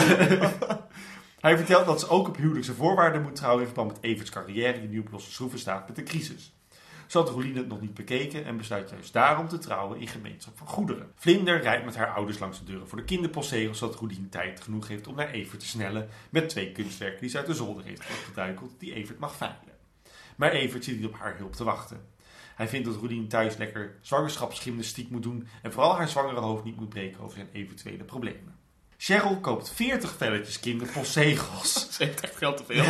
Hij 1.42 1.58
vertelt 1.58 1.86
dat 1.86 2.00
ze 2.00 2.10
ook 2.10 2.28
op 2.28 2.38
huwelijkse 2.38 2.74
voorwaarden 2.74 3.22
moet 3.22 3.36
trouwen... 3.36 3.62
in 3.62 3.68
verband 3.68 3.92
met 3.92 4.04
Everts 4.12 4.30
carrière 4.30 4.80
die 4.80 4.90
nu 4.90 5.00
op 5.00 5.12
losse 5.12 5.32
schroeven 5.32 5.60
staat 5.60 5.88
met 5.88 5.96
de 5.96 6.04
crisis. 6.04 6.52
Zo 7.12 7.20
had 7.20 7.30
Rolien 7.30 7.56
het 7.56 7.68
nog 7.68 7.82
niet 7.82 7.94
bekeken 7.94 8.46
en 8.46 8.58
besluit 8.58 8.90
juist 8.90 9.14
daarom 9.14 9.48
te 9.48 9.58
trouwen 9.58 10.00
in 10.00 10.08
gemeenschap 10.08 10.58
van 10.58 10.68
goederen. 10.68 11.12
Vlinder 11.16 11.62
rijdt 11.62 11.86
met 11.86 11.96
haar 11.96 12.14
ouders 12.14 12.40
langs 12.40 12.60
de 12.60 12.66
deuren 12.66 12.88
voor 12.88 12.98
de 12.98 13.04
kinderpostzegels... 13.04 13.78
zodat 13.78 14.00
Rolien 14.00 14.30
tijd 14.30 14.62
genoeg 14.62 14.88
heeft 14.88 15.08
om 15.08 15.16
naar 15.16 15.30
Evert 15.32 15.60
te 15.60 15.66
snellen... 15.66 16.10
met 16.30 16.50
twee 16.50 16.72
kunstwerken 16.72 17.22
die 17.22 17.30
ze 17.30 17.38
uit 17.38 17.46
de 17.46 17.54
zolder 17.54 17.84
heeft 17.84 18.10
opgeduikeld... 18.10 18.72
die 18.78 18.94
Evert 18.94 19.20
mag 19.20 19.36
veilen. 19.36 19.78
Maar 20.36 20.52
Evert 20.52 20.84
zit 20.84 20.96
niet 20.96 21.06
op 21.06 21.18
haar 21.18 21.38
hulp 21.38 21.56
te 21.56 21.64
wachten. 21.64 22.08
Hij 22.56 22.68
vindt 22.68 22.88
dat 22.88 22.96
Rolien 22.96 23.28
thuis 23.28 23.58
lekker 23.58 23.98
zwangerschapsgymnastiek 24.02 25.10
moet 25.10 25.24
doen 25.24 25.48
en 25.62 25.72
vooral 25.72 25.96
haar 25.96 26.10
zwangere 26.10 26.40
hoofd 26.40 26.64
niet 26.64 26.76
moet 26.76 26.90
breken 26.90 27.22
over 27.22 27.38
zijn 27.38 27.50
eventuele 27.52 28.04
problemen. 28.04 28.56
Cheryl 28.98 29.40
koopt 29.40 29.72
40 29.72 30.16
velletjes 30.18 30.60
kinderpostzegels 30.60 31.88
Ze 31.96 32.04
heeft 32.04 32.20
echt 32.20 32.38
geld 32.38 32.58
te 32.58 32.64
veel. 32.66 32.86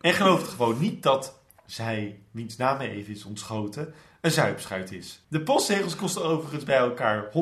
en 0.00 0.12
gelooft 0.12 0.48
gewoon 0.48 0.80
niet 0.80 1.02
dat 1.02 1.39
zij, 1.72 2.20
wiens 2.30 2.56
naam 2.56 2.76
mij 2.76 2.90
even 2.90 3.12
is 3.12 3.24
ontschoten, 3.24 3.94
een 4.20 4.30
zuipschuit 4.30 4.92
is. 4.92 5.22
De 5.28 5.40
postzegels 5.40 5.96
kosten 5.96 6.24
overigens 6.24 6.64
bij 6.64 6.76
elkaar 6.76 7.24
198,40, 7.24 7.32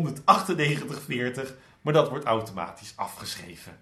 maar 1.81 1.93
dat 1.93 2.09
wordt 2.09 2.25
automatisch 2.25 2.93
afgeschreven. 2.97 3.77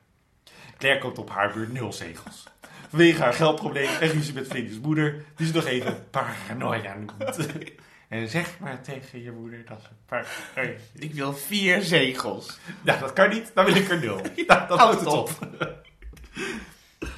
Claire 0.78 1.00
koopt 1.00 1.18
op 1.18 1.30
haar 1.30 1.52
beurt 1.52 1.72
nul 1.72 1.92
zegels. 1.92 2.44
Vanwege 2.88 3.22
haar 3.22 3.34
geldprobleem 3.34 3.88
en 4.00 4.08
ruzie 4.08 4.34
met 4.34 4.46
Vlinder's 4.46 4.80
moeder, 4.80 5.24
die 5.36 5.46
ze 5.46 5.52
nog 5.52 5.66
even 5.66 6.10
paranoia 6.10 6.94
noemt. 6.94 7.36
En 8.08 8.28
zeg 8.28 8.58
maar 8.60 8.82
tegen 8.82 9.22
je 9.22 9.30
moeder 9.30 9.64
dat 9.64 9.80
ze 9.82 9.88
paranoia. 10.06 10.76
Ik 10.94 11.14
wil 11.14 11.32
vier 11.32 11.82
zegels. 11.82 12.58
Ja, 12.84 12.96
dat 12.96 13.12
kan 13.12 13.28
niet, 13.28 13.50
dan 13.54 13.64
wil 13.64 13.74
ik 13.74 13.88
er 13.88 14.00
nul. 14.00 14.20
Nou, 14.46 14.68
dat 14.68 14.78
houdt 14.78 15.00
het 15.00 15.08
op. 15.08 15.48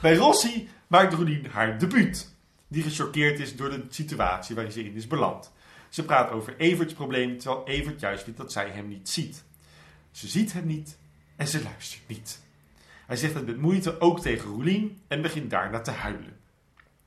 Bij 0.02 0.16
Rossi 0.16 0.68
maakt 0.86 1.14
Rolien 1.14 1.46
haar 1.46 1.78
debuut. 1.78 2.27
Die 2.68 2.82
gechoqueerd 2.82 3.38
is 3.38 3.56
door 3.56 3.70
de 3.70 3.84
situatie 3.88 4.54
waarin 4.54 4.72
ze 4.72 4.84
in 4.84 4.94
is 4.94 5.06
beland. 5.06 5.52
Ze 5.88 6.04
praat 6.04 6.30
over 6.30 6.56
Everts 6.56 6.92
probleem, 6.94 7.38
terwijl 7.38 7.66
Evert 7.66 8.00
juist 8.00 8.24
vindt 8.24 8.38
dat 8.38 8.52
zij 8.52 8.70
hem 8.70 8.88
niet 8.88 9.08
ziet. 9.08 9.44
Ze 10.10 10.28
ziet 10.28 10.52
hem 10.52 10.66
niet 10.66 10.98
en 11.36 11.46
ze 11.46 11.62
luistert 11.62 12.08
niet. 12.08 12.40
Hij 13.06 13.16
zegt 13.16 13.34
het 13.34 13.46
met 13.46 13.60
moeite 13.60 14.00
ook 14.00 14.20
tegen 14.20 14.50
Rolien 14.50 15.00
en 15.08 15.22
begint 15.22 15.50
daarna 15.50 15.80
te 15.80 15.90
huilen. 15.90 16.36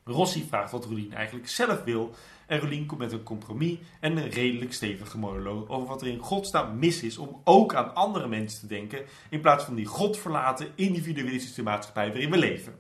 Rossi 0.04 0.46
vraagt 0.48 0.72
wat 0.72 0.86
Rolien 0.86 1.14
eigenlijk 1.14 1.48
zelf 1.48 1.84
wil 1.84 2.16
en 2.48 2.60
Rolien 2.60 2.86
komt 2.86 3.00
met 3.00 3.12
een 3.12 3.24
compromis 3.24 3.78
en 4.00 4.18
een 4.18 4.30
redelijk 4.30 4.74
stevige 4.74 5.18
monoloog 5.18 5.68
over 5.68 5.88
wat 5.88 6.02
er 6.02 6.08
in 6.08 6.20
godsnaam 6.20 6.80
mis 6.80 7.04
is 7.04 7.18
om 7.18 7.42
ook 7.44 7.76
aan 7.76 7.96
andere 7.96 8.28
mensen 8.28 8.60
te 8.60 8.68
denken 8.68 9.06
in 9.30 9.42
plaats 9.42 9.64
van 9.64 9.76
die 9.76 9.86
godverlaten 9.86 10.68
individualistische 10.76 11.64
maatschappij 11.64 12.08
waarin 12.08 12.32
we 12.32 12.38
leven. 12.38 12.74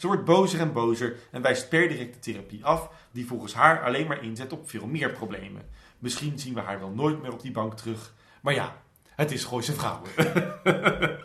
Ze 0.00 0.06
wordt 0.06 0.24
bozer 0.24 0.60
en 0.60 0.72
bozer 0.72 1.16
en 1.30 1.42
wijst 1.42 1.68
per 1.68 1.88
direct 1.88 2.14
de 2.14 2.18
therapie 2.18 2.64
af 2.64 2.90
die 3.10 3.26
volgens 3.26 3.54
haar 3.54 3.84
alleen 3.84 4.06
maar 4.06 4.22
inzet 4.22 4.52
op 4.52 4.70
veel 4.70 4.86
meer 4.86 5.10
problemen. 5.10 5.68
Misschien 5.98 6.38
zien 6.38 6.54
we 6.54 6.60
haar 6.60 6.80
wel 6.80 6.90
nooit 6.90 7.22
meer 7.22 7.32
op 7.32 7.42
die 7.42 7.50
bank 7.50 7.76
terug, 7.76 8.12
maar 8.40 8.54
ja, 8.54 8.76
het 9.08 9.30
is 9.30 9.44
Gooise 9.44 9.72
vrouwen. 9.72 10.10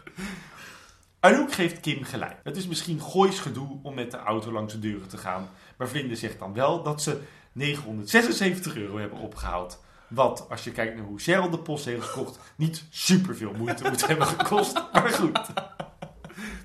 Anouk 1.19 1.53
geeft 1.53 1.79
Kim 1.79 2.03
gelijk. 2.03 2.39
Het 2.43 2.57
is 2.57 2.67
misschien 2.67 3.01
goois 3.01 3.39
gedoe 3.39 3.79
om 3.81 3.93
met 3.93 4.11
de 4.11 4.17
auto 4.17 4.51
langs 4.51 4.73
de 4.73 4.79
deuren 4.79 5.07
te 5.07 5.17
gaan. 5.17 5.49
Maar 5.77 5.87
Vlinde 5.87 6.15
zegt 6.15 6.39
dan 6.39 6.53
wel 6.53 6.83
dat 6.83 7.01
ze 7.01 7.21
976 7.51 8.75
euro 8.75 8.97
hebben 8.97 9.19
opgehaald. 9.19 9.83
Wat, 10.07 10.45
als 10.49 10.63
je 10.63 10.71
kijkt 10.71 10.95
naar 10.95 11.05
hoe 11.05 11.19
Cheryl 11.19 11.49
de 11.49 11.59
postzegels 11.59 12.11
kocht, 12.11 12.39
niet 12.55 12.83
superveel 12.89 13.53
moeite 13.53 13.89
moet 13.89 14.07
hebben 14.07 14.27
gekost. 14.27 14.83
Maar 14.93 15.09
goed. 15.09 15.39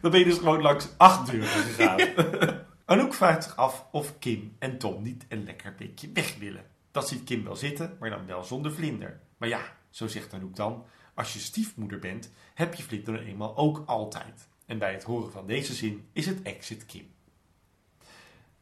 Dan 0.01 0.11
ben 0.11 0.20
je 0.20 0.26
dus 0.26 0.38
gewoon 0.38 0.61
langs 0.61 0.88
acht 0.96 1.30
deuren 1.30 1.48
gegaan. 1.48 2.01
Anouk 2.84 3.14
vraagt 3.14 3.44
zich 3.44 3.57
af 3.57 3.86
of 3.92 4.18
Kim 4.18 4.57
en 4.59 4.78
Tom 4.78 5.03
niet 5.03 5.24
een 5.28 5.44
lekker 5.44 5.74
beetje 5.74 6.11
weg 6.12 6.36
willen. 6.38 6.64
Dat 6.90 7.09
ziet 7.09 7.24
Kim 7.24 7.44
wel 7.44 7.57
zitten, 7.57 7.96
maar 8.01 8.11
dan 8.11 8.26
wel 8.26 8.44
zonder 8.44 8.72
vlinder. 8.72 9.20
Maar 9.36 9.48
ja, 9.48 9.61
zo 9.90 10.07
zegt 10.07 10.32
Anouk 10.32 10.57
dan, 10.57 10.84
als 11.14 11.32
je 11.32 11.38
stiefmoeder 11.38 11.98
bent, 11.98 12.30
heb 12.55 12.74
je 12.74 12.82
vlinder 12.82 13.14
nou 13.14 13.26
eenmaal 13.26 13.57
ook 13.57 13.82
altijd. 13.86 14.48
En 14.66 14.78
bij 14.78 14.92
het 14.92 15.03
horen 15.03 15.32
van 15.32 15.46
deze 15.46 15.74
zin 15.74 16.09
is 16.12 16.26
het 16.26 16.42
exit 16.42 16.86
Kim. 16.86 17.09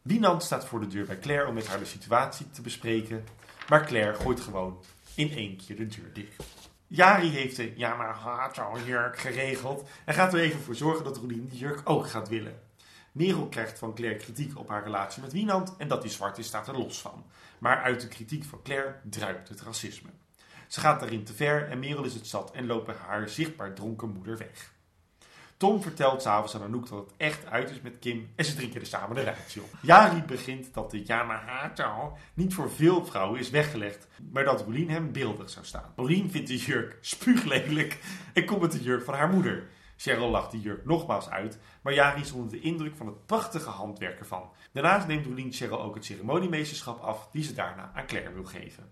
Wienand 0.03 0.43
staat 0.43 0.67
voor 0.67 0.81
de 0.81 0.87
deur 0.87 1.07
bij 1.07 1.19
Claire 1.19 1.49
om 1.49 1.55
met 1.55 1.67
haar 1.67 1.79
de 1.79 1.85
situatie 1.85 2.51
te 2.51 2.63
bespreken, 2.63 3.25
maar 3.69 3.87
Claire 3.87 4.15
gooit 4.15 4.41
gewoon 4.41 4.83
in 5.15 5.33
één 5.33 5.57
keer 5.57 5.77
de 5.77 5.87
deur 5.87 6.13
dicht. 6.13 6.58
Jari 6.91 7.29
heeft 7.29 7.57
de 7.57 7.73
Yamaha 7.77 8.51
jurk 8.87 9.19
geregeld 9.19 9.89
en 10.05 10.15
gaat 10.15 10.35
er 10.35 10.41
even 10.41 10.61
voor 10.61 10.75
zorgen 10.75 11.05
dat 11.05 11.17
Rolien 11.17 11.47
die 11.47 11.59
jurk 11.59 11.81
ook 11.85 12.09
gaat 12.09 12.29
willen. 12.29 12.61
Merel 13.13 13.49
krijgt 13.49 13.79
van 13.79 13.95
Claire 13.95 14.19
kritiek 14.19 14.59
op 14.59 14.69
haar 14.69 14.83
relatie 14.83 15.23
met 15.23 15.33
Wienand 15.33 15.77
en 15.77 15.89
dat 15.89 16.03
hij 16.03 16.11
zwart 16.11 16.39
is 16.39 16.47
staat 16.47 16.69
er 16.69 16.79
los 16.79 17.01
van. 17.01 17.25
Maar 17.59 17.83
uit 17.83 18.01
de 18.01 18.09
kritiek 18.09 18.45
van 18.45 18.63
Claire 18.63 18.95
druipt 19.11 19.49
het 19.49 19.61
racisme. 19.61 20.09
Ze 20.69 20.81
gaat 20.81 21.01
daarin 21.01 21.25
te 21.25 21.35
ver 21.35 21.69
en 21.69 21.79
Merel 21.79 22.05
is 22.05 22.15
het 22.15 22.27
zat 22.27 22.51
en 22.51 22.67
loopt 22.67 22.97
haar 22.97 23.29
zichtbaar 23.29 23.75
dronken 23.75 24.09
moeder 24.09 24.39
weg. 24.39 24.73
Tom 25.59 25.83
vertelt 25.83 26.23
s'avonds 26.23 26.55
aan 26.55 26.63
Anouk 26.63 26.89
dat 26.89 26.99
het 26.99 27.15
echt 27.17 27.47
uit 27.47 27.71
is 27.71 27.81
met 27.81 27.99
Kim 27.99 28.33
en 28.37 28.45
ze 28.45 28.55
drinken 28.55 28.81
er 28.81 28.87
samen 28.87 29.17
de 29.17 29.23
rijtje 29.23 29.63
op. 29.63 29.69
Jari 29.83 30.23
begint 30.23 30.75
dat 30.75 30.91
de 30.91 31.03
Yamaha-taal 31.03 32.19
niet 32.35 32.55
voor 32.55 32.71
veel 32.71 33.07
vrouwen 33.07 33.41
is 33.41 33.51
weggelegd, 33.51 34.07
maar 34.33 34.45
dat 34.45 34.61
Rolien 34.61 34.91
hem 34.91 35.13
beeldig 35.13 35.51
zou 35.51 35.65
staan. 35.65 35.93
Rolien 35.97 36.31
vindt 36.31 36.49
de 36.49 36.57
jurk 36.57 36.99
spuuglelijk 37.01 37.99
en 38.33 38.45
komt 38.45 38.61
met 38.61 38.73
de 38.73 38.83
jurk 38.83 39.05
van 39.05 39.15
haar 39.15 39.29
moeder. 39.29 39.69
Cheryl 39.97 40.31
lacht 40.31 40.51
de 40.51 40.61
jurk 40.61 40.85
nogmaals 40.85 41.29
uit, 41.29 41.59
maar 41.83 41.95
Jari 41.95 42.21
is 42.21 42.33
onder 42.33 42.51
de 42.51 42.61
indruk 42.61 42.97
van 42.97 43.07
het 43.07 43.27
prachtige 43.27 43.71
handwerk 43.71 44.19
ervan. 44.19 44.51
Daarnaast 44.73 45.07
neemt 45.07 45.27
Rolien 45.27 45.53
Cheryl 45.53 45.83
ook 45.83 45.95
het 45.95 46.05
ceremoniemeesterschap 46.05 47.01
af 47.01 47.29
die 47.33 47.45
ze 47.45 47.55
daarna 47.55 47.93
aan 47.95 48.07
Claire 48.07 48.33
wil 48.33 48.45
geven. 48.45 48.91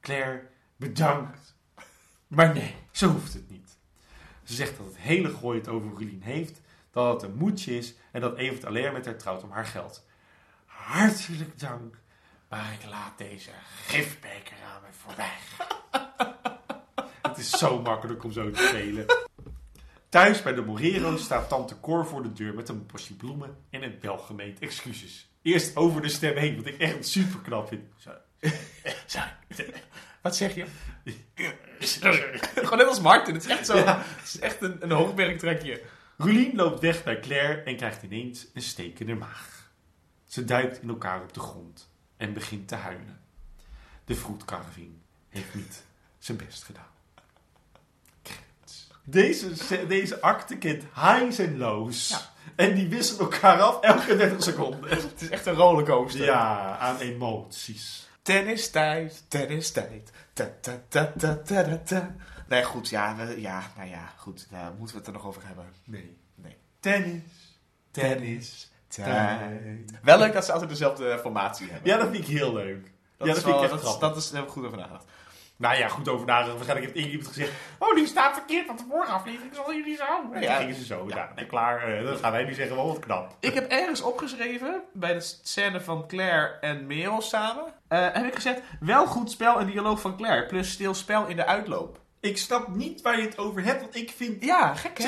Claire, 0.00 0.48
bedankt. 0.76 1.56
Maar 2.26 2.54
nee, 2.54 2.74
zo 2.90 3.08
hoeft 3.08 3.32
het 3.32 3.50
niet. 3.50 3.63
Ze 4.44 4.54
zegt 4.54 4.76
dat 4.76 4.86
het 4.86 4.98
hele 4.98 5.30
gooi 5.30 5.58
het 5.58 5.68
over 5.68 5.90
Rolien 5.90 6.22
heeft, 6.22 6.60
dat 6.90 7.12
het 7.22 7.30
een 7.30 7.36
moedje 7.36 7.76
is 7.76 7.94
en 8.10 8.20
dat 8.20 8.36
Evert 8.36 8.64
alleen 8.64 8.92
met 8.92 9.04
haar 9.04 9.16
trouwt 9.16 9.42
om 9.42 9.50
haar 9.50 9.66
geld. 9.66 10.06
Hartelijk 10.64 11.58
dank, 11.58 11.98
maar 12.48 12.72
ik 12.72 12.90
laat 12.90 13.18
deze 13.18 13.50
gifbeker 13.86 14.56
aan 14.74 14.82
me 14.82 14.88
voorbij. 14.90 15.36
Het 17.22 17.38
is 17.38 17.50
zo 17.50 17.82
makkelijk 17.82 18.24
om 18.24 18.32
zo 18.32 18.50
te 18.50 18.66
spelen. 18.68 19.06
Thuis 20.08 20.42
bij 20.42 20.54
de 20.54 20.62
Morero's 20.62 21.24
staat 21.24 21.48
tante 21.48 21.80
Cor 21.80 22.06
voor 22.06 22.22
de 22.22 22.32
deur 22.32 22.54
met 22.54 22.68
een 22.68 22.86
bosje 22.86 23.14
bloemen 23.14 23.56
en 23.70 23.82
een 23.82 23.98
welgemeend 24.00 24.58
excuses. 24.58 25.28
Eerst 25.42 25.76
over 25.76 26.02
de 26.02 26.08
stem 26.08 26.36
heen, 26.36 26.56
wat 26.56 26.66
ik 26.66 26.78
echt 26.78 27.08
super 27.08 27.40
knap 27.40 27.68
vind. 27.68 27.84
Zo. 27.96 28.10
Zo. 29.06 29.18
Wat 30.22 30.36
zeg 30.36 30.54
je? 30.54 30.66
Gewoon 32.54 32.78
net 32.78 32.86
als 32.86 33.00
Martin. 33.00 33.34
Het 33.34 33.44
is 33.44 33.50
echt 33.50 33.66
zo. 33.66 33.76
Ja. 33.76 34.02
Het 34.04 34.26
is 34.26 34.38
echt 34.38 34.62
een, 34.62 34.76
een 34.80 34.90
hoogwerktrekje. 34.90 35.82
Rolien 36.16 36.56
loopt 36.56 36.80
weg 36.80 37.04
bij 37.04 37.20
Claire 37.20 37.62
en 37.62 37.76
krijgt 37.76 38.02
ineens 38.02 38.46
een 38.54 38.62
steek 38.62 39.00
in 39.00 39.08
haar 39.08 39.16
maag. 39.16 39.70
Ze 40.26 40.44
duikt 40.44 40.82
in 40.82 40.88
elkaar 40.88 41.22
op 41.22 41.34
de 41.34 41.40
grond 41.40 41.90
en 42.16 42.32
begint 42.32 42.68
te 42.68 42.74
huilen. 42.74 43.20
De 44.04 44.16
fruitcarving 44.16 44.90
heeft 45.28 45.54
niet 45.54 45.82
zijn 46.18 46.36
best 46.36 46.62
gedaan. 46.62 46.92
Krets, 48.22 48.88
Deze, 49.04 49.86
deze 49.86 50.20
acte 50.20 50.56
kent 50.56 50.82
highs 50.94 51.38
en 51.38 51.58
lows. 51.58 52.28
En 52.56 52.74
die 52.74 52.88
wisselen 52.88 53.20
elkaar 53.20 53.60
af 53.60 53.80
elke 53.80 54.16
30 54.16 54.42
seconden. 54.42 54.90
Het 54.90 55.22
is 55.22 55.28
echt 55.28 55.46
een 55.46 55.54
rollercoaster. 55.54 56.24
Ja, 56.24 56.78
aan 56.78 56.98
emoties. 56.98 58.03
Tennistijd, 58.24 59.24
tennistijd. 59.28 60.10
Ta, 60.32 60.48
ta, 60.60 60.72
ta, 60.88 61.12
ta, 61.18 61.36
ta, 61.44 61.62
ta, 61.62 61.78
ta. 61.84 62.14
Nee, 62.48 62.64
goed, 62.64 62.88
ja, 62.88 63.16
we, 63.16 63.40
ja, 63.40 63.62
nou 63.76 63.88
ja, 63.88 64.12
goed. 64.16 64.46
Daar 64.50 64.72
moeten 64.78 64.96
we 64.96 64.98
het 64.98 65.06
er 65.06 65.12
nog 65.12 65.26
over 65.26 65.46
hebben. 65.46 65.64
Nee. 65.84 66.16
Nee. 66.34 66.56
Tennis. 66.80 67.22
Tennis, 67.90 68.72
tijd. 68.88 70.00
Wel 70.02 70.18
leuk 70.18 70.32
dat 70.32 70.44
ze 70.44 70.52
altijd 70.52 70.70
dezelfde 70.70 71.18
formatie 71.18 71.70
hebben. 71.70 71.90
Ja, 71.90 71.96
dat 71.96 72.10
vind 72.10 72.28
ik 72.28 72.38
heel 72.38 72.52
leuk. 72.52 72.82
dat, 73.16 73.26
ja, 73.26 73.34
is 73.34 73.34
dat 73.34 73.44
vind 73.44 73.56
ik 73.56 73.62
echt 73.62 73.70
dat, 73.70 73.80
grappig. 73.80 74.08
dat 74.08 74.16
is, 74.16 74.30
daar 74.30 74.38
heb 74.38 74.48
ik 74.48 74.54
goed 74.54 74.64
over 74.64 74.78
nagedacht. 74.78 75.04
Nou 75.56 75.76
ja, 75.76 75.88
goed 75.88 76.08
over 76.08 76.26
nagedacht. 76.26 76.54
Waarschijnlijk 76.56 76.94
heeft 76.94 77.06
iemand 77.08 77.26
gezegd... 77.28 77.50
Oh, 77.78 77.94
die 77.94 78.06
staat 78.06 78.34
verkeerd, 78.34 78.66
want 78.66 78.78
de 78.78 78.84
vorige 78.90 79.12
aflevering 79.12 79.54
zal 79.54 79.74
jullie 79.74 79.96
zo. 79.96 80.04
En 80.32 80.40
Ja. 80.40 80.48
toen 80.48 80.56
gingen 80.60 80.74
ze 80.74 80.84
zo. 80.84 81.04
Ja, 81.08 81.32
nou, 81.34 81.46
klaar. 81.46 81.82
eh, 81.98 82.04
dan 82.04 82.16
gaan 82.16 82.32
wij 82.32 82.44
nu 82.44 82.54
zeggen, 82.54 82.76
wel 82.76 82.86
wat 82.86 82.98
knap. 82.98 83.36
Ik 83.40 83.54
heb 83.54 83.70
ergens 83.70 84.00
opgeschreven, 84.02 84.82
bij 84.92 85.12
de 85.12 85.20
scène 85.20 85.80
van 85.80 86.06
Claire 86.06 86.46
en 86.60 86.86
Merel 86.86 87.20
samen, 87.22 87.64
eh, 87.88 88.06
heb 88.12 88.24
ik 88.26 88.34
gezegd, 88.34 88.60
wel 88.80 89.06
goed 89.06 89.30
spel 89.30 89.60
en 89.60 89.66
dialoog 89.66 90.00
van 90.00 90.16
Claire, 90.16 90.46
plus 90.46 90.70
stil 90.72 90.94
spel 90.94 91.26
in 91.26 91.36
de 91.36 91.46
uitloop. 91.46 91.98
Ik 92.24 92.38
snap 92.38 92.68
niet 92.68 93.02
waar 93.02 93.16
je 93.16 93.26
het 93.26 93.38
over 93.38 93.64
hebt, 93.64 93.80
want 93.80 93.96
ik 93.96 94.12
vind... 94.16 94.44
Ja, 94.44 94.74
gek 94.74 94.98
hè? 94.98 95.04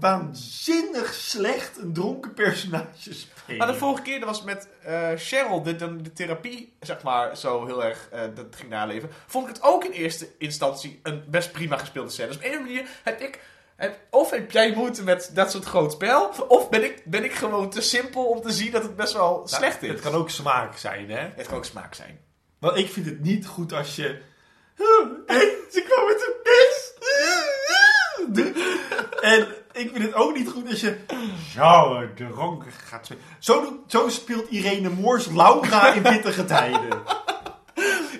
Waanzinnig 0.00 1.14
slecht 1.14 1.78
een 1.78 1.92
dronken 1.92 2.34
personage 2.34 3.14
spelen. 3.14 3.58
Maar 3.58 3.66
de 3.66 3.74
vorige 3.74 4.02
keer, 4.02 4.18
dat 4.18 4.28
was 4.28 4.42
met 4.42 4.68
eh, 4.82 5.10
Cheryl, 5.16 5.62
de, 5.62 5.76
de, 5.76 6.02
de 6.02 6.12
therapie, 6.12 6.72
zeg 6.80 7.02
maar, 7.02 7.36
zo 7.36 7.66
heel 7.66 7.84
erg 7.84 8.08
eh, 8.10 8.20
dat 8.34 8.56
ging 8.56 8.70
naleven. 8.70 9.10
Vond 9.26 9.48
ik 9.48 9.54
het 9.54 9.62
ook 9.62 9.84
in 9.84 9.90
eerste 9.90 10.28
instantie 10.38 11.00
een 11.02 11.24
best 11.26 11.52
prima 11.52 11.76
gespeelde 11.76 12.10
scène. 12.10 12.28
Dus 12.28 12.36
op 12.36 12.42
een 12.42 12.50
of 12.50 12.56
andere 12.56 12.74
manier 12.74 12.90
heb 13.02 13.20
ik, 13.20 13.40
heb, 13.76 13.98
of 14.10 14.30
heb 14.30 14.50
jij 14.50 14.74
moeite 14.74 15.02
met 15.02 15.30
dat 15.34 15.50
soort 15.50 15.64
groot 15.64 15.92
spel, 15.92 16.32
of 16.48 16.68
ben 16.68 16.84
ik, 16.84 17.02
ben 17.04 17.24
ik 17.24 17.32
gewoon 17.32 17.70
te 17.70 17.80
simpel 17.80 18.24
om 18.24 18.40
te 18.40 18.52
zien 18.52 18.72
dat 18.72 18.82
het 18.82 18.96
best 18.96 19.12
wel 19.12 19.34
Nou, 19.34 19.48
slecht 19.48 19.82
is. 19.82 19.88
Het 19.88 20.00
kan 20.00 20.14
ook 20.14 20.30
smaak 20.30 20.76
zijn, 20.76 21.10
hè? 21.10 21.28
Het 21.34 21.46
kan 21.46 21.56
ook 21.56 21.64
smaak 21.64 21.94
zijn. 21.94 22.18
Want 22.58 22.76
ik 22.76 22.88
vind 22.88 23.06
het 23.06 23.20
niet 23.20 23.46
goed 23.46 23.72
als 23.72 23.96
je... 23.96 24.26
En 25.26 25.40
ze 25.70 25.82
kwam 25.88 26.06
met 26.06 26.22
een 26.26 26.34
mes. 26.44 26.92
En 29.20 29.46
ik 29.72 29.90
vind 29.92 30.04
het 30.04 30.14
ook 30.14 30.36
niet 30.36 30.48
goed 30.48 30.68
als 30.70 30.80
je 30.80 30.98
zo 31.54 32.00
dronken 32.14 32.72
gaat 32.72 33.04
spelen. 33.04 33.22
Zo, 33.38 33.60
doet- 33.60 33.90
zo 33.90 34.08
speelt 34.08 34.48
Irene 34.50 34.88
Moors 34.90 35.26
Laura 35.26 35.92
in 35.92 36.02
pittige 36.02 36.44
tijden. 36.44 37.02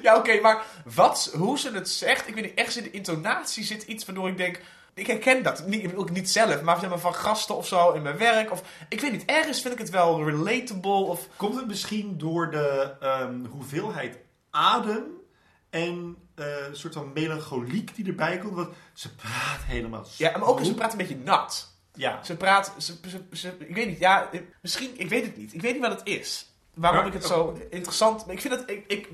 Ja, 0.02 0.16
oké, 0.16 0.40
maar 0.40 0.64
wat, 0.94 1.30
hoe 1.36 1.58
ze 1.58 1.70
het 1.70 1.88
zegt, 1.88 2.28
ik 2.28 2.34
weet 2.34 2.44
niet, 2.44 2.54
ergens 2.54 2.76
in 2.76 2.82
de 2.82 2.90
intonatie 2.90 3.64
zit 3.64 3.82
iets 3.82 4.04
waardoor 4.04 4.28
ik 4.28 4.36
denk, 4.36 4.60
ik 4.94 5.06
herken 5.06 5.42
dat. 5.42 5.66
Niet, 5.66 5.82
ik 5.82 5.88
bedoel, 5.88 6.04
niet 6.12 6.30
zelf, 6.30 6.62
maar 6.62 6.78
zeg 6.80 6.88
maar 6.88 6.98
van 6.98 7.14
gasten 7.14 7.56
of 7.56 7.66
zo 7.66 7.90
in 7.92 8.02
mijn 8.02 8.18
werk. 8.18 8.50
Of, 8.50 8.62
ik 8.88 9.00
weet 9.00 9.12
niet, 9.12 9.24
ergens 9.24 9.60
vind 9.60 9.74
ik 9.74 9.80
het 9.80 9.90
wel 9.90 10.24
relatable. 10.24 10.90
Of, 10.90 11.26
Komt 11.36 11.56
het 11.56 11.66
misschien 11.66 12.14
door 12.18 12.50
de 12.50 12.90
ehm, 13.00 13.44
hoeveelheid 13.50 14.18
adem 14.50 15.04
en 15.70 16.16
eh, 16.34 16.66
een 16.68 16.76
soort 16.76 16.94
van 16.94 17.12
melancholiek 17.14 17.94
die 17.96 18.06
erbij 18.06 18.38
komt? 18.38 18.54
Want 18.54 18.74
ze 18.92 19.14
praat 19.14 19.60
helemaal 19.64 20.06
ja, 20.16 20.30
maar 20.38 20.48
ook, 20.48 20.64
ze 20.64 20.74
praat 20.74 20.92
een 20.92 20.98
beetje 20.98 21.16
nat. 21.16 21.76
Ja. 21.94 22.24
Ze 22.24 22.36
praat, 22.36 22.74
ze, 22.78 22.94
ze, 23.08 23.22
ze- 23.32 23.54
ik 23.58 23.74
weet 23.74 23.86
niet, 23.86 23.98
ja, 23.98 24.28
eh, 24.32 24.40
misschien, 24.62 24.90
ik 25.00 25.08
weet 25.08 25.24
het 25.26 25.36
niet. 25.36 25.54
Ik 25.54 25.60
weet 25.60 25.72
niet 25.72 25.82
wat 25.82 25.98
het 25.98 26.06
is. 26.08 26.52
Waarom 26.74 27.06
ik 27.06 27.12
het 27.12 27.24
zo 27.24 27.60
interessant, 27.70 28.24
ik 28.30 28.40
vind 28.40 28.54
dat, 28.54 28.70
ik, 28.70 28.84
ik, 28.86 29.08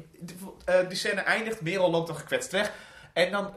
eh, 0.65 0.89
die 0.89 0.97
scène 0.99 1.21
eindigt, 1.21 1.61
Merel 1.61 1.91
loopt 1.91 2.07
dan 2.07 2.17
gekwetst 2.17 2.51
weg. 2.53 2.73
En 3.13 3.31
dan 3.31 3.55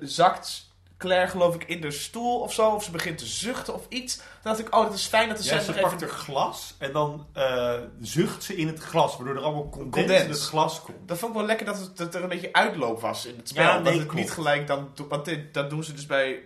zakt 0.00 0.70
Claire 1.02 1.30
geloof 1.30 1.54
ik 1.54 1.64
in 1.64 1.80
de 1.80 1.90
stoel 1.90 2.40
of 2.40 2.52
zo, 2.52 2.70
of 2.70 2.84
ze 2.84 2.90
begint 2.90 3.18
te 3.18 3.26
zuchten 3.26 3.74
of 3.74 3.86
iets. 3.88 4.16
Dan 4.16 4.26
dacht 4.42 4.58
ik, 4.58 4.74
oh, 4.74 4.82
dat 4.82 4.94
is 4.94 5.06
fijn 5.06 5.28
dat 5.28 5.38
de 5.38 5.44
Ja, 5.44 5.60
ze 5.60 5.72
pakt 5.72 5.94
even... 5.94 6.00
er 6.08 6.14
glas 6.14 6.74
en 6.78 6.92
dan 6.92 7.26
eh, 7.32 7.74
zucht 8.00 8.42
ze 8.42 8.56
in 8.56 8.66
het 8.66 8.78
glas, 8.78 9.16
waardoor 9.16 9.36
er 9.36 9.42
allemaal 9.42 9.68
condens, 9.68 9.94
Condens. 9.96 10.22
in 10.24 10.30
het 10.30 10.40
glas 10.40 10.80
komt. 10.82 11.08
Dat 11.08 11.18
vond 11.18 11.32
ik 11.32 11.38
wel 11.38 11.46
lekker 11.46 11.66
dat, 11.66 11.78
het, 11.78 11.96
dat 11.96 12.14
er 12.14 12.22
een 12.22 12.28
beetje 12.28 12.52
uitloop 12.52 13.00
was 13.00 13.26
in 13.26 13.36
het 13.36 13.48
spel. 13.48 13.64
Ja, 13.64 13.78
dat 13.78 13.92
het 13.92 14.02
klopt. 14.02 14.14
niet 14.14 14.30
gelijk 14.30 14.66
dan... 14.66 14.90
Want 15.08 15.24
dit- 15.24 15.54
dat 15.54 15.70
doen 15.70 15.84
ze 15.84 15.92
dus 15.92 16.06
bij 16.06 16.42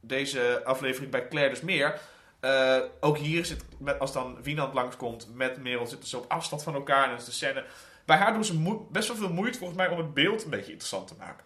deze 0.00 0.60
aflevering 0.64 1.10
bij 1.10 1.28
Claire 1.28 1.50
dus 1.50 1.62
meer. 1.62 2.00
Eh, 2.40 2.78
ook 3.00 3.18
hier 3.18 3.44
zit, 3.44 3.64
met, 3.78 3.98
als 3.98 4.12
dan 4.12 4.42
Wienand 4.42 4.74
langskomt 4.74 5.28
met 5.34 5.62
Merel, 5.62 5.86
zitten 5.86 6.08
ze 6.08 6.18
op 6.18 6.24
afstand 6.28 6.62
van 6.62 6.74
elkaar. 6.74 7.10
En 7.10 7.16
is 7.16 7.24
de 7.24 7.32
scène... 7.32 7.64
Bij 8.04 8.16
haar 8.16 8.32
doen 8.32 8.44
ze 8.44 8.84
best 8.90 9.08
wel 9.08 9.16
veel 9.16 9.32
moeite 9.32 9.58
volgens 9.58 9.78
mij 9.78 9.88
om 9.88 9.98
het 9.98 10.14
beeld 10.14 10.44
een 10.44 10.50
beetje 10.50 10.70
interessant 10.70 11.08
te 11.08 11.14
maken. 11.18 11.44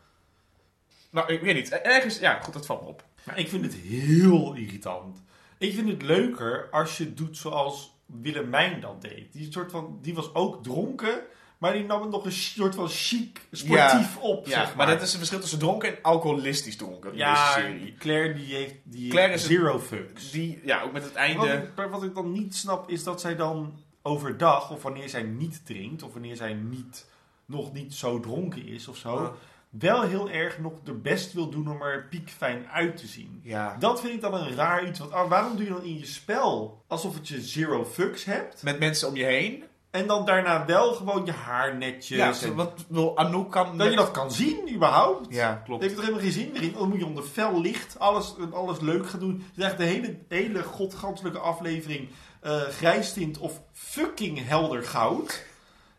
Nou, 1.11 1.33
ik 1.33 1.41
weet 1.41 1.55
niet. 1.55 1.71
Ergens, 1.71 2.19
ja, 2.19 2.39
goed, 2.41 2.53
dat 2.55 2.67
valt 2.67 2.83
me 2.83 2.89
op. 2.89 3.05
Maar 3.25 3.39
ik 3.39 3.49
vind 3.49 3.65
het 3.65 3.75
heel 3.75 4.55
irritant. 4.55 5.23
Ik 5.59 5.75
vind 5.75 5.89
het 5.89 6.03
leuker 6.03 6.69
als 6.71 6.97
je 6.99 7.05
het 7.05 7.17
doet 7.17 7.37
zoals 7.37 7.97
Willemijn 8.07 8.81
dat 8.81 9.03
deed. 9.03 9.33
Die, 9.33 9.53
soort 9.53 9.71
van, 9.71 9.99
die 10.03 10.15
was 10.15 10.35
ook 10.35 10.63
dronken, 10.63 11.21
maar 11.59 11.73
die 11.73 11.85
nam 11.85 12.01
het 12.03 12.11
nog 12.11 12.25
een 12.25 12.33
soort 12.33 12.75
van 12.75 12.89
chic, 12.89 13.41
sportief 13.53 14.17
op. 14.19 14.47
Ja, 14.47 14.53
zeg 14.53 14.67
maar. 14.67 14.77
maar. 14.77 14.87
dat 14.87 15.03
is 15.03 15.09
het 15.09 15.17
verschil 15.17 15.41
tussen 15.41 15.59
dronken 15.59 15.89
en 15.89 16.03
alcoholistisch 16.03 16.77
dronken 16.77 17.11
in 17.13 17.17
ja, 17.17 17.55
deze 17.55 17.67
serie. 17.67 17.95
Claire 17.99 18.35
die 18.35 18.55
heeft, 18.55 18.75
die 18.85 19.11
Claire 19.11 19.31
heeft 19.33 19.45
is 19.45 19.49
het- 19.51 19.59
zero 19.59 19.79
fucks. 19.81 20.31
Die, 20.31 20.61
ja, 20.65 20.83
ook 20.83 20.93
met 20.93 21.03
het 21.03 21.13
Wat 21.13 21.21
einde... 21.23 21.71
ik, 21.77 21.91
wat 21.91 22.03
ik 22.03 22.15
dan 22.15 22.33
niet 22.33 22.55
snap 22.55 22.91
is 22.91 23.05
dat 23.05 23.21
zij 23.21 23.37
dan 23.37 23.79
overdag, 24.03 24.71
of 24.71 24.83
wanneer 24.83 25.09
zij 25.09 25.23
niet 25.23 25.67
drinkt, 25.67 26.03
of 26.03 26.13
wanneer 26.13 26.37
zij 26.37 26.53
niet, 26.55 27.07
nog 27.47 27.73
niet 27.73 27.95
zo 27.95 28.21
dronken 28.21 28.67
is 28.67 28.89
of 28.89 28.97
zo, 28.97 29.17
Ah. 29.17 29.31
Wel 29.71 30.03
heel 30.03 30.31
erg 30.31 30.59
nog 30.59 30.73
de 30.85 30.93
best 30.93 31.33
wil 31.33 31.49
doen 31.49 31.71
om 31.71 31.83
er 31.83 32.07
piekfijn 32.11 32.69
uit 32.69 32.97
te 32.97 33.07
zien. 33.07 33.41
Ja. 33.43 33.77
Dat 33.79 34.01
vind 34.01 34.15
ik 34.15 34.21
dan 34.21 34.35
een 34.35 34.55
raar 34.55 34.87
iets. 34.87 34.99
Want 34.99 35.13
ah, 35.13 35.29
waarom 35.29 35.57
doe 35.57 35.65
je 35.65 35.73
dan 35.73 35.85
in 35.85 35.99
je 35.99 36.07
spel 36.07 36.83
alsof 36.87 37.15
het 37.15 37.29
je 37.29 37.41
zero 37.41 37.85
fucks 37.85 38.25
hebt? 38.25 38.63
Met 38.63 38.79
mensen 38.79 39.09
om 39.09 39.17
je 39.17 39.25
heen. 39.25 39.65
En 39.91 40.07
dan 40.07 40.25
daarna 40.25 40.67
wel 40.67 40.93
gewoon 40.93 41.25
je 41.25 41.33
haar 41.33 41.77
netjes. 41.77 42.41
Ja, 42.41 42.47
en 42.49 42.55
want 42.55 42.87
wil 42.89 43.17
Anouk 43.17 43.51
kan... 43.51 43.79
dat 43.79 43.91
je 43.91 43.97
dat 43.97 44.11
kan 44.11 44.33
zien, 44.33 44.75
überhaupt. 44.75 45.35
Ja, 45.35 45.63
klopt. 45.65 45.83
heeft 45.83 45.95
er 45.95 46.01
helemaal 46.01 46.23
geen 46.23 46.33
zin 46.33 46.51
meer 46.53 46.63
in. 46.63 46.73
Dan 46.73 46.89
moet 46.89 46.99
je 46.99 47.07
onder 47.07 47.25
fel 47.25 47.61
licht 47.61 47.99
alles, 47.99 48.35
alles 48.53 48.81
leuk 48.81 49.09
gaan 49.09 49.21
doen. 49.21 49.45
Je 49.53 49.61
krijgt 49.61 49.79
de 49.79 49.85
hele, 49.85 50.19
hele 50.29 50.63
godganselijke 50.63 51.39
aflevering 51.39 52.09
eh 52.41 52.61
grijstint 52.61 53.39
of 53.39 53.63
fucking 53.73 54.47
helder 54.47 54.83
goud. 54.83 55.45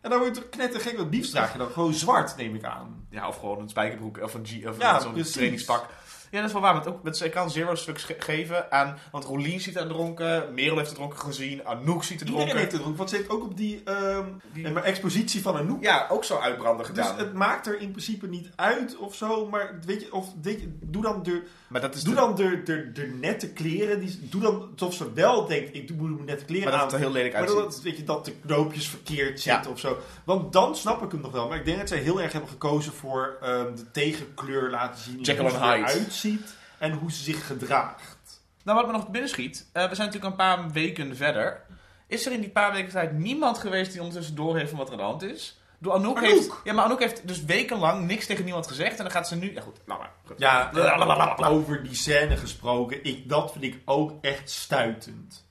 En 0.00 0.10
dan 0.10 0.18
word 0.18 0.34
je 0.36 0.40
toch 0.40 0.50
knettergek. 0.50 0.96
Want 0.96 1.14
liefst 1.14 1.30
draag 1.30 1.52
je 1.52 1.58
dan 1.58 1.70
gewoon 1.70 1.94
zwart, 1.94 2.36
neem 2.36 2.54
ik 2.54 2.64
aan. 2.64 3.06
Ja, 3.10 3.28
of 3.28 3.38
gewoon 3.38 3.58
een 3.60 3.68
spijkerbroek 3.68 4.18
of 4.22 4.34
een, 4.34 4.46
G, 4.46 4.66
of 4.66 4.78
Ja, 4.80 5.00
zo'n 5.00 5.22
trainingspak. 5.22 5.86
Ja, 6.30 6.36
dat 6.38 6.46
is 6.46 6.52
wel 6.52 6.62
waar. 6.62 6.72
Want 6.74 6.86
ook, 6.86 7.02
met, 7.02 7.16
zij 7.16 7.28
kan 7.28 7.50
zero 7.50 7.74
stuks 7.74 8.04
ge- 8.04 8.16
geven 8.18 8.72
aan... 8.72 8.98
Want 9.10 9.24
Rolien 9.24 9.60
ziet 9.60 9.74
het 9.74 9.88
dronken, 9.88 10.54
Merel 10.54 10.76
heeft 10.76 10.88
het 10.88 10.96
dronken 10.98 11.18
gezien, 11.18 11.66
Anouk 11.66 12.04
ziet 12.04 12.20
het 12.20 12.28
Iedereen 12.28 12.48
dronken. 12.48 12.56
heeft 12.56 12.70
het 12.72 12.80
dronken. 12.80 12.96
Want 12.98 13.10
ze 13.10 13.16
heeft 13.16 13.28
ook 13.30 13.42
op 13.42 13.56
die, 13.56 13.82
ehm, 13.84 14.24
Die- 14.52 14.70
maar 14.70 14.82
expositie 14.82 15.42
van 15.42 15.66
noek. 15.66 15.82
Ja, 15.82 16.06
ook 16.10 16.24
zo 16.24 16.38
uitbranden 16.38 16.86
Dus 16.94 17.04
gedaan. 17.04 17.18
het 17.18 17.32
maakt 17.34 17.66
er 17.66 17.80
in 17.80 17.90
principe 17.90 18.26
niet 18.28 18.50
uit 18.56 18.96
of 18.96 19.14
zo. 19.14 19.46
Maar 19.46 19.78
weet 19.86 20.00
je, 20.00 20.12
of, 20.12 20.28
weet 20.42 20.60
je, 20.60 20.78
doe 20.82 21.02
dan 21.02 21.22
de, 21.22 21.42
maar 21.70 21.80
dat 21.80 21.94
is 21.94 22.02
Doe 22.02 22.14
de- 22.14 22.20
dan 22.20 22.34
de, 22.34 22.62
de, 22.62 22.92
de 22.92 23.06
nette 23.06 23.52
kleren. 23.52 24.00
Die, 24.00 24.18
doe 24.22 24.40
dan 24.40 24.70
alsof 24.72 24.94
ze 24.94 25.12
wel 25.12 25.46
denkt, 25.46 25.74
ik 25.74 25.88
doe 25.88 25.96
moet 25.96 26.10
mijn 26.14 26.24
nette 26.24 26.44
kleren 26.44 26.68
Maar 26.68 26.72
dat 26.72 26.80
aan. 26.80 26.86
het 26.86 26.94
er 26.96 27.00
heel 27.00 27.12
lelijk 27.12 27.32
maar 27.32 27.42
uitziet. 27.42 27.58
dat, 27.60 27.80
weet 27.82 27.96
je, 27.96 28.04
dat 28.04 28.24
de 28.24 28.32
knoopjes 28.46 28.88
verkeerd 28.88 29.42
Ja. 29.42 29.54
zitten 29.54 29.72
of 29.72 29.78
zo. 29.78 29.98
Want 30.24 30.52
dan 30.52 30.76
snap 30.76 31.02
ik 31.02 31.10
hem 31.12 31.20
nog 31.20 31.32
wel. 31.32 31.48
Maar 31.48 31.58
ik 31.58 31.64
denk 31.64 31.78
dat 31.78 31.88
zij 31.88 31.98
heel 31.98 32.20
erg 32.20 32.32
hebben 32.32 32.50
gekozen 32.50 32.92
voor 32.92 33.36
ehm, 33.40 33.74
de 33.76 33.90
tegenkleur 33.90 34.70
laten 34.70 35.02
zien. 35.02 35.20
Jekyll 35.20 35.42
hoe 35.42 35.50
ze 35.50 35.56
eruit 35.56 36.12
ziet 36.12 36.54
en 36.78 36.92
hoe 36.92 37.12
ze 37.12 37.22
zich 37.22 37.46
gedraagt. 37.46 38.42
Nou, 38.64 38.76
wat 38.78 38.86
me 38.86 38.92
nog 38.92 39.04
te 39.04 39.10
binnen 39.10 39.30
schiet. 39.30 39.66
eh, 39.72 39.88
we 39.88 39.94
zijn 39.94 40.06
natuurlijk 40.06 40.32
een 40.40 40.46
paar 40.46 40.70
weken 40.70 41.16
verder. 41.16 41.62
Is 42.06 42.26
er 42.26 42.32
in 42.32 42.40
die 42.40 42.50
paar 42.50 42.72
weken 42.72 42.90
tijd 42.90 43.18
niemand 43.18 43.58
geweest 43.58 43.90
die 43.92 44.00
ondertussen 44.00 44.34
door 44.34 44.56
heeft 44.56 44.68
van 44.70 44.78
wat 44.78 44.86
er 44.86 44.92
aan 44.92 44.98
de 44.98 45.04
hand 45.04 45.22
is? 45.22 45.59
Door 45.82 45.92
Anouk, 45.92 46.16
Anouk. 46.16 46.30
heeft... 46.30 46.50
Ja, 46.64 46.72
maar 46.72 46.84
Anouk 46.84 46.98
heeft 46.98 47.28
dus 47.28 47.44
wekenlang 47.44 48.06
niks 48.06 48.26
tegen 48.26 48.44
niemand 48.44 48.66
gezegd. 48.66 48.96
En 48.96 49.02
dan 49.02 49.10
gaat 49.12 49.28
ze 49.28 49.36
nu... 49.36 49.52
Ja, 49.54 49.60
goed. 49.60 49.80
Nou 49.86 49.98
maar. 49.98 50.10
Goed. 50.26 50.38
Ja, 50.38 50.68
Blablabla. 50.72 51.48
over 51.48 51.82
die 51.82 51.94
scène 51.94 52.36
gesproken. 52.36 53.04
Ik, 53.04 53.28
dat 53.28 53.52
vind 53.52 53.64
ik 53.64 53.78
ook 53.84 54.12
echt 54.20 54.50
stuitend. 54.50 55.48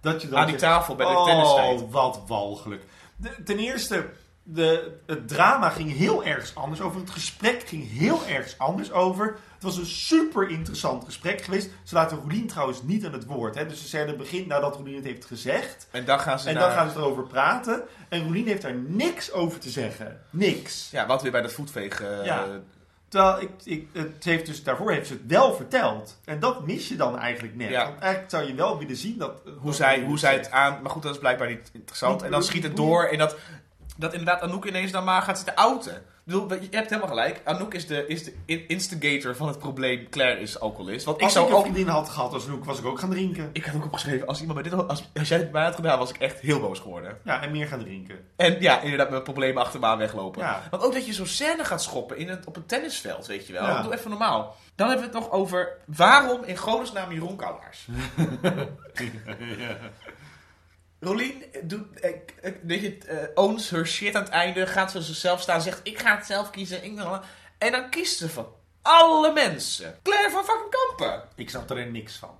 Dat 0.00 0.22
je 0.22 0.28
dan 0.28 0.38
Aan 0.38 0.46
die 0.46 0.58
zegt, 0.58 0.72
tafel 0.72 0.94
bij 0.94 1.06
de 1.06 1.12
oh, 1.12 1.24
tennistijd. 1.24 1.90
wat 1.90 2.20
walgelijk. 2.26 2.82
De- 3.16 3.42
ten 3.44 3.58
eerste, 3.58 4.10
de, 4.42 4.96
het 5.06 5.28
drama 5.28 5.68
ging 5.68 5.96
heel 5.96 6.24
ergens 6.24 6.54
anders 6.54 6.80
over. 6.80 7.00
Het 7.00 7.10
gesprek 7.10 7.62
ging 7.68 7.90
heel 7.90 8.26
ergens 8.26 8.58
anders 8.58 8.92
over. 8.92 9.38
Het 9.64 9.74
was 9.74 9.82
een 9.84 9.90
super 9.90 10.48
interessant 10.48 11.04
gesprek 11.04 11.42
geweest. 11.42 11.68
Ze 11.84 11.94
laten 11.94 12.18
Roelien 12.18 12.46
trouwens 12.46 12.82
niet 12.82 13.06
aan 13.06 13.12
het 13.12 13.24
woord. 13.26 13.54
Hè? 13.54 13.66
Dus 13.66 13.80
de 13.80 13.86
scène 13.86 14.16
begint 14.16 14.46
nadat 14.46 14.76
Roelien 14.76 14.94
het 14.94 15.04
heeft 15.04 15.24
gezegd. 15.24 15.86
En 15.90 16.04
dan 16.04 16.20
gaan 16.20 16.38
ze 16.38 16.48
En 16.48 16.54
naar... 16.54 16.62
dan 16.62 16.72
gaan 16.72 16.90
ze 16.90 16.96
erover 16.98 17.22
praten. 17.22 17.82
En 18.08 18.22
Roelien 18.22 18.46
heeft 18.46 18.62
daar 18.62 18.74
niks 18.74 19.32
over 19.32 19.58
te 19.60 19.70
zeggen. 19.70 20.20
Niks. 20.30 20.88
Ja, 20.90 21.06
wat 21.06 21.22
weer 21.22 21.30
bij 21.30 21.42
dat 21.42 21.52
voetveeg... 21.52 22.00
eh, 22.02 22.24
Ja. 22.24 22.46
Terwijl 23.08 23.40
ik, 23.40 23.50
ik, 23.64 23.88
het 23.92 24.24
heeft 24.24 24.46
dus, 24.46 24.62
daarvoor 24.62 24.90
heeft 24.92 25.06
ze 25.06 25.12
het 25.12 25.22
wel 25.26 25.54
verteld. 25.54 26.18
En 26.24 26.40
dat 26.40 26.66
mis 26.66 26.88
je 26.88 26.96
dan 26.96 27.18
eigenlijk 27.18 27.54
net. 27.56 27.68
Ja. 27.70 27.84
Want 27.84 27.98
eigenlijk 27.98 28.30
zou 28.30 28.44
je 28.46 28.54
wel 28.54 28.78
willen 28.78 28.96
zien 28.96 29.18
dat... 29.18 29.40
hoe 29.44 29.64
dat 29.64 29.74
zij, 29.74 30.02
hoe 30.04 30.18
zij 30.18 30.34
het 30.34 30.50
aan... 30.50 30.82
Maar 30.82 30.90
goed, 30.90 31.02
dat 31.02 31.12
is 31.12 31.18
blijkbaar 31.20 31.48
niet 31.48 31.70
interessant. 31.72 32.14
Niet- 32.14 32.24
En 32.24 32.30
dan 32.30 32.42
schiet 32.42 32.62
het 32.62 32.76
door 32.76 33.04
in 33.08 33.18
dat... 33.18 33.36
Dat 33.96 34.12
inderdaad 34.12 34.40
Anouk 34.40 34.64
ineens 34.64 34.90
dan 34.92 35.04
maar 35.04 35.22
gaat 35.22 35.36
zitten 35.36 35.54
outen. 35.54 36.02
Bedoel, 36.24 36.52
je 36.52 36.68
hebt 36.70 36.88
helemaal 36.88 37.08
gelijk. 37.08 37.40
Anouk 37.44 37.74
is 37.74 37.86
de, 37.86 38.06
is 38.06 38.24
de 38.24 38.34
in- 38.44 38.68
instigator 38.68 39.36
van 39.36 39.48
het 39.48 39.58
probleem. 39.58 40.08
Claire 40.10 40.40
is 40.40 40.60
alcoholist. 40.60 41.04
Want 41.04 41.16
ik 41.16 41.22
Als 41.22 41.32
zou 41.32 41.44
ik 41.44 41.50
een 41.50 41.56
ook... 41.58 41.62
vriendin 41.64 41.86
had 41.88 42.08
gehad 42.08 42.32
als 42.32 42.46
Noek, 42.46 42.64
was 42.64 42.78
ik 42.78 42.84
ook 42.84 42.98
gaan 42.98 43.10
drinken. 43.10 43.50
Ik 43.52 43.64
had 43.64 43.74
ook 43.74 43.84
opgeschreven, 43.84 44.26
als, 44.26 44.40
iemand 44.40 44.60
bij 44.60 44.70
dit, 44.70 44.88
als, 44.88 45.10
als 45.14 45.28
jij 45.28 45.38
het 45.38 45.46
bij 45.50 45.60
mij 45.60 45.64
had 45.70 45.74
gedaan, 45.74 45.98
was 45.98 46.10
ik 46.10 46.16
echt 46.16 46.40
heel 46.40 46.60
boos 46.60 46.78
geworden. 46.78 47.18
Ja, 47.24 47.42
en 47.42 47.50
meer 47.50 47.66
gaan 47.66 47.78
drinken. 47.78 48.18
En 48.36 48.60
ja, 48.60 48.80
inderdaad 48.80 49.10
met 49.10 49.24
problemen 49.24 49.62
achter 49.62 49.80
me 49.80 49.86
aan 49.86 49.98
weglopen. 49.98 50.42
Ja. 50.42 50.62
Want 50.70 50.82
ook 50.82 50.92
dat 50.92 51.06
je 51.06 51.12
zo'n 51.12 51.26
scène 51.26 51.64
gaat 51.64 51.82
schoppen 51.82 52.16
in 52.16 52.28
het, 52.28 52.46
op 52.46 52.56
een 52.56 52.66
tennisveld, 52.66 53.26
weet 53.26 53.46
je 53.46 53.52
wel. 53.52 53.66
Ja. 53.66 53.82
Doe 53.82 53.94
even 53.94 54.10
normaal. 54.10 54.56
Dan 54.74 54.88
hebben 54.88 55.06
we 55.06 55.12
het 55.16 55.22
nog 55.22 55.32
over 55.32 55.76
waarom 55.86 56.44
in 56.44 56.56
godesnaam 56.56 57.12
Jeroen 57.12 57.36
Kouwaars. 57.36 57.86
Rolien 61.04 61.42
doet, 61.62 62.00
eh, 62.00 62.10
eh, 62.42 62.52
weet 62.62 62.80
je, 62.80 62.98
eh, 62.98 63.28
owns 63.34 63.70
her 63.70 63.86
shit 63.86 64.14
aan 64.14 64.22
het 64.22 64.32
einde, 64.32 64.66
gaat 64.66 64.92
voor 64.92 65.02
zichzelf 65.02 65.40
staan, 65.40 65.62
zegt 65.62 65.80
ik 65.82 65.98
ga 65.98 66.16
het 66.16 66.26
zelf 66.26 66.50
kiezen. 66.50 66.84
Ik 66.84 67.00
en 67.58 67.72
dan 67.72 67.90
kiest 67.90 68.18
ze 68.18 68.28
van 68.28 68.46
alle 68.82 69.32
mensen. 69.32 69.98
Claire 70.02 70.30
van 70.30 70.44
fucking 70.44 70.70
Kampen. 70.70 71.28
Ik 71.36 71.50
snap 71.50 71.70
er 71.70 71.86
niks 71.86 72.16
van. 72.16 72.38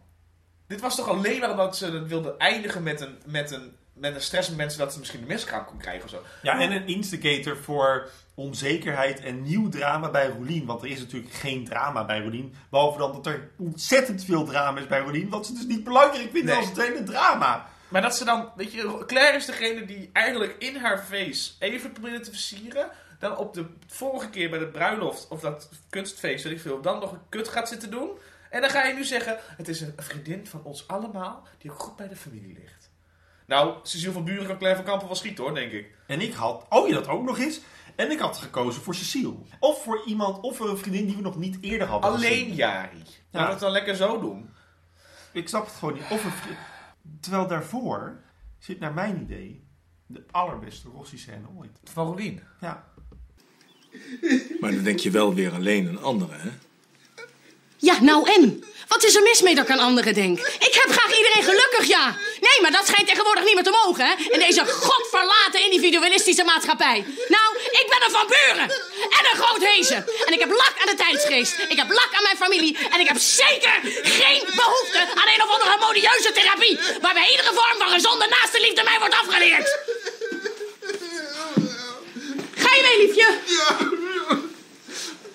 Dit 0.67 0.81
was 0.81 0.97
toch 0.97 1.09
alleen 1.09 1.41
maar 1.41 1.51
omdat 1.51 1.77
ze 1.77 1.91
het 1.91 2.09
wilde 2.09 2.37
eindigen 2.37 2.83
met 2.83 3.01
een, 3.01 3.19
met 3.27 3.51
een, 3.51 3.77
met 3.93 4.15
een 4.15 4.21
stressmoment, 4.21 4.73
zodat 4.73 4.93
ze 4.93 4.99
misschien 4.99 5.21
een 5.21 5.27
miskraam 5.27 5.65
kon 5.65 5.79
krijgen 5.79 6.05
of 6.05 6.11
zo. 6.11 6.23
Ja, 6.43 6.61
en 6.61 6.73
een 6.73 6.87
instigator 6.87 7.57
voor 7.57 8.11
onzekerheid 8.35 9.21
en 9.21 9.43
nieuw 9.43 9.69
drama 9.69 10.11
bij 10.11 10.29
Rolien. 10.29 10.67
Want 10.67 10.83
er 10.83 10.89
is 10.89 10.99
natuurlijk 10.99 11.33
geen 11.35 11.65
drama 11.65 12.05
bij 12.05 12.21
Rolien. 12.21 12.55
Behalve 12.71 12.99
dan 12.99 13.13
dat 13.13 13.27
er 13.27 13.51
ontzettend 13.59 14.25
veel 14.25 14.45
drama 14.45 14.81
is 14.81 14.87
bij 14.87 15.01
Rolien. 15.01 15.29
Wat 15.29 15.47
ze 15.47 15.53
dus 15.53 15.67
niet 15.67 15.85
belangrijk 15.85 16.31
vinden 16.31 16.45
Nee. 16.45 16.57
als 16.57 16.67
het 16.67 16.87
hele 16.89 17.03
drama. 17.03 17.69
Maar 17.89 18.03
dat 18.03 18.17
ze 18.17 18.25
dan, 18.25 18.53
weet 18.57 18.73
je, 18.73 19.03
Claire 19.07 19.37
is 19.37 19.47
degene 19.47 19.85
die 19.85 20.11
eigenlijk 20.13 20.57
in 20.59 20.77
haar 20.77 20.99
face 20.99 21.53
even 21.59 21.93
probeerde 21.93 22.21
te 22.21 22.31
versieren. 22.31 22.89
Dan 23.19 23.37
op 23.37 23.55
de 23.55 23.67
vorige 23.87 24.31
keer 24.31 24.51
bij 24.51 24.59
de 24.59 24.67
bruiloft 24.69 25.29
of 25.29 25.41
dat 25.41 25.69
kunstfeest, 25.91 26.45
weet 26.45 26.53
ik 26.53 26.61
veel, 26.61 26.81
dan 26.81 27.01
nog 27.01 27.13
een 27.13 27.29
kut 27.29 27.49
gaat 27.49 27.69
zitten 27.69 27.91
doen. 27.91 28.11
En 28.51 28.61
dan 28.61 28.71
ga 28.71 28.85
je 28.85 28.95
nu 28.95 29.05
zeggen, 29.05 29.39
het 29.57 29.69
is 29.69 29.81
een 29.81 29.95
vriendin 29.97 30.47
van 30.47 30.63
ons 30.65 30.89
allemaal 30.89 31.47
die 31.59 31.71
ook 31.71 31.79
goed 31.79 31.97
bij 31.97 32.09
de 32.09 32.17
familie 32.17 32.59
ligt. 32.61 32.91
Nou, 33.47 33.75
Cecile 33.83 34.13
van 34.13 34.25
Buren 34.25 34.47
kan 34.47 34.59
Claire 34.59 34.79
van 34.79 34.89
Kampen 34.89 35.07
wel 35.07 35.17
schieten 35.17 35.45
hoor, 35.45 35.55
denk 35.55 35.73
ik. 35.73 35.95
En 36.07 36.21
ik 36.21 36.33
had, 36.33 36.67
oh 36.69 36.89
je 36.89 36.95
dat 36.95 37.09
ook 37.09 37.25
nog 37.25 37.39
eens. 37.39 37.61
En 37.97 38.11
ik 38.11 38.19
had 38.19 38.37
gekozen 38.37 38.83
voor 38.83 38.95
Cecile. 38.95 39.35
Of 39.59 39.83
voor 39.83 40.03
iemand, 40.07 40.41
of 40.41 40.57
voor 40.57 40.69
een 40.69 40.79
vriendin 40.79 41.07
die 41.07 41.17
we 41.17 41.23
nog 41.23 41.37
niet 41.37 41.59
eerder 41.61 41.87
hadden 41.87 42.11
Alleen. 42.11 42.55
Jari. 42.55 42.97
Ja. 42.99 43.05
Laten 43.31 43.47
we 43.47 43.51
het 43.53 43.61
dan 43.61 43.71
lekker 43.71 43.97
zo 43.97 44.21
doen. 44.21 44.51
Ik 45.33 45.49
snap 45.49 45.65
het 45.67 45.75
gewoon 45.75 45.95
niet. 45.95 46.03
Of 46.11 46.25
een 46.25 46.31
vri- 46.31 46.57
Terwijl 47.21 47.47
daarvoor 47.47 48.23
zit 48.59 48.81
naar 48.81 48.95
mijn 48.95 49.21
idee 49.21 49.65
de 50.07 50.25
allerbeste 50.31 50.89
Rossi-scène 50.89 51.47
ooit. 51.57 51.81
Van 51.85 52.07
Rolien. 52.07 52.41
Ja. 52.61 52.93
Maar 54.61 54.73
dan 54.73 54.83
denk 54.83 54.99
je 54.99 55.11
wel 55.11 55.35
weer 55.35 55.53
alleen 55.53 55.87
een 55.87 56.03
andere, 56.03 56.35
hè? 56.35 56.51
Ja, 57.77 57.99
nou 58.01 58.31
en? 58.31 58.65
Wat 58.89 59.05
is 59.05 59.15
er 59.15 59.23
mis 59.23 59.41
mee 59.41 59.55
dat 59.55 59.65
ik 59.65 59.71
aan 59.71 59.89
anderen 59.91 60.15
denk? 60.15 60.39
Ik 60.39 60.75
heb 60.83 60.91
graag 60.91 61.17
iedereen 61.17 61.43
gelukkig, 61.43 61.85
ja. 61.85 62.17
Nee, 62.41 62.61
maar 62.63 62.73
dat 62.73 62.87
schijnt 62.87 63.09
tegenwoordig 63.09 63.45
niet 63.45 63.55
meer 63.55 63.65
te 63.65 63.79
mogen, 63.85 64.07
hè? 64.07 64.15
In 64.29 64.39
deze 64.39 64.67
godverlaten 64.67 65.65
individualistische 65.65 66.45
maatschappij. 66.45 67.05
Nou, 67.29 67.49
ik 67.81 67.87
ben 67.89 68.05
een 68.05 68.11
van 68.11 68.27
buren. 68.27 68.71
En 69.17 69.25
een 69.31 69.43
groot 69.43 69.65
hezen. 69.65 70.07
En 70.27 70.33
ik 70.33 70.41
heb 70.41 70.51
lak 70.51 70.75
aan 70.81 70.97
de 70.97 71.03
tijdsgeest. 71.05 71.55
Ik 71.69 71.77
heb 71.77 71.91
lak 71.91 72.11
aan 72.13 72.23
mijn 72.23 72.37
familie. 72.37 72.79
En 72.91 73.01
ik 73.01 73.09
heb 73.09 73.19
zeker 73.19 73.75
geen 74.03 74.43
behoefte 74.57 75.01
aan 75.15 75.29
een 75.35 75.43
of 75.43 75.51
andere 75.55 75.77
modieuze 75.81 76.33
therapie... 76.33 76.79
waarbij 77.01 77.31
iedere 77.31 77.53
vorm 77.55 77.79
van 77.79 77.89
gezonde 77.89 78.27
naaste 78.27 78.61
liefde 78.61 78.83
mij 78.83 78.99
wordt 78.99 79.15
afgeleerd. 79.15 79.79
Ga 82.55 82.75
je 82.75 82.83
mee, 82.83 83.07
liefje? 83.07 84.03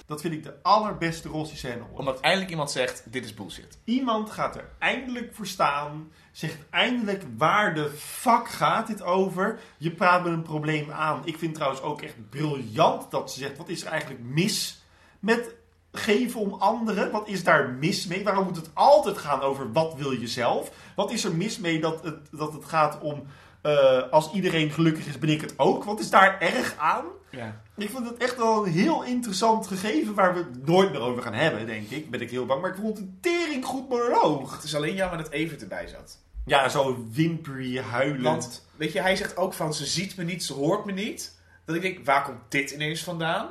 Dat 0.09 0.21
vind 0.21 0.33
ik 0.33 0.43
de 0.43 0.53
allerbeste 0.61 1.29
Rossi-scène 1.29 1.81
ooit. 1.81 1.99
Omdat 1.99 2.19
eindelijk 2.19 2.51
iemand 2.51 2.71
zegt, 2.71 3.03
dit 3.11 3.25
is 3.25 3.33
bullshit. 3.33 3.77
Iemand 3.83 4.29
gaat 4.29 4.55
er 4.55 4.69
eindelijk 4.79 5.35
voor 5.35 5.47
staan. 5.47 6.11
Zegt 6.31 6.57
eindelijk 6.69 7.23
waar 7.37 7.73
de 7.73 7.89
fuck 7.89 8.47
gaat 8.47 8.87
dit 8.87 9.01
over. 9.01 9.59
Je 9.77 9.91
praat 9.91 10.23
me 10.23 10.29
een 10.29 10.41
probleem 10.41 10.91
aan. 10.91 11.21
Ik 11.25 11.37
vind 11.37 11.53
trouwens 11.53 11.81
ook 11.81 12.01
echt 12.01 12.29
briljant 12.29 13.11
dat 13.11 13.31
ze 13.31 13.39
zegt: 13.39 13.57
wat 13.57 13.69
is 13.69 13.81
er 13.81 13.91
eigenlijk 13.91 14.21
mis 14.23 14.81
met 15.19 15.55
geven 15.91 16.39
om 16.39 16.53
anderen? 16.53 17.11
Wat 17.11 17.27
is 17.27 17.43
daar 17.43 17.69
mis 17.69 18.07
mee? 18.07 18.23
Waarom 18.23 18.43
moet 18.43 18.55
het 18.55 18.69
altijd 18.73 19.17
gaan 19.17 19.41
over 19.41 19.71
wat 19.71 19.95
wil 19.95 20.11
je 20.11 20.27
zelf? 20.27 20.71
Wat 20.95 21.11
is 21.11 21.23
er 21.23 21.35
mis 21.35 21.59
mee 21.59 21.79
dat 21.79 22.03
het, 22.03 22.27
dat 22.31 22.53
het 22.53 22.65
gaat 22.65 22.99
om 22.99 23.25
eh, 23.61 24.11
als 24.11 24.31
iedereen 24.31 24.71
gelukkig 24.71 25.07
is, 25.07 25.19
ben 25.19 25.29
ik 25.29 25.41
het 25.41 25.53
ook? 25.57 25.83
Wat 25.83 25.99
is 25.99 26.09
daar 26.09 26.39
erg 26.39 26.75
aan? 26.77 27.05
Ja. 27.29 27.61
Ik 27.77 27.89
vond 27.89 28.09
het 28.09 28.17
echt 28.17 28.37
wel 28.37 28.65
een 28.65 28.71
heel 28.71 29.03
interessant 29.03 29.67
gegeven 29.67 30.13
waar 30.13 30.33
we 30.33 30.39
het 30.39 30.65
nooit 30.65 30.91
meer 30.91 31.01
over 31.01 31.23
gaan 31.23 31.33
hebben, 31.33 31.65
denk 31.65 31.89
ik. 31.89 32.09
Ben 32.09 32.21
ik 32.21 32.29
heel 32.29 32.45
bang. 32.45 32.61
Maar 32.61 32.69
ik 32.69 32.75
vond 32.75 32.97
het 32.97 33.05
een 33.05 33.17
tering 33.21 33.65
goed 33.65 33.89
monoloog. 33.89 34.55
Het 34.55 34.63
is 34.63 34.75
alleen 34.75 34.95
jammer 34.95 35.17
dat 35.17 35.29
Evert 35.29 35.61
erbij 35.61 35.87
zat. 35.87 36.17
Ja, 36.45 36.69
zo 36.69 37.05
wimpery, 37.11 37.79
huilend. 37.79 38.23
Want, 38.23 38.67
weet 38.75 38.91
je, 38.91 39.01
hij 39.01 39.15
zegt 39.15 39.37
ook 39.37 39.53
van 39.53 39.73
ze 39.73 39.85
ziet 39.85 40.15
me 40.15 40.23
niet, 40.23 40.43
ze 40.43 40.53
hoort 40.53 40.85
me 40.85 40.91
niet. 40.91 41.37
Dat 41.65 41.75
ik 41.75 41.81
denk, 41.81 42.05
waar 42.05 42.23
komt 42.23 42.39
dit 42.49 42.71
ineens 42.71 43.03
vandaan? 43.03 43.49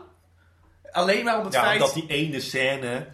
Alleen 0.90 1.24
maar 1.24 1.38
om 1.38 1.44
het 1.44 1.54
ja, 1.54 1.62
feit 1.62 1.80
dat 1.80 1.94
die 1.94 2.06
ene 2.06 2.40
scène. 2.40 3.06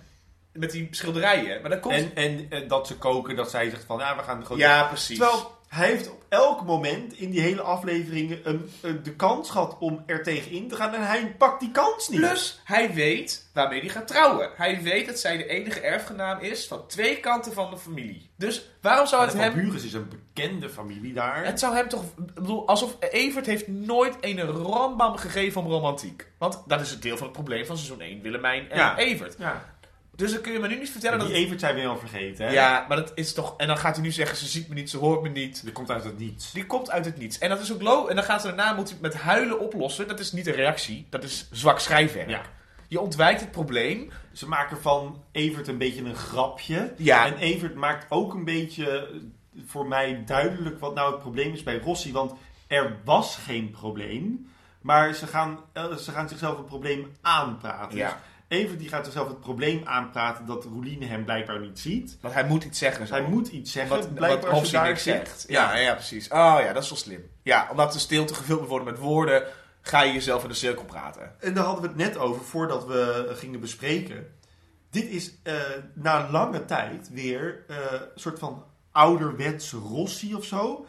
met 0.53 0.71
die 0.71 0.89
schilderijen. 0.91 1.61
Maar 1.61 1.71
dat 1.71 1.81
komt... 1.81 1.95
En, 1.95 2.15
en, 2.15 2.47
en 2.51 2.69
dat 2.69 2.87
ze 2.87 2.97
koken, 2.97 3.37
dat 3.37 3.51
zij 3.51 3.71
zegt 3.71 3.85
van 3.85 3.99
ja, 3.99 4.17
we 4.17 4.23
gaan 4.23 4.43
gewoon. 4.43 4.59
Ja, 4.59 4.85
precies. 4.85 5.19
Terwijl 5.19 5.57
hij 5.75 5.89
heeft 5.89 6.11
op 6.11 6.23
elk 6.29 6.65
moment 6.65 7.13
in 7.13 7.31
die 7.31 7.41
hele 7.41 7.61
afleveringen 7.63 8.41
een, 8.43 8.71
een- 8.83 9.03
de 9.03 9.15
kans 9.17 9.51
gehad 9.51 9.77
om 9.79 10.03
er 10.07 10.23
tegenin 10.23 10.69
te 10.69 10.77
gaan. 10.77 10.95
En 10.95 11.07
hij 11.07 11.35
pakt 11.39 11.61
die 11.61 11.71
kans 11.71 12.09
niet. 12.09 12.21
Plus, 12.21 12.61
hij 12.65 12.95
weet 12.95 13.49
waarmee 13.53 13.81
hij 13.81 13.89
gaat 13.89 14.07
trouwen. 14.09 14.51
Hij 14.57 14.83
weet 14.83 15.07
dat 15.07 15.19
zij 15.19 15.37
de 15.37 15.47
enige 15.47 15.81
erfgenaam 15.81 16.41
is 16.41 16.67
van 16.67 16.87
twee 16.87 17.17
kanten 17.21 17.53
van 17.53 17.71
de 17.71 17.79
familie. 17.79 18.31
Dus 18.37 18.71
waarom 18.81 19.07
zou 19.07 19.23
het 19.23 19.33
de 19.33 19.39
hem... 19.39 19.55
Buren 19.55 19.85
is 19.85 19.93
een 19.93 20.09
bekende 20.09 20.69
familie 20.71 21.13
daar. 21.13 21.45
Het 21.45 21.59
zou 21.61 21.75
hem 21.75 21.89
toch... 21.89 22.03
Ik 22.03 22.35
bedoel, 22.35 22.67
alsof 22.69 22.97
Evert 23.11 23.47
heeft 23.47 23.69
nooit 23.69 24.17
een 24.21 24.41
rambam 24.41 25.17
gegeven 25.17 25.61
om 25.65 25.71
romantiek. 25.71 26.27
Want 26.39 26.63
dat 26.67 26.81
is 26.81 26.91
het 26.91 27.03
deel 27.03 27.17
van 27.17 27.27
het 27.27 27.35
probleem 27.37 27.67
van 27.67 27.77
seizoen 27.77 28.01
1. 28.01 28.23
Willemijn 28.23 28.71
en 28.71 28.77
Ja. 28.79 28.97
Evert. 28.97 29.35
Ja. 29.39 29.74
Dus 30.17 30.33
dan 30.33 30.41
kun 30.41 30.53
je 30.53 30.59
me 30.59 30.69
nu 30.69 30.79
niet 30.79 30.91
vertellen 30.91 31.19
En 31.19 31.25
dat... 31.25 31.35
die 31.35 31.45
Evert 31.45 31.61
zijn 31.61 31.75
we 31.75 31.87
al 31.87 31.99
vergeten. 31.99 32.47
Hè? 32.47 32.53
Ja, 32.53 32.85
maar 32.89 32.97
dat 32.97 33.13
is 33.15 33.33
toch... 33.33 33.55
En 33.57 33.67
dan 33.67 33.79
gaat 33.79 33.95
hij 33.95 34.05
nu 34.05 34.13
zeggen, 34.13 34.37
ze 34.37 34.47
ziet 34.47 34.69
me 34.69 34.75
niet, 34.75 34.91
ze 34.91 34.99
hoort 34.99 35.23
me 35.23 35.29
niet. 35.29 35.63
Die 35.63 35.73
komt 35.73 35.91
uit 35.91 36.05
het 36.05 36.19
niets. 36.19 36.53
Die 36.53 36.67
komt 36.67 36.91
uit 36.91 37.05
het 37.05 37.19
niets. 37.19 37.39
En 37.39 37.49
dat 37.49 37.61
is 37.61 37.73
ook 37.73 37.83
lo 37.83 38.07
En 38.07 38.15
dan 38.15 38.25
gaat 38.25 38.41
ze 38.41 38.47
daarna 38.47 38.73
moet 38.73 38.91
hij 38.91 38.99
met 39.01 39.15
huilen 39.15 39.61
oplossen. 39.61 40.09
Dat 40.09 40.21
is 40.21 40.33
niet 40.33 40.47
een 40.47 40.55
reactie. 40.55 41.07
Dat 41.11 41.25
is 41.25 41.49
zwak 41.51 41.81
schrijfwerk. 41.81 42.29
Ja. 42.29 42.43
Je 42.89 43.01
ontwijkt 43.01 43.41
het 43.41 43.51
probleem. 43.51 44.11
Ze 44.33 44.49
maken 44.49 44.81
van 44.81 45.23
Evert 45.33 45.69
een 45.69 45.79
beetje 45.79 46.05
een 46.05 46.17
grapje. 46.17 46.95
Ja. 46.97 47.27
En 47.27 47.37
Evert 47.37 47.75
maakt 47.75 48.07
ook 48.09 48.35
een 48.35 48.45
beetje 48.45 48.99
eh, 48.99 49.21
voor 49.67 49.87
mij 49.87 50.23
duidelijk 50.27 50.81
wat 50.81 50.95
nou 50.95 51.13
het 51.13 51.21
probleem 51.21 51.53
is 51.53 51.63
bij 51.63 51.79
Rossi. 51.79 52.13
Want 52.13 52.33
er 52.67 52.97
was 53.05 53.37
geen 53.37 53.71
probleem. 53.71 54.53
Maar 54.81 55.15
ze 55.15 55.27
gaan, 55.27 55.59
eh, 55.73 55.97
ze 55.97 56.11
gaan 56.11 56.29
zichzelf 56.29 56.59
een 56.59 56.65
probleem 56.65 57.13
aanpraten. 57.21 57.97
Ja. 57.97 58.21
Evert 58.49 58.79
die 58.79 58.89
gaat 58.89 59.05
zichzelf 59.05 59.29
het 59.29 59.41
probleem 59.41 59.83
aanpraten 59.85 60.47
dat 60.47 60.65
Roeline 60.65 61.07
hem 61.07 61.25
blijkbaar 61.25 61.61
niet 61.61 61.79
ziet. 61.79 62.19
Want 62.21 62.35
hij 62.35 62.45
moet 62.45 62.65
iets 62.65 62.79
zeggen. 62.79 63.07
Zo. 63.07 63.15
Hij 63.15 63.23
moet 63.23 63.49
iets 63.49 63.73
zeggen. 63.73 63.97
Wat, 63.97 64.15
blijkbaar 64.15 64.51
wat 64.51 64.73
niks 64.73 65.03
zit. 65.03 65.15
zegt. 65.15 65.45
Ja, 65.49 65.77
ja, 65.77 65.95
precies. 65.95 66.29
Oh 66.29 66.57
ja, 66.61 66.73
dat 66.73 66.83
is 66.83 66.89
wel 66.89 66.99
slim. 66.99 67.31
Ja, 67.43 67.69
omdat 67.71 67.93
de 67.93 67.99
stilte 67.99 68.35
gevuld 68.35 68.61
moet 68.61 68.69
worden 68.69 68.89
met 68.89 68.99
woorden, 68.99 69.47
ga 69.81 70.03
je 70.03 70.13
jezelf 70.13 70.43
in 70.43 70.49
de 70.49 70.55
cirkel 70.55 70.85
praten. 70.85 71.41
En 71.41 71.55
daar 71.55 71.65
hadden 71.65 71.83
we 71.83 71.89
het 71.89 71.97
net 71.97 72.17
over 72.17 72.45
voordat 72.45 72.87
we 72.87 73.33
gingen 73.35 73.61
bespreken. 73.61 74.27
Dit 74.91 75.05
is 75.05 75.35
eh, 75.43 75.55
na 75.95 76.31
lange 76.31 76.65
tijd 76.65 77.11
weer 77.11 77.65
eh, 77.69 77.77
een 77.93 78.21
soort 78.21 78.39
van 78.39 78.65
ouderwets 78.91 79.73
Rossi 79.73 80.35
of 80.35 80.45
zo. 80.45 80.87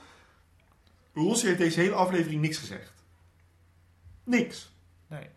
Rossi 1.13 1.47
heeft 1.47 1.59
deze 1.59 1.79
hele 1.79 1.93
aflevering 1.93 2.41
niks 2.41 2.57
gezegd. 2.57 2.93
Niks. 4.23 4.73
Nee. 5.07 5.29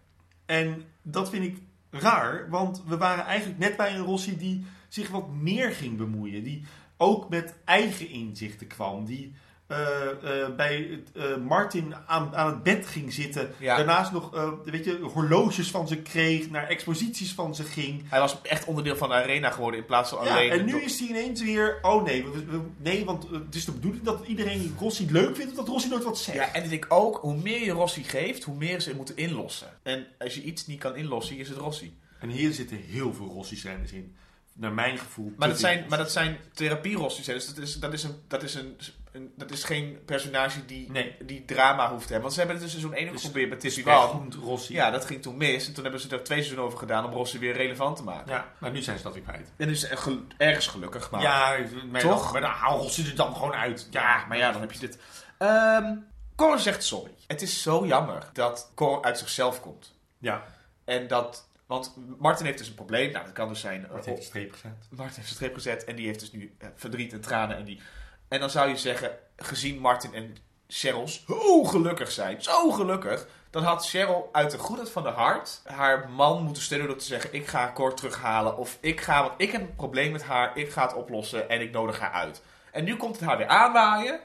En 0.46 0.84
dat 1.02 1.30
vind 1.30 1.44
ik 1.44 1.58
raar, 1.90 2.50
want 2.50 2.82
we 2.86 2.96
waren 2.96 3.24
eigenlijk 3.24 3.58
net 3.58 3.76
bij 3.76 3.94
een 3.94 4.04
Rossi 4.04 4.36
die 4.36 4.64
zich 4.88 5.08
wat 5.08 5.28
meer 5.30 5.70
ging 5.70 5.96
bemoeien. 5.96 6.44
Die 6.44 6.64
ook 6.96 7.28
met 7.28 7.54
eigen 7.64 8.08
inzichten 8.08 8.66
kwam. 8.66 9.04
Die 9.04 9.34
eh, 9.68 10.42
eh, 10.42 10.54
bij 10.56 11.00
eh, 11.14 11.36
Martin 11.36 11.94
aan, 12.06 12.36
aan 12.36 12.46
het 12.46 12.62
bed 12.62 12.86
ging 12.86 13.12
zitten. 13.12 13.54
Ja. 13.58 13.76
Daarnaast 13.76 14.12
nog 14.12 14.30
weet 14.64 14.84
je, 14.84 14.98
horloges 15.12 15.70
van 15.70 15.88
ze 15.88 15.96
kreeg, 15.96 16.50
naar 16.50 16.68
exposities 16.68 17.32
van 17.32 17.54
ze 17.54 17.64
ging. 17.64 18.02
Hij 18.08 18.20
was 18.20 18.42
echt 18.42 18.64
onderdeel 18.64 18.96
van 18.96 19.08
de 19.08 19.14
arena 19.14 19.50
geworden 19.50 19.80
in 19.80 19.86
plaats 19.86 20.10
van 20.10 20.24
Ja, 20.24 20.30
alleen... 20.30 20.50
en 20.50 20.64
nu 20.64 20.82
is 20.82 20.98
hij 20.98 21.08
ineens 21.08 21.42
weer, 21.42 21.78
oh 21.82 22.04
nee, 22.04 22.24
we- 22.24 22.44
we- 22.44 22.60
nee, 22.76 23.04
want 23.04 23.30
het 23.30 23.54
is 23.54 23.64
de 23.64 23.72
bedoeling 23.72 24.04
dat 24.04 24.26
iedereen 24.26 24.74
Rossi 24.78 25.10
leuk 25.12 25.36
vindt, 25.36 25.50
of 25.50 25.56
dat 25.58 25.68
Rossi 25.68 25.88
nooit 25.88 26.04
wat 26.04 26.18
zegt. 26.18 26.36
Ja, 26.36 26.52
en 26.52 26.62
ik 26.64 26.70
denk 26.70 26.86
ook, 26.88 27.16
hoe 27.16 27.36
meer 27.36 27.64
je 27.64 27.72
Rossi 27.72 28.02
geeft, 28.04 28.44
hoe 28.44 28.56
meer 28.56 28.80
ze 28.80 28.96
moeten 28.96 29.16
inlossen. 29.16 29.68
En 29.82 30.06
als 30.18 30.34
je 30.34 30.42
iets 30.42 30.66
niet 30.66 30.78
kan 30.80 30.96
inlossen, 30.96 31.36
is 31.38 31.48
het 31.48 31.58
Rossi. 31.58 31.96
En 32.20 32.28
hier 32.28 32.52
zitten 32.52 32.76
heel 32.76 33.14
veel 33.14 33.26
Rossi-scènes 33.28 33.92
in. 33.92 34.16
Naar 34.52 34.72
mijn 34.72 34.98
gevoel. 34.98 35.32
Maar 35.36 35.48
dat 35.48 35.58
zijn, 35.60 35.84
maar 35.88 35.98
dat 35.98 36.12
zijn 36.12 36.36
therapie-Rossi's. 36.54 37.26
hè. 37.26 37.32
Dus 37.32 37.46
dat 37.46 37.58
is, 37.64 37.74
dat 37.80 37.92
is, 37.92 38.02
een, 38.02 38.14
dat 38.28 38.42
is 38.42 38.54
een, 38.54 38.76
een- 39.18 39.32
dat 39.36 39.50
is 39.50 39.64
geen 39.64 39.98
personage 40.04 40.64
die, 40.64 40.90
Nee. 40.90 41.16
die 41.22 41.44
drama 41.44 41.90
hoeft 41.90 42.06
te 42.06 42.12
hebben. 42.12 42.20
Want 42.22 42.32
ze 42.32 42.38
hebben 42.38 42.56
het 42.56 42.64
in 42.64 42.70
seizoen 42.70 42.94
1 42.98 43.06
ook 43.06 43.12
Dus 43.12 43.20
geprobeerd 43.22 43.50
met 43.50 43.60
Tippy 43.60 43.90
moet 44.22 44.34
Rossi. 44.34 44.74
Ja, 44.74 44.90
dat 44.90 45.04
ging 45.04 45.22
toen 45.22 45.36
mis. 45.36 45.66
En 45.66 45.74
toen 45.74 45.82
hebben 45.82 46.00
ze 46.00 46.08
er 46.08 46.16
twee 46.24 46.38
seizoenen 46.38 46.64
over 46.66 46.78
gedaan 46.78 47.04
om 47.04 47.12
Rossi 47.12 47.38
weer 47.38 47.52
relevant 47.56 47.96
te 47.96 48.02
maken. 48.02 48.32
ja, 48.32 48.52
maar 48.58 48.70
nu 48.70 48.82
zijn 48.82 48.96
ze 48.96 49.02
dat 49.02 49.14
weer 49.14 49.22
kwijt. 49.22 49.52
En 49.56 49.68
dus 49.68 49.84
gel- 49.90 50.22
ergens 50.36 50.66
gelukkig. 50.66 51.10
Maar 51.10 51.20
Ja, 51.22 51.56
maar 51.90 52.00
Toch? 52.00 52.22
Dan, 52.22 52.32
maar 52.32 52.40
dan 52.40 52.50
haal 52.50 52.78
Rossi 52.78 53.06
er 53.08 53.14
dan 53.16 53.34
gewoon 53.36 53.54
uit. 53.54 53.88
Ja, 53.90 54.24
maar 54.28 54.36
ja, 54.38 54.52
dan 54.52 54.60
heb 54.60 54.72
je 54.72 54.78
dit. 54.78 54.98
Ehm 55.38 55.94
Cor 56.36 56.58
zegt 56.58 56.84
sorry. 56.84 57.10
Het 57.26 57.42
is 57.42 57.62
zo 57.62 57.86
jammer 57.86 58.30
dat 58.32 58.70
Cor 58.74 59.02
uit 59.02 59.18
zichzelf 59.18 59.60
komt. 59.60 59.94
Ja, 60.18 60.44
En 60.84 61.06
dat... 61.06 61.46
Want 61.66 61.94
Martin 62.18 62.46
heeft 62.46 62.58
dus 62.58 62.68
een 62.68 62.74
probleem. 62.74 63.12
Nou, 63.12 63.24
dat 63.24 63.32
kan 63.34 63.48
dus 63.48 63.60
zijn... 63.60 63.86
Bart 63.90 64.00
eh, 64.00 64.04
heeft 64.06 64.18
de 64.20 64.26
streep 64.26 64.52
gezet. 64.52 64.72
Martin 64.90 65.14
heeft 65.16 65.28
een 65.28 65.34
streep 65.34 65.54
gezet 65.54 65.84
en 65.84 65.96
die 65.96 66.06
heeft 66.06 66.20
dus 66.20 66.32
nu 66.32 66.54
eh, 66.58 66.68
verdriet 66.76 67.12
en 67.12 67.20
tranen. 67.20 67.56
En, 67.56 67.64
die... 67.64 67.80
en 68.28 68.40
dan 68.40 68.50
zou 68.50 68.68
je 68.68 68.76
zeggen, 68.76 69.18
gezien 69.36 69.78
Martin 69.78 70.14
en 70.14 70.36
Cheryl 70.68 71.08
zo 71.08 71.64
gelukkig 71.64 72.10
zijn, 72.10 72.42
zo 72.42 72.70
gelukkig, 72.70 73.26
dan 73.50 73.62
had 73.62 73.88
Cheryl 73.88 74.28
uit 74.32 74.50
de 74.50 74.58
goedheid 74.58 74.90
van 74.90 75.02
de 75.02 75.08
hart 75.08 75.60
haar 75.64 76.10
man 76.10 76.42
moeten 76.42 76.62
steunen 76.62 76.86
door 76.86 76.96
te 76.96 77.04
zeggen, 77.04 77.34
ik 77.34 77.46
ga 77.46 77.72
Cor 77.74 77.94
terughalen. 77.94 78.56
Of 78.56 78.78
ik 78.80 79.00
ga, 79.00 79.22
want 79.22 79.34
ik 79.36 79.52
heb 79.52 79.60
een 79.60 79.74
probleem 79.74 80.12
met 80.12 80.22
haar, 80.22 80.56
ik 80.56 80.70
ga 80.70 80.82
het 80.82 80.94
oplossen 80.94 81.48
en 81.48 81.60
ik 81.60 81.70
nodig 81.70 81.98
haar 82.00 82.12
uit. 82.12 82.42
En 82.72 82.84
nu 82.84 82.96
komt 82.96 83.16
het 83.16 83.28
haar 83.28 83.36
weer 83.36 83.46
aanwaaien 83.46 84.20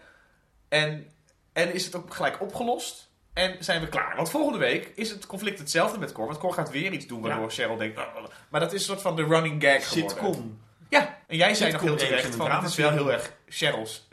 en, 0.70 1.12
en 1.54 1.74
is 1.74 1.86
het 1.86 1.96
ook 1.96 2.14
gelijk 2.14 2.42
opgelost. 2.42 3.12
En 3.34 3.64
zijn 3.64 3.82
we 3.82 3.88
klaar. 3.88 4.16
Want 4.16 4.30
volgende 4.30 4.58
week 4.58 4.92
is 4.96 5.10
het 5.10 5.26
conflict 5.26 5.60
hetzelfde 5.60 6.00
met 6.00 6.12
Cor. 6.12 6.26
Want 6.26 6.38
Cor 6.38 6.54
gaat 6.54 6.70
weer 6.70 6.92
iets 6.92 7.08
doen 7.08 7.22
waardoor 7.22 7.52
Cheryl 7.52 7.78
denkt... 7.78 7.98
"Ah, 7.98 8.16
ah." 8.16 8.24
Maar 8.50 8.60
dat 8.60 8.74
is 8.74 8.80
een 8.80 8.86
soort 8.88 9.02
van 9.02 9.16
de 9.16 9.24
running 9.24 9.64
gag 9.64 9.88
geworden. 9.88 10.10
Sitcom. 10.10 10.62
Ja, 10.94 11.20
en 11.28 11.38
jij 11.38 11.56
zei 11.56 11.72
nog 11.72 11.82
heel 11.82 11.96
terecht 11.96 12.36
van 12.36 12.52
het 12.52 12.70
is 12.70 12.76
wel 12.76 12.92
heel 12.92 13.12
erg 13.12 13.34
Cheryl's 13.48 14.08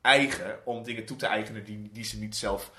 eigen 0.00 0.58
om 0.64 0.82
dingen 0.82 1.04
toe 1.04 1.16
te 1.16 1.26
eigenen 1.26 1.64
die, 1.64 1.90
die 1.92 2.04
ze 2.04 2.18
niet 2.18 2.36
zelf 2.36 2.70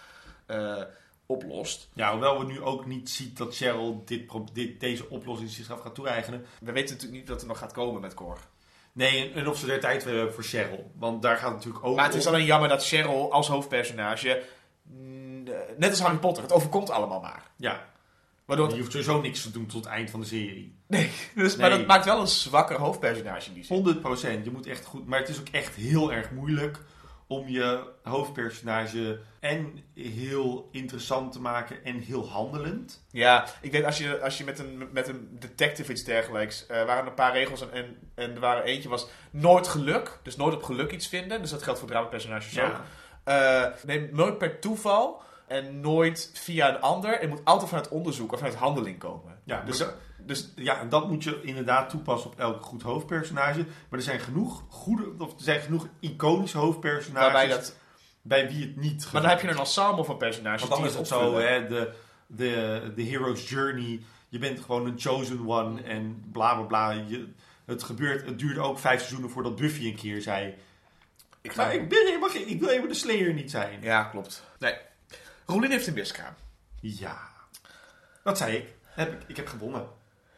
eh, 0.46 0.82
oplost. 1.26 1.90
Ja, 1.94 2.12
hoewel 2.12 2.40
we 2.40 2.46
nu 2.46 2.62
ook 2.62 2.86
niet 2.86 3.10
zien 3.10 3.32
dat 3.34 3.56
Cheryl 3.56 4.04
dit, 4.06 4.32
dit, 4.54 4.80
deze 4.80 5.10
oplossing 5.10 5.50
zichzelf 5.50 5.80
gaat 5.80 5.96
toeëigenen. 5.96 6.46
We 6.60 6.72
weten 6.72 6.94
natuurlijk 6.96 7.20
niet 7.22 7.30
wat 7.30 7.42
er 7.42 7.48
nog 7.48 7.58
gaat 7.58 7.72
komen 7.72 8.02
met 8.02 8.14
Cor. 8.14 8.40
Nee, 8.92 9.30
en, 9.30 9.34
en 9.34 9.48
of 9.48 9.58
ze 9.58 9.72
er 9.72 9.80
tijd 9.80 10.04
voor 10.04 10.12
hebben 10.12 10.34
voor 10.34 10.44
Cheryl. 10.44 10.92
Want 10.96 11.22
daar 11.22 11.38
gaat 11.38 11.46
het 11.46 11.56
natuurlijk 11.56 11.86
ook 11.86 11.96
Maar 11.96 12.06
het 12.06 12.16
is 12.16 12.28
om. 12.28 12.34
alleen 12.34 12.46
jammer 12.46 12.70
dat 12.70 12.86
Cheryl 12.86 13.32
als 13.32 13.48
hoofdpersonage, 13.48 14.44
mm, 14.82 15.48
eh, 15.48 15.54
net 15.78 15.90
als 15.90 16.00
Harry 16.00 16.18
Potter, 16.18 16.44
het 16.44 16.52
overkomt 16.52 16.90
allemaal 16.90 17.22
maar. 17.22 17.44
Ja, 17.56 17.86
Waardoor 18.48 18.70
je 18.70 18.78
hoeft 18.78 18.92
sowieso 18.92 19.22
niks 19.22 19.42
te 19.42 19.52
doen 19.52 19.66
tot 19.66 19.84
het 19.84 19.94
eind 19.94 20.10
van 20.10 20.20
de 20.20 20.26
serie. 20.26 20.76
nee, 20.88 21.12
dus, 21.36 21.56
maar 21.56 21.70
dat 21.70 21.86
maakt 21.86 22.06
wel 22.06 22.20
een 22.20 22.28
zwakker 22.28 22.78
hoofdpersonage 22.78 23.48
in 23.48 23.54
die 23.54 23.64
zin. 23.64 24.02
100% 24.42 24.44
Je 24.44 24.52
moet 24.52 24.68
echt 24.68 24.86
goed. 24.86 25.08
Maar 25.08 25.20
het 25.20 25.30
is 25.30 25.40
ook 25.40 25.50
echt 25.52 25.76
heel 25.76 26.14
erg 26.14 26.32
moeilijk 26.32 26.80
om 27.28 27.48
je 27.48 27.84
hoofdpersonage 28.04 29.20
en 29.40 29.84
heel 29.94 30.70
interessant 30.72 31.32
te 31.32 31.42
maken 31.42 31.84
en 31.84 32.00
heel 32.00 32.30
handelend. 32.30 33.06
Ja, 33.12 33.48
ik 33.62 33.72
weet 33.72 33.86
als 33.86 33.98
je, 33.98 34.22
als 34.22 34.38
je 34.38 34.44
met, 34.44 34.60
een, 34.60 34.90
met 34.92 35.08
een 35.08 35.38
detective 35.40 35.92
iets 35.92 36.04
dergelijks. 36.04 36.66
Er 36.68 36.86
waren 36.86 37.08
een 37.08 37.14
paar 37.14 37.34
regels 37.34 37.62
en, 37.62 37.72
en, 37.72 37.98
en 38.16 38.34
er 38.34 38.40
waren 38.40 38.64
eentje 38.64 38.90
was 38.90 39.08
nooit 39.32 39.68
geluk. 39.68 40.20
Dus 40.24 40.36
nooit 40.36 40.56
op 40.56 40.64
geluk 40.64 40.92
iets 40.92 41.08
vinden. 41.08 41.42
Dus 41.42 41.50
dat 41.50 41.64
geldt 41.64 41.80
voor 41.80 41.88
dramapersonages 41.88 42.60
ook. 42.60 42.82
Eh, 43.24 43.66
nee, 43.86 44.10
nooit 44.12 44.38
per 44.38 44.60
toeval. 44.60 45.22
En 45.48 45.80
nooit 45.80 46.32
via 46.34 46.70
een 46.70 46.82
ander. 46.82 47.20
Het 47.20 47.30
moet 47.30 47.42
altijd 47.46 47.70
vanuit 47.70 47.90
onderzoek 47.90 48.32
of 48.32 48.40
vanuit 48.40 48.58
handeling 48.58 49.00
komen. 49.00 49.40
Ja, 49.44 49.62
Dus, 49.62 49.78
dus, 49.78 49.88
dus 50.18 50.52
ja, 50.56 50.80
en 50.80 50.90
dat 50.90 51.10
moet 51.10 51.24
je 51.24 51.42
inderdaad 51.42 51.90
toepassen 51.90 52.32
op 52.32 52.40
elk 52.40 52.64
goed 52.64 52.82
hoofdpersonage. 52.82 53.58
Maar 53.60 54.00
er 54.00 54.02
zijn 54.02 54.20
genoeg 54.20 54.64
goede, 54.70 55.12
of 55.18 55.32
er 55.34 55.44
zijn 55.44 55.60
genoeg 55.62 55.88
iconische 56.00 56.58
hoofdpersonages 56.58 57.32
waarbij 57.32 57.48
dat, 57.48 57.76
bij 58.22 58.50
wie 58.50 58.62
het 58.62 58.76
niet 58.76 59.10
maar 59.12 59.22
dan 59.22 59.32
heb 59.32 59.42
je 59.42 59.48
een 59.48 59.58
ensemble 59.58 60.04
van 60.04 60.18
personages. 60.18 60.60
Want 60.60 60.72
dan 60.72 60.82
die 60.82 60.92
is 60.92 60.98
het 60.98 61.12
opvullen. 61.12 61.42
zo, 61.42 61.48
hè, 61.48 61.68
de, 61.68 61.94
de, 62.28 62.92
de 62.96 63.04
hero's 63.04 63.50
journey. 63.50 64.02
Je 64.30 64.40
bent 64.40 64.60
gewoon 64.60 64.86
een 64.86 65.00
chosen 65.00 65.48
one 65.48 65.82
en 65.82 66.24
bla 66.32 66.54
bla 66.56 66.64
bla. 66.64 66.92
Je, 66.92 67.28
het 67.66 67.84
gebeurt, 67.84 68.26
het 68.26 68.40
duurde 68.40 68.60
ook 68.60 68.80
vijf 68.80 69.00
seizoenen 69.00 69.30
voordat 69.30 69.56
Buffy 69.56 69.86
een 69.86 69.96
keer 69.96 70.22
zei. 70.22 70.54
Ik, 71.42 71.56
Maar 71.56 71.74
ik, 71.74 71.90
ben 71.90 72.06
helemaal 72.06 72.30
geen, 72.30 72.48
ik 72.48 72.60
wil 72.60 72.70
even 72.70 72.88
de 72.88 72.94
Slayer 72.94 73.34
niet 73.34 73.52
zijn. 73.52 73.82
Ja, 73.82 74.04
klopt. 74.04 74.44
Nee. 74.60 74.76
Roelien 75.48 75.72
heeft 75.72 75.88
een 75.88 75.94
miskraam. 75.94 76.34
Ja. 76.80 77.18
Dat 78.24 78.38
zei 78.38 78.56
ik. 78.56 78.76
Heb 78.84 79.14
ik, 79.14 79.28
ik 79.28 79.36
heb 79.36 79.48
gewonnen. 79.48 79.88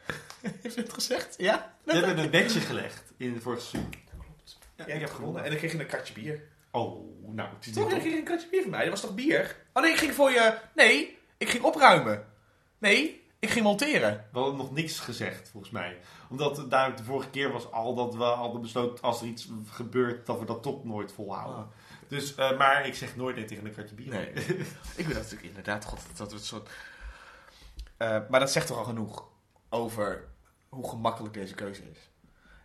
Heeft 0.61 0.75
je 0.75 0.81
het 0.81 0.93
gezegd? 0.93 1.35
Ja? 1.37 1.73
We 1.83 1.93
hebben 1.93 2.17
een 2.17 2.29
bedje 2.29 2.59
gelegd 2.59 3.11
in 3.17 3.33
het 3.33 3.43
vorige 3.43 3.61
seizoen. 3.61 3.93
Ja, 4.75 4.85
ik 4.85 5.01
heb 5.01 5.13
gewonnen. 5.13 5.43
En 5.43 5.49
dan 5.49 5.57
kreeg 5.57 5.71
je 5.71 5.79
een 5.79 5.85
kratje 5.85 6.13
bier. 6.13 6.43
Oh, 6.71 7.21
nou. 7.27 7.49
Het 7.55 7.65
is 7.65 7.73
Toch, 7.73 7.89
dan 7.89 7.99
kreeg 7.99 8.11
je 8.11 8.17
een 8.17 8.23
kratje 8.23 8.47
bier 8.49 8.61
van 8.61 8.71
mij. 8.71 8.79
Dat 8.79 8.89
was 8.89 9.01
toch 9.01 9.15
bier? 9.15 9.55
Oh 9.73 9.83
nee, 9.83 9.91
ik 9.91 9.97
ging 9.97 10.13
voor 10.13 10.31
je... 10.31 10.57
Nee, 10.75 11.17
ik 11.37 11.49
ging 11.49 11.63
opruimen. 11.63 12.25
Nee, 12.77 13.23
ik 13.39 13.49
ging 13.49 13.65
monteren. 13.65 14.25
We 14.31 14.39
hadden 14.39 14.57
nog 14.57 14.71
niks 14.71 14.99
gezegd, 14.99 15.49
volgens 15.49 15.71
mij. 15.71 15.97
Omdat 16.29 16.69
duidelijk 16.69 16.99
de 16.99 17.05
vorige 17.05 17.29
keer 17.29 17.51
was 17.51 17.71
al 17.71 17.95
dat 17.95 18.15
we 18.15 18.23
hadden 18.23 18.61
besloten... 18.61 19.03
als 19.03 19.21
er 19.21 19.27
iets 19.27 19.47
gebeurt, 19.69 20.25
dat 20.25 20.39
we 20.39 20.45
dat 20.45 20.63
toch 20.63 20.83
nooit 20.83 21.11
volhouden. 21.11 21.67
Dus, 22.09 22.35
eh, 22.35 22.57
maar 22.57 22.85
ik 22.85 22.95
zeg 22.95 23.15
nooit 23.15 23.35
nee 23.35 23.45
tegen 23.45 23.65
een 23.65 23.73
kratje 23.73 23.95
bier. 23.95 24.09
Nee. 24.09 24.29
ik 24.99 25.05
weet 25.05 25.13
natuurlijk 25.13 25.43
inderdaad, 25.43 25.85
god, 25.85 26.01
dat 26.17 26.31
het 26.31 26.45
soort... 26.45 26.69
Eh, 27.97 28.19
maar 28.29 28.39
dat 28.39 28.51
zegt 28.51 28.67
toch 28.67 28.77
al 28.77 28.83
genoeg 28.83 29.27
over 29.69 30.27
hoe 30.69 30.89
gemakkelijk 30.89 31.33
deze 31.33 31.55
keuze 31.55 31.81
is. 31.91 32.09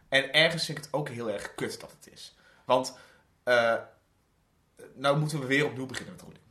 En 0.08 0.32
ergens 0.32 0.64
vind 0.64 0.78
ik 0.78 0.84
het 0.84 0.92
ook 0.92 1.08
heel 1.08 1.30
erg 1.30 1.54
kut 1.54 1.80
dat 1.80 1.90
het 1.90 2.12
is. 2.12 2.36
Want, 2.64 2.98
eh, 3.42 3.76
nou 4.94 5.18
moeten 5.18 5.40
we 5.40 5.46
weer 5.46 5.66
opnieuw 5.66 5.86
beginnen 5.86 6.14
met 6.14 6.22
Roelien. 6.22 6.42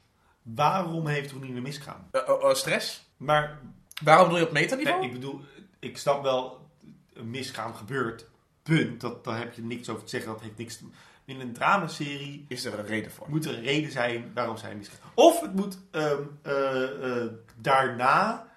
Waarom 0.41 1.07
heeft 1.07 1.31
Roenien 1.31 1.55
een 1.55 1.63
miskraam? 1.63 2.07
Eh, 2.11 2.29
oh, 2.29 2.43
oh, 2.43 2.53
stress? 2.53 3.05
Maar 3.17 3.59
Waarom 4.03 4.29
doe 4.29 4.37
je 4.37 4.45
op 4.45 4.51
metaniveau? 4.51 4.99
Nee, 4.99 5.07
ik 5.07 5.13
bedoel, 5.13 5.41
ik 5.79 5.97
snap 5.97 6.23
wel, 6.23 6.69
een 7.13 7.29
miskraam 7.29 7.73
gebeurt, 7.73 8.25
punt. 8.63 9.01
Dat, 9.01 9.23
daar 9.23 9.37
heb 9.37 9.53
je 9.53 9.61
niks 9.61 9.89
over 9.89 10.03
te 10.03 10.09
zeggen, 10.09 10.31
dat 10.31 10.41
heeft 10.41 10.57
niks 10.57 10.77
te 10.77 10.85
In 11.25 11.39
een 11.39 11.53
dramaserie 11.53 12.45
Is 12.47 12.65
er 12.65 12.79
een 12.79 12.85
reden 12.85 13.11
voor? 13.11 13.29
moet 13.29 13.45
er 13.45 13.57
een 13.57 13.63
reden 13.63 13.91
zijn 13.91 14.31
waarom 14.33 14.57
zij 14.57 14.75
miskraam. 14.75 15.11
Of 15.13 15.41
het 15.41 15.53
moet 15.53 15.77
ehm, 15.91 16.21
eh, 16.41 17.23
eh, 17.23 17.31
daarna 17.55 18.47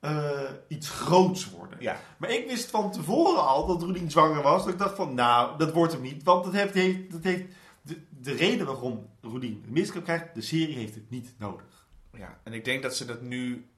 eh, 0.00 0.50
iets 0.68 0.90
groots 0.90 1.50
worden. 1.50 1.76
Ja. 1.80 2.00
Maar 2.18 2.30
ik 2.30 2.46
wist 2.46 2.70
van 2.70 2.92
tevoren 2.92 3.46
al 3.46 3.66
dat 3.66 3.82
Roelien 3.82 4.10
zwanger 4.10 4.42
was. 4.42 4.64
Dat 4.64 4.72
ik 4.72 4.78
dacht 4.78 4.96
van, 4.96 5.14
nou, 5.14 5.58
dat 5.58 5.72
wordt 5.72 5.92
hem 5.92 6.02
niet. 6.02 6.22
Want 6.22 6.44
dat 6.44 6.52
heeft, 6.52 6.74
heeft, 6.74 7.10
dat 7.10 7.22
heeft 7.22 7.44
de, 7.82 8.00
de 8.20 8.32
reden 8.32 8.66
waarom 8.66 9.08
Roelien 9.20 9.62
een 9.66 9.72
miskraam 9.72 10.02
krijgt, 10.02 10.34
de 10.34 10.40
serie 10.40 10.76
heeft 10.76 10.94
het 10.94 11.10
niet 11.10 11.34
nodig. 11.38 11.86
Ja, 12.12 12.40
en 12.42 12.52
ik 12.52 12.64
denk 12.64 12.82
dat 12.82 12.96
ze 12.96 13.04
dat 13.04 13.20
nu. 13.20 13.68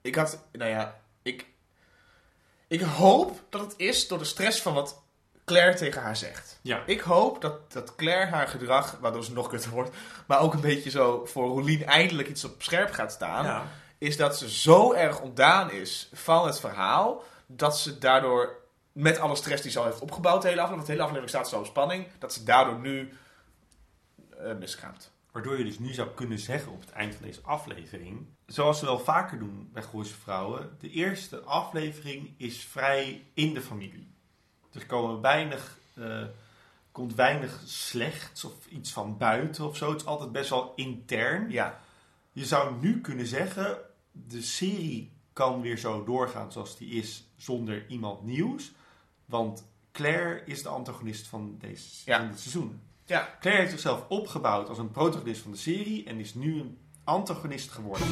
Ik 0.00 0.14
had, 0.14 0.46
nou 0.52 0.70
ja, 0.70 1.00
ik. 1.22 1.46
Ik 2.66 2.80
hoop 2.80 3.42
dat 3.48 3.60
het 3.60 3.74
is 3.76 4.08
door 4.08 4.18
de 4.18 4.24
stress 4.24 4.62
van 4.62 4.74
wat 4.74 5.03
Claire 5.44 5.74
tegen 5.76 6.02
haar 6.02 6.16
zegt. 6.16 6.58
Ja. 6.62 6.82
Ik 6.86 7.00
hoop 7.00 7.40
dat, 7.40 7.72
dat 7.72 7.94
Claire 7.94 8.30
haar 8.30 8.48
gedrag, 8.48 8.98
waardoor 9.00 9.24
ze 9.24 9.32
nog 9.32 9.48
kutter 9.48 9.70
wordt, 9.70 9.96
maar 10.26 10.40
ook 10.40 10.54
een 10.54 10.60
beetje 10.60 10.90
zo 10.90 11.24
voor 11.24 11.48
Roelien 11.48 11.84
eindelijk 11.84 12.28
iets 12.28 12.44
op 12.44 12.62
scherp 12.62 12.90
gaat 12.90 13.12
staan, 13.12 13.44
Ja. 13.44 13.66
is 13.98 14.16
dat 14.16 14.38
ze 14.38 14.50
zo 14.50 14.92
erg 14.92 15.20
ontdaan 15.20 15.70
is 15.70 16.08
van 16.12 16.46
het 16.46 16.60
verhaal, 16.60 17.22
dat 17.46 17.78
ze 17.78 17.98
daardoor, 17.98 18.62
met 18.92 19.18
alle 19.18 19.36
stress 19.36 19.62
die 19.62 19.70
ze 19.70 19.78
al 19.78 19.84
heeft 19.84 20.00
opgebouwd, 20.00 20.42
de 20.42 20.48
hele 20.48 20.60
aflevering, 20.60 20.76
want 20.76 20.86
de 20.86 20.92
hele 20.92 21.02
aflevering 21.04 21.30
staat 21.30 21.48
zo 21.48 21.58
op 21.58 21.66
spanning, 21.66 22.06
dat 22.18 22.32
ze 22.32 22.42
daardoor 22.44 22.78
nu 22.78 23.12
eh 24.38 24.54
miskraamt. 24.58 25.12
Waardoor 25.32 25.58
je 25.58 25.64
dus 25.64 25.78
nu 25.78 25.92
zou 25.92 26.08
kunnen 26.14 26.38
zeggen 26.38 26.72
op 26.72 26.80
het 26.80 26.90
eind 26.92 27.14
van 27.14 27.24
deze 27.26 27.40
aflevering, 27.42 28.26
zoals 28.46 28.78
ze 28.78 28.84
wel 28.84 28.98
vaker 28.98 29.38
doen 29.38 29.68
bij 29.72 29.82
Gooise 29.82 30.14
Vrouwen, 30.14 30.76
de 30.80 30.90
eerste 30.90 31.40
aflevering 31.40 32.34
is 32.38 32.64
vrij 32.64 33.24
in 33.34 33.54
de 33.54 33.60
familie. 33.60 34.13
Er 34.74 34.86
komen 34.86 35.20
weinig, 35.20 35.78
eh, 35.94 36.22
komt 36.92 37.14
weinig 37.14 37.60
slechts 37.64 38.44
of 38.44 38.52
iets 38.68 38.92
van 38.92 39.18
buiten 39.18 39.64
of 39.64 39.76
zo. 39.76 39.90
Het 39.90 40.00
is 40.00 40.06
altijd 40.06 40.32
best 40.32 40.50
wel 40.50 40.72
intern. 40.76 41.50
Ja. 41.50 41.80
Je 42.32 42.44
zou 42.44 42.74
nu 42.80 43.00
kunnen 43.00 43.26
zeggen, 43.26 43.78
de 44.12 44.42
serie 44.42 45.12
kan 45.32 45.60
weer 45.60 45.78
zo 45.78 46.04
doorgaan 46.04 46.52
zoals 46.52 46.76
die 46.76 46.88
is 46.90 47.24
zonder 47.36 47.86
iemand 47.88 48.22
nieuws. 48.22 48.72
Want 49.24 49.66
Claire 49.92 50.42
is 50.44 50.62
de 50.62 50.68
antagonist 50.68 51.26
van, 51.26 51.56
deze, 51.58 51.88
Ja. 52.04 52.18
van 52.18 52.28
dit 52.28 52.40
seizoen. 52.40 52.80
Ja. 53.04 53.36
Claire 53.40 53.60
heeft 53.62 53.72
zichzelf 53.74 54.04
opgebouwd 54.08 54.68
als 54.68 54.78
een 54.78 54.90
protagonist 54.90 55.40
van 55.42 55.50
de 55.50 55.56
serie 55.56 56.04
en 56.04 56.18
is 56.18 56.34
nu 56.34 56.60
een 56.60 56.78
antagonist 57.04 57.70
geworden. 57.70 58.06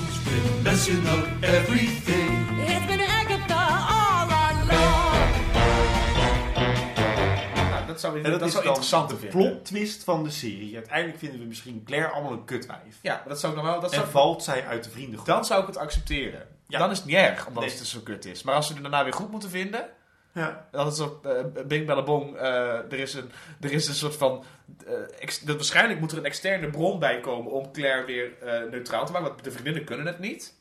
Zou, 8.03 8.17
En 8.17 8.31
dat, 8.31 8.39
dat 8.41 8.49
is 8.49 8.55
zou 8.55 8.65
interessant 8.67 9.09
de 9.09 9.17
vinden. 9.17 9.39
plot 9.39 9.65
twist 9.65 10.05
van 10.05 10.25
de 10.25 10.31
serie. 10.31 10.75
Uiteindelijk 10.75 11.19
vinden 11.19 11.39
we 11.41 11.45
misschien 11.47 11.83
Claire 11.85 12.09
allemaal 12.09 12.33
een 12.33 12.45
kutwijf. 12.45 12.99
Ja, 13.03 13.15
maar 13.15 13.29
dat 13.29 13.41
zou 13.41 13.53
ik 13.53 13.59
dan 13.63 13.69
wel. 13.71 13.81
Dat 13.81 13.93
en 13.93 13.99
zou, 13.99 14.11
valt 14.11 14.43
zij 14.45 14.67
uit 14.67 14.85
de 14.85 14.91
vriendengroep. 14.91 15.27
dan 15.27 15.45
zou 15.45 15.61
ik 15.61 15.67
het 15.67 15.77
accepteren. 15.77 16.47
Ja. 16.69 16.79
Dan 16.79 16.91
is 16.91 16.97
het 16.97 17.07
niet 17.07 17.17
erg, 17.17 17.47
omdat 17.47 17.65
Nee. 17.65 17.73
het 17.73 17.87
zo 17.87 18.01
kut 18.01 18.25
is. 18.25 18.43
Maar 18.43 18.55
als 18.55 18.67
ze 18.67 18.75
er 18.75 18.83
daarna 18.83 19.03
weer 19.05 19.13
goed 19.13 19.31
moeten 19.31 19.51
vinden, 19.51 19.89
Ja. 20.35 20.69
Dat 20.71 20.93
is 20.93 21.01
op 21.01 21.27
eh 21.27 21.65
Bing 21.67 21.87
Bellabong. 21.87 22.37
eh 22.37 22.93
er, 22.93 22.93
is 22.99 23.15
een, 23.15 23.31
er 23.61 23.73
is 23.73 23.89
een 23.89 23.95
soort 23.95 24.17
van. 24.17 24.45
eh, 24.87 25.29
dat 25.45 25.57
waarschijnlijk 25.57 26.01
moet 26.01 26.13
er 26.13 26.19
een 26.19 26.25
externe 26.25 26.71
bron 26.71 26.99
bij 26.99 27.21
komen 27.21 27.53
om 27.53 27.73
Claire 27.73 28.05
weer 28.05 28.31
neutraal 28.71 29.07
te 29.07 29.13
maken. 29.13 29.29
Want 29.29 29.45
de 29.45 29.51
vriendinnen 29.53 29.85
kunnen 29.85 30.07
het 30.07 30.19
niet. 30.19 30.55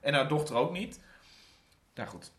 En 0.00 0.14
haar 0.14 0.28
dochter 0.28 0.56
ook 0.56 0.72
niet. 0.72 1.00
Nou 1.94 2.08
goed. 2.08 2.30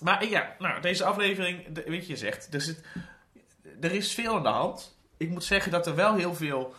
Maar 0.00 0.24
ja, 0.26 0.54
nou, 0.58 0.80
deze 0.80 1.04
aflevering, 1.04 1.84
weet 1.86 2.06
je, 2.06 2.12
je 2.12 2.16
zegt, 2.16 2.54
er, 2.54 2.60
zit, 2.60 2.80
er 3.80 3.92
is 3.92 4.14
veel 4.14 4.34
aan 4.36 4.42
de 4.42 4.48
hand. 4.48 4.98
Ik 5.16 5.30
moet 5.30 5.44
zeggen 5.44 5.72
dat 5.72 5.86
er 5.86 5.94
wel 5.94 6.14
heel 6.14 6.34
veel 6.34 6.74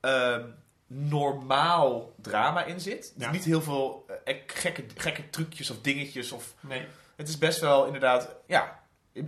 ehm, 0.00 0.42
normaal 0.86 2.12
drama 2.22 2.64
in 2.64 2.80
zit. 2.80 3.12
Ja. 3.16 3.30
Niet 3.30 3.44
heel 3.44 3.62
veel 3.62 4.06
eh, 4.24 4.36
gekke, 4.46 4.84
gekke 4.96 5.30
trucjes 5.30 5.70
of 5.70 5.80
dingetjes. 5.80 6.32
Of, 6.32 6.54
Nee. 6.60 6.86
het 7.16 7.28
is 7.28 7.38
best 7.38 7.60
wel 7.60 7.86
inderdaad, 7.86 8.28
ja, 8.46 8.78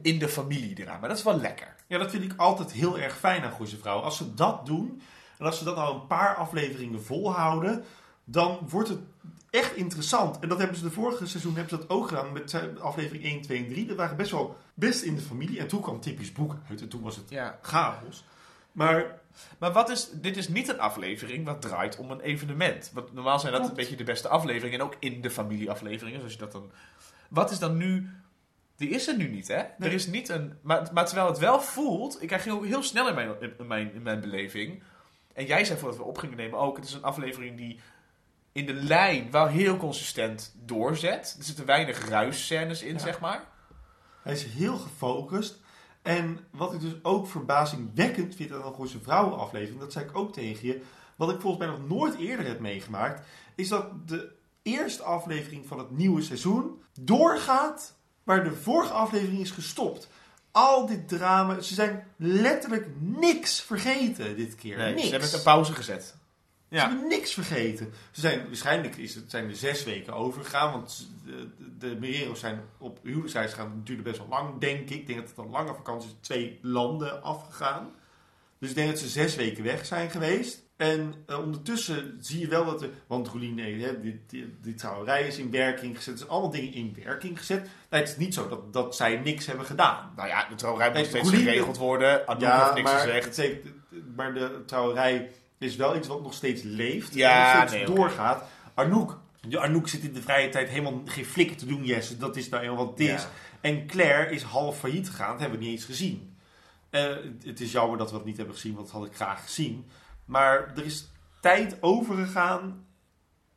in, 0.03 0.19
de 0.19 0.29
familie 0.29 0.75
drama. 0.75 1.09
Dat 1.09 1.17
is 1.17 1.23
wel 1.23 1.41
lekker. 1.41 1.75
Ja, 1.87 1.99
dat 1.99 2.11
vind 2.11 2.23
ik 2.25 2.33
altijd 2.37 2.73
heel 2.73 2.99
erg 2.99 3.19
fijn 3.19 3.43
aan 3.43 3.51
Goeie 3.53 3.77
Vrouw. 3.79 3.99
Als 4.01 4.17
ze 4.17 4.35
dat 4.35 4.67
doen, 4.67 5.03
en 5.39 5.47
als 5.47 5.59
ze 5.59 5.65
dat 5.65 5.77
nou 5.77 5.95
een 5.95 6.07
paar 6.07 6.35
afleveringen 6.35 7.03
volhouden, 7.05 7.85
dan 8.25 8.59
wordt 8.69 8.89
het 8.89 9.01
echt 9.51 9.77
interessant. 9.77 10.39
En 10.39 10.48
dat 10.48 10.59
hebben 10.59 10.77
ze 10.77 10.82
de 10.82 10.90
vorige 10.90 11.27
seizoen 11.27 11.55
hebben 11.55 11.70
ze 11.70 11.77
dat 11.77 11.89
ook 11.97 12.09
gedaan 12.09 12.32
met 12.32 12.55
eh, 12.55 12.62
aflevering 12.81 13.24
1, 13.24 13.40
2 13.43 13.59
en 13.59 13.68
3. 13.68 13.86
Dat 13.86 13.97
waren 13.97 14.16
best 14.16 14.31
wel 14.31 14.56
best 14.74 15.02
in 15.02 15.14
de 15.14 15.20
familie. 15.20 15.59
En 15.59 15.68
toen 15.68 15.81
kwam 15.81 16.01
typisch 16.01 16.32
boek 16.32 16.55
uit 16.68 16.81
en 16.81 16.89
toen 16.89 17.02
was 17.02 17.16
het 17.16 17.31
Ja. 17.31 17.59
chaos. 17.62 18.24
Maar 18.72 19.18
Maar 19.59 19.72
wat 19.72 19.90
is, 19.90 20.10
dit 20.12 20.36
is 20.36 20.48
niet 20.48 20.68
een 20.68 20.81
aflevering 20.81 21.44
wat 21.44 21.62
draait 21.62 21.97
om 21.97 22.10
een 22.10 22.20
evenement. 22.20 22.90
Want 22.94 23.12
normaal 23.12 23.39
zijn 23.39 23.52
dat 23.52 23.68
een 23.68 23.74
beetje 23.74 23.97
de 23.97 24.05
beste 24.05 24.28
afleveringen. 24.28 24.78
En 24.78 24.85
ook 24.85 24.97
in 24.98 25.20
de 25.20 25.31
familieafleveringen. 25.31 26.18
Zoals 26.18 26.32
je 26.32 26.39
dat 26.39 26.52
dan... 26.52 26.70
Wat 27.28 27.51
is 27.51 27.59
dan 27.59 27.77
nu... 27.77 28.10
Die 28.77 28.89
is 28.89 29.09
er 29.09 29.16
nu 29.16 29.28
niet, 29.28 29.48
hè? 29.48 29.62
Er 29.78 29.93
is 29.93 30.06
niet 30.06 30.28
een... 30.28 30.55
Maar, 30.62 30.89
maar 30.93 31.06
terwijl 31.06 31.27
het 31.28 31.39
wel 31.39 31.60
voelt... 31.60 32.22
Ik 32.22 32.32
ging 32.32 32.55
ook 32.55 32.64
heel 32.64 32.82
snel 32.82 33.09
in 33.09 33.14
mijn, 33.14 33.35
in, 33.59 33.66
mijn, 33.66 33.94
in 33.94 34.02
mijn 34.02 34.20
beleving. 34.20 34.82
En 35.32 35.47
jij 35.47 35.64
zei 35.64 35.78
voordat 35.78 35.98
we 35.98 36.05
op 36.05 36.18
gingen 36.18 36.36
nemen 36.36 36.59
ook... 36.59 36.77
Het 36.77 36.85
is 36.86 36.93
een 36.94 37.02
aflevering 37.02 37.56
die 37.56 37.81
in 38.52 38.66
de 38.66 38.74
lijn 38.74 39.31
wel 39.31 39.47
heel 39.47 39.77
consistent 39.77 40.55
doorzet. 40.64 41.35
Er 41.39 41.44
zitten 41.44 41.66
weinig 41.66 42.09
ruisscènes 42.09 42.82
in, 42.82 43.01
zeg 43.01 43.20
maar. 43.20 43.44
Hij 44.22 44.32
is 44.32 44.44
heel 44.44 44.77
gefocust. 44.77 45.60
En 46.02 46.39
wat 46.51 46.72
ik 46.72 46.81
dus 46.81 46.93
ook 47.02 47.27
verbazingwekkend 47.27 48.35
vind 48.35 48.52
aan 48.52 48.64
een 48.64 48.74
Gooise 48.74 49.01
Vrouwen 49.01 49.39
aflevering, 49.39 49.81
dat 49.81 49.93
zei 49.93 50.05
ik 50.05 50.16
ook 50.16 50.32
tegen 50.32 50.66
je, 50.66 50.82
wat 51.16 51.31
ik 51.31 51.40
volgens 51.40 51.66
mij 51.66 51.77
nog 51.77 51.89
nooit 51.89 52.18
eerder 52.18 52.47
heb 52.47 52.60
meegemaakt, 52.60 53.27
is 53.55 53.68
dat 53.68 54.09
de 54.09 54.32
eerste 54.62 55.02
aflevering 55.02 55.66
van 55.66 55.78
het 55.78 55.90
nieuwe 55.90 56.22
seizoen 56.22 56.82
doorgaat 57.01 57.94
waar 58.24 58.44
de 58.44 58.52
vorige 58.52 58.93
aflevering 58.93 59.40
is 59.40 59.51
gestopt. 59.51 60.09
Al 60.51 60.86
dit 60.86 61.09
drama, 61.09 61.60
ze 61.60 61.74
zijn 61.74 62.06
letterlijk 62.16 62.86
niks 62.98 63.60
vergeten 63.60 64.36
dit 64.36 64.55
keer. 64.55 64.77
Nee, 64.77 64.89
niks. 64.94 65.05
ze 65.05 65.10
hebben 65.10 65.28
het 65.28 65.39
een 65.39 65.44
pauze 65.44 65.72
gezet. 65.72 66.16
Ze 66.71 66.77
hebben 66.77 67.09
niks 67.09 67.33
vergeten. 67.33 67.93
Ze 68.11 68.21
zijn, 68.21 68.47
waarschijnlijk 68.47 68.97
is 68.97 69.15
het, 69.15 69.31
zijn 69.31 69.49
er 69.49 69.57
zes 69.57 69.85
weken 69.85 70.13
overgegaan. 70.15 70.73
Want 70.73 71.09
de, 71.25 71.49
de 71.79 71.97
Merero's 72.01 72.41
zijn 72.41 72.61
op 72.79 72.99
huwelijksreis 73.03 73.51
gegaan. 73.51 73.73
natuurlijk 73.77 74.09
best 74.09 74.19
wel 74.19 74.29
lang, 74.29 74.61
denk 74.61 74.81
ik. 74.81 74.91
Ik 74.91 75.07
denk 75.07 75.19
dat 75.19 75.29
het 75.29 75.39
een 75.39 75.51
lange 75.51 75.75
vakantie 75.75 76.09
is. 76.11 76.17
Twee 76.21 76.59
landen 76.63 77.23
afgegaan. 77.23 77.91
Dus 78.59 78.69
ik 78.69 78.75
denk 78.75 78.89
dat 78.91 78.99
ze 78.99 79.09
zes 79.09 79.37
weken 79.37 79.65
weg 79.65 79.87
zijn 79.87 80.11
geweest. 80.11 80.63
En 80.77 81.15
eh, 81.27 81.39
ondertussen 81.39 82.17
zie 82.21 82.41
je 82.41 82.49
wel 82.49 82.65
dat 82.65 82.83
er... 82.83 82.91
Want 83.07 83.29
Roelien, 83.29 83.55
nee, 83.55 83.83
hè, 83.83 84.01
die, 84.01 84.21
die, 84.27 84.55
die 84.63 84.75
trouwerij 84.75 85.27
is 85.27 85.39
in 85.39 85.51
werking 85.51 85.97
gezet. 85.97 86.13
Er 86.13 86.19
zijn 86.19 86.31
allemaal 86.31 86.51
dingen 86.51 86.73
in 86.73 86.97
werking 87.05 87.39
gezet. 87.39 87.61
Nee, 87.91 88.01
het 88.01 88.11
is 88.11 88.17
niet 88.17 88.35
zo 88.35 88.49
dat, 88.49 88.73
dat 88.73 88.97
zij 88.97 89.17
niks 89.17 89.47
hebben 89.47 89.67
gedaan. 89.67 90.13
Nou 90.17 90.29
ja, 90.29 90.47
de 90.49 90.55
trouwerij 90.55 90.89
moet 90.89 90.97
Nee, 90.97 91.07
steeds 91.07 91.29
Roelien- 91.29 91.45
geregeld 91.45 91.77
worden. 91.77 92.27
Anouk 92.29 92.41
ja, 92.43 92.63
heeft 92.63 92.75
niks 92.75 92.91
maar, 92.91 93.01
gezegd. 93.01 93.37
het 93.37 94.17
maar 94.17 94.35
de 94.35 94.63
trouwerij 94.67 95.31
is 95.61 95.77
wel 95.77 95.97
iets 95.97 96.09
wat 96.09 96.23
nog 96.23 96.35
steeds 96.35 96.62
leeft. 96.62 97.15
Ja, 97.15 97.53
en 97.53 97.59
nog 97.61 97.69
steeds 97.69 97.87
nee, 97.87 97.97
doorgaat. 97.97 98.45
Arnoek. 98.74 99.20
De 99.49 99.59
Arnoek 99.59 99.89
zit 99.89 100.03
in 100.03 100.12
de 100.12 100.23
vrije 100.23 100.49
tijd 100.49 100.69
helemaal 100.69 101.01
geen 101.05 101.24
flikker 101.24 101.57
te 101.57 101.66
doen, 101.66 101.85
Jesse. 101.85 102.16
Dat 102.16 102.37
is 102.37 102.49
nou 102.49 102.62
eenmaal 102.62 102.77
wat 102.77 102.91
het 102.91 103.01
is. 103.01 103.23
Ja. 103.23 103.28
En 103.61 103.87
Claire 103.87 104.31
is 104.35 104.43
half 104.43 104.78
failliet 104.78 105.09
gegaan. 105.09 105.31
Dat 105.31 105.41
hebben 105.41 105.59
we 105.59 105.65
niet 105.65 105.74
eens 105.74 105.85
gezien. 105.85 106.37
Eh, 106.91 107.16
het- 107.45 107.61
is 107.61 107.73
jammer 107.73 107.99
dat 107.99 108.11
we 108.11 108.16
dat 108.16 108.27
niet 108.27 108.37
hebben 108.37 108.55
gezien, 108.55 108.74
want 108.74 108.87
dat 108.87 108.97
had 108.97 109.07
ik 109.07 109.15
graag 109.15 109.43
gezien. 109.43 109.87
Maar 110.24 110.73
er 110.77 110.85
is 110.85 111.09
tijd 111.41 111.77
overgegaan. 111.81 112.87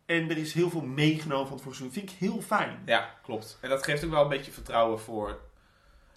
En 0.05 0.29
er 0.29 0.37
is 0.37 0.53
heel 0.53 0.69
veel 0.69 0.81
meegenomen 0.81 1.47
van 1.47 1.53
het 1.55 1.63
vorige 1.63 1.81
seizoen. 1.81 2.01
Vind 2.01 2.11
ik 2.11 2.27
heel 2.29 2.41
fijn. 2.41 2.81
Ja, 2.85 3.09
klopt. 3.23 3.57
En 3.61 3.69
dat 3.69 3.83
geeft 3.83 4.03
ook 4.05 4.11
wel 4.11 4.21
een 4.23 4.29
beetje 4.29 4.51
vertrouwen 4.51 4.99
voor, 4.99 5.39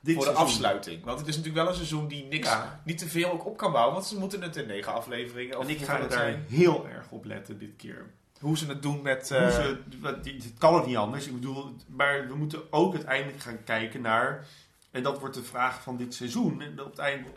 Dit 0.06 0.14
voor 0.14 0.24
de 0.24 0.30
seizoen. 0.30 0.46
afsluiting. 0.46 1.04
Want 1.04 1.18
het 1.18 1.28
is 1.28 1.36
natuurlijk 1.36 1.62
wel 1.62 1.72
een 1.72 1.78
seizoen 1.78 2.08
die 2.08 2.24
niks, 2.24 2.48
Ja. 2.48 2.80
niet 2.84 2.98
te 2.98 3.08
veel 3.08 3.30
ook 3.32 3.46
op 3.46 3.56
kan 3.56 3.72
bouwen. 3.72 3.94
Want 3.94 4.06
ze 4.06 4.18
moeten 4.18 4.42
het 4.42 4.56
in 4.56 4.66
negen 4.66 4.92
afleveringen. 4.92 5.58
Of 5.58 5.64
En 5.64 5.70
ik 5.70 5.80
ga 5.80 6.00
het 6.00 6.10
daar 6.10 6.38
heel 6.48 6.86
erg 6.88 7.10
op 7.10 7.24
letten 7.24 7.58
dit 7.58 7.76
keer. 7.76 8.06
Hoe 8.40 8.58
ze 8.58 8.66
het 8.66 8.82
doen 8.82 9.02
met... 9.02 9.28
Hoe 9.28 9.38
eh, 9.38 9.50
ze, 9.54 9.78
het 10.02 10.52
kan 10.58 10.74
het 10.74 10.86
niet 10.86 10.96
anders. 10.96 11.26
Ik 11.26 11.32
bedoel, 11.32 11.76
maar 11.86 12.28
we 12.28 12.34
moeten 12.34 12.72
ook 12.72 12.94
uiteindelijk 12.94 13.40
gaan 13.40 13.64
kijken 13.64 14.00
naar. 14.00 14.46
En 14.90 15.02
dat 15.02 15.18
wordt 15.20 15.34
de 15.34 15.42
vraag 15.42 15.82
van 15.82 15.96
dit 15.96 16.14
seizoen. 16.14 16.62
En 16.62 16.80
op 16.80 16.90
het 16.90 16.98
einde 16.98 17.28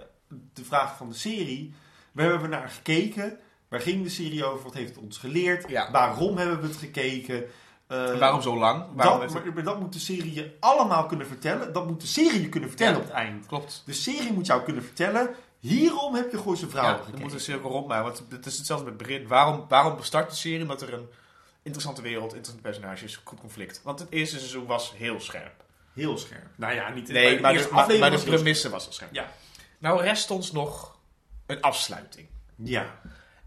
de 0.54 0.64
vraag 0.64 0.98
van 0.98 1.10
de 1.10 1.16
serie. 1.16 1.74
Waar 2.12 2.26
hebben 2.30 2.50
we 2.50 2.56
naar 2.56 2.70
gekeken? 2.70 3.38
Waar 3.68 3.82
ging 3.82 4.04
de 4.04 4.10
serie 4.10 4.46
over? 4.46 4.64
Wat 4.64 4.74
heeft 4.74 4.96
het 4.96 5.04
ons 5.04 5.18
geleerd? 5.18 5.70
Ja. 5.70 5.92
Waarom 5.92 6.38
hebben 6.38 6.62
we 6.62 6.68
het 6.68 6.76
gekeken? 6.76 7.44
Eh, 7.90 8.18
waarom 8.20 8.42
zo 8.42 8.58
lang? 8.58 8.86
Waarom 8.94 9.20
dat, 9.20 9.34
maar, 9.34 9.54
maar 9.54 9.64
dat 9.64 9.80
moet 9.80 9.94
de 9.94 10.00
serie 10.00 10.34
je 10.34 10.56
allemaal 10.60 11.06
kunnen 11.06 11.28
vertellen. 11.28 11.74
Dat 11.74 11.88
moet 11.88 12.02
de 12.02 12.08
serie 12.08 12.42
je 12.42 12.50
kunnen 12.50 12.70
vertellen 12.70 12.94
Ja. 12.94 13.00
op 13.00 13.06
het 13.06 13.14
eind. 13.14 13.46
Klopt. 13.46 13.84
De 13.86 13.94
serie 13.94 14.34
moet 14.34 14.46
jou 14.46 14.64
kunnen 14.64 14.84
vertellen. 14.84 15.30
Hierom 15.60 16.16
heb 16.16 16.32
je 16.32 16.38
Gooise 16.38 16.70
Vrouwen 16.70 16.94
Ja, 16.94 17.00
gekeken. 17.00 17.20
er 17.20 17.26
moet 17.26 17.34
een 17.34 17.40
cirkel 17.40 17.70
rondmaken. 17.70 18.04
Want 18.04 18.24
het 18.30 18.46
is 18.46 18.58
hetzelfde 18.58 18.86
met 18.86 18.98
Brit. 18.98 19.28
Waarom, 19.28 19.66
waarom 19.70 20.04
start 20.04 20.30
de 20.30 20.36
serie? 20.36 20.62
Omdat 20.62 20.82
er 20.82 20.94
een 20.94 21.08
interessante 21.64 22.02
wereld, 22.02 22.34
interessante 22.34 22.62
personages, 22.62 23.20
goed 23.24 23.40
conflict. 23.40 23.82
Want 23.84 24.00
het 24.00 24.10
eerste 24.12 24.38
seizoen 24.38 24.66
was 24.66 24.94
heel 24.96 25.20
scherp. 25.20 25.64
Heel 25.94 26.18
scherp. 26.18 26.46
Nou 26.56 26.74
ja, 26.74 26.90
niet 26.90 27.08
Nee, 27.08 27.40
maar, 27.40 27.52
eerste 27.52 27.68
de, 27.68 27.74
maar, 27.74 27.84
aflevering 27.84 28.16
maar 28.16 28.26
de 28.26 28.32
premisse 28.32 28.70
was 28.70 28.86
al 28.86 28.92
scherp. 28.94 29.14
Ja. 29.14 29.32
Nou 29.78 30.02
rest 30.02 30.32
ons 30.32 30.52
nog 30.52 30.98
een 31.46 31.62
afsluiting. 31.62 32.28
Ja. 32.56 33.00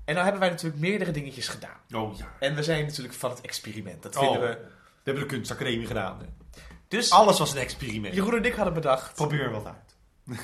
En 0.04 0.12
nou 0.12 0.22
hebben 0.22 0.40
wij 0.40 0.50
natuurlijk 0.50 0.80
meerdere 0.80 1.10
dingetjes 1.10 1.48
gedaan. 1.48 1.76
Oh 1.94 2.16
ja. 2.18 2.32
En 2.38 2.54
we 2.54 2.62
zijn 2.62 2.86
natuurlijk 2.86 3.14
van 3.14 3.30
het 3.30 3.40
experiment. 3.40 4.02
Dat 4.02 4.16
Oh. 4.16 4.22
vinden 4.22 4.40
we... 4.40 4.54
We 5.04 5.10
hebben 5.10 5.28
de 5.28 5.34
kunstacademie 5.34 5.86
gedaan. 5.86 6.18
hè. 6.18 6.26
Dus 6.88 7.10
Alles 7.10 7.38
was 7.38 7.52
een 7.52 7.58
experiment. 7.58 8.14
Jeroen 8.14 8.36
en 8.36 8.44
ik 8.44 8.54
hadden 8.54 8.74
bedacht... 8.74 9.14
Probeer 9.14 9.50
wat 9.50 9.66
uit. 9.66 9.96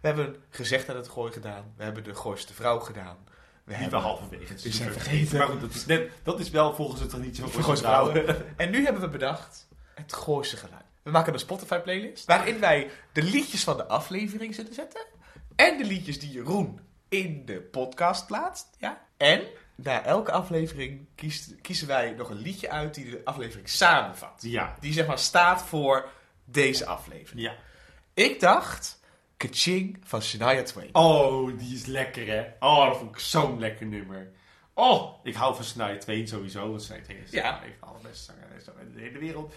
We 0.00 0.06
hebben 0.08 0.36
gezegd 0.50 0.86
dat 0.86 0.96
het 0.96 1.08
gooi 1.08 1.32
gedaan. 1.32 1.72
We 1.76 1.84
hebben 1.84 2.04
de 2.04 2.14
gooiste 2.14 2.54
vrouw 2.54 2.78
gedaan. 2.78 3.16
We 3.24 3.30
Die 3.64 3.74
we 3.76 3.82
hebben 3.82 4.00
halverwege. 4.00 4.54
Die 4.54 4.72
zijn 4.72 4.92
vergeten. 4.92 5.38
Maar 5.38 5.46
goed, 5.46 5.60
dat 5.60 5.74
is, 5.74 5.86
net, 5.86 6.10
dat 6.22 6.40
is 6.40 6.50
wel 6.50 6.74
volgens 6.74 7.00
de 7.00 7.06
traditie 7.06 7.44
van 7.44 7.62
gooiste 7.62 7.84
Vrouwen. 7.86 8.12
vrouwen. 8.12 8.46
En 8.56 8.70
nu 8.70 8.84
hebben 8.84 9.02
we 9.02 9.08
bedacht 9.08 9.68
het 9.94 10.12
gooiste 10.12 10.56
geluid. 10.56 10.82
We 11.02 11.10
maken 11.10 11.32
een 11.32 11.38
Spotify 11.38 11.78
playlist. 11.78 12.24
Waarin 12.26 12.60
wij 12.60 12.90
de 13.12 13.22
liedjes 13.22 13.64
van 13.64 13.76
de 13.76 13.86
aflevering 13.86 14.54
zullen 14.54 14.74
zetten. 14.74 15.04
En 15.56 15.78
de 15.78 15.84
liedjes 15.84 16.18
die 16.20 16.30
Jeroen 16.30 16.80
in 17.08 17.44
de 17.44 17.60
podcast 17.60 18.26
plaatst. 18.26 18.66
Ja. 18.78 19.06
En 19.16 19.42
na 19.74 20.04
elke 20.04 20.32
aflevering 20.32 21.06
kiest, 21.14 21.54
kiezen 21.60 21.86
wij 21.86 22.10
nog 22.10 22.30
een 22.30 22.36
liedje 22.38 22.70
uit 22.70 22.94
die 22.94 23.10
de 23.10 23.20
aflevering 23.24 23.68
samenvat. 23.68 24.42
Ja. 24.42 24.76
Die 24.80 24.92
zeg 24.92 25.06
maar 25.06 25.18
staat 25.18 25.62
voor 25.62 26.10
deze 26.44 26.86
aflevering. 26.86 27.40
Ja. 27.46 27.54
Ik 28.14 28.40
dacht, 28.40 29.00
Kaching 29.36 29.98
van 30.04 30.22
Shania 30.22 30.62
Twain. 30.62 30.88
Oh, 30.94 31.58
die 31.58 31.74
is 31.74 31.86
lekker 31.86 32.26
hè. 32.26 32.46
Oh, 32.60 32.86
dat 32.86 32.96
vond 32.98 33.10
ik 33.10 33.18
zo'n 33.18 33.58
lekker 33.58 33.86
nummer. 33.86 34.30
Oh, 34.74 35.24
ik 35.24 35.34
hou 35.34 35.54
van 35.54 35.64
Snijder 35.64 36.00
2 36.00 36.26
sowieso. 36.26 36.68
Want 36.70 36.82
Snijder 36.82 37.06
2 37.06 37.18
is 37.18 37.30
Ja. 37.30 37.54
een 37.54 37.60
van 37.60 37.68
de 37.80 37.86
allerbeste 37.86 38.32
zangeres 38.32 38.64
in 38.86 38.92
de 38.94 39.00
hele 39.00 39.18
wereld. 39.18 39.54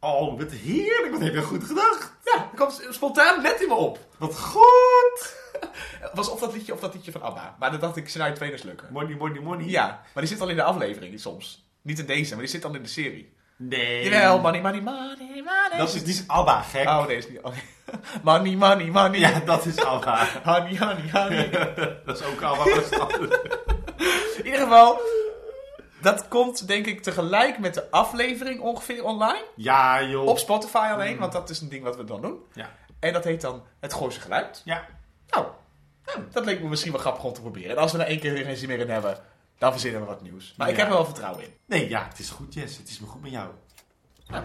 Oh, 0.00 0.38
wat 0.38 0.50
heerlijk. 0.50 1.12
Wat 1.12 1.20
heb 1.20 1.34
je 1.34 1.42
goed 1.42 1.64
gedacht. 1.64 2.12
Ja, 2.24 2.36
dat 2.36 2.50
kwam 2.54 2.92
spontaan 2.92 3.42
net 3.42 3.60
in 3.60 3.68
me 3.68 3.74
op. 3.74 3.98
Wat 4.18 4.38
goed. 4.38 5.38
Was 6.14 6.30
of 6.30 6.40
dat 6.40 6.52
liedje 6.52 6.72
of 6.72 6.80
dat 6.80 6.94
liedje 6.94 7.12
van 7.12 7.22
ABBA. 7.22 7.56
Maar 7.58 7.70
dan 7.70 7.80
dacht 7.80 7.96
ik, 7.96 8.10
Shania 8.10 8.32
Twain 8.32 8.52
is 8.52 8.62
leuker. 8.62 8.88
Money, 8.90 9.16
money, 9.16 9.40
money. 9.40 9.66
Ja, 9.66 9.86
maar 9.86 10.22
die 10.22 10.32
zit 10.32 10.40
al 10.40 10.48
in 10.48 10.56
de 10.56 10.62
aflevering 10.62 11.20
soms. 11.20 11.64
Niet 11.82 11.98
in 11.98 12.06
deze, 12.06 12.30
maar 12.30 12.42
die 12.42 12.52
zit 12.52 12.64
al 12.64 12.74
in 12.74 12.82
de 12.82 12.88
serie. 12.88 13.32
Nee. 13.56 14.04
Jawel, 14.04 14.40
money, 14.40 14.60
money, 14.60 14.80
money, 14.80 15.42
money. 15.42 15.78
Dat 15.78 15.94
is 15.94 16.04
niet 16.04 16.24
ABBA, 16.26 16.62
gek. 16.62 16.88
Oh, 16.88 17.06
nee, 17.06 17.16
is 17.16 17.28
niet. 17.28 17.40
oh, 17.42 17.52
nee. 17.52 17.62
money, 18.22 18.56
money, 18.56 18.90
money. 18.90 19.18
Ja, 19.18 19.40
dat 19.40 19.66
is 19.66 19.76
ABBA. 19.76 20.26
Honey, 20.52 20.76
honey, 20.78 21.10
honey. 21.12 21.50
dat 22.04 22.20
is 22.20 22.26
ook 22.26 22.42
ABBA. 22.42 22.64
In 24.36 24.44
ieder 24.44 24.60
geval, 24.60 25.00
dat 26.00 26.28
komt 26.28 26.66
denk 26.66 26.86
ik 26.86 27.02
tegelijk 27.02 27.58
met 27.58 27.74
de 27.74 27.90
aflevering 27.90 28.60
ongeveer 28.60 29.04
online. 29.04 29.44
Ja, 29.56 30.02
joh. 30.02 30.26
Op 30.26 30.38
Spotify 30.38 30.88
alleen, 30.92 31.18
want 31.18 31.32
dat 31.32 31.50
is 31.50 31.60
een 31.60 31.68
ding 31.68 31.82
wat 31.82 31.96
we 31.96 32.04
dan 32.04 32.22
doen. 32.22 32.38
Ja. 32.52 32.70
En 33.00 33.12
dat 33.12 33.24
heet 33.24 33.40
dan 33.40 33.62
Het 33.80 33.94
Gooise 33.94 34.20
Geluid. 34.20 34.62
Ja. 34.64 34.86
Nou, 35.28 35.46
nou, 36.04 36.18
dat 36.30 36.44
leek 36.44 36.60
me 36.62 36.68
misschien 36.68 36.92
wel 36.92 37.00
grappig 37.00 37.24
om 37.24 37.32
te 37.32 37.40
proberen. 37.40 37.70
En 37.70 37.76
als 37.76 37.92
we 37.92 37.98
er 37.98 38.06
één 38.06 38.18
keer 38.20 38.32
weer 38.32 38.44
geen 38.44 38.56
zin 38.56 38.68
meer 38.68 38.78
in 38.78 38.90
hebben, 38.90 39.18
dan 39.58 39.72
verzinnen 39.72 40.00
we 40.00 40.06
wat 40.06 40.22
nieuws. 40.22 40.54
Maar 40.56 40.68
ik 40.68 40.76
heb 40.76 40.86
er 40.86 40.92
wel 40.92 41.04
vertrouwen 41.04 41.44
in. 41.44 41.54
Nee, 41.66 41.88
ja, 41.88 42.06
het 42.08 42.18
is 42.18 42.30
goed, 42.30 42.54
Jess. 42.54 42.76
Het 42.76 42.88
is 42.88 43.00
me 43.00 43.06
goed 43.06 43.22
met 43.22 43.30
jou. 43.30 43.48
Nou, 44.26 44.44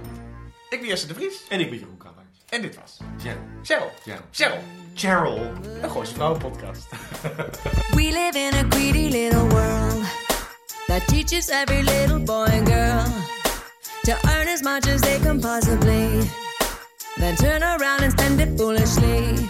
ik 0.70 0.80
ben 0.80 0.90
Jesse 0.90 1.08
de 1.08 1.14
Vries. 1.14 1.48
En 1.50 1.60
ik 1.60 1.70
ben 1.70 1.80
Jeroen 1.80 1.98
Kallaars. 1.98 2.44
En 2.50 2.62
dit 2.62 2.76
was 2.76 2.98
Cheryl. 3.18 3.42
Cheryl. 3.64 3.92
Cheryl. 4.02 4.22
Cheryl. 4.32 4.62
Cheryl. 4.94 5.38
Een 5.82 5.90
Gooise 5.90 6.14
Vrouwenpodcast. 6.14 6.90
We 7.98 8.02
live 8.02 8.38
in 8.38 8.54
a 8.54 8.66
greedy 8.70 9.10
little 9.10 9.48
world 9.48 10.25
that 10.88 11.08
teaches 11.08 11.50
every 11.50 11.82
little 11.84 12.20
boy 12.20 12.46
and 12.46 12.66
girl 12.66 13.06
to 14.06 14.14
earn 14.30 14.48
as 14.48 14.62
much 14.62 14.88
as 14.88 15.02
they 15.02 15.20
can 15.20 15.42
possibly, 15.42 16.22
then 17.18 17.36
turn 17.36 17.64
around 17.64 18.04
and 18.04 18.12
spend 18.12 18.40
it 18.40 18.58
foolishly. 18.58 19.50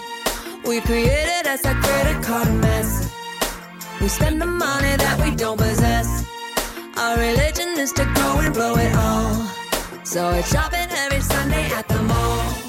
We 0.66 0.82
created 0.82 1.46
us 1.46 1.66
a 1.66 1.74
credit 1.74 2.24
card 2.24 2.52
mess. 2.56 3.14
We 4.00 4.08
spend 4.08 4.42
the 4.42 4.48
money 4.48 4.96
that 4.96 5.20
we 5.24 5.36
don't 5.36 5.58
possess. 5.58 6.26
Our 6.98 7.18
religion 7.18 7.78
is 7.78 7.92
to 7.94 8.06
go 8.16 8.40
and 8.40 8.54
blow 8.54 8.76
it 8.76 8.96
all. 8.96 9.36
So 10.04 10.30
it's 10.30 10.50
shopping 10.50 10.88
every 10.90 11.22
Sunday 11.22 11.66
at 11.72 11.88
the 11.88 12.02
mall. 12.02 12.65